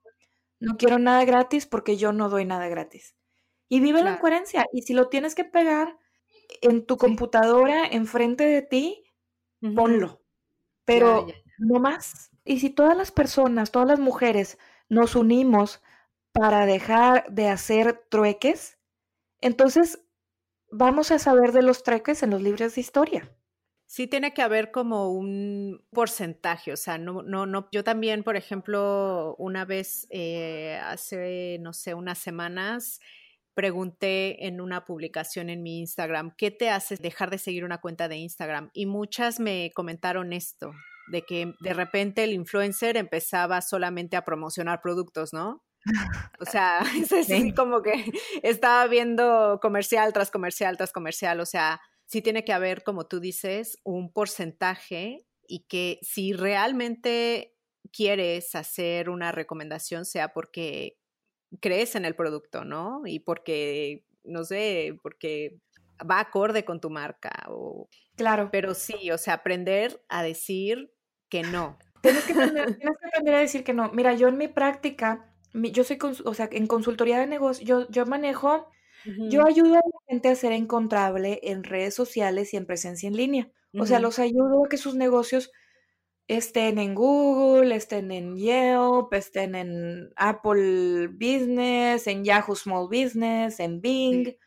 No 0.59 0.75
quiero 0.75 0.99
nada 0.99 1.23
gratis 1.23 1.65
porque 1.65 1.95
yo 1.95 2.11
no 2.11 2.27
doy 2.27 2.43
nada 2.43 2.67
gratis. 2.67 3.15
Y 3.69 3.79
vive 3.79 4.03
la 4.03 4.19
coherencia. 4.19 4.65
Y 4.73 4.81
si 4.81 4.93
lo 4.93 5.07
tienes 5.07 5.35
que 5.35 5.45
pegar 5.45 5.97
en 6.61 6.85
tu 6.85 6.97
computadora 6.97 7.85
enfrente 7.85 8.43
de 8.43 8.61
ti, 8.61 9.05
ponlo. 9.75 10.21
Pero 10.85 11.27
no 11.57 11.79
más. 11.79 12.31
Y 12.45 12.59
si 12.59 12.69
todas 12.69 12.97
las 12.97 13.11
personas, 13.11 13.71
todas 13.71 13.87
las 13.87 13.99
mujeres 13.99 14.57
nos 14.87 15.15
unimos 15.15 15.81
para 16.31 16.65
dejar 16.65 17.25
de 17.29 17.47
hacer 17.47 18.05
trueques, 18.09 18.77
entonces 19.41 19.99
vamos 20.71 21.11
a 21.11 21.19
saber 21.19 21.51
de 21.51 21.61
los 21.61 21.83
trueques 21.83 22.23
en 22.23 22.31
los 22.31 22.41
libros 22.41 22.75
de 22.75 22.81
historia. 22.81 23.31
Sí 23.85 24.05
tiene 24.05 24.35
que 24.35 24.43
haber 24.43 24.69
como 24.69 25.11
un 25.11 25.83
porcentaje, 25.91 26.71
o 26.71 26.77
sea, 26.77 26.99
no, 26.99 27.23
no, 27.23 27.47
no. 27.47 27.67
Yo 27.71 27.83
también, 27.83 28.23
por 28.23 28.35
ejemplo, 28.35 29.35
una 29.39 29.65
vez 29.65 30.05
eh, 30.11 30.79
hace, 30.83 31.57
no 31.59 31.73
sé, 31.73 31.95
unas 31.95 32.19
semanas, 32.19 32.99
pregunté 33.53 34.47
en 34.47 34.61
una 34.61 34.85
publicación 34.85 35.49
en 35.49 35.61
mi 35.63 35.79
Instagram, 35.79 36.33
¿qué 36.37 36.51
te 36.51 36.69
hace 36.69 36.95
dejar 36.97 37.29
de 37.29 37.37
seguir 37.37 37.65
una 37.65 37.79
cuenta 37.79 38.07
de 38.07 38.17
Instagram? 38.17 38.69
Y 38.73 38.85
muchas 38.85 39.39
me 39.39 39.71
comentaron 39.73 40.33
esto, 40.33 40.71
de 41.11 41.23
que 41.23 41.53
de 41.59 41.73
repente 41.73 42.23
el 42.23 42.33
influencer 42.33 42.97
empezaba 42.97 43.61
solamente 43.61 44.15
a 44.15 44.23
promocionar 44.23 44.81
productos, 44.81 45.33
¿no? 45.33 45.63
O 46.39 46.45
sea, 46.45 46.79
es 46.97 47.11
así 47.11 47.53
como 47.53 47.81
que 47.81 47.93
estaba 48.43 48.87
viendo 48.87 49.59
comercial 49.61 50.13
tras 50.13 50.31
comercial 50.31 50.77
tras 50.77 50.91
comercial, 50.91 51.39
o 51.39 51.45
sea, 51.45 51.81
sí 52.05 52.21
tiene 52.21 52.43
que 52.43 52.53
haber, 52.53 52.83
como 52.83 53.07
tú 53.07 53.19
dices, 53.19 53.77
un 53.83 54.11
porcentaje 54.11 55.25
y 55.47 55.65
que 55.67 55.99
si 56.01 56.33
realmente 56.33 57.55
quieres 57.91 58.55
hacer 58.55 59.09
una 59.09 59.31
recomendación 59.31 60.05
sea 60.05 60.33
porque 60.33 60.98
crees 61.59 61.95
en 61.95 62.05
el 62.05 62.15
producto, 62.15 62.63
¿no? 62.63 63.01
Y 63.05 63.19
porque, 63.19 64.03
no 64.23 64.43
sé, 64.43 64.97
porque 65.01 65.59
va 66.09 66.19
acorde 66.19 66.65
con 66.65 66.79
tu 66.79 66.89
marca. 66.89 67.45
O... 67.49 67.89
Claro. 68.15 68.49
Pero 68.51 68.73
sí, 68.73 69.11
o 69.11 69.17
sea, 69.17 69.35
aprender 69.35 70.01
a 70.09 70.23
decir 70.23 70.91
que 71.29 71.43
no. 71.43 71.77
Tienes 72.01 72.23
que, 72.23 72.33
aprender, 72.33 72.77
a 73.35 73.39
decir 73.39 73.63
que 73.63 73.73
no. 73.73 73.91
Mira, 73.91 74.13
yo 74.13 74.27
en 74.27 74.37
mi 74.37 74.47
práctica, 74.47 75.33
yo 75.53 75.83
soy, 75.83 75.97
o 76.23 76.33
sea, 76.33 76.49
en 76.51 76.67
consultoría 76.67 77.19
de 77.19 77.27
negocios, 77.27 77.67
yo, 77.67 77.89
yo 77.89 78.05
manejo 78.05 78.69
Yo 79.29 79.45
ayudo 79.45 79.75
a 79.75 79.77
la 79.77 79.99
gente 80.07 80.29
a 80.29 80.35
ser 80.35 80.51
encontrable 80.51 81.39
en 81.43 81.63
redes 81.63 81.95
sociales 81.95 82.53
y 82.53 82.57
en 82.57 82.65
presencia 82.65 83.07
en 83.07 83.17
línea. 83.17 83.49
O 83.73 83.85
sea, 83.85 83.99
los 83.99 84.19
ayudo 84.19 84.65
a 84.65 84.69
que 84.69 84.77
sus 84.77 84.95
negocios 84.95 85.51
estén 86.29 86.77
en 86.77 86.93
Google, 86.93 87.75
estén 87.75 88.11
en 88.11 88.37
Yelp, 88.37 89.11
estén 89.13 89.55
en 89.55 90.13
Apple 90.15 91.07
Business, 91.07 92.05
en 92.05 92.23
Yahoo 92.23 92.55
Small 92.55 92.87
Business, 92.87 93.59
en 93.59 93.81
Bing. 93.81 94.37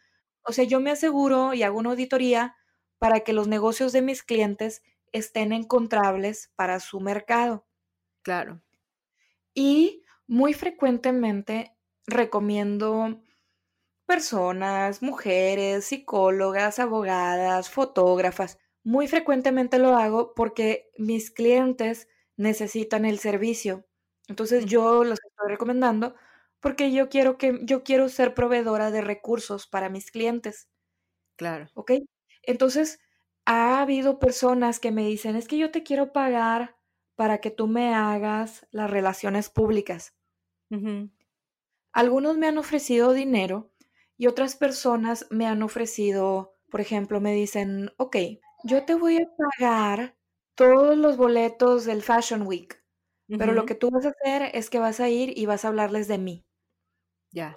O 0.44 0.52
sea, 0.52 0.64
yo 0.64 0.80
me 0.80 0.92
aseguro 0.92 1.54
y 1.54 1.64
hago 1.64 1.80
una 1.80 1.90
auditoría 1.90 2.54
para 2.98 3.20
que 3.20 3.32
los 3.32 3.48
negocios 3.48 3.92
de 3.92 4.00
mis 4.00 4.22
clientes 4.22 4.82
estén 5.10 5.52
encontrables 5.52 6.52
para 6.54 6.78
su 6.78 7.00
mercado. 7.00 7.66
Claro. 8.22 8.62
Y 9.52 10.04
muy 10.28 10.54
frecuentemente 10.54 11.76
recomiendo 12.06 13.20
personas, 14.06 15.02
mujeres, 15.02 15.86
psicólogas, 15.86 16.78
abogadas, 16.78 17.70
fotógrafas. 17.70 18.60
Muy 18.84 19.06
frecuentemente 19.06 19.78
lo 19.78 19.96
hago 19.96 20.34
porque 20.34 20.90
mis 20.98 21.30
clientes 21.30 22.08
necesitan 22.36 23.04
el 23.04 23.18
servicio. 23.18 23.86
Entonces 24.28 24.66
yo 24.66 25.04
los 25.04 25.18
estoy 25.24 25.48
recomendando 25.48 26.14
porque 26.60 26.92
yo 26.92 27.08
quiero 27.08 27.38
que 27.38 27.60
yo 27.62 27.82
quiero 27.84 28.08
ser 28.08 28.34
proveedora 28.34 28.90
de 28.90 29.00
recursos 29.00 29.66
para 29.66 29.88
mis 29.88 30.10
clientes. 30.10 30.68
Claro. 31.36 31.68
¿Ok? 31.74 31.92
Entonces, 32.42 33.00
ha 33.44 33.80
habido 33.80 34.18
personas 34.18 34.78
que 34.78 34.92
me 34.92 35.06
dicen, 35.06 35.36
es 35.36 35.48
que 35.48 35.58
yo 35.58 35.70
te 35.70 35.82
quiero 35.82 36.12
pagar 36.12 36.76
para 37.16 37.38
que 37.38 37.50
tú 37.50 37.66
me 37.66 37.94
hagas 37.94 38.66
las 38.70 38.90
relaciones 38.90 39.50
públicas. 39.50 40.14
Algunos 41.92 42.38
me 42.38 42.46
han 42.48 42.58
ofrecido 42.58 43.12
dinero 43.12 43.72
y 44.16 44.26
otras 44.26 44.56
personas 44.56 45.26
me 45.30 45.46
han 45.46 45.62
ofrecido, 45.62 46.56
por 46.70 46.80
ejemplo, 46.80 47.20
me 47.20 47.34
dicen, 47.34 47.90
ok, 47.98 48.16
yo 48.64 48.84
te 48.84 48.94
voy 48.94 49.18
a 49.18 49.26
pagar 49.36 50.16
todos 50.54 50.96
los 50.96 51.16
boletos 51.16 51.84
del 51.84 52.02
Fashion 52.02 52.46
Week, 52.46 52.82
pero 53.26 53.52
lo 53.52 53.64
que 53.64 53.74
tú 53.74 53.90
vas 53.90 54.04
a 54.04 54.10
hacer 54.10 54.50
es 54.54 54.68
que 54.68 54.78
vas 54.78 55.00
a 55.00 55.08
ir 55.08 55.36
y 55.36 55.46
vas 55.46 55.64
a 55.64 55.68
hablarles 55.68 56.08
de 56.08 56.18
mí. 56.18 56.44
Ya. 57.30 57.56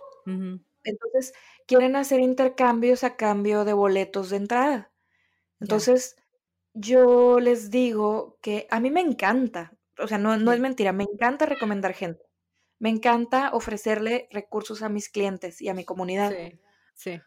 Entonces, 0.84 1.34
quieren 1.68 1.95
hacer 1.95 2.19
intercambios 2.19 3.03
a 3.03 3.15
cambio 3.15 3.65
de 3.65 3.73
boletos 3.73 4.30
de 4.30 4.38
entrada. 4.38 4.91
Entonces, 5.60 6.15
yo 6.73 7.40
les 7.40 7.72
digo 7.72 8.38
que 8.41 8.68
a 8.69 8.80
mí 8.80 8.91
me 8.91 9.02
encanta, 9.02 9.77
o 9.98 10.07
sea, 10.07 10.18
no, 10.18 10.38
no 10.38 10.52
es 10.52 10.60
mentira, 10.60 10.91
me 10.91 11.03
encanta 11.03 11.45
recomendar 11.45 11.94
gente. 11.94 12.23
Me 12.80 12.90
encanta 12.90 13.52
ofrecerle 13.53 14.27
recursos 14.32 14.82
a 14.82 14.90
mis 14.90 15.10
clientes 15.10 15.61
y 15.61 15.69
a 15.69 15.73
mi 15.73 15.86
comunidad. 15.86 16.34
Sí, 16.34 16.60
sí. 16.94 17.22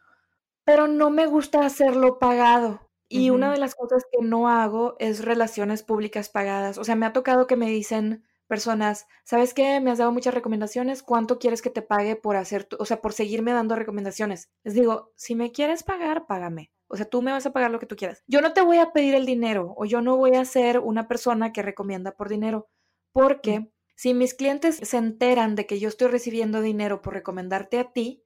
Pero 0.65 0.87
no 0.87 1.11
me 1.11 1.27
gusta 1.27 1.65
hacerlo 1.65 2.19
pagado. 2.19 2.88
Y 3.09 3.31
una 3.31 3.51
de 3.51 3.59
las 3.59 3.75
cosas 3.75 4.05
que 4.13 4.23
no 4.23 4.49
hago 4.49 4.97
es 4.99 5.25
relaciones 5.25 5.83
públicas 5.83 6.29
pagadas. 6.29 6.77
O 6.79 6.85
sea, 6.85 6.95
me 6.95 7.07
ha 7.07 7.13
tocado 7.13 7.47
que 7.47 7.57
me 7.57 7.71
dicen 7.71 8.25
personas, 8.47 9.07
¿sabes 9.25 9.55
qué? 9.55 9.81
Me 9.81 9.91
has 9.91 9.99
dado 9.99 10.11
muchas 10.13 10.35
recomendaciones, 10.35 11.03
¿cuánto 11.03 11.39
quieres 11.39 11.63
que 11.63 11.71
te 11.71 11.83
pague 11.83 12.17
por 12.17 12.37
hacer, 12.37 12.67
o 12.79 12.85
sea, 12.85 13.01
por 13.01 13.13
seguirme 13.13 13.53
dando 13.53 13.77
recomendaciones? 13.77 14.51
Les 14.65 14.75
digo, 14.75 15.13
si 15.17 15.35
me 15.35 15.53
quieres 15.53 15.83
pagar, 15.83 16.27
págame. 16.27 16.73
O 16.89 16.97
sea, 16.97 17.07
tú 17.07 17.21
me 17.21 17.33
vas 17.33 17.45
a 17.45 17.53
pagar 17.53 17.71
lo 17.71 17.79
que 17.79 17.87
tú 17.87 17.97
quieras. 17.97 18.25
Yo 18.27 18.41
no 18.41 18.55
te 18.55 18.63
voy 18.63 18.79
a 18.79 18.93
pedir 18.93 19.15
el 19.15 19.27
dinero 19.27 19.75
o 19.77 19.85
yo 19.85 20.01
no 20.01 20.17
voy 20.17 20.35
a 20.35 20.45
ser 20.45 20.79
una 20.79 21.07
persona 21.07 21.53
que 21.53 21.63
recomienda 21.63 22.13
por 22.13 22.31
dinero, 22.31 22.69
porque 23.13 23.71
si 23.95 24.15
mis 24.15 24.35
clientes 24.35 24.77
se 24.83 24.97
enteran 24.97 25.55
de 25.55 25.67
que 25.67 25.79
yo 25.79 25.89
estoy 25.89 26.09
recibiendo 26.09 26.63
dinero 26.63 27.03
por 27.03 27.13
recomendarte 27.13 27.79
a 27.79 27.93
ti, 27.93 28.25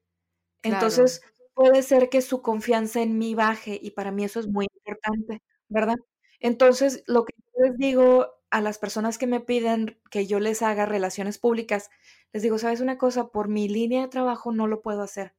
entonces 0.63 1.23
puede 1.55 1.83
ser 1.83 2.09
que 2.09 2.23
su 2.23 2.43
confianza 2.43 3.03
en 3.03 3.19
mí 3.19 3.35
baje 3.35 3.79
y 3.81 3.93
para 3.93 4.11
mí 4.11 4.25
eso 4.25 4.41
es 4.41 4.49
muy 4.49 4.67
importante, 4.75 5.43
¿verdad? 5.69 5.97
Entonces, 6.41 7.05
lo 7.07 7.25
que 7.25 7.35
yo 7.39 7.65
les 7.67 7.77
digo 7.77 8.27
a 8.51 8.61
las 8.61 8.79
personas 8.79 9.17
que 9.19 9.27
me 9.27 9.41
piden 9.41 9.99
que 10.11 10.27
yo 10.27 10.41
les 10.41 10.63
haga 10.63 10.87
relaciones 10.87 11.39
públicas, 11.39 11.91
les 12.33 12.43
digo, 12.43 12.59
¿sabes 12.59 12.81
una 12.81 12.99
cosa? 12.99 13.29
Por 13.29 13.49
mi 13.49 13.69
línea 13.69 14.03
de 14.03 14.09
trabajo 14.09 14.53
no 14.53 14.67
lo 14.67 14.83
puedo 14.83 15.03
hacer, 15.03 15.35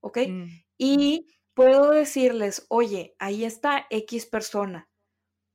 ¿ok? 0.00 0.18
Mm. 0.28 0.46
Y 0.76 1.28
puedo 1.54 1.90
decirles, 1.90 2.66
oye, 2.68 3.14
ahí 3.18 3.44
está 3.44 3.86
X 3.90 4.26
persona, 4.26 4.88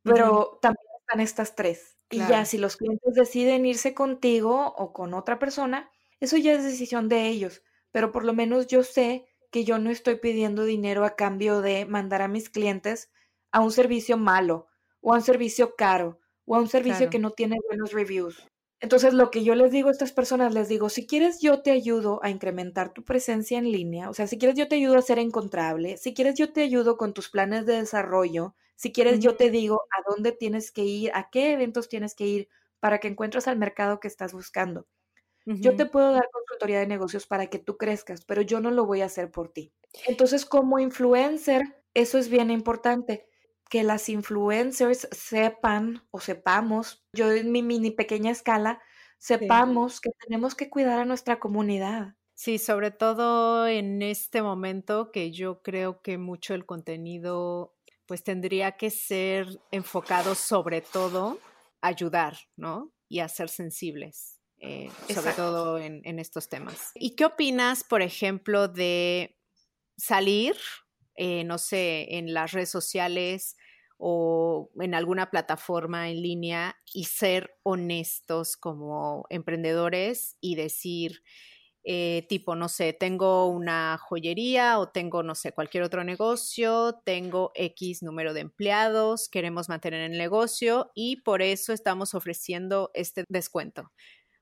pero 0.03 0.59
también 0.61 0.85
están 1.01 1.19
estas 1.19 1.55
tres. 1.55 1.97
Y 2.11 2.17
ya, 2.17 2.43
si 2.45 2.57
los 2.57 2.75
clientes 2.75 3.13
deciden 3.13 3.67
irse 3.67 3.93
contigo 3.93 4.73
o 4.75 4.93
con 4.93 5.13
otra 5.13 5.37
persona, 5.37 5.91
eso 6.19 6.37
ya 6.37 6.53
es 6.53 6.63
decisión 6.63 7.07
de 7.07 7.27
ellos, 7.27 7.63
pero 7.91 8.11
por 8.11 8.25
lo 8.25 8.33
menos 8.33 8.65
yo 8.65 8.81
sé 8.81 9.27
que 9.51 9.63
yo 9.65 9.79
no 9.79 9.89
estoy 9.89 10.15
pidiendo 10.15 10.63
dinero 10.65 11.05
a 11.05 11.15
cambio 11.15 11.61
de 11.61 11.85
mandar 11.85 12.21
a 12.21 12.27
mis 12.27 12.49
clientes 12.49 13.11
a 13.51 13.61
un 13.61 13.71
servicio 13.71 14.17
malo 14.17 14.67
o 15.01 15.13
a 15.13 15.17
un 15.17 15.21
servicio 15.23 15.75
caro 15.75 16.19
o 16.45 16.55
a 16.55 16.59
un 16.59 16.67
servicio 16.67 17.09
que 17.09 17.19
no 17.19 17.31
tiene 17.31 17.57
buenos 17.67 17.91
reviews. 17.91 18.47
Entonces, 18.81 19.13
lo 19.13 19.29
que 19.29 19.43
yo 19.43 19.55
les 19.55 19.71
digo 19.71 19.89
a 19.89 19.91
estas 19.91 20.13
personas, 20.13 20.53
les 20.53 20.69
digo, 20.69 20.89
si 20.89 21.05
quieres 21.05 21.41
yo 21.41 21.61
te 21.61 21.71
ayudo 21.71 22.19
a 22.23 22.29
incrementar 22.29 22.93
tu 22.93 23.03
presencia 23.03 23.57
en 23.57 23.71
línea, 23.71 24.09
o 24.09 24.13
sea, 24.13 24.25
si 24.25 24.37
quieres 24.37 24.57
yo 24.57 24.69
te 24.69 24.75
ayudo 24.75 24.97
a 24.97 25.01
ser 25.01 25.19
encontrable, 25.19 25.97
si 25.97 26.13
quieres 26.13 26.35
yo 26.35 26.53
te 26.53 26.61
ayudo 26.61 26.95
con 26.97 27.13
tus 27.13 27.29
planes 27.29 27.65
de 27.65 27.73
desarrollo, 27.73 28.55
si 28.75 28.93
quieres 28.93 29.19
yo 29.19 29.35
te 29.35 29.49
digo 29.49 29.81
a 29.91 30.09
dónde 30.09 30.31
tienes 30.31 30.71
que 30.71 30.85
ir, 30.85 31.11
a 31.13 31.29
qué 31.29 31.51
eventos 31.51 31.89
tienes 31.89 32.15
que 32.15 32.25
ir 32.25 32.49
para 32.79 32.99
que 32.99 33.09
encuentres 33.09 33.47
al 33.49 33.57
mercado 33.57 33.99
que 33.99 34.07
estás 34.07 34.31
buscando. 34.31 34.87
Yo 35.57 35.75
te 35.75 35.85
puedo 35.85 36.11
dar 36.11 36.29
consultoría 36.31 36.79
de 36.79 36.87
negocios 36.87 37.25
para 37.25 37.47
que 37.47 37.59
tú 37.59 37.77
crezcas, 37.77 38.23
pero 38.23 38.41
yo 38.41 38.59
no 38.59 38.69
lo 38.69 38.85
voy 38.85 39.01
a 39.01 39.05
hacer 39.05 39.31
por 39.31 39.51
ti. 39.51 39.73
Entonces, 40.05 40.45
como 40.45 40.77
influencer, 40.79 41.63
eso 41.93 42.17
es 42.17 42.29
bien 42.29 42.51
importante 42.51 43.27
que 43.69 43.83
las 43.83 44.09
influencers 44.09 45.07
sepan 45.11 46.03
o 46.11 46.19
sepamos, 46.19 47.05
yo 47.13 47.31
en 47.31 47.51
mi 47.51 47.63
mini 47.63 47.91
pequeña 47.91 48.31
escala, 48.31 48.81
sepamos 49.17 50.01
que 50.01 50.11
tenemos 50.19 50.55
que 50.55 50.69
cuidar 50.69 50.99
a 50.99 51.05
nuestra 51.05 51.39
comunidad. 51.39 52.15
Sí, 52.35 52.57
sobre 52.57 52.91
todo 52.91 53.67
en 53.67 54.01
este 54.01 54.41
momento 54.41 55.11
que 55.11 55.31
yo 55.31 55.61
creo 55.61 56.01
que 56.01 56.17
mucho 56.17 56.53
el 56.53 56.65
contenido 56.65 57.75
pues 58.05 58.23
tendría 58.23 58.71
que 58.71 58.89
ser 58.89 59.45
enfocado 59.71 60.33
sobre 60.33 60.81
todo 60.81 61.37
a 61.81 61.87
ayudar, 61.89 62.37
¿no? 62.55 62.91
Y 63.07 63.19
a 63.19 63.27
ser 63.27 63.49
sensibles, 63.49 64.38
eh, 64.59 64.89
sobre 65.13 65.33
todo 65.33 65.79
en, 65.79 66.19
estos 66.19 66.49
temas. 66.49 66.91
¿Y 66.95 67.15
qué 67.15 67.25
opinas, 67.25 67.83
por 67.83 68.01
ejemplo, 68.01 68.67
de 68.67 69.37
salir, 69.97 70.55
eh, 71.15 71.43
no 71.45 71.57
sé, 71.57 72.17
en 72.17 72.33
las 72.33 72.51
redes 72.51 72.69
sociales 72.69 73.55
o 73.97 74.69
en 74.79 74.95
alguna 74.95 75.29
plataforma 75.29 76.09
en 76.09 76.21
línea 76.21 76.77
y 76.93 77.05
ser 77.05 77.57
honestos 77.63 78.57
como 78.57 79.25
emprendedores 79.29 80.37
y 80.39 80.55
decir, 80.55 81.21
eh, 81.83 82.25
tipo, 82.29 82.55
no 82.55 82.69
sé, 82.69 82.93
tengo 82.93 83.47
una 83.47 83.97
joyería 83.97 84.79
o 84.79 84.89
tengo, 84.89 85.23
no 85.23 85.35
sé, 85.35 85.53
cualquier 85.53 85.83
otro 85.83 86.03
negocio, 86.03 87.01
tengo 87.05 87.51
X 87.55 88.03
número 88.03 88.33
de 88.33 88.41
empleados, 88.41 89.29
queremos 89.29 89.69
mantener 89.69 90.09
el 90.11 90.17
negocio 90.17 90.91
y 90.95 91.21
por 91.21 91.41
eso 91.41 91.73
estamos 91.73 92.13
ofreciendo 92.13 92.91
este 92.93 93.23
descuento. 93.29 93.91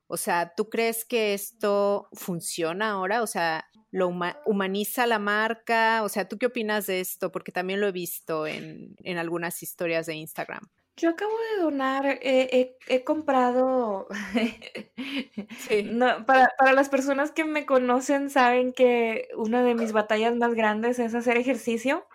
O 0.07 0.17
sea, 0.17 0.53
¿tú 0.55 0.69
crees 0.69 1.05
que 1.05 1.33
esto 1.33 2.07
funciona 2.13 2.91
ahora? 2.91 3.21
O 3.21 3.27
sea, 3.27 3.65
¿lo 3.91 4.09
humaniza 4.45 5.05
la 5.05 5.19
marca? 5.19 6.01
O 6.03 6.09
sea, 6.09 6.27
¿tú 6.27 6.37
qué 6.37 6.45
opinas 6.45 6.87
de 6.87 7.01
esto? 7.01 7.31
Porque 7.31 7.51
también 7.51 7.81
lo 7.81 7.87
he 7.87 7.91
visto 7.91 8.47
en, 8.47 8.95
algunas 9.17 9.61
historias 9.63 10.05
de 10.05 10.15
Instagram. 10.15 10.61
Yo 10.95 11.09
acabo 11.09 11.31
de 11.31 11.61
donar, 11.61 12.19
he 12.21 13.03
comprado, 13.03 14.07
para, 16.25 16.51
para, 16.57 16.73
las 16.73 16.89
personas 16.89 17.31
que 17.31 17.45
me 17.45 17.67
conocen 17.67 18.31
saben 18.31 18.73
que 18.73 19.27
una 19.35 19.63
de 19.63 19.75
mis 19.75 19.91
batallas 19.91 20.35
más 20.35 20.55
grandes 20.55 20.97
es 20.97 21.13
hacer 21.13 21.37
ejercicio. 21.37 22.07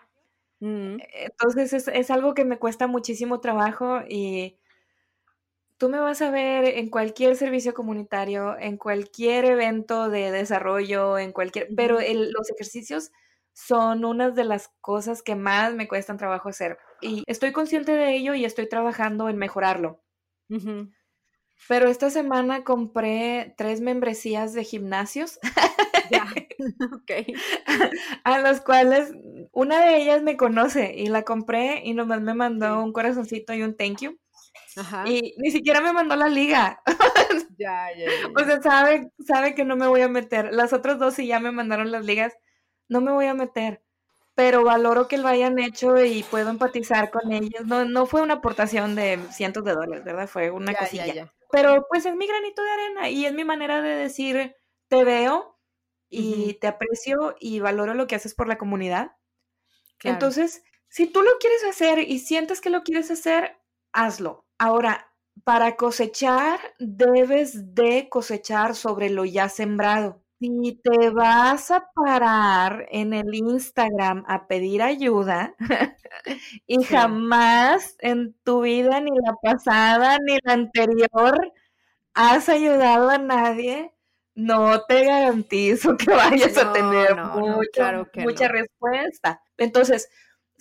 Mm. 0.61 0.97
Entonces 1.13 1.73
es, 1.73 1.89
es, 1.89 2.11
algo 2.11 2.35
que 2.35 2.45
me 2.45 2.59
cuesta 2.59 2.87
muchísimo 2.87 3.41
trabajo 3.41 4.01
y 4.09 4.59
tú 5.83 5.89
me 5.89 5.99
vas 5.99 6.23
a 6.23 6.31
ver 6.31 6.65
en 6.79 6.91
cualquier 6.91 7.35
servicio 7.35 7.75
comunitario, 7.75 8.57
en 8.57 8.77
cualquier 8.77 9.45
evento 9.47 10.11
de 10.11 10.31
desarrollo, 10.31 11.19
en 11.19 11.33
cualquier, 11.33 11.71
pero 11.75 11.95
los 11.97 12.51
ejercicios 12.51 13.11
son 13.53 14.05
una 14.05 14.31
de 14.31 14.45
las 14.45 14.71
cosas 14.81 15.25
que 15.25 15.35
más 15.35 15.75
me 15.75 15.89
cuestan 15.89 16.19
trabajo 16.19 16.51
hacer. 16.51 16.79
Y 17.01 17.25
estoy 17.27 17.51
consciente 17.51 17.97
de 17.97 18.15
ello 18.15 18.35
y 18.35 18.45
estoy 18.45 18.69
trabajando 18.69 19.29
en 19.29 19.39
mejorarlo. 19.39 20.01
Pero 21.69 21.89
esta 21.89 22.11
semana 22.11 22.63
compré 22.63 23.53
tres 23.57 23.81
membresías 23.81 24.53
de 24.53 24.63
gimnasios. 24.63 25.41
Ya, 26.11 26.27
ok. 26.93 27.11
A 28.25 28.39
los 28.41 28.61
cuales 28.61 29.13
una 29.53 29.81
de 29.81 29.97
ellas 29.97 30.23
me 30.23 30.37
conoce 30.37 30.95
y 30.95 31.07
la 31.07 31.23
compré 31.23 31.81
y 31.85 31.95
nomás 31.95 32.21
me 32.21 32.35
mandó 32.35 32.83
un 32.83 32.93
corazoncito 32.93 33.55
y 33.55 33.63
un 33.63 33.77
thank 33.77 34.01
you. 34.01 34.19
Y 35.07 35.35
ni 35.39 35.51
siquiera 35.51 35.81
me 35.81 35.93
mandó 35.93 36.17
la 36.17 36.29
liga. 36.29 36.83
ya, 37.59 37.89
ya, 37.97 38.07
O 38.37 38.45
sea, 38.45 38.63
sabe, 38.63 39.11
sabe 39.27 39.55
que 39.55 39.65
no 39.65 39.77
me 39.77 39.87
voy 39.87 40.01
a 40.03 40.09
meter. 40.09 40.53
Las 40.53 40.73
otras 40.73 40.99
dos 40.99 41.15
sí 41.15 41.27
ya 41.27 41.41
me 41.41 41.53
mandaron 41.53 41.91
las 41.91 42.05
ligas. 42.05 42.35
no 42.89 43.01
me 43.01 43.13
voy 43.13 43.27
a 43.27 43.35
meter, 43.35 43.83
pero 44.35 44.65
valoro 44.65 45.09
que 45.09 45.19
lo 45.19 45.29
hayan 45.29 45.59
hecho 45.59 46.03
y 46.05 46.23
puedo 46.25 46.51
empatizar 46.51 47.11
con 47.11 47.33
ellos. 47.33 47.67
No, 47.67 47.85
no 47.85 48.07
fue 48.07 48.23
una 48.23 48.35
aportación 48.35 48.95
de 48.95 49.19
cientos 49.31 49.65
de 49.65 49.73
dólares, 49.73 50.05
¿verdad? 50.05 50.29
Fue 50.29 50.51
una 50.51 50.75
cosilla. 50.75 51.33
Pero 51.51 51.87
pues 51.89 52.07
es 52.07 52.15
mi 52.17 52.27
granito 52.27 52.63
de 52.63 52.71
arena 52.71 53.11
y 53.11 53.27
es 53.27 53.33
mi 53.35 53.45
manera 53.45 53.83
de 53.83 53.95
decir, 53.95 54.57
te 54.89 55.05
veo 55.05 55.59
y 56.09 56.55
te 56.55 56.67
aprecio 56.67 57.37
y 57.41 57.61
valoro 57.61 57.95
lo 57.95 58.07
que 58.07 58.15
haces 58.15 58.35
por 58.35 58.49
la 58.49 58.59
comunidad. 58.59 59.13
Entonces, 60.03 60.63
si 60.89 61.07
tú 61.07 61.23
lo 61.23 61.31
quieres 61.39 61.65
hacer 61.65 61.99
y 61.99 62.19
sientes 62.19 62.61
que 62.61 62.71
lo 62.71 62.83
quieres 62.83 63.11
hacer, 63.11 63.62
hazlo. 63.93 64.45
Ahora, 64.59 65.13
para 65.45 65.77
cosechar, 65.77 66.61
debes 66.79 67.75
de 67.75 68.09
cosechar 68.09 68.75
sobre 68.75 69.11
lo 69.11 69.25
ya 69.25 69.49
sembrado. 69.49 70.23
Si 70.41 70.81
te 70.83 71.11
vas 71.11 71.71
a 71.71 71.89
parar 71.95 72.87
en 72.91 73.13
el 73.13 73.33
Instagram 73.35 74.25
a 74.27 74.49
pedir 74.49 74.83
ayuda 74.83 75.55
y 76.67 76.83
jamás 76.83 77.97
en 78.01 78.35
tu 78.43 78.63
vida, 78.63 79.01
ni 79.01 79.11
la 79.25 79.35
pasada 79.41 80.19
ni 80.19 80.39
la 80.43 80.55
anterior, 80.55 81.53
has 82.15 82.49
ayudado 82.49 83.11
a 83.11 83.19
nadie, 83.19 83.93
no 84.35 84.83
te 84.83 85.05
garantizo 85.05 85.97
que 85.97 86.11
vayas 86.11 86.57
a 86.59 86.73
tener 86.73 87.17
mucha 88.17 88.49
respuesta. 88.49 89.41
Entonces, 89.57 90.09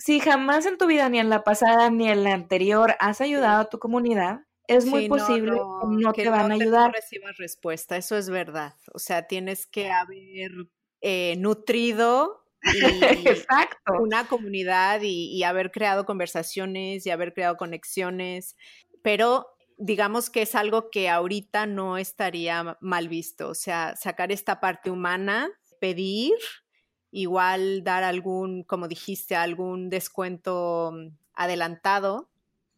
si 0.04 0.18
jamás 0.18 0.66
en 0.66 0.78
tu 0.78 0.88
vida, 0.88 1.08
ni 1.08 1.20
en 1.20 1.28
la 1.28 1.44
pasada 1.44 1.88
ni 1.88 2.08
en 2.08 2.24
la 2.24 2.32
anterior, 2.32 2.96
has 2.98 3.20
ayudado 3.20 3.60
a 3.60 3.68
tu 3.68 3.78
comunidad, 3.78 4.40
es 4.66 4.84
muy 4.84 5.08
posible 5.08 5.52
que 5.52 5.86
no 5.86 6.12
te 6.12 6.28
van 6.28 6.50
a 6.50 6.54
ayudar. 6.54 6.88
No 6.88 6.92
recibas 6.92 7.36
respuesta, 7.36 7.96
eso 7.96 8.16
es 8.16 8.28
verdad. 8.28 8.74
O 8.92 8.98
sea, 8.98 9.28
tienes 9.28 9.64
que 9.64 9.92
haber 9.92 10.50
eh, 11.02 11.36
nutrido 11.38 12.44
una 14.00 14.26
comunidad 14.26 15.02
y, 15.02 15.36
y, 15.36 15.44
haber 15.44 15.70
creado 15.70 16.04
conversaciones 16.04 17.06
y 17.06 17.10
haber 17.10 17.32
creado 17.32 17.56
conexiones, 17.56 18.56
pero 19.04 19.46
digamos 19.78 20.30
que 20.30 20.42
es 20.42 20.56
algo 20.56 20.90
que 20.90 21.08
ahorita 21.10 21.66
no 21.66 21.96
estaría 21.96 22.76
mal 22.80 23.08
visto, 23.08 23.50
o 23.50 23.54
sea, 23.54 23.94
sacar 23.94 24.32
esta 24.32 24.58
parte 24.58 24.90
humana, 24.90 25.48
pedir, 25.80 26.34
igual 27.12 27.84
dar 27.84 28.02
algún, 28.02 28.64
como 28.64 28.88
dijiste, 28.88 29.36
algún 29.36 29.90
descuento 29.90 30.92
adelantado 31.34 32.28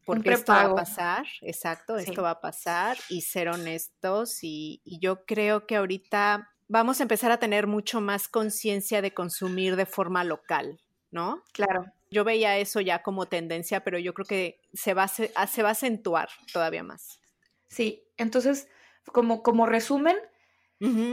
porque 0.04 0.32
esto 0.32 0.52
va 0.52 0.62
a 0.64 0.74
pasar, 0.74 1.26
exacto, 1.40 1.96
esto 1.96 2.22
va 2.22 2.30
a 2.30 2.40
pasar 2.40 2.98
y 3.08 3.22
ser 3.22 3.48
honestos 3.48 4.40
y, 4.42 4.82
yo 4.84 5.24
creo 5.24 5.66
que 5.66 5.76
ahorita 5.76 6.50
vamos 6.68 7.00
a 7.00 7.04
empezar 7.04 7.30
a 7.30 7.38
tener 7.38 7.66
mucho 7.66 8.00
más 8.00 8.28
conciencia 8.28 9.00
de 9.02 9.14
consumir 9.14 9.76
de 9.76 9.86
forma 9.86 10.24
local, 10.24 10.80
¿no? 11.10 11.42
Claro. 11.52 11.86
Yo 12.10 12.24
veía 12.24 12.58
eso 12.58 12.80
ya 12.80 13.02
como 13.02 13.26
tendencia, 13.26 13.82
pero 13.82 13.98
yo 13.98 14.14
creo 14.14 14.26
que 14.26 14.60
se 14.72 14.94
va 14.94 15.04
a, 15.04 15.08
se 15.46 15.62
va 15.62 15.68
a 15.68 15.72
acentuar 15.72 16.28
todavía 16.52 16.82
más. 16.82 17.20
Sí, 17.68 18.04
entonces, 18.16 18.68
como, 19.06 19.42
como 19.42 19.66
resumen, 19.66 20.16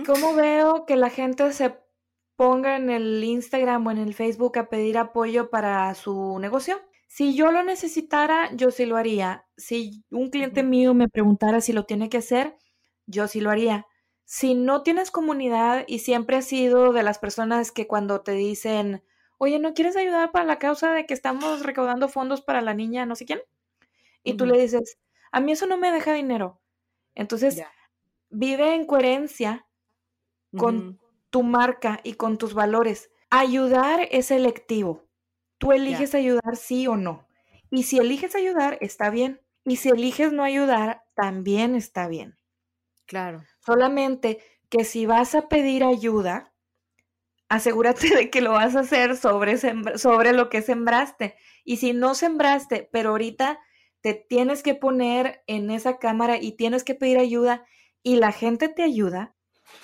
¿cómo 0.05 0.35
veo 0.35 0.85
que 0.85 0.97
la 0.97 1.09
gente 1.09 1.53
se 1.53 1.77
ponga 2.41 2.75
en 2.75 2.89
el 2.89 3.23
Instagram 3.23 3.85
o 3.85 3.91
en 3.91 3.99
el 3.99 4.15
Facebook 4.15 4.57
a 4.57 4.67
pedir 4.67 4.97
apoyo 4.97 5.51
para 5.51 5.93
su 5.93 6.39
negocio? 6.39 6.81
Si 7.05 7.35
yo 7.35 7.51
lo 7.51 7.61
necesitara, 7.61 8.49
yo 8.55 8.71
sí 8.71 8.87
lo 8.87 8.97
haría. 8.97 9.45
Si 9.57 10.03
un 10.09 10.31
cliente 10.31 10.63
mío 10.63 10.95
me 10.95 11.07
preguntara 11.07 11.61
si 11.61 11.71
lo 11.71 11.85
tiene 11.85 12.09
que 12.09 12.17
hacer, 12.17 12.57
yo 13.05 13.27
sí 13.27 13.41
lo 13.41 13.51
haría. 13.51 13.85
Si 14.25 14.55
no 14.55 14.81
tienes 14.81 15.11
comunidad 15.11 15.85
y 15.85 15.99
siempre 15.99 16.37
has 16.37 16.45
sido 16.45 16.93
de 16.93 17.03
las 17.03 17.19
personas 17.19 17.71
que 17.71 17.85
cuando 17.85 18.21
te 18.21 18.31
dicen, 18.31 19.03
oye, 19.37 19.59
¿no 19.59 19.75
quieres 19.75 19.95
ayudar 19.95 20.31
para 20.31 20.45
la 20.45 20.57
causa 20.57 20.93
de 20.93 21.05
que 21.05 21.13
estamos 21.13 21.61
recaudando 21.61 22.09
fondos 22.09 22.41
para 22.41 22.61
la 22.61 22.73
niña 22.73 23.05
no 23.05 23.15
sé 23.15 23.25
quién? 23.25 23.41
Y 24.23 24.33
tú 24.33 24.47
le 24.47 24.59
dices, 24.59 24.97
a 25.31 25.41
mí 25.41 25.51
eso 25.51 25.67
no 25.67 25.77
me 25.77 25.91
deja 25.91 26.11
dinero. 26.11 26.59
Entonces, 27.13 27.61
vive 28.31 28.73
en 28.73 28.87
coherencia 28.87 29.67
con 30.57 31.00
tu 31.31 31.41
marca 31.41 31.99
y 32.03 32.13
con 32.13 32.37
tus 32.37 32.53
valores. 32.53 33.09
Ayudar 33.31 34.07
es 34.11 34.27
selectivo. 34.27 35.07
Tú 35.57 35.71
eliges 35.71 36.13
ayudar 36.13 36.55
sí 36.55 36.85
o 36.87 36.97
no. 36.97 37.27
Y 37.71 37.83
si 37.83 37.97
eliges 37.97 38.35
ayudar, 38.35 38.77
está 38.81 39.09
bien. 39.09 39.41
Y 39.63 39.77
si 39.77 39.89
eliges 39.89 40.33
no 40.33 40.43
ayudar, 40.43 41.03
también 41.15 41.75
está 41.75 42.07
bien. 42.07 42.35
Claro. 43.05 43.43
Solamente 43.65 44.39
que 44.69 44.83
si 44.83 45.05
vas 45.05 45.35
a 45.35 45.47
pedir 45.47 45.83
ayuda, 45.83 46.53
asegúrate 47.49 48.15
de 48.15 48.29
que 48.29 48.41
lo 48.41 48.51
vas 48.51 48.75
a 48.75 48.81
hacer 48.81 49.17
sobre, 49.17 49.57
sobre 49.97 50.33
lo 50.33 50.49
que 50.49 50.61
sembraste. 50.61 51.35
Y 51.63 51.77
si 51.77 51.93
no 51.93 52.15
sembraste, 52.15 52.89
pero 52.91 53.11
ahorita 53.11 53.59
te 54.01 54.13
tienes 54.13 54.63
que 54.63 54.75
poner 54.75 55.43
en 55.47 55.69
esa 55.69 55.99
cámara 55.99 56.37
y 56.37 56.53
tienes 56.53 56.83
que 56.83 56.95
pedir 56.95 57.19
ayuda 57.19 57.65
y 58.03 58.15
la 58.15 58.31
gente 58.31 58.67
te 58.67 58.81
ayuda, 58.81 59.35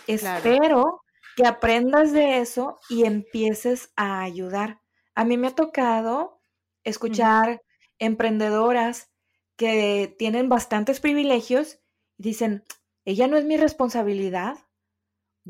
espero 0.08 1.04
que 1.38 1.46
aprendas 1.46 2.14
de 2.14 2.40
eso 2.40 2.80
y 2.90 3.06
empieces 3.06 3.94
a 3.96 4.24
ayudar. 4.24 4.82
A 5.14 5.24
mí 5.24 5.38
me 5.38 5.50
ha 5.50 5.56
tocado 5.56 6.42
escuchar 6.84 7.62
emprendedoras 8.00 9.12
que 9.56 10.16
tienen 10.18 10.50
bastantes 10.50 11.00
privilegios 11.00 11.80
y 12.18 12.24
dicen, 12.24 12.64
ella 13.06 13.28
no 13.28 13.38
es 13.38 13.46
mi 13.46 13.56
responsabilidad 13.56 14.58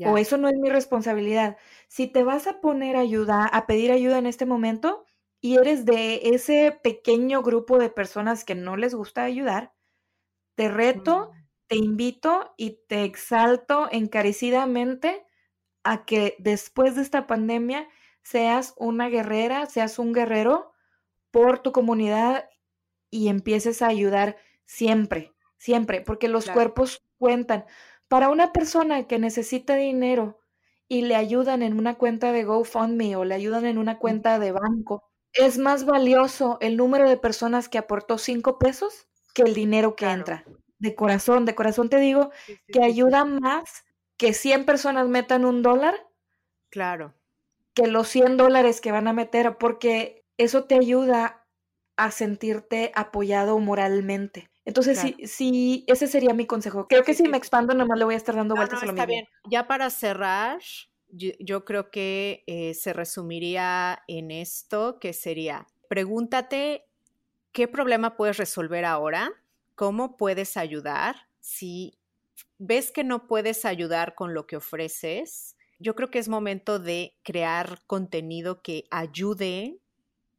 o 0.04 0.18
eso 0.18 0.36
no 0.36 0.50
es 0.50 0.58
mi 0.58 0.68
responsabilidad. 0.68 1.56
Si 1.88 2.06
te 2.06 2.22
vas 2.22 2.46
a 2.46 2.60
poner 2.60 2.96
ayuda, 2.96 3.46
a 3.46 3.66
pedir 3.66 3.90
ayuda 3.90 4.18
en 4.18 4.26
este 4.26 4.44
momento 4.44 5.06
y 5.40 5.56
eres 5.56 5.86
de 5.86 6.20
ese 6.34 6.78
pequeño 6.82 7.42
grupo 7.42 7.78
de 7.78 7.88
personas 7.88 8.44
que 8.44 8.54
no 8.54 8.76
les 8.76 8.94
gusta 8.94 9.24
ayudar, 9.24 9.72
te 10.54 10.68
reto, 10.68 11.32
mm. 11.32 11.46
te 11.66 11.76
invito 11.76 12.52
y 12.58 12.78
te 12.88 13.04
exalto 13.04 13.88
encarecidamente 13.90 15.24
a 15.88 16.04
que 16.04 16.36
después 16.38 16.96
de 16.96 17.02
esta 17.02 17.26
pandemia 17.26 17.88
seas 18.20 18.74
una 18.76 19.08
guerrera, 19.08 19.64
seas 19.64 19.98
un 19.98 20.12
guerrero 20.12 20.72
por 21.30 21.60
tu 21.60 21.72
comunidad 21.72 22.50
y 23.10 23.28
empieces 23.28 23.80
a 23.80 23.86
ayudar 23.86 24.36
siempre, 24.66 25.32
siempre, 25.56 26.02
porque 26.02 26.28
los 26.28 26.50
cuerpos 26.50 27.02
cuentan. 27.16 27.64
Para 28.06 28.28
una 28.28 28.52
persona 28.52 29.06
que 29.06 29.18
necesita 29.18 29.76
dinero 29.76 30.38
y 30.88 31.02
le 31.02 31.16
ayudan 31.16 31.62
en 31.62 31.78
una 31.78 31.94
cuenta 31.94 32.32
de 32.32 32.44
GoFundMe 32.44 33.16
o 33.16 33.24
le 33.24 33.34
ayudan 33.34 33.64
en 33.64 33.78
una 33.78 33.98
cuenta 33.98 34.38
de 34.38 34.52
banco, 34.52 35.04
es 35.32 35.56
más 35.56 35.86
valioso 35.86 36.58
el 36.60 36.76
número 36.76 37.08
de 37.08 37.16
personas 37.16 37.70
que 37.70 37.78
aportó 37.78 38.18
cinco 38.18 38.58
pesos 38.58 39.06
que 39.32 39.40
el 39.40 39.54
dinero 39.54 39.96
que 39.96 40.04
entra. 40.04 40.44
De 40.78 40.94
corazón, 40.94 41.46
de 41.46 41.54
corazón 41.54 41.88
te 41.88 41.98
digo 41.98 42.30
que 42.70 42.84
ayuda 42.84 43.24
más 43.24 43.84
que 44.18 44.34
100 44.34 44.66
personas 44.66 45.08
metan 45.08 45.46
un 45.46 45.62
dólar. 45.62 45.94
Claro 46.68 47.14
que 47.78 47.86
los 47.86 48.08
100 48.08 48.36
dólares 48.36 48.80
que 48.80 48.90
van 48.90 49.06
a 49.06 49.12
meter, 49.12 49.56
porque 49.56 50.24
eso 50.36 50.64
te 50.64 50.74
ayuda 50.74 51.46
a 51.96 52.10
sentirte 52.10 52.90
apoyado 52.96 53.56
moralmente. 53.60 54.50
Entonces, 54.64 54.98
sí, 54.98 55.16
sí, 55.26 55.84
ese 55.86 56.08
sería 56.08 56.34
mi 56.34 56.44
consejo. 56.44 56.88
Creo 56.88 57.04
que 57.04 57.14
si 57.14 57.28
me 57.28 57.36
expando, 57.36 57.74
nomás 57.74 57.96
le 57.96 58.04
voy 58.04 58.14
a 58.14 58.16
estar 58.16 58.34
dando 58.34 58.56
vueltas 58.56 58.82
a 58.82 58.86
lo 58.86 58.90
está 58.90 59.06
Bien. 59.06 59.26
Ya 59.48 59.68
para 59.68 59.90
cerrar, 59.90 60.58
yo, 61.08 61.64
creo 61.64 61.92
que 61.92 62.42
eh, 62.48 62.74
se 62.74 62.92
resumiría 62.92 64.02
en 64.08 64.32
esto, 64.32 64.98
que 64.98 65.12
sería, 65.12 65.68
pregúntate 65.88 66.84
qué 67.52 67.68
problema 67.68 68.16
puedes 68.16 68.38
resolver 68.38 68.84
ahora, 68.84 69.30
cómo 69.76 70.16
puedes 70.16 70.56
ayudar, 70.56 71.28
si 71.38 71.97
ves 72.58 72.90
que 72.90 73.04
no 73.04 73.26
puedes 73.26 73.64
ayudar 73.64 74.14
con 74.14 74.34
lo 74.34 74.46
que 74.46 74.56
ofreces, 74.56 75.56
yo 75.78 75.94
creo 75.94 76.10
que 76.10 76.18
es 76.18 76.28
momento 76.28 76.78
de 76.78 77.16
crear 77.22 77.82
contenido 77.86 78.62
que 78.62 78.84
ayude, 78.90 79.78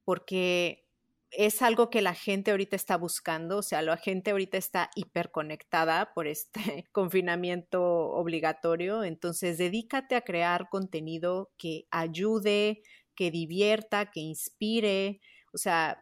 porque 0.03 0.85
es 1.31 1.61
algo 1.61 1.89
que 1.89 2.01
la 2.01 2.13
gente 2.13 2.51
ahorita 2.51 2.75
está 2.75 2.97
buscando, 2.97 3.57
o 3.57 3.61
sea, 3.61 3.81
la 3.81 3.97
gente 3.97 4.31
ahorita 4.31 4.57
está 4.57 4.89
hiperconectada 4.95 6.13
por 6.13 6.27
este 6.27 6.85
confinamiento 6.91 7.83
obligatorio, 7.83 9.03
entonces 9.03 9.57
dedícate 9.57 10.15
a 10.15 10.21
crear 10.21 10.69
contenido 10.69 11.51
que 11.57 11.85
ayude, 11.91 12.81
que 13.15 13.31
divierta, 13.31 14.11
que 14.11 14.21
inspire, 14.21 15.21
o 15.53 15.57
sea, 15.57 16.01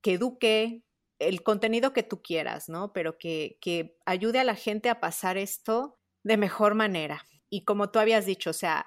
que 0.00 0.14
eduque, 0.14 0.82
el 1.28 1.42
contenido 1.42 1.92
que 1.92 2.02
tú 2.02 2.22
quieras, 2.22 2.68
¿no? 2.68 2.92
Pero 2.92 3.18
que, 3.18 3.58
que 3.60 3.96
ayude 4.06 4.38
a 4.38 4.44
la 4.44 4.54
gente 4.54 4.90
a 4.90 5.00
pasar 5.00 5.36
esto 5.36 5.98
de 6.22 6.36
mejor 6.36 6.74
manera 6.74 7.24
y 7.52 7.64
como 7.64 7.90
tú 7.90 7.98
habías 7.98 8.24
dicho, 8.24 8.48
o 8.48 8.54
sea, 8.54 8.86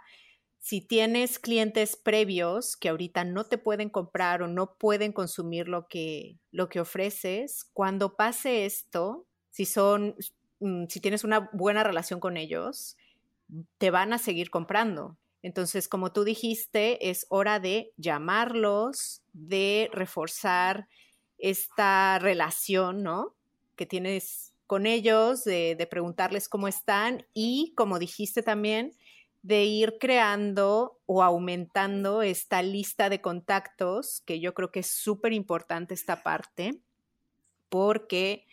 si 0.57 0.82
tienes 0.82 1.38
clientes 1.38 1.95
previos 1.95 2.76
que 2.76 2.90
ahorita 2.90 3.24
no 3.24 3.44
te 3.44 3.60
pueden 3.60 3.91
comprar 3.91 4.41
o 4.41 4.48
no 4.48 4.76
pueden 4.80 5.12
consumir 5.14 5.68
lo 5.68 5.88
que, 5.88 6.40
lo 6.49 6.68
que 6.68 6.80
ofreces, 6.80 7.70
cuando 7.74 8.16
pase 8.16 8.66
esto, 8.66 9.28
si 9.52 9.66
son, 9.66 10.16
mm, 10.62 10.86
si 10.90 10.99
tienes 10.99 11.24
una 11.24 11.52
buena 11.53 11.84
relación 11.84 12.20
con 12.20 12.38
ellos, 12.38 12.98
te 13.78 13.91
van 13.91 14.14
a 14.14 14.18
seguir 14.18 14.49
comprando. 14.49 15.16
Entonces, 15.44 15.88
como 15.88 16.12
tú 16.12 16.24
dijiste, 16.24 17.12
es 17.12 17.28
hora 17.30 17.60
de 17.60 17.94
llamarlos, 17.98 19.22
de 19.34 19.91
reforzar 19.94 20.88
esta 21.38 22.20
relación, 22.20 23.03
¿no? 23.03 23.36
Que 23.76 23.86
tienes 23.86 24.53
con 24.68 24.86
ellos, 24.86 25.44
de, 25.44 25.88
preguntarles 25.90 26.49
cómo 26.49 26.68
están 26.68 27.26
y, 27.34 27.74
como 27.76 27.99
dijiste 27.99 28.41
también, 28.41 28.95
de 29.44 29.64
ir 29.64 29.98
creando 29.99 30.99
o 31.06 31.22
aumentando 31.22 32.24
esta 32.24 32.64
lista 32.64 33.10
de 33.10 33.22
contactos, 33.22 34.22
que 34.26 34.40
yo 34.40 34.56
creo 34.56 34.72
que 34.72 34.80
es 34.80 34.88
súper 34.88 35.34
importante 35.34 35.94
esta 35.94 36.24
parte, 36.24 36.80
porque 37.70 38.48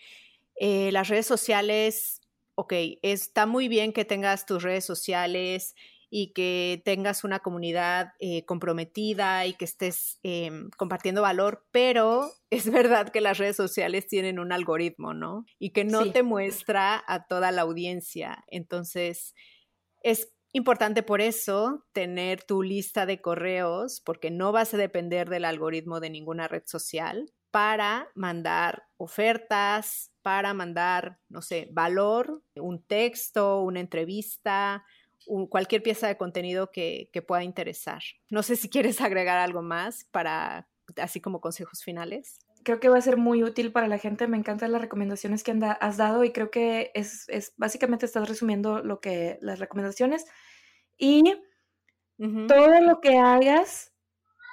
eh, 0.57 0.93
las 0.93 1.09
redes 1.09 1.27
sociales, 1.27 2.21
ok, 2.57 2.75
está 3.01 3.47
muy 3.47 3.69
bien 3.69 3.95
que 3.95 4.05
tengas 4.05 4.45
tus 4.45 4.63
redes 4.63 4.85
sociales 4.85 5.75
y 6.15 6.35
que 6.35 6.83
tengas 6.85 7.25
una 7.25 7.39
comunidad 7.39 8.13
eh, 8.21 8.45
comprometida 8.45 9.47
y 9.47 9.55
que 9.55 9.65
estés 9.65 10.21
em, 10.23 10.69
compartiendo 10.77 11.23
valor, 11.23 11.65
pero 11.71 12.31
es 12.51 12.71
verdad 12.71 13.09
que 13.09 13.23
las 13.23 13.39
redes 13.39 13.57
sociales 13.57 14.07
tienen 14.09 14.39
un 14.39 14.53
algoritmo, 14.53 15.15
¿no? 15.15 15.47
Y 15.59 15.71
que 15.71 15.85
no 15.85 16.13
te 16.13 16.23
muestra 16.23 17.03
a 17.07 17.27
toda 17.27 17.51
la 17.51 17.63
audiencia. 17.63 18.45
Entonces, 18.49 19.35
es 20.03 20.29
Importante 20.55 21.03
por 21.03 21.23
eso 21.23 21.87
tener 21.95 22.43
tu 22.43 22.63
lista 22.63 23.07
de 23.07 23.23
correos, 23.23 24.03
porque 24.05 24.31
no 24.31 24.53
vas 24.53 24.75
a 24.75 24.77
depender 24.77 25.31
del 25.31 25.47
algoritmo 25.47 25.99
de 25.99 26.11
ninguna 26.11 26.47
red 26.47 26.65
social 26.67 27.33
para 27.51 28.11
mandar 28.15 28.83
ofertas, 28.99 30.13
para 30.21 30.53
mandar, 30.53 31.21
no 31.31 31.41
sé, 31.41 31.69
valor, 31.73 32.43
un 32.55 32.85
texto, 32.85 33.63
una 33.63 33.81
entrevista, 33.81 34.85
cualquier 35.51 35.83
pieza 35.83 36.09
de 36.09 36.17
contenido 36.17 36.71
que, 36.71 37.11
que, 37.13 37.23
pueda 37.23 37.45
interesar. 37.45 38.03
No 38.31 38.43
sé 38.43 38.57
si 38.57 38.69
quieres 38.69 39.01
agregar 39.01 39.39
algo 39.39 39.63
más 39.63 40.05
para, 40.11 40.69
así 40.97 41.21
como 41.21 41.41
consejos 41.41 41.83
finales. 41.83 42.39
Creo 42.65 42.79
que 42.79 42.89
va 42.89 42.99
a 42.99 43.03
ser 43.03 43.17
muy 43.17 43.43
útil 43.43 43.73
para 43.73 43.89
la 43.89 43.99
gente. 43.99 44.29
Me 44.29 44.37
encantan 44.37 44.73
las 44.73 44.81
recomendaciones 44.81 45.43
que 45.43 45.59
has 45.81 45.97
dado 45.97 46.25
y 46.25 46.33
creo 46.33 46.51
que 46.51 46.93
es, 46.95 47.29
es 47.29 47.55
básicamente 47.57 48.07
estás 48.07 48.29
resumiendo 48.29 48.83
lo 48.83 49.01
que 49.01 49.39
las 49.41 49.59
recomendaciones 49.59 50.27
y 50.97 51.23
todo 52.47 52.81
lo 52.81 53.01
que 53.01 53.19
hagas, 53.19 53.93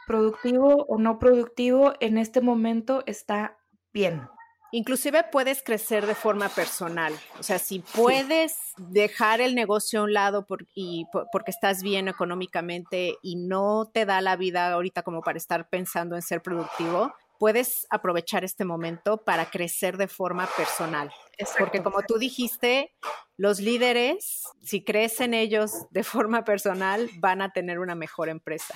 productivo 0.07 0.85
o 0.87 0.97
no 0.97 1.19
productivo, 1.19 1.93
en 1.99 2.17
este 2.17 2.41
momento 2.41 3.03
está 3.05 3.59
bien. 3.93 4.27
Inclusive 4.71 5.23
puedes 5.31 5.63
crecer 5.63 6.05
de 6.05 6.13
forma 6.13 6.47
personal. 6.49 7.13
O 7.39 7.43
sea, 7.43 7.57
si 7.57 7.79
puedes 7.79 8.73
dejar 8.77 9.41
el 9.41 9.55
negocio 9.55 10.01
a 10.01 10.03
un 10.03 10.13
lado 10.13 10.45
y, 10.75 11.05
porque 11.31 11.51
estás 11.51 11.81
bien 11.81 12.07
económicamente 12.07 13.17
y 13.23 13.35
no 13.35 13.89
te 13.91 14.05
da 14.05 14.21
la 14.21 14.35
vida 14.35 14.71
ahorita 14.71 15.01
como 15.01 15.21
para 15.21 15.37
estar 15.37 15.69
pensando 15.69 16.15
en 16.15 16.21
ser 16.21 16.41
productivo, 16.41 17.13
puedes 17.39 17.87
aprovechar 17.89 18.43
este 18.43 18.65
momento 18.65 19.23
para 19.23 19.49
crecer 19.49 19.97
de 19.97 20.07
forma 20.07 20.47
personal. 20.55 21.11
Porque 21.57 21.81
como 21.81 22.03
tú 22.03 22.19
dijiste, 22.19 22.93
los 23.37 23.59
líderes, 23.59 24.43
si 24.61 24.83
crecen 24.83 25.33
ellos 25.33 25.71
de 25.89 26.03
forma 26.03 26.43
personal, 26.43 27.09
van 27.17 27.41
a 27.41 27.51
tener 27.51 27.79
una 27.79 27.95
mejor 27.95 28.29
empresa. 28.29 28.75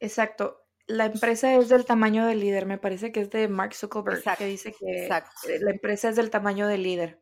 Exacto. 0.00 0.67
La 0.88 1.04
empresa 1.04 1.54
es 1.54 1.68
del 1.68 1.84
tamaño 1.84 2.26
del 2.26 2.40
líder. 2.40 2.64
Me 2.64 2.78
parece 2.78 3.12
que 3.12 3.20
es 3.20 3.30
de 3.30 3.46
Mark 3.46 3.74
Zuckerberg, 3.74 4.22
que 4.38 4.46
dice 4.46 4.72
que 4.72 5.08
la 5.60 5.70
empresa 5.70 6.08
es 6.08 6.16
del 6.16 6.30
tamaño 6.30 6.66
del 6.66 6.82
líder. 6.82 7.20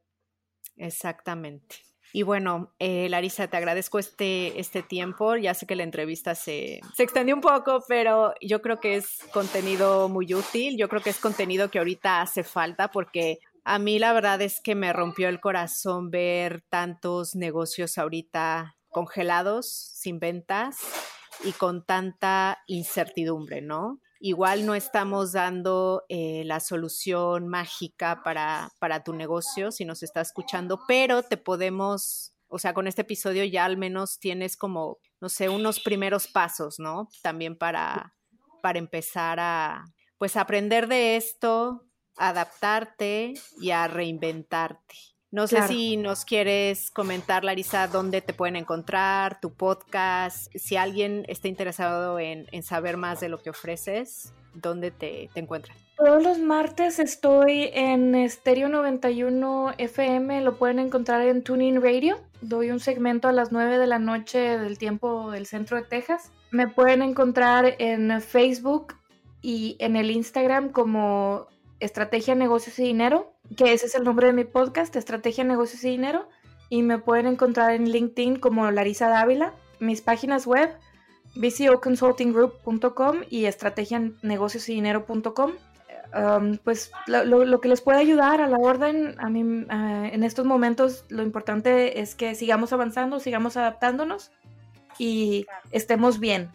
Exactamente. 0.76 1.76
Y 2.12 2.22
bueno, 2.22 2.72
eh, 2.78 3.08
Larisa, 3.08 3.48
te 3.48 3.56
agradezco 3.56 3.98
este, 3.98 4.58
este 4.60 4.84
tiempo. 4.84 5.34
Ya 5.34 5.52
sé 5.52 5.66
que 5.66 5.74
la 5.74 5.82
entrevista 5.82 6.36
se, 6.36 6.80
se 6.94 7.02
extendió 7.02 7.34
un 7.34 7.40
poco, 7.40 7.84
pero 7.88 8.34
yo 8.40 8.62
creo 8.62 8.78
que 8.78 8.94
es 8.94 9.18
contenido 9.32 10.08
muy 10.08 10.32
útil. 10.32 10.78
Yo 10.78 10.88
creo 10.88 11.02
que 11.02 11.10
es 11.10 11.18
contenido 11.18 11.68
que 11.68 11.78
ahorita 11.78 12.22
hace 12.22 12.44
falta 12.44 12.92
porque 12.92 13.40
a 13.64 13.80
mí 13.80 13.98
la 13.98 14.12
verdad 14.12 14.40
es 14.42 14.60
que 14.60 14.76
me 14.76 14.92
rompió 14.92 15.28
el 15.28 15.40
corazón 15.40 16.12
ver 16.12 16.62
tantos 16.70 17.34
negocios 17.34 17.98
ahorita 17.98 18.76
congelados, 18.90 19.68
sin 19.68 20.20
ventas 20.20 20.78
y 21.44 21.52
con 21.52 21.84
tanta 21.84 22.62
incertidumbre, 22.66 23.62
¿no? 23.62 24.00
Igual 24.18 24.64
no 24.64 24.74
estamos 24.74 25.32
dando 25.32 26.04
eh, 26.08 26.42
la 26.44 26.60
solución 26.60 27.48
mágica 27.48 28.22
para, 28.24 28.70
para 28.78 29.04
tu 29.04 29.12
negocio 29.12 29.70
si 29.70 29.84
nos 29.84 30.02
está 30.02 30.22
escuchando, 30.22 30.80
pero 30.88 31.22
te 31.22 31.36
podemos, 31.36 32.32
o 32.48 32.58
sea, 32.58 32.72
con 32.72 32.86
este 32.86 33.02
episodio 33.02 33.44
ya 33.44 33.66
al 33.66 33.76
menos 33.76 34.18
tienes 34.18 34.56
como, 34.56 34.98
no 35.20 35.28
sé, 35.28 35.48
unos 35.48 35.80
primeros 35.80 36.28
pasos, 36.28 36.78
¿no? 36.78 37.08
También 37.22 37.58
para, 37.58 38.14
para 38.62 38.78
empezar 38.78 39.38
a, 39.38 39.84
pues, 40.18 40.36
aprender 40.36 40.88
de 40.88 41.16
esto, 41.16 41.84
adaptarte 42.16 43.34
y 43.60 43.70
a 43.70 43.86
reinventarte. 43.86 45.15
No 45.36 45.46
sé 45.46 45.68
si 45.68 45.98
nos 45.98 46.24
quieres 46.24 46.90
comentar, 46.90 47.44
Larisa, 47.44 47.88
dónde 47.88 48.22
te 48.22 48.32
pueden 48.32 48.56
encontrar, 48.56 49.38
tu 49.38 49.52
podcast, 49.52 50.50
si 50.54 50.78
alguien 50.78 51.26
está 51.28 51.46
interesado 51.46 52.18
en, 52.18 52.46
saber 52.62 52.96
más 52.96 53.20
de 53.20 53.28
lo 53.28 53.36
que 53.36 53.50
ofreces, 53.50 54.32
¿dónde 54.54 54.92
te, 54.92 55.28
te 55.34 55.40
encuentran? 55.40 55.76
Todos 55.98 56.22
los 56.22 56.38
martes 56.38 56.98
estoy 56.98 57.68
en 57.74 58.26
Stereo 58.30 58.70
91 58.70 59.74
FM, 59.76 60.40
lo 60.40 60.56
pueden 60.56 60.78
encontrar 60.78 61.20
en 61.20 61.42
Tuning 61.44 61.82
Radio. 61.82 62.16
Doy 62.40 62.70
un 62.70 62.80
segmento 62.80 63.28
a 63.28 63.32
las 63.32 63.52
9 63.52 63.76
de 63.76 63.86
la 63.86 63.98
noche 63.98 64.38
del 64.38 64.78
tiempo 64.78 65.30
del 65.30 65.44
centro 65.44 65.76
de 65.76 65.82
Texas. 65.82 66.32
Me 66.50 66.66
pueden 66.66 67.02
encontrar 67.02 67.74
en 67.78 68.22
Facebook 68.22 68.94
y 69.42 69.76
en 69.80 69.96
el 69.96 70.10
Instagram 70.10 70.70
como 70.70 71.46
Estrategia, 71.80 72.34
Negocios 72.34 72.78
y 72.78 72.84
Dinero, 72.84 73.32
que 73.56 73.72
ese 73.72 73.86
es 73.86 73.94
el 73.94 74.04
nombre 74.04 74.28
de 74.28 74.32
mi 74.32 74.44
podcast, 74.44 74.94
Estrategia, 74.96 75.44
Negocios 75.44 75.84
y 75.84 75.90
Dinero. 75.90 76.28
Y 76.68 76.82
me 76.82 76.98
pueden 76.98 77.26
encontrar 77.26 77.72
en 77.72 77.90
LinkedIn 77.90 78.36
como 78.36 78.70
Larisa 78.70 79.08
Dávila. 79.08 79.54
Mis 79.78 80.00
páginas 80.00 80.46
web, 80.46 80.70
bcoconsultinggroup.com 81.36 83.18
y 83.30 83.44
estrategianegociosidinero.com. 83.44 85.52
Um, 86.14 86.56
pues 86.58 86.92
lo, 87.06 87.60
que 87.60 87.68
les 87.68 87.80
puede 87.80 87.98
ayudar 87.98 88.40
a 88.40 88.46
la 88.46 88.56
orden, 88.56 89.16
a 89.18 89.28
mí 89.28 89.40
en 89.40 90.24
estos 90.24 90.46
momentos 90.46 91.04
lo 91.08 91.22
importante 91.22 92.00
es 92.00 92.14
que 92.14 92.34
sigamos 92.34 92.72
avanzando, 92.72 93.20
sigamos 93.20 93.56
adaptándonos 93.56 94.30
y 94.98 95.46
estemos 95.72 96.18
bien, 96.18 96.50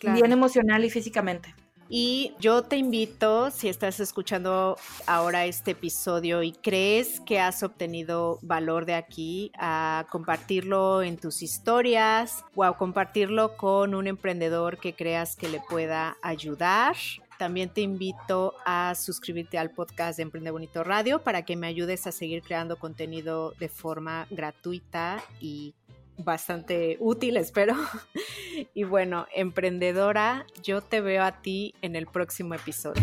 bien 0.00 0.32
emocional 0.32 0.84
y 0.84 0.90
físicamente. 0.90 1.54
Y 1.92 2.34
yo 2.38 2.62
te 2.62 2.76
invito, 2.76 3.50
si 3.50 3.68
estás 3.68 3.98
escuchando 3.98 4.76
ahora 5.08 5.46
este 5.46 5.72
episodio 5.72 6.44
y 6.44 6.52
crees 6.52 7.18
que 7.18 7.40
has 7.40 7.64
obtenido 7.64 8.38
valor 8.42 8.86
de 8.86 8.94
aquí, 8.94 9.50
a 9.58 10.06
compartirlo 10.08 11.02
en 11.02 11.16
tus 11.16 11.42
historias 11.42 12.44
o 12.54 12.62
a 12.62 12.78
compartirlo 12.78 13.56
con 13.56 13.96
un 13.96 14.06
emprendedor 14.06 14.78
que 14.78 14.94
creas 14.94 15.34
que 15.34 15.48
le 15.48 15.60
pueda 15.68 16.16
ayudar. 16.22 16.94
También 17.40 17.70
te 17.70 17.80
invito 17.80 18.54
a 18.64 18.94
suscribirte 18.94 19.58
al 19.58 19.70
podcast 19.70 20.18
de 20.18 20.22
Emprende 20.22 20.52
Bonito 20.52 20.84
Radio 20.84 21.24
para 21.24 21.44
que 21.44 21.56
me 21.56 21.66
ayudes 21.66 22.06
a 22.06 22.12
seguir 22.12 22.42
creando 22.42 22.78
contenido 22.78 23.54
de 23.58 23.68
forma 23.68 24.28
gratuita 24.30 25.24
y 25.40 25.74
bastante 26.24 26.96
útil, 27.00 27.36
espero. 27.36 27.74
Y 28.74 28.84
bueno, 28.84 29.26
emprendedora, 29.34 30.44
yo 30.62 30.82
te 30.82 31.00
veo 31.00 31.22
a 31.22 31.40
ti 31.40 31.74
en 31.80 31.96
el 31.96 32.06
próximo 32.06 32.54
episodio. 32.54 33.02